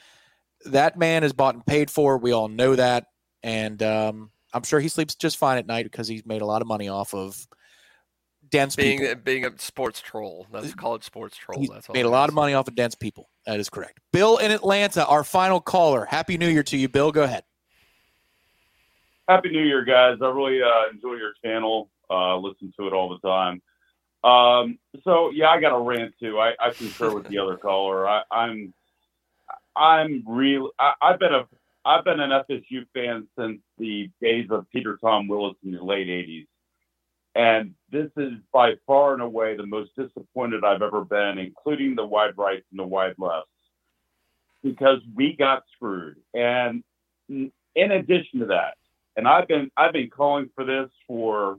that 0.65 0.99
man 0.99 1.23
is 1.23 1.33
bought 1.33 1.55
and 1.55 1.65
paid 1.65 1.91
for. 1.91 2.19
We 2.19 2.33
all 2.33 2.49
know 2.49 2.75
that, 2.75 3.07
and 3.43 3.81
um, 3.83 4.31
I'm 4.53 4.65
sure 4.65 4.81
he 4.81 4.89
sleeps 4.89 5.15
just 5.15 5.37
fine 5.37 5.59
at 5.59 5.67
night 5.67 5.85
because 5.85 6.09
he's 6.09 6.27
made 6.27 6.43
a 6.43 6.47
lot 6.47 6.63
of 6.63 6.67
money 6.67 6.89
off 6.89 7.15
of 7.15 7.47
dense 8.51 8.75
being 8.77 8.99
people. 8.99 9.15
being 9.17 9.45
a 9.45 9.51
sports 9.59 10.01
troll. 10.01 10.47
That's 10.53 10.75
college 10.75 11.05
sports 11.05 11.37
troll. 11.37 11.61
He's 11.61 11.71
That's 11.71 11.89
made 11.91 12.05
a 12.05 12.09
lot 12.11 12.29
of 12.29 12.35
money 12.35 12.55
off 12.55 12.67
of 12.67 12.75
dense 12.75 12.95
people. 12.95 13.29
That 13.47 13.61
is 13.61 13.69
correct. 13.69 14.01
Bill 14.13 14.39
in 14.39 14.51
Atlanta, 14.51 15.07
our 15.07 15.25
final 15.25 15.61
caller. 15.61 16.05
Happy 16.05 16.37
New 16.39 16.49
Year 16.49 16.63
to 16.65 16.77
you, 16.77 16.89
Bill. 16.89 17.13
Go 17.13 17.23
ahead. 17.23 17.45
Happy 19.29 19.51
New 19.51 19.63
Year, 19.63 19.85
guys. 19.85 20.19
I 20.23 20.27
really 20.27 20.61
uh, 20.63 20.91
enjoy 20.93 21.15
your 21.15 21.33
channel. 21.45 21.91
Uh, 22.09 22.37
listen 22.37 22.73
to 22.79 22.87
it 22.87 22.93
all 22.93 23.09
the 23.09 23.19
time. 23.29 23.61
Um, 24.25 24.79
so 25.05 25.31
yeah, 25.31 25.49
I 25.49 25.61
got 25.61 25.77
a 25.77 25.81
rant 25.81 26.15
too. 26.21 26.39
I, 26.39 26.53
I 26.61 26.71
concur 26.71 27.15
with 27.15 27.29
the 27.29 27.39
other 27.43 27.57
caller. 27.57 28.09
I, 28.09 28.23
I'm 28.31 28.75
I'm 29.77 30.25
real. 30.27 30.71
I, 30.79 30.95
I've 31.03 31.19
been 31.19 31.35
a 31.35 31.47
I've 31.85 32.05
been 32.05 32.21
an 32.21 32.31
FSU 32.31 32.87
fan 32.93 33.29
since 33.39 33.61
the 33.79 34.11
days 34.21 34.49
of 34.51 34.69
Peter 34.71 34.99
Tom 35.01 35.29
Willis 35.29 35.57
in 35.65 35.73
the 35.73 35.83
late 35.83 36.09
'80s, 36.09 36.47
and 37.35 37.75
this 37.93 38.11
is 38.17 38.33
by 38.53 38.73
far 38.87 39.13
and 39.13 39.23
away 39.23 39.57
the 39.57 39.67
most 39.67 39.91
disappointed 39.97 40.65
I've 40.65 40.83
ever 40.83 41.05
been, 41.05 41.39
including 41.39 41.95
the 41.95 42.07
wide 42.07 42.37
right 42.37 42.65
and 42.71 42.79
the 42.81 42.87
wide 42.87 43.15
left, 43.19 43.49
because 44.65 44.99
we 45.15 45.37
got 45.37 45.63
screwed. 45.77 46.17
And 46.35 46.83
in 47.29 47.53
addition 47.77 48.41
to 48.41 48.47
that, 48.47 48.75
and 49.17 49.29
I've 49.29 49.47
been 49.47 49.71
I've 49.77 49.93
been 49.93 50.11
calling 50.11 50.51
for 50.55 50.65
this 50.65 50.91
for 51.07 51.59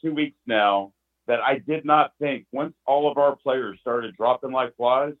two 0.00 0.14
weeks 0.14 0.38
now 0.46 0.92
that 1.28 1.40
I 1.40 1.58
did 1.58 1.84
not 1.84 2.12
think 2.18 2.46
once 2.52 2.74
all 2.86 3.10
of 3.10 3.16
our 3.16 3.36
players 3.36 3.78
started 3.80 4.16
dropping 4.16 4.50
like 4.50 4.76
flies, 4.76 5.14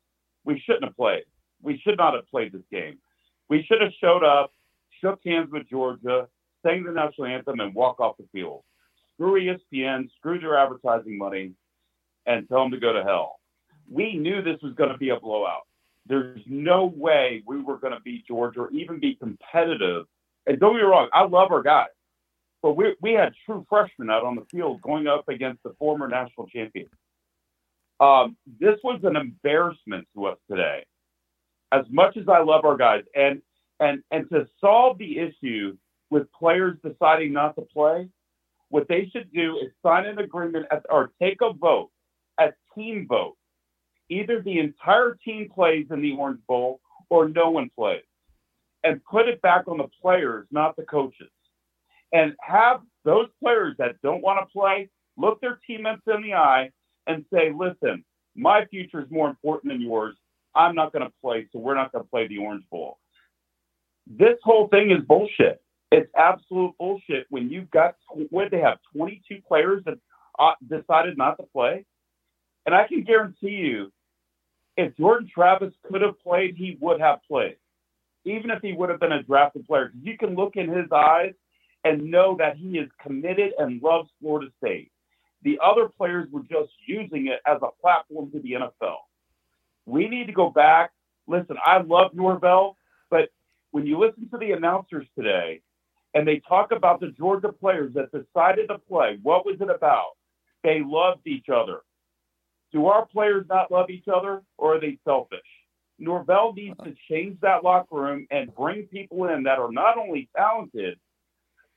we 0.44 0.60
shouldn't 0.66 0.84
have 0.84 0.96
played 0.96 1.24
we 1.62 1.80
should 1.84 1.98
not 1.98 2.14
have 2.14 2.28
played 2.28 2.52
this 2.52 2.62
game. 2.70 2.98
We 3.48 3.64
should 3.64 3.80
have 3.80 3.92
showed 4.00 4.24
up, 4.24 4.52
shook 5.00 5.20
hands 5.24 5.50
with 5.50 5.68
Georgia, 5.68 6.28
sang 6.64 6.84
the 6.84 6.92
national 6.92 7.26
anthem, 7.26 7.60
and 7.60 7.74
walk 7.74 8.00
off 8.00 8.16
the 8.18 8.26
field. 8.32 8.62
Screw 9.14 9.40
ESPN, 9.40 10.08
screw 10.18 10.38
their 10.38 10.58
advertising 10.58 11.18
money, 11.18 11.52
and 12.26 12.48
tell 12.48 12.62
them 12.62 12.72
to 12.72 12.78
go 12.78 12.92
to 12.92 13.02
hell. 13.02 13.40
We 13.90 14.16
knew 14.16 14.42
this 14.42 14.60
was 14.62 14.74
going 14.74 14.90
to 14.90 14.98
be 14.98 15.10
a 15.10 15.18
blowout. 15.18 15.66
There's 16.06 16.40
no 16.46 16.86
way 16.86 17.42
we 17.46 17.60
were 17.60 17.78
going 17.78 17.92
to 17.92 18.00
beat 18.00 18.26
Georgia 18.26 18.60
or 18.60 18.70
even 18.70 19.00
be 19.00 19.14
competitive. 19.14 20.06
And 20.46 20.58
don't 20.58 20.76
me 20.76 20.82
wrong, 20.82 21.08
I 21.12 21.24
love 21.24 21.52
our 21.52 21.62
guys, 21.62 21.88
but 22.62 22.72
we, 22.76 22.96
we 23.00 23.12
had 23.12 23.32
true 23.46 23.64
freshmen 23.68 24.10
out 24.10 24.24
on 24.24 24.34
the 24.34 24.46
field 24.50 24.82
going 24.82 25.06
up 25.06 25.28
against 25.28 25.62
the 25.62 25.74
former 25.78 26.08
national 26.08 26.46
champion. 26.48 26.88
Um, 28.00 28.36
this 28.60 28.78
was 28.82 29.00
an 29.02 29.16
embarrassment 29.16 30.06
to 30.14 30.26
us 30.26 30.38
today. 30.50 30.84
As 31.72 31.84
much 31.90 32.16
as 32.16 32.28
I 32.28 32.42
love 32.42 32.64
our 32.64 32.76
guys, 32.76 33.04
and 33.14 33.42
and 33.80 34.02
and 34.10 34.28
to 34.30 34.46
solve 34.60 34.98
the 34.98 35.18
issue 35.18 35.76
with 36.10 36.32
players 36.32 36.78
deciding 36.84 37.32
not 37.32 37.54
to 37.56 37.62
play, 37.62 38.08
what 38.70 38.88
they 38.88 39.10
should 39.12 39.32
do 39.32 39.56
is 39.58 39.70
sign 39.82 40.06
an 40.06 40.18
agreement 40.18 40.66
at, 40.70 40.84
or 40.88 41.12
take 41.20 41.38
a 41.42 41.52
vote, 41.52 41.90
a 42.38 42.48
team 42.74 43.06
vote. 43.08 43.36
Either 44.08 44.40
the 44.40 44.58
entire 44.58 45.18
team 45.22 45.50
plays 45.54 45.86
in 45.90 46.00
the 46.00 46.12
Orange 46.12 46.40
Bowl 46.46 46.80
or 47.10 47.28
no 47.28 47.50
one 47.50 47.70
plays, 47.76 48.02
and 48.84 49.04
put 49.04 49.28
it 49.28 49.42
back 49.42 49.68
on 49.68 49.78
the 49.78 49.88
players, 50.00 50.46
not 50.50 50.76
the 50.76 50.82
coaches, 50.84 51.30
and 52.12 52.34
have 52.40 52.80
those 53.04 53.28
players 53.42 53.76
that 53.78 54.00
don't 54.02 54.22
want 54.22 54.38
to 54.40 54.52
play 54.52 54.88
look 55.18 55.40
their 55.40 55.58
teammates 55.66 56.02
in 56.06 56.22
the 56.22 56.34
eye 56.34 56.70
and 57.06 57.24
say, 57.32 57.52
listen, 57.54 58.04
my 58.34 58.64
future 58.66 59.00
is 59.00 59.10
more 59.10 59.28
important 59.28 59.72
than 59.72 59.82
yours. 59.82 60.16
I'm 60.54 60.74
not 60.74 60.92
going 60.92 61.04
to 61.04 61.12
play, 61.22 61.48
so 61.52 61.58
we're 61.58 61.74
not 61.74 61.92
going 61.92 62.04
to 62.04 62.10
play 62.10 62.28
the 62.28 62.38
Orange 62.38 62.64
Bowl. 62.70 62.98
This 64.06 64.38
whole 64.42 64.68
thing 64.68 64.90
is 64.90 65.04
bullshit. 65.04 65.60
It's 65.90 66.10
absolute 66.16 66.74
bullshit 66.78 67.26
when 67.30 67.50
you've 67.50 67.70
got, 67.70 67.96
what 68.30 68.50
they 68.50 68.60
have, 68.60 68.78
22 68.96 69.40
players 69.46 69.82
that 69.84 69.98
uh, 70.38 70.52
decided 70.66 71.18
not 71.18 71.36
to 71.38 71.44
play. 71.52 71.84
And 72.66 72.74
I 72.74 72.86
can 72.86 73.02
guarantee 73.02 73.48
you, 73.48 73.92
if 74.76 74.96
Jordan 74.96 75.28
Travis 75.32 75.72
could 75.90 76.02
have 76.02 76.20
played, 76.20 76.54
he 76.56 76.78
would 76.80 77.00
have 77.00 77.18
played, 77.28 77.56
even 78.24 78.50
if 78.50 78.62
he 78.62 78.72
would 78.72 78.90
have 78.90 79.00
been 79.00 79.12
a 79.12 79.22
drafted 79.22 79.66
player. 79.66 79.92
You 80.00 80.16
can 80.16 80.36
look 80.36 80.56
in 80.56 80.68
his 80.68 80.86
eyes 80.92 81.32
and 81.84 82.10
know 82.10 82.36
that 82.38 82.56
he 82.56 82.78
is 82.78 82.88
committed 83.02 83.52
and 83.58 83.82
loves 83.82 84.08
Florida 84.20 84.50
State. 84.58 84.90
The 85.42 85.58
other 85.62 85.88
players 85.88 86.28
were 86.30 86.42
just 86.42 86.72
using 86.86 87.28
it 87.28 87.40
as 87.46 87.58
a 87.62 87.68
platform 87.80 88.30
to 88.32 88.40
the 88.40 88.52
NFL. 88.52 88.96
We 89.86 90.08
need 90.08 90.26
to 90.26 90.32
go 90.32 90.50
back. 90.50 90.90
Listen, 91.26 91.56
I 91.64 91.80
love 91.80 92.12
Norvell, 92.14 92.76
but 93.10 93.28
when 93.70 93.86
you 93.86 93.98
listen 93.98 94.28
to 94.30 94.38
the 94.38 94.52
announcers 94.52 95.06
today 95.16 95.60
and 96.14 96.26
they 96.26 96.40
talk 96.48 96.72
about 96.72 97.00
the 97.00 97.08
Georgia 97.08 97.52
players 97.52 97.94
that 97.94 98.10
decided 98.10 98.68
to 98.68 98.78
play, 98.78 99.18
what 99.22 99.46
was 99.46 99.56
it 99.60 99.70
about? 99.70 100.12
They 100.64 100.82
loved 100.84 101.26
each 101.26 101.48
other. 101.48 101.80
Do 102.72 102.86
our 102.86 103.06
players 103.06 103.46
not 103.48 103.70
love 103.70 103.90
each 103.90 104.08
other 104.12 104.42
or 104.56 104.76
are 104.76 104.80
they 104.80 104.98
selfish? 105.04 105.38
Norvell 105.98 106.52
needs 106.52 106.76
to 106.84 106.94
change 107.10 107.38
that 107.40 107.64
locker 107.64 107.96
room 107.96 108.26
and 108.30 108.54
bring 108.54 108.84
people 108.84 109.28
in 109.28 109.42
that 109.44 109.58
are 109.58 109.72
not 109.72 109.98
only 109.98 110.28
talented, 110.36 110.98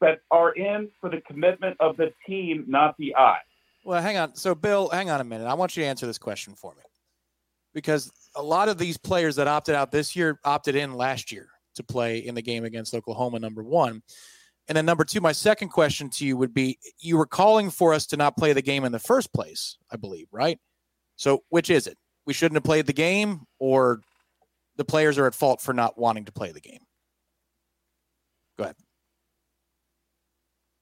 but 0.01 0.19
are 0.31 0.51
in 0.51 0.89
for 0.99 1.09
the 1.09 1.21
commitment 1.21 1.77
of 1.79 1.95
the 1.95 2.11
team, 2.27 2.65
not 2.67 2.97
the 2.97 3.15
eye. 3.15 3.39
Well, 3.85 4.01
hang 4.01 4.17
on. 4.17 4.35
So, 4.35 4.53
Bill, 4.53 4.89
hang 4.89 5.09
on 5.09 5.21
a 5.21 5.23
minute. 5.23 5.45
I 5.45 5.53
want 5.53 5.77
you 5.77 5.83
to 5.83 5.87
answer 5.87 6.05
this 6.05 6.17
question 6.17 6.55
for 6.55 6.73
me 6.75 6.83
because 7.73 8.11
a 8.35 8.41
lot 8.41 8.67
of 8.67 8.77
these 8.77 8.97
players 8.97 9.37
that 9.37 9.47
opted 9.47 9.75
out 9.75 9.91
this 9.91 10.15
year 10.15 10.39
opted 10.43 10.75
in 10.75 10.93
last 10.93 11.31
year 11.31 11.47
to 11.75 11.83
play 11.83 12.17
in 12.17 12.35
the 12.35 12.41
game 12.41 12.65
against 12.65 12.93
Oklahoma, 12.93 13.39
number 13.39 13.63
one. 13.63 14.01
And 14.67 14.75
then, 14.75 14.85
number 14.85 15.05
two, 15.05 15.21
my 15.21 15.31
second 15.31 15.69
question 15.69 16.09
to 16.11 16.25
you 16.25 16.35
would 16.37 16.53
be 16.53 16.77
you 16.99 17.17
were 17.17 17.25
calling 17.25 17.69
for 17.69 17.93
us 17.93 18.05
to 18.07 18.17
not 18.17 18.37
play 18.37 18.53
the 18.53 18.61
game 18.61 18.83
in 18.83 18.91
the 18.91 18.99
first 18.99 19.33
place, 19.33 19.77
I 19.91 19.95
believe, 19.95 20.27
right? 20.31 20.59
So, 21.15 21.43
which 21.49 21.69
is 21.69 21.87
it? 21.87 21.97
We 22.25 22.33
shouldn't 22.33 22.57
have 22.57 22.63
played 22.63 22.85
the 22.85 22.93
game, 22.93 23.41
or 23.59 24.01
the 24.77 24.85
players 24.85 25.17
are 25.17 25.27
at 25.27 25.35
fault 25.35 25.61
for 25.61 25.73
not 25.73 25.97
wanting 25.97 26.25
to 26.25 26.31
play 26.31 26.51
the 26.51 26.61
game? 26.61 26.81
Go 28.57 28.65
ahead. 28.65 28.75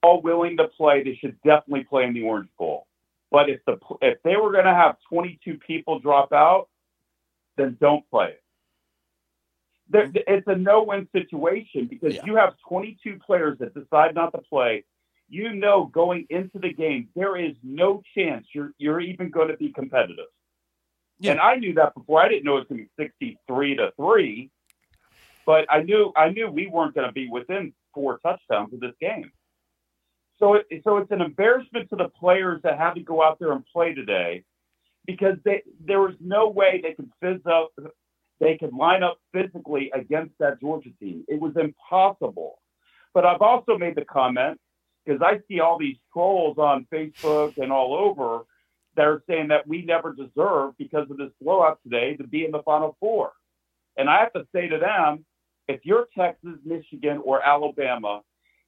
All 0.02 0.22
willing 0.22 0.56
to 0.56 0.68
play, 0.68 1.02
they 1.02 1.14
should 1.14 1.36
definitely 1.42 1.84
play 1.84 2.04
in 2.04 2.14
the 2.14 2.22
Orange 2.22 2.48
Bowl. 2.58 2.86
But 3.30 3.48
if 3.48 3.60
the 3.66 3.78
if 4.02 4.22
they 4.22 4.36
were 4.36 4.52
going 4.52 4.64
to 4.64 4.74
have 4.74 4.96
22 5.08 5.58
people 5.58 6.00
drop 6.00 6.32
out, 6.32 6.68
then 7.56 7.76
don't 7.80 8.08
play 8.10 8.28
it. 8.28 8.42
There, 9.88 10.06
mm-hmm. 10.06 10.18
it's 10.26 10.46
a 10.46 10.56
no-win 10.56 11.08
situation 11.12 11.86
because 11.86 12.14
yeah. 12.14 12.22
you 12.24 12.36
have 12.36 12.54
22 12.68 13.18
players 13.24 13.58
that 13.58 13.74
decide 13.74 14.14
not 14.14 14.32
to 14.32 14.38
play. 14.38 14.84
You 15.28 15.52
know, 15.52 15.86
going 15.86 16.26
into 16.28 16.58
the 16.58 16.72
game, 16.72 17.08
there 17.14 17.36
is 17.36 17.54
no 17.62 18.02
chance 18.16 18.46
you're 18.52 18.72
you're 18.78 19.00
even 19.00 19.30
going 19.30 19.48
to 19.48 19.56
be 19.56 19.72
competitive. 19.72 20.26
Yeah. 21.20 21.32
And 21.32 21.40
I 21.40 21.56
knew 21.56 21.74
that 21.74 21.94
before. 21.94 22.20
I 22.20 22.28
didn't 22.28 22.44
know 22.44 22.56
it 22.56 22.60
was 22.60 22.66
going 22.68 22.80
to 22.80 22.90
be 22.96 23.04
63 23.04 23.76
to 23.76 23.92
three, 23.96 24.50
but 25.46 25.66
I 25.70 25.82
knew 25.82 26.12
I 26.16 26.30
knew 26.30 26.50
we 26.50 26.66
weren't 26.66 26.94
going 26.94 27.06
to 27.06 27.12
be 27.12 27.28
within 27.28 27.72
four 27.94 28.18
touchdowns 28.18 28.72
of 28.72 28.80
this 28.80 28.94
game. 29.00 29.30
So 30.40 30.54
it, 30.54 30.66
so 30.84 30.96
it's 30.96 31.10
an 31.10 31.20
embarrassment 31.20 31.90
to 31.90 31.96
the 31.96 32.08
players 32.08 32.60
that 32.64 32.78
had 32.78 32.94
to 32.94 33.02
go 33.02 33.22
out 33.22 33.38
there 33.38 33.52
and 33.52 33.64
play 33.66 33.94
today 33.94 34.44
because 35.06 35.36
they, 35.44 35.62
there 35.84 36.00
was 36.00 36.14
no 36.20 36.48
way 36.48 36.80
they 36.82 36.94
could 36.94 37.10
fizz 37.20 37.40
up, 37.46 37.72
they 38.40 38.56
could 38.56 38.72
line 38.72 39.02
up 39.02 39.18
physically 39.32 39.90
against 39.94 40.32
that 40.38 40.60
Georgia 40.60 40.90
team. 40.98 41.24
It 41.28 41.40
was 41.40 41.52
impossible. 41.56 42.58
But 43.12 43.26
I've 43.26 43.42
also 43.42 43.76
made 43.76 43.96
the 43.96 44.04
comment 44.04 44.58
because 45.04 45.20
I 45.22 45.40
see 45.48 45.60
all 45.60 45.78
these 45.78 45.96
trolls 46.12 46.58
on 46.58 46.86
Facebook 46.92 47.58
and 47.58 47.70
all 47.70 47.94
over 47.94 48.44
that 48.96 49.06
are 49.06 49.22
saying 49.28 49.48
that 49.48 49.66
we 49.66 49.82
never 49.82 50.14
deserve 50.14 50.76
because 50.78 51.10
of 51.10 51.16
this 51.16 51.30
blowout 51.40 51.80
today 51.82 52.16
to 52.16 52.26
be 52.26 52.44
in 52.44 52.50
the 52.50 52.62
Final 52.62 52.96
Four. 53.00 53.32
And 53.96 54.08
I 54.08 54.20
have 54.20 54.32
to 54.34 54.46
say 54.54 54.68
to 54.68 54.78
them, 54.78 55.24
if 55.68 55.80
you're 55.84 56.08
Texas, 56.16 56.56
Michigan, 56.64 57.20
or 57.24 57.46
Alabama, 57.46 58.22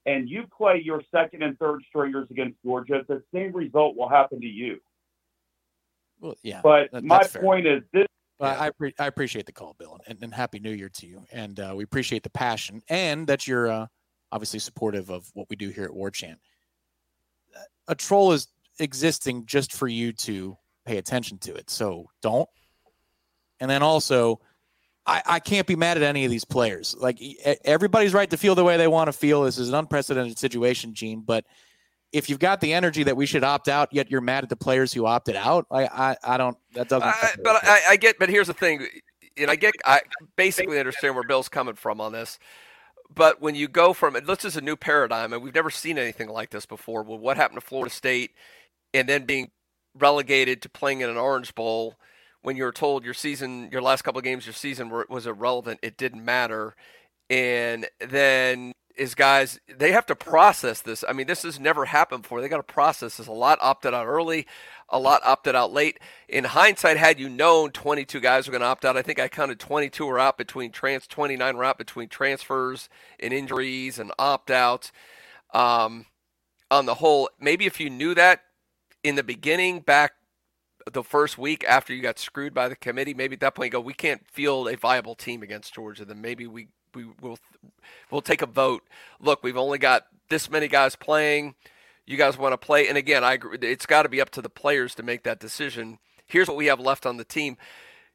and 0.07 0.29
you 0.29 0.45
play 0.57 0.81
your 0.85 1.03
second 1.11 1.43
and 1.43 1.59
third 1.59 1.83
stringers 1.89 2.29
against 2.31 2.57
Georgia, 2.65 3.03
the 3.09 3.23
same 3.35 3.53
result 3.53 3.97
will 3.97 4.09
happen 4.09 4.41
to 4.41 4.47
you. 4.47 4.79
Well, 6.21 6.35
yeah. 6.43 6.61
But 6.63 6.91
that, 6.93 7.05
my 7.05 7.23
point 7.25 7.67
is 7.67 7.83
this. 7.93 8.07
Well, 8.39 8.57
I, 8.59 8.71
pre- 8.71 8.95
I 8.99 9.07
appreciate 9.07 9.47
the 9.47 9.53
call, 9.53 9.77
Bill, 9.79 10.01
and, 10.07 10.19
and 10.23 10.35
Happy 10.35 10.59
New 10.59 10.73
Year 10.73 10.89
to 10.89 11.07
you. 11.07 11.25
And 11.33 11.61
uh, 11.61 11.75
we 11.77 11.85
appreciate 11.85 12.23
the 12.25 12.31
passion 12.31 12.83
and 12.89 13.27
that 13.29 13.47
you're 13.47 13.69
uh, 13.69 13.87
obviously 14.33 14.59
supportive 14.59 15.11
of 15.11 15.31
what 15.35 15.49
we 15.49 15.57
do 15.57 15.69
here 15.69 15.85
at 15.85 15.91
Warchant. 15.91 16.37
A 17.87 17.95
troll 17.95 18.33
is 18.33 18.49
existing 18.81 19.47
just 19.47 19.73
for 19.73 19.87
you 19.87 20.13
to 20.13 20.57
pay 20.85 20.99
attention 20.99 21.39
to 21.39 21.55
it. 21.55 21.71
So 21.71 22.09
don't. 22.21 22.49
And 23.61 23.71
then 23.71 23.83
also, 23.83 24.41
I, 25.07 25.23
I 25.27 25.41
can't 25.41 25.67
be 25.67 25.77
mad 25.77 25.97
at 25.97 26.03
any 26.03 26.25
of 26.25 26.31
these 26.31 26.45
players. 26.45 26.95
Like 26.97 27.21
everybody's 27.65 28.15
right 28.15 28.31
to 28.31 28.37
feel 28.37 28.55
the 28.55 28.65
way 28.65 28.77
they 28.77 28.89
want 28.89 29.09
to 29.09 29.13
feel. 29.13 29.43
This 29.43 29.59
is 29.59 29.69
an 29.69 29.75
unprecedented 29.75 30.39
situation, 30.39 30.95
Gene. 30.95 31.23
But 31.23 31.45
if 32.13 32.31
you've 32.31 32.39
got 32.39 32.61
the 32.61 32.73
energy 32.73 33.03
that 33.03 33.17
we 33.17 33.27
should 33.27 33.43
opt 33.43 33.69
out, 33.69 33.89
yet 33.93 34.11
you're 34.11 34.21
mad 34.21 34.45
at 34.45 34.51
the 34.51 34.57
players 34.57 34.93
who 34.93 35.07
opted 35.07 35.35
out, 35.35 35.67
I 35.71 35.87
I, 35.87 36.17
I 36.23 36.37
don't. 36.37 36.57
That 36.75 36.89
doesn't. 36.89 37.09
I, 37.09 37.31
but 37.43 37.65
I, 37.65 37.81
I, 37.91 37.97
get. 37.97 38.19
But 38.19 38.29
here's 38.29 38.47
the 38.47 38.55
thing, 38.55 38.87
and 39.37 39.51
I 39.51 39.57
get. 39.57 39.75
I 39.85 40.03
basically 40.37 40.79
understand 40.79 41.15
where 41.15 41.25
Bill's 41.25 41.49
coming 41.49 41.75
from 41.75 42.01
on 42.01 42.13
this. 42.13 42.39
But 43.15 43.43
when 43.43 43.55
you 43.55 43.69
go 43.69 43.93
from 43.93 44.17
this 44.27 44.45
is 44.45 44.57
a 44.57 44.61
new 44.61 44.77
paradigm, 44.77 45.33
and 45.33 45.43
we've 45.43 45.55
never 45.55 45.71
seen 45.71 45.99
anything 45.99 46.29
like 46.29 46.51
this 46.51 46.65
before. 46.65 47.03
Well, 47.03 47.19
what 47.19 47.37
happened 47.37 47.61
to 47.61 47.67
Florida 47.67 47.93
State, 47.93 48.33
and 48.95 49.09
then 49.09 49.25
being 49.25 49.51
relegated 49.99 50.63
to 50.63 50.69
playing 50.69 51.01
in 51.01 51.11
an 51.11 51.17
Orange 51.17 51.55
Bowl 51.55 51.97
when 52.43 52.57
you 52.57 52.65
were 52.65 52.73
told 52.73 53.05
your 53.05 53.15
season, 53.15 53.69
your 53.73 53.83
last 53.83 54.03
couple 54.03 54.19
of 54.19 54.25
games, 54.25 54.47
your 54.47 54.53
season 54.53 54.91
were, 54.91 55.07
was 55.09 55.27
irrelevant, 55.27 55.81
it 55.83 55.97
didn't 55.97 56.25
matter. 56.25 56.77
And 57.31 57.89
then 58.01 58.73
is 58.97 59.15
guys, 59.15 59.59
they 59.69 59.93
have 59.93 60.07
to 60.07 60.15
process 60.15 60.83
this. 60.83 61.05
I 61.09 61.13
mean, 61.13 61.27
this 61.27 61.43
has 61.43 61.59
never 61.59 61.85
happened 61.87 62.23
before. 62.23 62.41
They 62.41 62.49
got 62.49 62.59
to 62.59 62.63
process 62.63 63.17
this. 63.17 63.27
A 63.27 63.33
lot 63.33 63.59
opted 63.61 63.95
out 63.95 64.07
early, 64.07 64.47
a 64.89 64.99
lot 64.99 65.23
opted 65.25 65.55
out 65.55 65.73
late. 65.73 65.99
In 66.29 66.45
hindsight, 66.45 66.97
had 66.97 67.19
you 67.19 67.29
known 67.29 67.71
22 67.71 68.21
guys 68.21 68.47
were 68.47 68.53
going 68.53 68.61
to 68.61 68.67
opt 68.67 68.85
out, 68.85 68.97
I 68.97 69.03
think 69.03 69.19
I 69.19 69.29
counted 69.29 69.59
22 69.59 70.05
were 70.05 70.19
out 70.19 70.37
between 70.37 70.73
trans, 70.73 71.07
29 71.07 71.57
were 71.57 71.65
out 71.65 71.79
between 71.79 72.09
transfers 72.09 72.89
and 73.19 73.33
injuries 73.33 73.99
and 73.99 74.13
opt 74.19 74.51
outs. 74.51 74.93
Um, 75.55 76.07
on 76.71 76.87
the 76.87 76.95
whole, 76.95 77.29
maybe 77.39 77.67
if 77.67 77.81
you 77.81 77.91
knew 77.91 78.15
that 78.15 78.43
in 79.03 79.15
the 79.15 79.23
beginning, 79.23 79.81
back 79.81 80.13
the 80.91 81.03
first 81.03 81.39
week 81.39 81.65
after 81.65 81.95
you 81.95 82.03
got 82.03 82.19
screwed 82.19 82.55
by 82.55 82.69
the 82.69 82.77
committee, 82.77 83.15
maybe 83.15 83.35
at 83.35 83.41
that 83.41 83.55
point 83.55 83.69
you 83.69 83.73
go, 83.73 83.81
we 83.81 83.95
can't 83.95 84.27
field 84.31 84.69
a 84.69 84.77
viable 84.77 85.15
team 85.15 85.43
against 85.43 85.75
Georgia. 85.75 86.05
Then 86.05 86.21
maybe 86.21 86.47
we 86.47 86.69
we 86.95 87.07
will 87.21 87.39
we'll 88.11 88.21
take 88.21 88.43
a 88.43 88.47
vote. 88.47 88.83
Look, 89.21 89.43
we've 89.43 89.57
only 89.57 89.79
got 89.79 90.05
this 90.29 90.51
many 90.51 90.69
guys 90.69 90.97
playing. 90.97 91.55
You 92.07 92.17
guys 92.17 92.37
want 92.37 92.53
to 92.53 92.59
play? 92.59 92.89
And 92.89 92.99
again, 92.99 93.23
I 93.23 93.35
agree. 93.35 93.59
It's 93.63 93.87
got 93.87 94.03
to 94.03 94.09
be 94.09 94.21
up 94.21 94.31
to 94.31 94.43
the 94.43 94.51
players 94.51 94.95
to 94.97 95.03
make 95.03 95.23
that 95.23 95.39
decision. 95.39 95.99
Here's 96.27 96.49
what 96.49 96.57
we 96.57 96.67
have 96.67 96.81
left 96.81 97.07
on 97.07 97.17
the 97.17 97.25
team. 97.25 97.57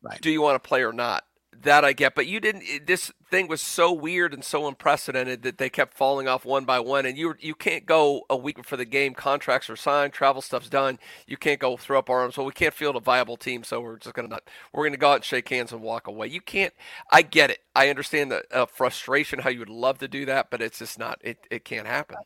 Right. 0.02 0.20
Do 0.22 0.30
you 0.30 0.42
want 0.42 0.62
to 0.62 0.68
play 0.68 0.84
or 0.84 0.94
not? 0.94 1.24
That 1.64 1.84
I 1.84 1.94
get, 1.94 2.16
but 2.16 2.28
you 2.28 2.40
didn't. 2.40 2.64
This 2.86 3.12
thing 3.30 3.48
was 3.48 3.62
so 3.62 3.92
weird 3.92 4.34
and 4.34 4.44
so 4.44 4.68
unprecedented 4.68 5.42
that 5.44 5.58
they 5.58 5.70
kept 5.70 5.96
falling 5.96 6.28
off 6.28 6.46
one 6.46 6.66
by 6.66 6.80
one, 6.80 7.06
and 7.06 7.18
you 7.18 7.36
you 7.40 7.56
can't 7.56 7.86
go 7.86 8.24
a 8.30 8.38
week 8.38 8.58
before 8.58 8.78
the 8.78 8.86
game. 8.86 9.14
Contracts 9.14 9.70
are 9.70 9.76
signed, 9.76 10.14
travel 10.14 10.42
stuff's 10.42 10.70
done. 10.70 11.00
You 11.26 11.38
can't 11.38 11.60
go 11.60 11.78
throw 11.78 12.00
up 12.00 12.10
arms. 12.10 12.38
Well, 12.38 12.46
we 12.46 12.54
can't 12.54 12.74
field 12.74 12.96
a 12.96 13.00
viable 13.00 13.38
team, 13.38 13.64
so 13.64 13.82
we're 13.82 13.98
just 13.98 14.16
gonna 14.16 14.28
not. 14.28 14.44
We're 14.74 14.86
gonna 14.86 14.98
go 14.98 15.12
out 15.12 15.16
and 15.16 15.24
shake 15.26 15.50
hands 15.50 15.72
and 15.72 15.82
walk 15.82 16.08
away. 16.08 16.28
You 16.28 16.42
can't. 16.42 16.74
I 17.12 17.22
get 17.22 17.50
it. 17.50 17.60
I 17.76 17.90
understand 17.90 18.32
the 18.32 18.44
uh, 18.52 18.66
frustration, 18.66 19.40
how 19.40 19.50
you 19.50 19.60
would 19.60 19.70
love 19.70 19.98
to 20.00 20.08
do 20.08 20.26
that, 20.26 20.50
but 20.52 20.62
it's 20.62 20.80
just 20.80 21.00
not. 21.00 21.20
It 21.24 21.38
it 21.50 21.66
can't 21.66 21.88
happen. 21.88 22.18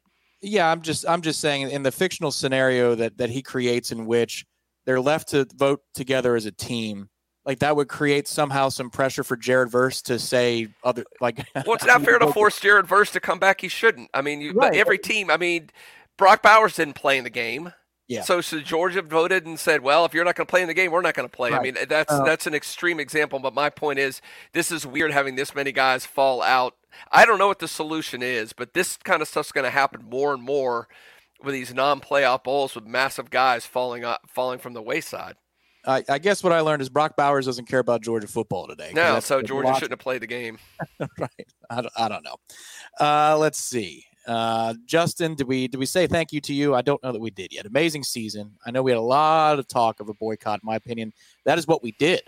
Yeah, 0.42 0.72
I'm 0.72 0.82
just 0.82 1.08
I'm 1.08 1.22
just 1.22 1.40
saying 1.40 1.70
in 1.70 1.84
the 1.84 1.92
fictional 1.92 2.32
scenario 2.32 2.96
that 2.96 3.18
that 3.18 3.30
he 3.30 3.42
creates 3.42 3.92
in 3.92 4.06
which 4.06 4.46
they're 4.86 5.02
left 5.02 5.30
to 5.30 5.48
vote 5.56 5.82
together 5.94 6.36
as 6.36 6.46
a 6.46 6.52
team, 6.52 7.10
like 7.46 7.60
that 7.60 7.76
would 7.76 7.88
create 7.88 8.28
somehow 8.28 8.70
some 8.70 8.90
pressure 8.90 9.24
for 9.24 9.36
Jared 9.36 9.70
Verse 9.70 10.02
to 10.04 10.20
say 10.20 10.68
other 10.84 11.04
like. 11.20 11.38
well, 11.56 11.76
it's 11.76 11.86
not 11.86 12.04
fair 12.04 12.20
to 12.20 12.32
force 12.32 12.60
Jared 12.60 12.88
Verse 12.88 13.12
to 13.12 13.20
come 13.20 13.40
back. 13.40 13.62
He 13.62 13.68
shouldn't. 13.68 14.10
I 14.14 14.22
mean, 14.22 14.42
you, 14.42 14.54
right. 14.54 14.76
every 14.76 15.00
team. 15.00 15.32
I 15.32 15.38
mean, 15.38 15.70
Brock 16.18 16.44
Bowers 16.44 16.76
didn't 16.76 16.94
play 16.94 17.18
in 17.18 17.24
the 17.24 17.30
game. 17.30 17.74
Yeah. 18.08 18.24
So, 18.24 18.42
so 18.42 18.60
Georgia 18.60 19.02
voted 19.02 19.46
and 19.46 19.58
said, 19.58 19.82
"Well, 19.82 20.04
if 20.06 20.14
you're 20.14 20.26
not 20.26 20.36
going 20.36 20.46
to 20.46 20.52
play 20.52 20.62
in 20.62 20.68
the 20.68 20.74
game, 20.74 20.92
we're 20.92 21.02
not 21.02 21.14
going 21.14 21.28
to 21.28 21.36
play." 21.36 21.52
Right. 21.52 21.60
I 21.60 21.64
mean, 21.64 21.78
that's 21.88 22.12
uh, 22.12 22.24
that's 22.24 22.46
an 22.46 22.54
extreme 22.54 23.00
example, 23.00 23.40
but 23.40 23.54
my 23.54 23.70
point 23.70 24.00
is, 24.00 24.22
this 24.52 24.70
is 24.70 24.86
weird 24.86 25.12
having 25.12 25.36
this 25.36 25.56
many 25.56 25.72
guys 25.72 26.06
fall 26.06 26.42
out. 26.42 26.76
I 27.12 27.26
don't 27.26 27.40
know 27.40 27.48
what 27.48 27.60
the 27.60 27.70
solution 27.70 28.22
is, 28.22 28.52
but 28.52 28.74
this 28.74 28.98
kind 28.98 29.22
of 29.22 29.30
stuff's 29.30 29.54
going 29.54 29.64
to 29.64 29.72
happen 29.72 30.04
more 30.10 30.34
and 30.34 30.44
more 30.44 30.90
with 31.42 31.54
these 31.54 31.74
non-playoff 31.74 32.44
bowls 32.44 32.76
with 32.76 32.86
massive 32.86 33.30
guys 33.30 33.66
falling 33.66 34.04
up, 34.04 34.24
falling 34.28 34.60
from 34.60 34.74
the 34.74 34.82
wayside. 34.82 35.38
I, 35.86 36.04
I, 36.08 36.20
guess 36.20 36.44
what 36.44 36.54
I 36.54 36.60
learned 36.60 36.82
is 36.82 36.90
Brock 36.90 37.16
Bowers 37.18 37.46
doesn't 37.46 37.66
care 37.66 37.80
about 37.80 38.02
Georgia 38.02 38.28
football 38.28 38.68
today. 38.68 38.92
No, 38.94 39.20
so 39.20 39.42
Georgia 39.42 39.74
shouldn't 39.74 39.92
have 39.92 40.00
played 40.00 40.22
the 40.22 40.28
game. 40.28 40.60
right. 41.00 41.48
I 41.70 41.82
don't, 41.82 41.94
I 41.98 42.08
don't 42.08 42.24
know. 42.24 42.36
Uh, 43.00 43.38
let's 43.38 43.60
see. 43.60 44.06
Uh, 44.28 44.76
Justin, 44.86 45.34
did 45.34 45.48
we 45.48 45.68
did 45.68 45.78
we 45.78 45.86
say 45.86 46.06
thank 46.06 46.32
you 46.32 46.40
to 46.42 46.54
you? 46.54 46.76
I 46.76 46.82
don't 46.82 47.02
know 47.04 47.12
that 47.12 47.20
we 47.20 47.32
did 47.32 47.52
yet. 47.52 47.66
Amazing 47.66 48.04
season. 48.04 48.54
I 48.66 48.72
know 48.72 48.84
we 48.84 48.92
had 48.92 48.98
a 48.98 49.02
lot 49.02 49.58
of 49.58 49.68
talk 49.68 50.00
of 50.00 50.10
a 50.10 50.14
boycott. 50.14 50.60
In 50.62 50.68
my 50.68 50.76
opinion, 50.76 51.12
that 51.46 51.58
is 51.58 51.68
what 51.68 51.82
we 51.82 51.94
did. 51.94 52.22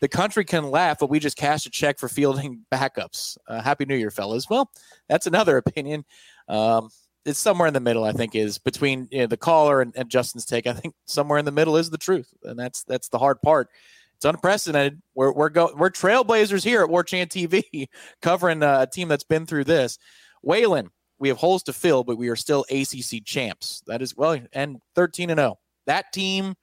The 0.00 0.08
country 0.08 0.44
can 0.44 0.70
laugh, 0.70 0.98
but 0.98 1.10
we 1.10 1.18
just 1.18 1.36
cashed 1.36 1.66
a 1.66 1.70
check 1.70 1.98
for 1.98 2.08
fielding 2.08 2.64
backups. 2.72 3.36
Uh, 3.46 3.60
Happy 3.62 3.84
New 3.84 3.96
Year, 3.96 4.10
fellas. 4.10 4.48
Well, 4.50 4.70
that's 5.08 5.26
another 5.26 5.56
opinion. 5.56 6.04
Um, 6.48 6.88
it's 7.28 7.38
somewhere 7.38 7.68
in 7.68 7.74
the 7.74 7.80
middle. 7.80 8.04
I 8.04 8.12
think 8.12 8.34
is 8.34 8.58
between 8.58 9.08
you 9.10 9.20
know, 9.20 9.26
the 9.26 9.36
caller 9.36 9.80
and, 9.82 9.94
and, 9.96 10.08
Justin's 10.08 10.46
take. 10.46 10.66
I 10.66 10.72
think 10.72 10.94
somewhere 11.04 11.38
in 11.38 11.44
the 11.44 11.52
middle 11.52 11.76
is 11.76 11.90
the 11.90 11.98
truth, 11.98 12.32
and 12.42 12.58
that's 12.58 12.84
that's 12.84 13.08
the 13.08 13.18
hard 13.18 13.42
part. 13.42 13.68
It's 14.16 14.24
unprecedented. 14.24 15.00
We're 15.14 15.32
we're 15.32 15.50
go 15.50 15.70
we're 15.76 15.90
trailblazers 15.90 16.64
here 16.64 16.82
at 16.82 16.88
Warchant 16.88 17.28
TV, 17.28 17.88
covering 18.22 18.62
uh, 18.62 18.80
a 18.80 18.86
team 18.86 19.08
that's 19.08 19.24
been 19.24 19.46
through 19.46 19.64
this. 19.64 19.98
Waylon, 20.44 20.88
we 21.18 21.28
have 21.28 21.36
holes 21.36 21.62
to 21.64 21.72
fill, 21.72 22.02
but 22.02 22.16
we 22.16 22.28
are 22.28 22.36
still 22.36 22.64
ACC 22.70 23.24
champs. 23.24 23.82
That 23.86 24.02
is 24.02 24.16
well, 24.16 24.40
and 24.52 24.78
thirteen 24.94 25.30
and 25.30 25.38
zero. 25.38 25.50
Oh. 25.50 25.58
That 25.86 26.12
team, 26.12 26.54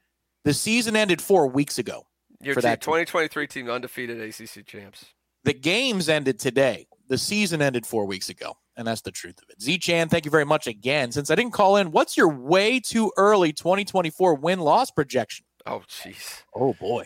the 0.43 0.53
season 0.53 0.95
ended 0.95 1.21
four 1.21 1.47
weeks 1.47 1.77
ago. 1.77 2.05
Your 2.41 2.53
for 2.53 2.61
team, 2.61 2.69
that 2.69 2.81
2023 2.81 3.47
team 3.47 3.69
undefeated 3.69 4.21
ACC 4.21 4.65
champs. 4.65 5.05
The 5.45 5.53
games 5.53 6.09
ended 6.09 6.39
today. 6.39 6.87
The 7.07 7.17
season 7.17 7.61
ended 7.61 7.85
four 7.85 8.05
weeks 8.05 8.29
ago. 8.29 8.57
And 8.77 8.85
that's 8.87 9.01
the 9.01 9.11
truth 9.11 9.41
of 9.41 9.49
it. 9.49 9.61
Z 9.61 9.77
Chan, 9.77 10.09
thank 10.09 10.25
you 10.25 10.31
very 10.31 10.45
much 10.45 10.67
again. 10.67 11.11
Since 11.11 11.31
I 11.31 11.35
didn't 11.35 11.53
call 11.53 11.77
in, 11.77 11.91
what's 11.91 12.17
your 12.17 12.27
way 12.27 12.79
too 12.79 13.11
early 13.15 13.53
2024 13.53 14.35
win 14.35 14.59
loss 14.59 14.91
projection? 14.91 15.45
Oh, 15.65 15.81
jeez. 15.87 16.43
Oh, 16.53 16.73
boy. 16.73 17.05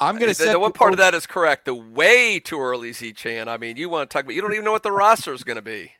I'm 0.00 0.16
going 0.16 0.30
to 0.30 0.34
say 0.34 0.50
the 0.50 0.58
one 0.58 0.72
part 0.72 0.92
of 0.92 0.98
that 0.98 1.14
is 1.14 1.26
correct. 1.26 1.66
The 1.66 1.74
way 1.74 2.40
too 2.40 2.58
early, 2.58 2.92
Z 2.92 3.12
Chan. 3.12 3.48
I 3.48 3.58
mean, 3.58 3.76
you 3.76 3.88
want 3.88 4.08
to 4.08 4.14
talk 4.14 4.24
about, 4.24 4.34
you 4.34 4.42
don't 4.42 4.52
even 4.52 4.64
know 4.64 4.72
what 4.72 4.82
the 4.82 4.92
roster 4.92 5.32
is 5.32 5.44
going 5.44 5.56
to 5.56 5.62
be. 5.62 5.92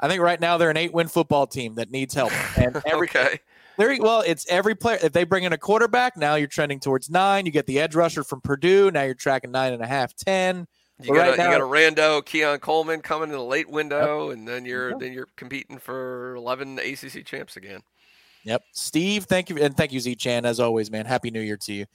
I 0.00 0.08
think 0.08 0.22
right 0.22 0.40
now 0.40 0.56
they're 0.56 0.70
an 0.70 0.76
eight 0.76 0.94
win 0.94 1.08
football 1.08 1.46
team 1.46 1.74
that 1.74 1.90
needs 1.90 2.14
help. 2.14 2.32
And 2.56 2.80
every, 2.86 3.08
okay. 3.08 3.40
Very 3.78 4.00
well, 4.00 4.22
it's 4.26 4.46
every 4.48 4.74
player. 4.74 4.98
If 5.02 5.12
they 5.12 5.24
bring 5.24 5.44
in 5.44 5.52
a 5.52 5.58
quarterback, 5.58 6.16
now 6.16 6.36
you're 6.36 6.48
trending 6.48 6.80
towards 6.80 7.10
nine. 7.10 7.46
You 7.46 7.52
get 7.52 7.66
the 7.66 7.78
edge 7.78 7.94
rusher 7.94 8.24
from 8.24 8.40
Purdue. 8.40 8.90
Now 8.90 9.02
you're 9.02 9.14
tracking 9.14 9.52
nine 9.52 9.72
and 9.72 9.82
a 9.82 9.86
half, 9.86 10.14
ten. 10.14 10.66
You 11.00 11.14
got, 11.14 11.20
right 11.20 11.34
a, 11.34 11.36
now, 11.36 11.44
you 11.44 11.58
got 11.58 11.60
a 11.60 11.64
Rando, 11.64 12.24
Keon 12.24 12.58
Coleman 12.58 13.00
coming 13.02 13.28
in 13.28 13.36
the 13.36 13.42
late 13.42 13.70
window, 13.70 14.28
yep. 14.28 14.38
and 14.38 14.48
then 14.48 14.64
you're 14.64 14.90
yep. 14.90 14.98
then 14.98 15.12
you're 15.12 15.28
competing 15.36 15.78
for 15.78 16.34
eleven 16.34 16.78
ACC 16.78 17.24
champs 17.24 17.56
again. 17.56 17.80
Yep, 18.44 18.62
Steve, 18.72 19.24
thank 19.24 19.48
you, 19.48 19.58
and 19.58 19.76
thank 19.76 19.92
you, 19.92 20.00
Z 20.00 20.16
Chan, 20.16 20.44
as 20.44 20.58
always, 20.58 20.90
man. 20.90 21.06
Happy 21.06 21.30
New 21.30 21.40
Year 21.40 21.56
to 21.58 21.72
you, 21.72 21.86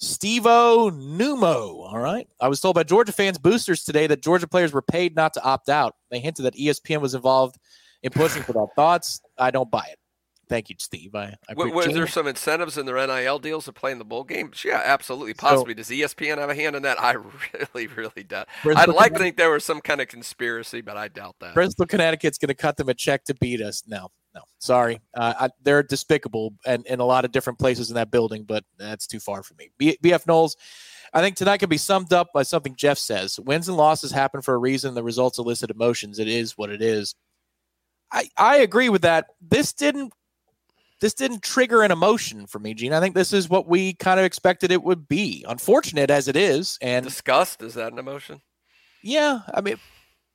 Stevo 0.00 0.92
Numo. 0.92 1.84
All 1.84 1.98
right, 1.98 2.28
I 2.40 2.46
was 2.46 2.60
told 2.60 2.76
by 2.76 2.84
Georgia 2.84 3.12
fans 3.12 3.38
boosters 3.38 3.82
today 3.82 4.06
that 4.06 4.22
Georgia 4.22 4.46
players 4.46 4.72
were 4.72 4.82
paid 4.82 5.16
not 5.16 5.34
to 5.34 5.42
opt 5.42 5.68
out. 5.68 5.96
They 6.12 6.20
hinted 6.20 6.44
that 6.44 6.54
ESPN 6.54 7.00
was 7.00 7.14
involved 7.14 7.56
in 8.04 8.12
pushing 8.12 8.44
for 8.44 8.52
that. 8.52 8.68
Thoughts? 8.76 9.20
I 9.36 9.50
don't 9.50 9.70
buy 9.70 9.86
it. 9.90 9.98
Thank 10.48 10.68
you, 10.68 10.76
Steve. 10.78 11.14
I, 11.14 11.34
I 11.48 11.54
was 11.54 11.86
there 11.86 12.06
some 12.06 12.26
incentives 12.26 12.76
in 12.76 12.86
their 12.86 13.06
NIL 13.06 13.38
deals 13.38 13.64
to 13.64 13.72
play 13.72 13.92
in 13.92 13.98
the 13.98 14.04
bowl 14.04 14.24
game? 14.24 14.52
Yeah, 14.64 14.82
absolutely, 14.84 15.34
possibly. 15.34 15.72
So, 15.74 15.76
Does 15.76 15.88
ESPN 15.88 16.38
have 16.38 16.50
a 16.50 16.54
hand 16.54 16.76
in 16.76 16.82
that? 16.82 17.00
I 17.00 17.12
really, 17.74 17.86
really 17.88 18.22
doubt. 18.22 18.48
I'd 18.64 18.88
like 18.88 19.12
to 19.14 19.18
think 19.18 19.36
there 19.36 19.50
was 19.50 19.64
some 19.64 19.80
kind 19.80 20.00
of 20.00 20.08
conspiracy, 20.08 20.80
but 20.80 20.96
I 20.96 21.08
doubt 21.08 21.36
that. 21.40 21.54
Bristol, 21.54 21.86
Connecticut's 21.86 22.38
going 22.38 22.48
to 22.48 22.54
cut 22.54 22.76
them 22.76 22.88
a 22.88 22.94
check 22.94 23.24
to 23.24 23.34
beat 23.34 23.60
us. 23.60 23.82
No, 23.86 24.10
no, 24.34 24.42
sorry. 24.58 25.00
Uh, 25.14 25.34
I, 25.40 25.48
they're 25.62 25.82
despicable 25.82 26.54
and 26.66 26.86
in 26.86 27.00
a 27.00 27.04
lot 27.04 27.24
of 27.24 27.32
different 27.32 27.58
places 27.58 27.90
in 27.90 27.94
that 27.94 28.10
building, 28.10 28.44
but 28.44 28.64
that's 28.78 29.06
too 29.06 29.20
far 29.20 29.42
for 29.42 29.54
me. 29.54 29.70
B, 29.78 29.96
BF 30.02 30.26
Knowles. 30.26 30.56
I 31.12 31.20
think 31.20 31.36
tonight 31.36 31.58
can 31.58 31.68
be 31.68 31.78
summed 31.78 32.12
up 32.12 32.32
by 32.34 32.42
something 32.42 32.74
Jeff 32.74 32.98
says. 32.98 33.38
Wins 33.38 33.68
and 33.68 33.76
losses 33.76 34.10
happen 34.10 34.42
for 34.42 34.54
a 34.54 34.58
reason. 34.58 34.94
The 34.94 35.04
results 35.04 35.38
elicit 35.38 35.70
emotions. 35.70 36.18
It 36.18 36.26
is 36.26 36.58
what 36.58 36.70
it 36.70 36.82
is. 36.82 37.14
I, 38.10 38.28
I 38.36 38.56
agree 38.58 38.88
with 38.88 39.02
that. 39.02 39.26
This 39.40 39.72
didn't 39.72 40.12
this 41.00 41.14
didn't 41.14 41.42
trigger 41.42 41.82
an 41.82 41.90
emotion 41.90 42.46
for 42.46 42.58
me, 42.58 42.74
Gene. 42.74 42.92
I 42.92 43.00
think 43.00 43.14
this 43.14 43.32
is 43.32 43.48
what 43.48 43.68
we 43.68 43.94
kind 43.94 44.18
of 44.18 44.26
expected 44.26 44.70
it 44.70 44.82
would 44.82 45.08
be. 45.08 45.44
Unfortunate 45.48 46.10
as 46.10 46.28
it 46.28 46.36
is, 46.36 46.78
and 46.80 47.04
disgust 47.04 47.62
is 47.62 47.74
that 47.74 47.92
an 47.92 47.98
emotion? 47.98 48.40
Yeah, 49.02 49.40
I 49.52 49.60
mean, 49.60 49.76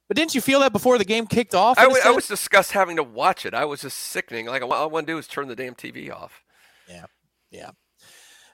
but 0.07 0.17
didn't 0.17 0.35
you 0.35 0.41
feel 0.41 0.59
that 0.61 0.73
before 0.73 0.97
the 0.97 1.05
game 1.05 1.27
kicked 1.27 1.55
off? 1.55 1.77
I, 1.77 1.83
w- 1.83 2.01
I 2.03 2.11
was 2.11 2.27
disgust 2.27 2.71
having 2.71 2.97
to 2.97 3.03
watch 3.03 3.45
it. 3.45 3.53
I 3.53 3.65
was 3.65 3.81
just 3.81 3.97
sickening. 3.97 4.47
Like 4.47 4.61
all 4.61 4.73
I 4.73 4.85
want 4.85 5.07
to 5.07 5.13
do 5.13 5.17
is 5.17 5.27
turn 5.27 5.47
the 5.47 5.55
damn 5.55 5.75
TV 5.75 6.11
off. 6.11 6.43
Yeah, 6.87 7.05
yeah. 7.51 7.71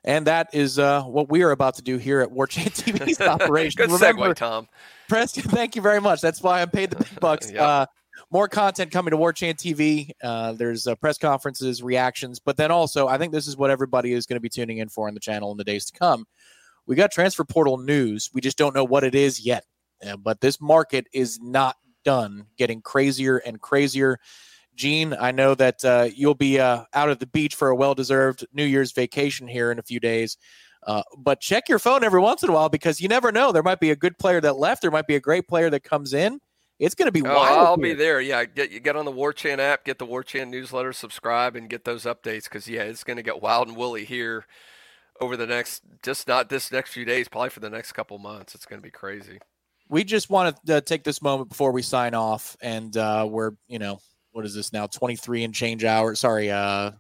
And 0.04 0.28
that 0.28 0.50
is 0.54 0.78
uh, 0.78 1.02
what 1.04 1.30
we 1.30 1.42
are 1.42 1.52
about 1.52 1.76
to 1.76 1.82
do 1.82 1.98
here 1.98 2.22
at 2.22 2.30
Warchant 2.30 2.74
TV's 2.84 3.20
operation. 3.22 3.78
Good 3.78 3.92
Remember, 3.92 4.34
segue, 4.34 4.36
Tom. 4.36 4.68
Preston, 5.10 5.44
thank 5.44 5.76
you 5.76 5.82
very 5.82 6.00
much. 6.00 6.22
That's 6.22 6.44
why 6.44 6.62
I'm 6.62 6.70
paid 6.70 6.92
the 6.92 6.98
big 6.98 7.20
bucks. 7.20 7.52
yep. 7.54 7.62
uh, 7.62 7.86
more 8.36 8.50
content 8.50 8.92
coming 8.92 9.12
to 9.12 9.18
Warchant 9.18 9.56
TV. 9.56 10.12
Uh, 10.22 10.52
there's 10.52 10.88
uh, 10.88 10.96
press 10.96 11.18
conferences, 11.18 11.82
reactions, 11.82 12.38
but 12.38 12.58
then 12.58 12.70
also 12.70 13.08
I 13.08 13.18
think 13.18 13.32
this 13.32 13.48
is 13.48 13.56
what 13.56 13.72
everybody 13.72 14.12
is 14.12 14.26
going 14.26 14.36
to 14.36 14.42
be 14.42 14.50
tuning 14.50 14.80
in 14.80 14.90
for 14.90 15.08
on 15.08 15.14
the 15.14 15.22
channel 15.22 15.52
in 15.52 15.58
the 15.58 15.64
days 15.64 15.86
to 15.86 15.98
come. 15.98 16.26
We 16.86 16.98
got 16.98 17.14
transfer 17.14 17.46
portal 17.46 17.78
news. 17.78 18.30
We 18.34 18.42
just 18.42 18.58
don't 18.58 18.76
know 18.76 18.84
what 18.84 19.06
it 19.06 19.16
is 19.16 19.46
yet. 19.46 19.64
Uh, 20.06 20.18
but 20.18 20.42
this 20.42 20.60
market 20.60 21.08
is 21.14 21.40
not 21.42 21.78
done, 22.04 22.48
getting 22.58 22.82
crazier 22.82 23.38
and 23.38 23.62
crazier. 23.62 24.20
Gene, 24.76 25.16
I 25.18 25.32
know 25.32 25.56
that 25.56 25.86
uh, 25.86 26.10
you'll 26.14 26.36
be 26.36 26.60
uh, 26.60 26.84
out 26.94 27.10
at 27.10 27.22
the 27.22 27.28
beach 27.28 27.56
for 27.56 27.70
a 27.70 27.76
well-deserved 27.76 28.46
New 28.52 28.66
Year's 28.66 28.92
vacation 28.92 29.48
here 29.48 29.72
in 29.72 29.80
a 29.80 29.84
few 29.84 30.02
days. 30.02 30.36
Uh, 30.86 31.04
but 31.18 31.40
check 31.40 31.70
your 31.70 31.80
phone 31.80 32.04
every 32.04 32.20
once 32.20 32.44
in 32.44 32.50
a 32.50 32.52
while 32.52 32.68
because 32.68 33.00
you 33.00 33.08
never 33.08 33.32
know. 33.32 33.54
There 33.54 33.64
might 33.64 33.80
be 33.80 33.92
a 33.92 33.96
good 33.96 34.20
player 34.20 34.42
that 34.42 34.58
left. 34.58 34.82
There 34.82 34.92
might 34.92 35.08
be 35.08 35.16
a 35.16 35.22
great 35.22 35.48
player 35.48 35.70
that 35.70 35.86
comes 35.86 36.14
in. 36.14 36.42
It's 36.80 36.96
going 36.96 37.08
to 37.08 37.12
be 37.12 37.22
oh, 37.22 37.34
wild. 37.34 37.60
I'll 37.60 37.76
here. 37.78 37.84
be 37.84 37.94
there. 37.94 38.20
Yeah, 38.20 38.44
get 38.46 38.72
you 38.72 38.80
get 38.80 38.96
on 38.96 39.06
the 39.06 39.12
Warchant 39.12 39.60
app, 39.60 39.86
get 39.86 39.98
the 39.98 40.06
Warchant 40.06 40.50
newsletter, 40.50 40.92
subscribe, 40.92 41.56
and 41.56 41.70
get 41.70 41.86
those 41.86 42.04
updates 42.04 42.44
because 42.46 42.68
yeah, 42.68 42.84
it's 42.84 43.04
going 43.04 43.18
to 43.18 43.24
get 43.24 43.42
wild 43.42 43.70
and 43.70 43.78
woolly 43.78 44.04
here 44.04 44.46
over 45.22 45.38
the 45.38 45.48
next 45.48 45.84
just 46.04 46.28
not 46.28 46.50
this 46.50 46.72
next 46.72 46.92
few 46.92 47.06
days, 47.06 47.28
probably 47.28 47.50
for 47.50 47.62
the 47.62 47.70
next 47.70 47.94
couple 47.94 48.18
months. 48.18 48.56
It's 48.56 48.66
going 48.66 48.82
to 48.82 48.84
be 48.84 48.92
crazy. 48.92 49.40
We 49.88 50.04
just 50.04 50.30
want 50.30 50.58
to 50.66 50.78
uh, 50.78 50.82
take 50.82 51.04
this 51.04 51.22
moment 51.22 51.50
before 51.50 51.72
we 51.72 51.82
sign 51.82 52.14
off, 52.14 52.58
and 52.62 52.96
uh, 52.98 53.26
we're 53.30 53.52
you 53.68 53.80
know 53.80 54.00
what 54.32 54.46
is 54.46 54.54
this 54.54 54.74
now? 54.74 54.88
Twenty 54.88 55.16
three 55.16 55.46
and 55.46 55.54
change 55.54 55.86
hours. 55.86 56.20
Sorry, 56.20 56.52
uh, 56.52 56.92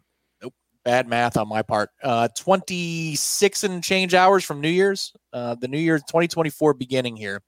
nope, 0.41 0.53
bad 0.85 1.07
math 1.07 1.35
on 1.35 1.49
my 1.49 1.63
part. 1.63 1.89
Uh, 2.01 2.29
twenty 2.37 3.15
six 3.15 3.65
and 3.65 3.83
change 3.83 4.13
hours 4.13 4.45
from 4.45 4.61
New 4.61 4.69
Year's. 4.69 5.11
Uh, 5.33 5.55
the 5.55 5.67
New 5.67 5.79
Year's 5.79 6.03
twenty 6.09 6.29
twenty 6.29 6.49
four 6.49 6.73
beginning 6.73 7.17
here, 7.17 7.41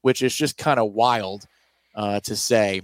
which 0.00 0.22
is 0.22 0.34
just 0.34 0.56
kind 0.56 0.80
of 0.80 0.92
wild 0.92 1.46
uh, 1.96 2.20
to 2.20 2.36
say. 2.36 2.82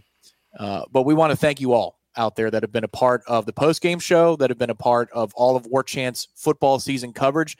Uh, 0.58 0.82
but 0.90 1.02
we 1.02 1.14
want 1.14 1.30
to 1.30 1.36
thank 1.36 1.60
you 1.60 1.72
all 1.72 1.98
out 2.16 2.36
there 2.36 2.50
that 2.50 2.62
have 2.62 2.72
been 2.72 2.84
a 2.84 2.88
part 2.88 3.22
of 3.26 3.46
the 3.46 3.52
post 3.52 3.80
game 3.80 3.98
show, 3.98 4.36
that 4.36 4.50
have 4.50 4.58
been 4.58 4.70
a 4.70 4.74
part 4.74 5.10
of 5.12 5.32
all 5.34 5.56
of 5.56 5.66
Warchant's 5.66 6.28
football 6.34 6.78
season 6.78 7.12
coverage. 7.12 7.56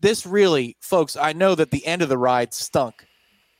This 0.00 0.26
really, 0.26 0.76
folks, 0.80 1.16
I 1.16 1.32
know 1.32 1.54
that 1.54 1.70
the 1.70 1.84
end 1.86 2.02
of 2.02 2.08
the 2.08 2.18
ride 2.18 2.52
stunk. 2.52 3.06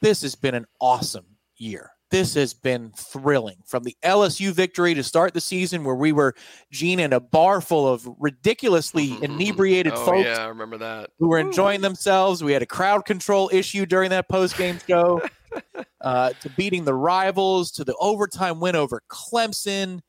This 0.03 0.23
has 0.23 0.35
been 0.35 0.55
an 0.55 0.67
awesome 0.81 1.25
year. 1.57 1.91
This 2.11 2.35
has 2.35 2.55
been 2.55 2.93
thrilling 2.97 3.57
from 3.67 3.83
the 3.83 3.97
LSU 4.05 4.53
victory 4.53 4.95
to 4.95 5.03
start 5.03 5.35
the 5.35 5.41
season, 5.41 5.83
where 5.83 5.97
we 5.97 6.13
were 6.13 6.35
Gene 6.71 7.01
in 7.01 7.13
a 7.13 7.19
bar 7.19 7.61
full 7.61 7.89
of 7.89 8.09
ridiculously 8.21 9.17
inebriated 9.23 9.93
oh, 9.95 10.05
folks. 10.05 10.25
Yeah, 10.25 10.45
I 10.45 10.47
remember 10.47 10.79
that. 10.79 11.11
Who 11.19 11.29
were 11.29 11.39
enjoying 11.39 11.81
themselves. 11.81 12.45
We 12.45 12.53
had 12.53 12.63
a 12.63 12.67
crowd 12.67 13.07
control 13.07 13.51
issue 13.53 13.87
during 13.87 14.11
that 14.11 14.29
post 14.29 14.57
game 14.57 14.79
show. 14.87 15.21
uh, 16.01 16.31
to 16.41 16.51
beating 16.51 16.85
the 16.85 16.95
rivals, 16.95 17.71
to 17.73 17.85
the 17.85 17.95
overtime 17.97 18.61
win 18.61 18.77
over 18.77 19.03
Clemson 19.09 20.01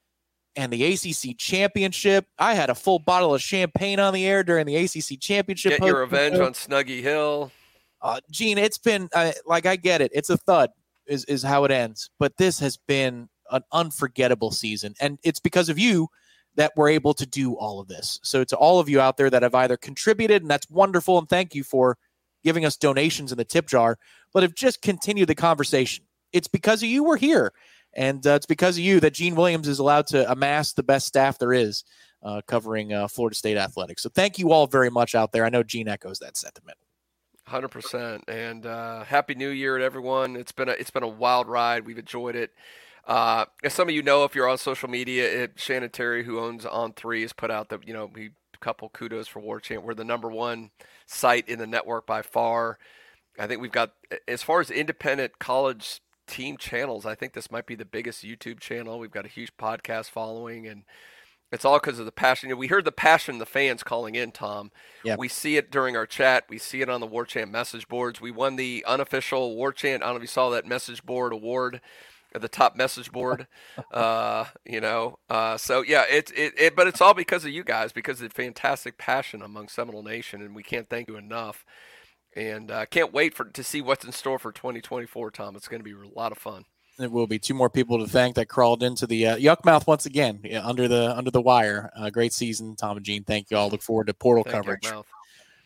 and 0.56 0.74
the 0.74 0.94
ACC 0.94 1.38
championship. 1.38 2.26
I 2.40 2.56
had 2.56 2.69
a 2.69 2.76
full 2.76 2.99
bottle 2.99 3.34
of 3.34 3.41
champagne 3.41 3.99
on 3.99 4.14
the 4.14 4.26
air 4.26 4.44
during 4.44 4.65
the 4.65 4.76
ACC 4.76 5.19
championship. 5.19 5.80
Get 5.80 5.86
your 5.86 6.02
revenge 6.02 6.40
on 6.40 6.53
Snuggy 6.53 7.02
Hill. 7.02 7.52
Uh, 8.02 8.19
Gene, 8.30 8.57
it's 8.57 8.78
been 8.78 9.10
uh, 9.14 9.32
like 9.45 9.65
I 9.65 9.76
get 9.76 10.02
it. 10.02 10.11
It's 10.14 10.30
a 10.30 10.38
thud, 10.38 10.72
is 11.06 11.24
is 11.26 11.44
how 11.44 11.64
it 11.64 11.72
ends. 11.72 12.10
But 12.19 12.38
this 12.38 12.60
has 12.60 12.78
been 12.78 13.30
an 13.52 13.64
unforgettable 13.72 14.52
season, 14.52 14.95
and 14.99 15.19
it's 15.24 15.40
because 15.40 15.69
of 15.69 15.80
you 15.80 16.07
that 16.56 16.74
we're 16.76 16.90
able 16.90 17.14
to 17.14 17.26
do 17.26 17.53
all 17.53 17.80
of 17.80 17.88
this. 17.88 18.19
So 18.24 18.44
to 18.44 18.57
all 18.57 18.80
of 18.80 18.90
you 18.90 18.99
out 18.99 19.18
there 19.18 19.30
that 19.30 19.44
have 19.44 19.56
either 19.56 19.78
contributed, 19.78 20.41
and 20.41 20.49
that's 20.49 20.69
wonderful, 20.69 21.18
and 21.19 21.30
thank 21.30 21.53
you 21.53 21.64
for 21.64 21.98
giving 22.43 22.65
us 22.65 22.77
donations 22.77 23.31
in 23.31 23.38
the 23.38 23.45
tip 23.45 23.68
jar, 23.68 23.97
but 24.34 24.43
have 24.43 24.55
just 24.55 24.81
continued 24.81 25.30
the 25.30 25.35
conversation. 25.35 26.05
It's 26.34 26.47
because 26.47 26.84
of 26.84 26.89
you 26.89 27.03
we're 27.03 27.18
here. 27.18 27.53
And 27.93 28.26
uh, 28.27 28.31
it's 28.31 28.45
because 28.45 28.77
of 28.77 28.84
you 28.84 28.99
that 28.99 29.14
Gene 29.14 29.35
Williams 29.35 29.68
is 29.68 29.80
allowed 29.80 30.07
to 30.07 30.30
amass 30.31 30.73
the 30.73 30.84
best 30.84 31.07
staff 31.07 31.39
there 31.39 31.53
is 31.53 31.84
uh, 32.22 32.41
covering 32.47 32.93
uh, 32.93 33.07
Florida 33.07 33.35
State 33.35 33.57
athletics. 33.57 34.03
So 34.03 34.09
thank 34.09 34.38
you 34.38 34.51
all 34.51 34.68
very 34.68 34.89
much 34.89 35.15
out 35.15 35.31
there. 35.31 35.45
I 35.45 35.49
know 35.49 35.64
Gene 35.64 35.88
echoes 35.88 36.19
that 36.19 36.38
sentiment. 36.38 36.77
Hundred 37.47 37.69
percent, 37.69 38.26
and 38.27 38.65
uh, 38.65 39.05
happy 39.05 39.34
New 39.34 39.47
Year 39.47 39.77
to 39.77 39.84
everyone. 39.84 40.35
It's 40.35 40.51
been 40.51 40.68
a 40.68 40.73
it's 40.73 40.91
been 40.91 41.03
a 41.03 41.07
wild 41.07 41.47
ride. 41.47 41.85
We've 41.85 41.97
enjoyed 41.97 42.35
it. 42.35 42.51
Uh, 43.05 43.45
as 43.64 43.73
some 43.73 43.88
of 43.88 43.95
you 43.95 44.03
know, 44.03 44.26
if 44.26 44.35
you're 44.35 44.49
on 44.49 44.57
social 44.57 44.89
media, 44.89 45.43
it, 45.43 45.53
Shannon 45.55 45.89
Terry, 45.89 46.26
who 46.26 46.41
owns 46.41 46.65
On3, 46.65 47.22
has 47.22 47.31
put 47.31 47.49
out 47.49 47.69
the 47.69 47.80
you 47.85 47.93
know 47.93 48.11
we 48.14 48.31
couple 48.57 48.89
kudos 48.89 49.27
for 49.27 49.41
Warchant. 49.41 49.84
We're 49.84 49.93
the 49.93 50.03
number 50.03 50.29
one 50.29 50.71
site 51.05 51.47
in 51.47 51.59
the 51.59 51.67
network 51.67 52.05
by 52.05 52.21
far. 52.21 52.77
I 53.39 53.47
think 53.47 53.61
we've 53.61 53.71
got 53.71 53.93
as 54.27 54.43
far 54.43 54.59
as 54.59 54.71
independent 54.71 55.39
college 55.39 56.01
team 56.27 56.57
channels. 56.57 57.05
I 57.05 57.15
think 57.15 57.34
this 57.34 57.51
might 57.51 57.65
be 57.65 57.75
the 57.75 57.85
biggest 57.85 58.23
YouTube 58.23 58.59
channel. 58.59 58.99
We've 58.99 59.11
got 59.11 59.25
a 59.25 59.29
huge 59.29 59.55
podcast 59.57 60.09
following, 60.09 60.67
and 60.67 60.84
it's 61.51 61.63
all 61.63 61.79
because 61.79 61.99
of 61.99 62.05
the 62.05 62.11
passion. 62.11 62.55
We 62.57 62.67
heard 62.67 62.85
the 62.85 62.91
passion 62.91 63.38
the 63.38 63.45
fans 63.45 63.84
calling 63.84 64.15
in, 64.15 64.31
Tom. 64.31 64.71
Yep. 65.03 65.19
We 65.19 65.27
see 65.27 65.55
it 65.57 65.71
during 65.71 65.95
our 65.95 66.05
chat. 66.05 66.45
We 66.49 66.57
see 66.57 66.81
it 66.81 66.89
on 66.89 66.99
the 66.99 67.07
Warchant 67.07 67.49
message 67.49 67.88
boards. 67.88 68.19
We 68.19 68.31
won 68.31 68.55
the 68.55 68.84
unofficial 68.88 69.55
Warchant. 69.55 69.97
I 69.97 69.99
don't 69.99 70.09
know 70.09 70.15
if 70.17 70.21
you 70.23 70.27
saw 70.27 70.49
that 70.49 70.65
message 70.65 71.03
board 71.03 71.31
award 71.31 71.81
the 72.39 72.47
top 72.47 72.76
message 72.76 73.11
board. 73.11 73.47
Uh, 73.91 74.45
you 74.65 74.81
know, 74.81 75.18
uh, 75.30 75.57
so 75.57 75.81
yeah, 75.81 76.03
it's 76.09 76.31
it, 76.31 76.53
it, 76.57 76.76
but 76.76 76.88
it's 76.88 77.01
all 77.01 77.14
because 77.14 77.45
of 77.45 77.51
you 77.51 77.64
guys, 77.64 77.91
because 77.91 78.22
of 78.22 78.30
the 78.30 78.34
fantastic 78.34 78.97
passion 78.97 79.41
among 79.41 79.68
Seminole 79.69 80.03
Nation, 80.03 80.41
and 80.41 80.55
we 80.55 80.64
can't 80.64 80.89
thank 80.89 81.07
you 81.07 81.18
enough. 81.18 81.65
And 82.35 82.69
uh, 82.69 82.85
can't 82.85 83.14
wait 83.14 83.34
for 83.34 83.45
to 83.45 83.64
see 83.64 83.81
what's 83.81 84.05
in 84.05 84.11
store 84.11 84.38
for 84.38 84.51
2024, 84.51 85.31
Tom. 85.31 85.55
It's 85.55 85.68
going 85.68 85.80
to 85.80 85.84
be 85.84 85.93
a 85.93 86.19
lot 86.19 86.31
of 86.31 86.38
fun. 86.38 86.65
It 86.99 87.11
will 87.11 87.27
be 87.27 87.39
two 87.39 87.53
more 87.53 87.69
people 87.69 87.99
to 87.99 88.07
thank 88.07 88.35
that 88.35 88.47
crawled 88.47 88.84
into 88.84 89.07
the 89.07 89.27
uh, 89.27 89.38
yuck 89.38 89.64
mouth 89.65 89.85
once 89.88 90.05
again 90.05 90.39
yeah, 90.43 90.65
under 90.65 90.88
the 90.88 91.15
under 91.15 91.31
the 91.31 91.41
wire. 91.41 91.91
Uh, 91.95 92.09
great 92.09 92.34
season, 92.34 92.76
Tom 92.76 92.97
and 92.97 93.05
Gene. 93.05 93.23
Thank 93.23 93.51
you 93.51 93.57
all. 93.57 93.69
Look 93.69 93.81
forward 93.81 94.07
to 94.07 94.14
portal 94.14 94.43
Thank 94.43 94.55
coverage. 94.55 94.91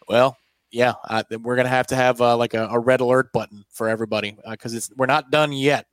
Well, 0.08 0.38
yeah, 0.72 0.94
I, 1.04 1.24
we're 1.42 1.56
gonna 1.56 1.70
have 1.70 1.88
to 1.88 1.96
have 1.96 2.22
uh, 2.22 2.36
like 2.38 2.54
a, 2.54 2.68
a, 2.68 2.80
red 2.80 3.02
alert 3.02 3.32
button 3.34 3.66
for 3.70 3.90
everybody 3.90 4.38
because 4.50 4.74
it's 4.74 4.90
we're 4.96 5.06
not 5.06 5.32
done 5.32 5.52
yet. 5.52 5.86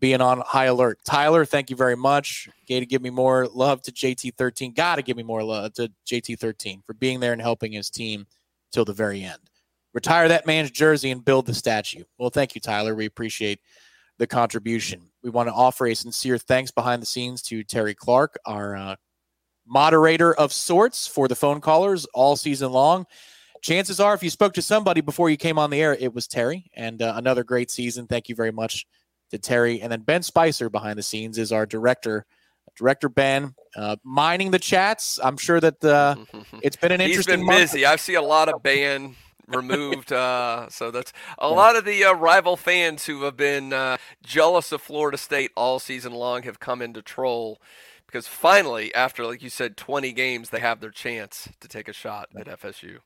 Being 0.00 0.20
on 0.20 0.42
high 0.46 0.66
alert. 0.66 1.00
Tyler, 1.04 1.44
thank 1.44 1.70
you 1.70 1.76
very 1.76 1.96
much. 1.96 2.48
Got 2.68 2.80
to 2.80 2.86
give 2.86 3.02
me 3.02 3.10
more 3.10 3.48
love 3.48 3.82
to 3.82 3.92
JT13. 3.92 4.74
Got 4.76 4.96
to 4.96 5.02
give 5.02 5.16
me 5.16 5.24
more 5.24 5.42
love 5.42 5.72
to 5.74 5.90
JT13 6.06 6.84
for 6.84 6.94
being 6.94 7.18
there 7.18 7.32
and 7.32 7.42
helping 7.42 7.72
his 7.72 7.90
team 7.90 8.26
till 8.70 8.84
the 8.84 8.92
very 8.92 9.24
end 9.24 9.40
retire 9.98 10.28
that 10.28 10.46
man's 10.46 10.70
jersey 10.70 11.10
and 11.10 11.24
build 11.24 11.46
the 11.46 11.54
statue. 11.54 12.04
Well, 12.18 12.30
thank 12.30 12.54
you, 12.54 12.60
Tyler. 12.60 12.94
We 12.94 13.06
appreciate 13.06 13.60
the 14.18 14.26
contribution. 14.26 15.02
We 15.22 15.30
want 15.30 15.48
to 15.48 15.52
offer 15.52 15.86
a 15.86 15.94
sincere 15.94 16.38
thanks 16.38 16.70
behind 16.70 17.02
the 17.02 17.06
scenes 17.06 17.42
to 17.42 17.64
Terry 17.64 17.94
Clark, 17.94 18.38
our 18.46 18.76
uh, 18.76 18.96
moderator 19.66 20.34
of 20.34 20.52
sorts 20.52 21.06
for 21.06 21.28
the 21.28 21.34
phone 21.34 21.60
callers 21.60 22.04
all 22.14 22.36
season 22.36 22.70
long. 22.70 23.06
Chances 23.60 23.98
are, 23.98 24.14
if 24.14 24.22
you 24.22 24.30
spoke 24.30 24.54
to 24.54 24.62
somebody 24.62 25.00
before 25.00 25.30
you 25.30 25.36
came 25.36 25.58
on 25.58 25.70
the 25.70 25.80
air, 25.82 25.94
it 25.94 26.14
was 26.14 26.28
Terry. 26.28 26.70
And 26.74 27.02
uh, 27.02 27.14
another 27.16 27.42
great 27.42 27.70
season. 27.70 28.06
Thank 28.06 28.28
you 28.28 28.36
very 28.36 28.52
much 28.52 28.86
to 29.30 29.38
Terry. 29.38 29.80
And 29.80 29.90
then 29.90 30.00
Ben 30.00 30.22
Spicer 30.22 30.70
behind 30.70 30.98
the 30.98 31.02
scenes 31.02 31.38
is 31.38 31.52
our 31.52 31.66
director. 31.66 32.26
Director 32.76 33.08
Ben, 33.08 33.54
uh, 33.76 33.96
mining 34.04 34.52
the 34.52 34.58
chats. 34.58 35.18
I'm 35.22 35.36
sure 35.36 35.58
that 35.58 35.84
uh, 35.84 36.14
it's 36.62 36.76
been 36.76 36.92
an 36.92 37.00
interesting. 37.00 37.40
He's 37.40 37.48
been 37.48 37.56
busy. 37.56 37.86
I 37.86 37.96
see 37.96 38.14
a 38.14 38.22
lot 38.22 38.48
of 38.48 38.62
Ben 38.62 39.16
removed. 39.48 40.12
Uh, 40.12 40.68
so 40.68 40.90
that's 40.90 41.12
a 41.38 41.48
lot 41.48 41.76
of 41.76 41.84
the 41.84 42.04
uh, 42.04 42.12
rival 42.12 42.56
fans 42.56 43.06
who 43.06 43.22
have 43.22 43.36
been 43.36 43.72
uh, 43.72 43.96
jealous 44.22 44.70
of 44.70 44.80
Florida 44.80 45.18
State 45.18 45.50
all 45.56 45.78
season 45.78 46.12
long 46.12 46.42
have 46.42 46.60
come 46.60 46.82
into 46.82 47.02
troll 47.02 47.60
because 48.06 48.26
finally, 48.26 48.94
after 48.94 49.24
like 49.26 49.42
you 49.42 49.50
said, 49.50 49.76
20 49.76 50.12
games, 50.12 50.50
they 50.50 50.60
have 50.60 50.80
their 50.80 50.90
chance 50.90 51.48
to 51.60 51.68
take 51.68 51.88
a 51.88 51.92
shot 51.92 52.28
at 52.36 52.46
FSU. 52.46 52.98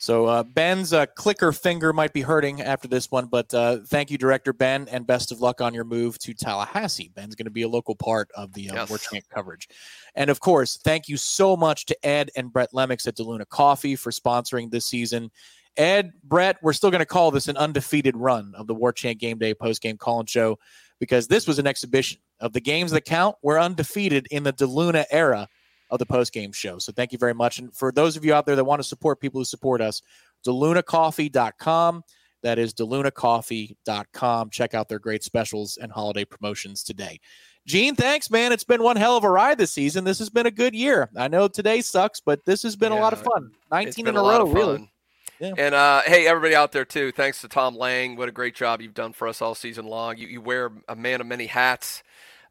So 0.00 0.26
uh, 0.26 0.44
Ben's 0.44 0.92
uh, 0.92 1.06
clicker 1.06 1.50
finger 1.50 1.92
might 1.92 2.12
be 2.12 2.20
hurting 2.20 2.62
after 2.62 2.86
this 2.86 3.10
one, 3.10 3.26
but 3.26 3.52
uh, 3.52 3.78
thank 3.86 4.12
you, 4.12 4.16
Director 4.16 4.52
Ben, 4.52 4.86
and 4.92 5.04
best 5.04 5.32
of 5.32 5.40
luck 5.40 5.60
on 5.60 5.74
your 5.74 5.82
move 5.82 6.20
to 6.20 6.32
Tallahassee. 6.34 7.10
Ben's 7.16 7.34
going 7.34 7.46
to 7.46 7.50
be 7.50 7.62
a 7.62 7.68
local 7.68 7.96
part 7.96 8.30
of 8.36 8.52
the 8.52 8.70
uh, 8.70 8.74
yes. 8.74 8.90
Warchant 8.90 9.28
coverage. 9.28 9.68
And 10.14 10.30
of 10.30 10.38
course, 10.38 10.78
thank 10.84 11.08
you 11.08 11.16
so 11.16 11.56
much 11.56 11.86
to 11.86 12.06
Ed 12.06 12.30
and 12.36 12.52
Brett 12.52 12.70
Lemix 12.72 13.08
at 13.08 13.16
DeLuna 13.16 13.48
Coffee 13.48 13.96
for 13.96 14.12
sponsoring 14.12 14.70
this 14.70 14.86
season. 14.86 15.32
Ed, 15.76 16.12
Brett, 16.22 16.58
we're 16.62 16.72
still 16.72 16.90
going 16.90 17.00
to 17.00 17.06
call 17.06 17.32
this 17.32 17.48
an 17.48 17.56
undefeated 17.56 18.16
run 18.16 18.52
of 18.56 18.68
the 18.68 18.74
Warchant 18.74 19.18
Game 19.18 19.38
Day 19.38 19.52
post 19.52 19.82
game 19.82 19.96
call 19.96 20.20
and 20.20 20.30
show 20.30 20.58
because 21.00 21.26
this 21.26 21.48
was 21.48 21.58
an 21.58 21.66
exhibition 21.66 22.20
of 22.38 22.52
the 22.52 22.60
games 22.60 22.92
that 22.92 23.04
count. 23.04 23.36
We're 23.42 23.60
undefeated 23.60 24.28
in 24.30 24.44
the 24.44 24.52
DeLuna 24.52 25.06
era 25.10 25.48
of 25.90 25.98
the 25.98 26.06
post 26.06 26.32
game 26.32 26.52
show. 26.52 26.78
So 26.78 26.92
thank 26.92 27.12
you 27.12 27.18
very 27.18 27.34
much. 27.34 27.58
And 27.58 27.74
for 27.74 27.92
those 27.92 28.16
of 28.16 28.24
you 28.24 28.34
out 28.34 28.46
there 28.46 28.56
that 28.56 28.64
want 28.64 28.80
to 28.80 28.88
support 28.88 29.20
people 29.20 29.40
who 29.40 29.44
support 29.44 29.80
us, 29.80 30.02
DeLunaCoffee.com. 30.46 32.04
That 32.42 32.58
is 32.58 32.72
DeLunaCoffee.com. 32.74 34.50
Check 34.50 34.74
out 34.74 34.88
their 34.88 35.00
great 35.00 35.24
specials 35.24 35.76
and 35.76 35.90
holiday 35.90 36.24
promotions 36.24 36.84
today. 36.84 37.18
Gene, 37.66 37.96
thanks, 37.96 38.30
man. 38.30 38.52
It's 38.52 38.64
been 38.64 38.82
one 38.82 38.96
hell 38.96 39.16
of 39.16 39.24
a 39.24 39.30
ride 39.30 39.58
this 39.58 39.72
season. 39.72 40.04
This 40.04 40.18
has 40.20 40.30
been 40.30 40.46
a 40.46 40.50
good 40.50 40.74
year. 40.74 41.10
I 41.16 41.28
know 41.28 41.48
today 41.48 41.82
sucks, 41.82 42.20
but 42.20 42.44
this 42.44 42.62
has 42.62 42.76
been 42.76 42.92
yeah, 42.92 42.98
a 42.98 43.02
lot 43.02 43.12
of 43.12 43.22
fun. 43.22 43.50
19 43.70 44.06
in 44.06 44.16
a, 44.16 44.22
row, 44.22 44.46
really. 44.46 44.90
Yeah. 45.38 45.52
And 45.56 45.74
uh, 45.74 46.02
hey, 46.06 46.26
everybody 46.26 46.54
out 46.54 46.72
there 46.72 46.84
too. 46.84 47.12
Thanks 47.12 47.40
to 47.42 47.48
Tom 47.48 47.76
Lang. 47.76 48.16
What 48.16 48.28
a 48.28 48.32
great 48.32 48.54
job 48.54 48.80
you've 48.80 48.94
done 48.94 49.12
for 49.12 49.28
us 49.28 49.42
all 49.42 49.54
season 49.54 49.86
long. 49.86 50.16
You, 50.16 50.28
you 50.28 50.40
wear 50.40 50.72
a 50.88 50.96
man 50.96 51.20
of 51.20 51.26
many 51.26 51.46
hats. 51.46 52.02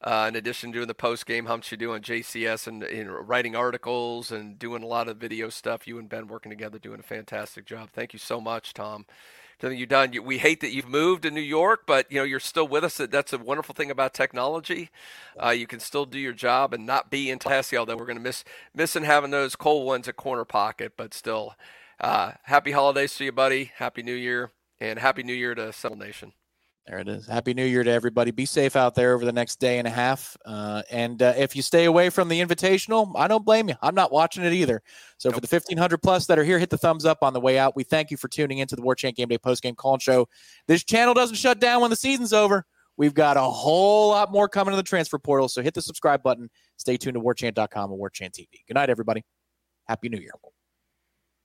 Uh, 0.01 0.25
in 0.27 0.35
addition 0.35 0.71
to 0.71 0.77
doing 0.77 0.87
the 0.87 0.93
post 0.93 1.25
game 1.25 1.47
humps, 1.47 1.71
you 1.71 1.77
do 1.77 1.93
on 1.93 2.01
JCS 2.01 2.67
and, 2.67 2.83
and, 2.83 3.09
writing 3.27 3.55
articles 3.55 4.31
and 4.31 4.59
doing 4.59 4.83
a 4.83 4.87
lot 4.87 5.07
of 5.07 5.17
video 5.17 5.49
stuff. 5.49 5.87
You 5.87 5.97
and 5.97 6.07
Ben 6.07 6.27
working 6.27 6.51
together, 6.51 6.77
doing 6.77 6.99
a 6.99 7.03
fantastic 7.03 7.65
job. 7.65 7.89
Thank 7.91 8.13
you 8.13 8.19
so 8.19 8.39
much, 8.39 8.73
Tom. 8.73 9.05
Something 9.59 9.79
you've 9.79 9.89
done. 9.89 10.13
We 10.23 10.37
hate 10.37 10.61
that 10.61 10.71
you've 10.71 10.87
moved 10.87 11.23
to 11.23 11.31
New 11.31 11.41
York, 11.41 11.87
but 11.87 12.11
you 12.11 12.19
know 12.19 12.23
you're 12.23 12.39
still 12.39 12.67
with 12.67 12.83
us. 12.83 12.97
That's 12.97 13.33
a 13.33 13.39
wonderful 13.39 13.73
thing 13.73 13.89
about 13.89 14.13
technology. 14.13 14.91
Uh, 15.43 15.49
you 15.49 15.65
can 15.65 15.79
still 15.79 16.05
do 16.05 16.19
your 16.19 16.33
job 16.33 16.75
and 16.75 16.85
not 16.85 17.09
be 17.09 17.31
in 17.31 17.39
Tallahassee. 17.39 17.75
Although 17.75 17.97
we're 17.97 18.05
going 18.05 18.19
to 18.19 18.23
miss 18.23 18.43
missing 18.75 19.03
having 19.03 19.31
those 19.31 19.55
cold 19.55 19.87
ones 19.87 20.07
at 20.07 20.15
corner 20.15 20.45
pocket, 20.45 20.93
but 20.95 21.11
still 21.11 21.55
uh, 21.99 22.33
happy 22.43 22.71
holidays 22.71 23.15
to 23.15 23.25
you, 23.25 23.31
buddy. 23.31 23.71
Happy 23.77 24.03
New 24.03 24.13
Year, 24.13 24.51
and 24.79 24.99
Happy 24.99 25.23
New 25.23 25.33
Year 25.33 25.55
to 25.55 25.73
Seminole 25.73 26.05
Nation. 26.05 26.33
There 26.87 26.99
it 26.99 27.09
is. 27.09 27.27
Happy 27.27 27.53
New 27.53 27.65
Year 27.65 27.83
to 27.83 27.91
everybody. 27.91 28.31
Be 28.31 28.45
safe 28.45 28.77
out 28.77 28.95
there 28.95 29.13
over 29.13 29.25
the 29.25 29.33
next 29.33 29.59
day 29.59 29.77
and 29.77 29.85
a 29.85 29.91
half. 29.91 30.37
Uh, 30.45 30.83
and 30.89 31.21
uh, 31.21 31.33
if 31.35 31.53
you 31.53 31.61
stay 31.61 31.83
away 31.83 32.09
from 32.09 32.29
the 32.29 32.39
Invitational, 32.39 33.11
I 33.17 33.27
don't 33.27 33.43
blame 33.43 33.67
you. 33.67 33.75
I'm 33.81 33.93
not 33.93 34.13
watching 34.13 34.45
it 34.45 34.53
either. 34.53 34.81
So 35.17 35.27
nope. 35.27 35.35
for 35.35 35.41
the 35.41 35.53
1,500 35.53 35.97
plus 35.97 36.27
that 36.27 36.39
are 36.39 36.45
here, 36.45 36.57
hit 36.59 36.69
the 36.69 36.77
thumbs 36.77 37.03
up 37.03 37.23
on 37.23 37.33
the 37.33 37.41
way 37.41 37.59
out. 37.59 37.75
We 37.75 37.83
thank 37.83 38.09
you 38.09 38.15
for 38.15 38.29
tuning 38.29 38.59
into 38.59 38.77
the 38.77 38.81
Warchant 38.81 39.15
Game 39.15 39.27
Day 39.27 39.37
post 39.37 39.63
game 39.63 39.75
call 39.75 39.99
show. 39.99 40.29
This 40.67 40.85
channel 40.85 41.13
doesn't 41.13 41.35
shut 41.35 41.59
down 41.59 41.81
when 41.81 41.89
the 41.89 41.97
season's 41.97 42.31
over. 42.31 42.65
We've 42.95 43.13
got 43.13 43.35
a 43.35 43.41
whole 43.41 44.11
lot 44.11 44.31
more 44.31 44.47
coming 44.47 44.71
to 44.71 44.77
the 44.77 44.83
transfer 44.83 45.19
portal. 45.19 45.49
So 45.49 45.61
hit 45.61 45.73
the 45.73 45.81
subscribe 45.81 46.23
button. 46.23 46.49
Stay 46.77 46.95
tuned 46.95 47.15
to 47.15 47.21
warchant.com 47.21 47.91
and 47.91 47.99
warchant 47.99 48.31
TV. 48.31 48.47
Good 48.65 48.75
night, 48.75 48.89
everybody. 48.89 49.25
Happy 49.89 50.07
New 50.07 50.19
Year. 50.19 50.31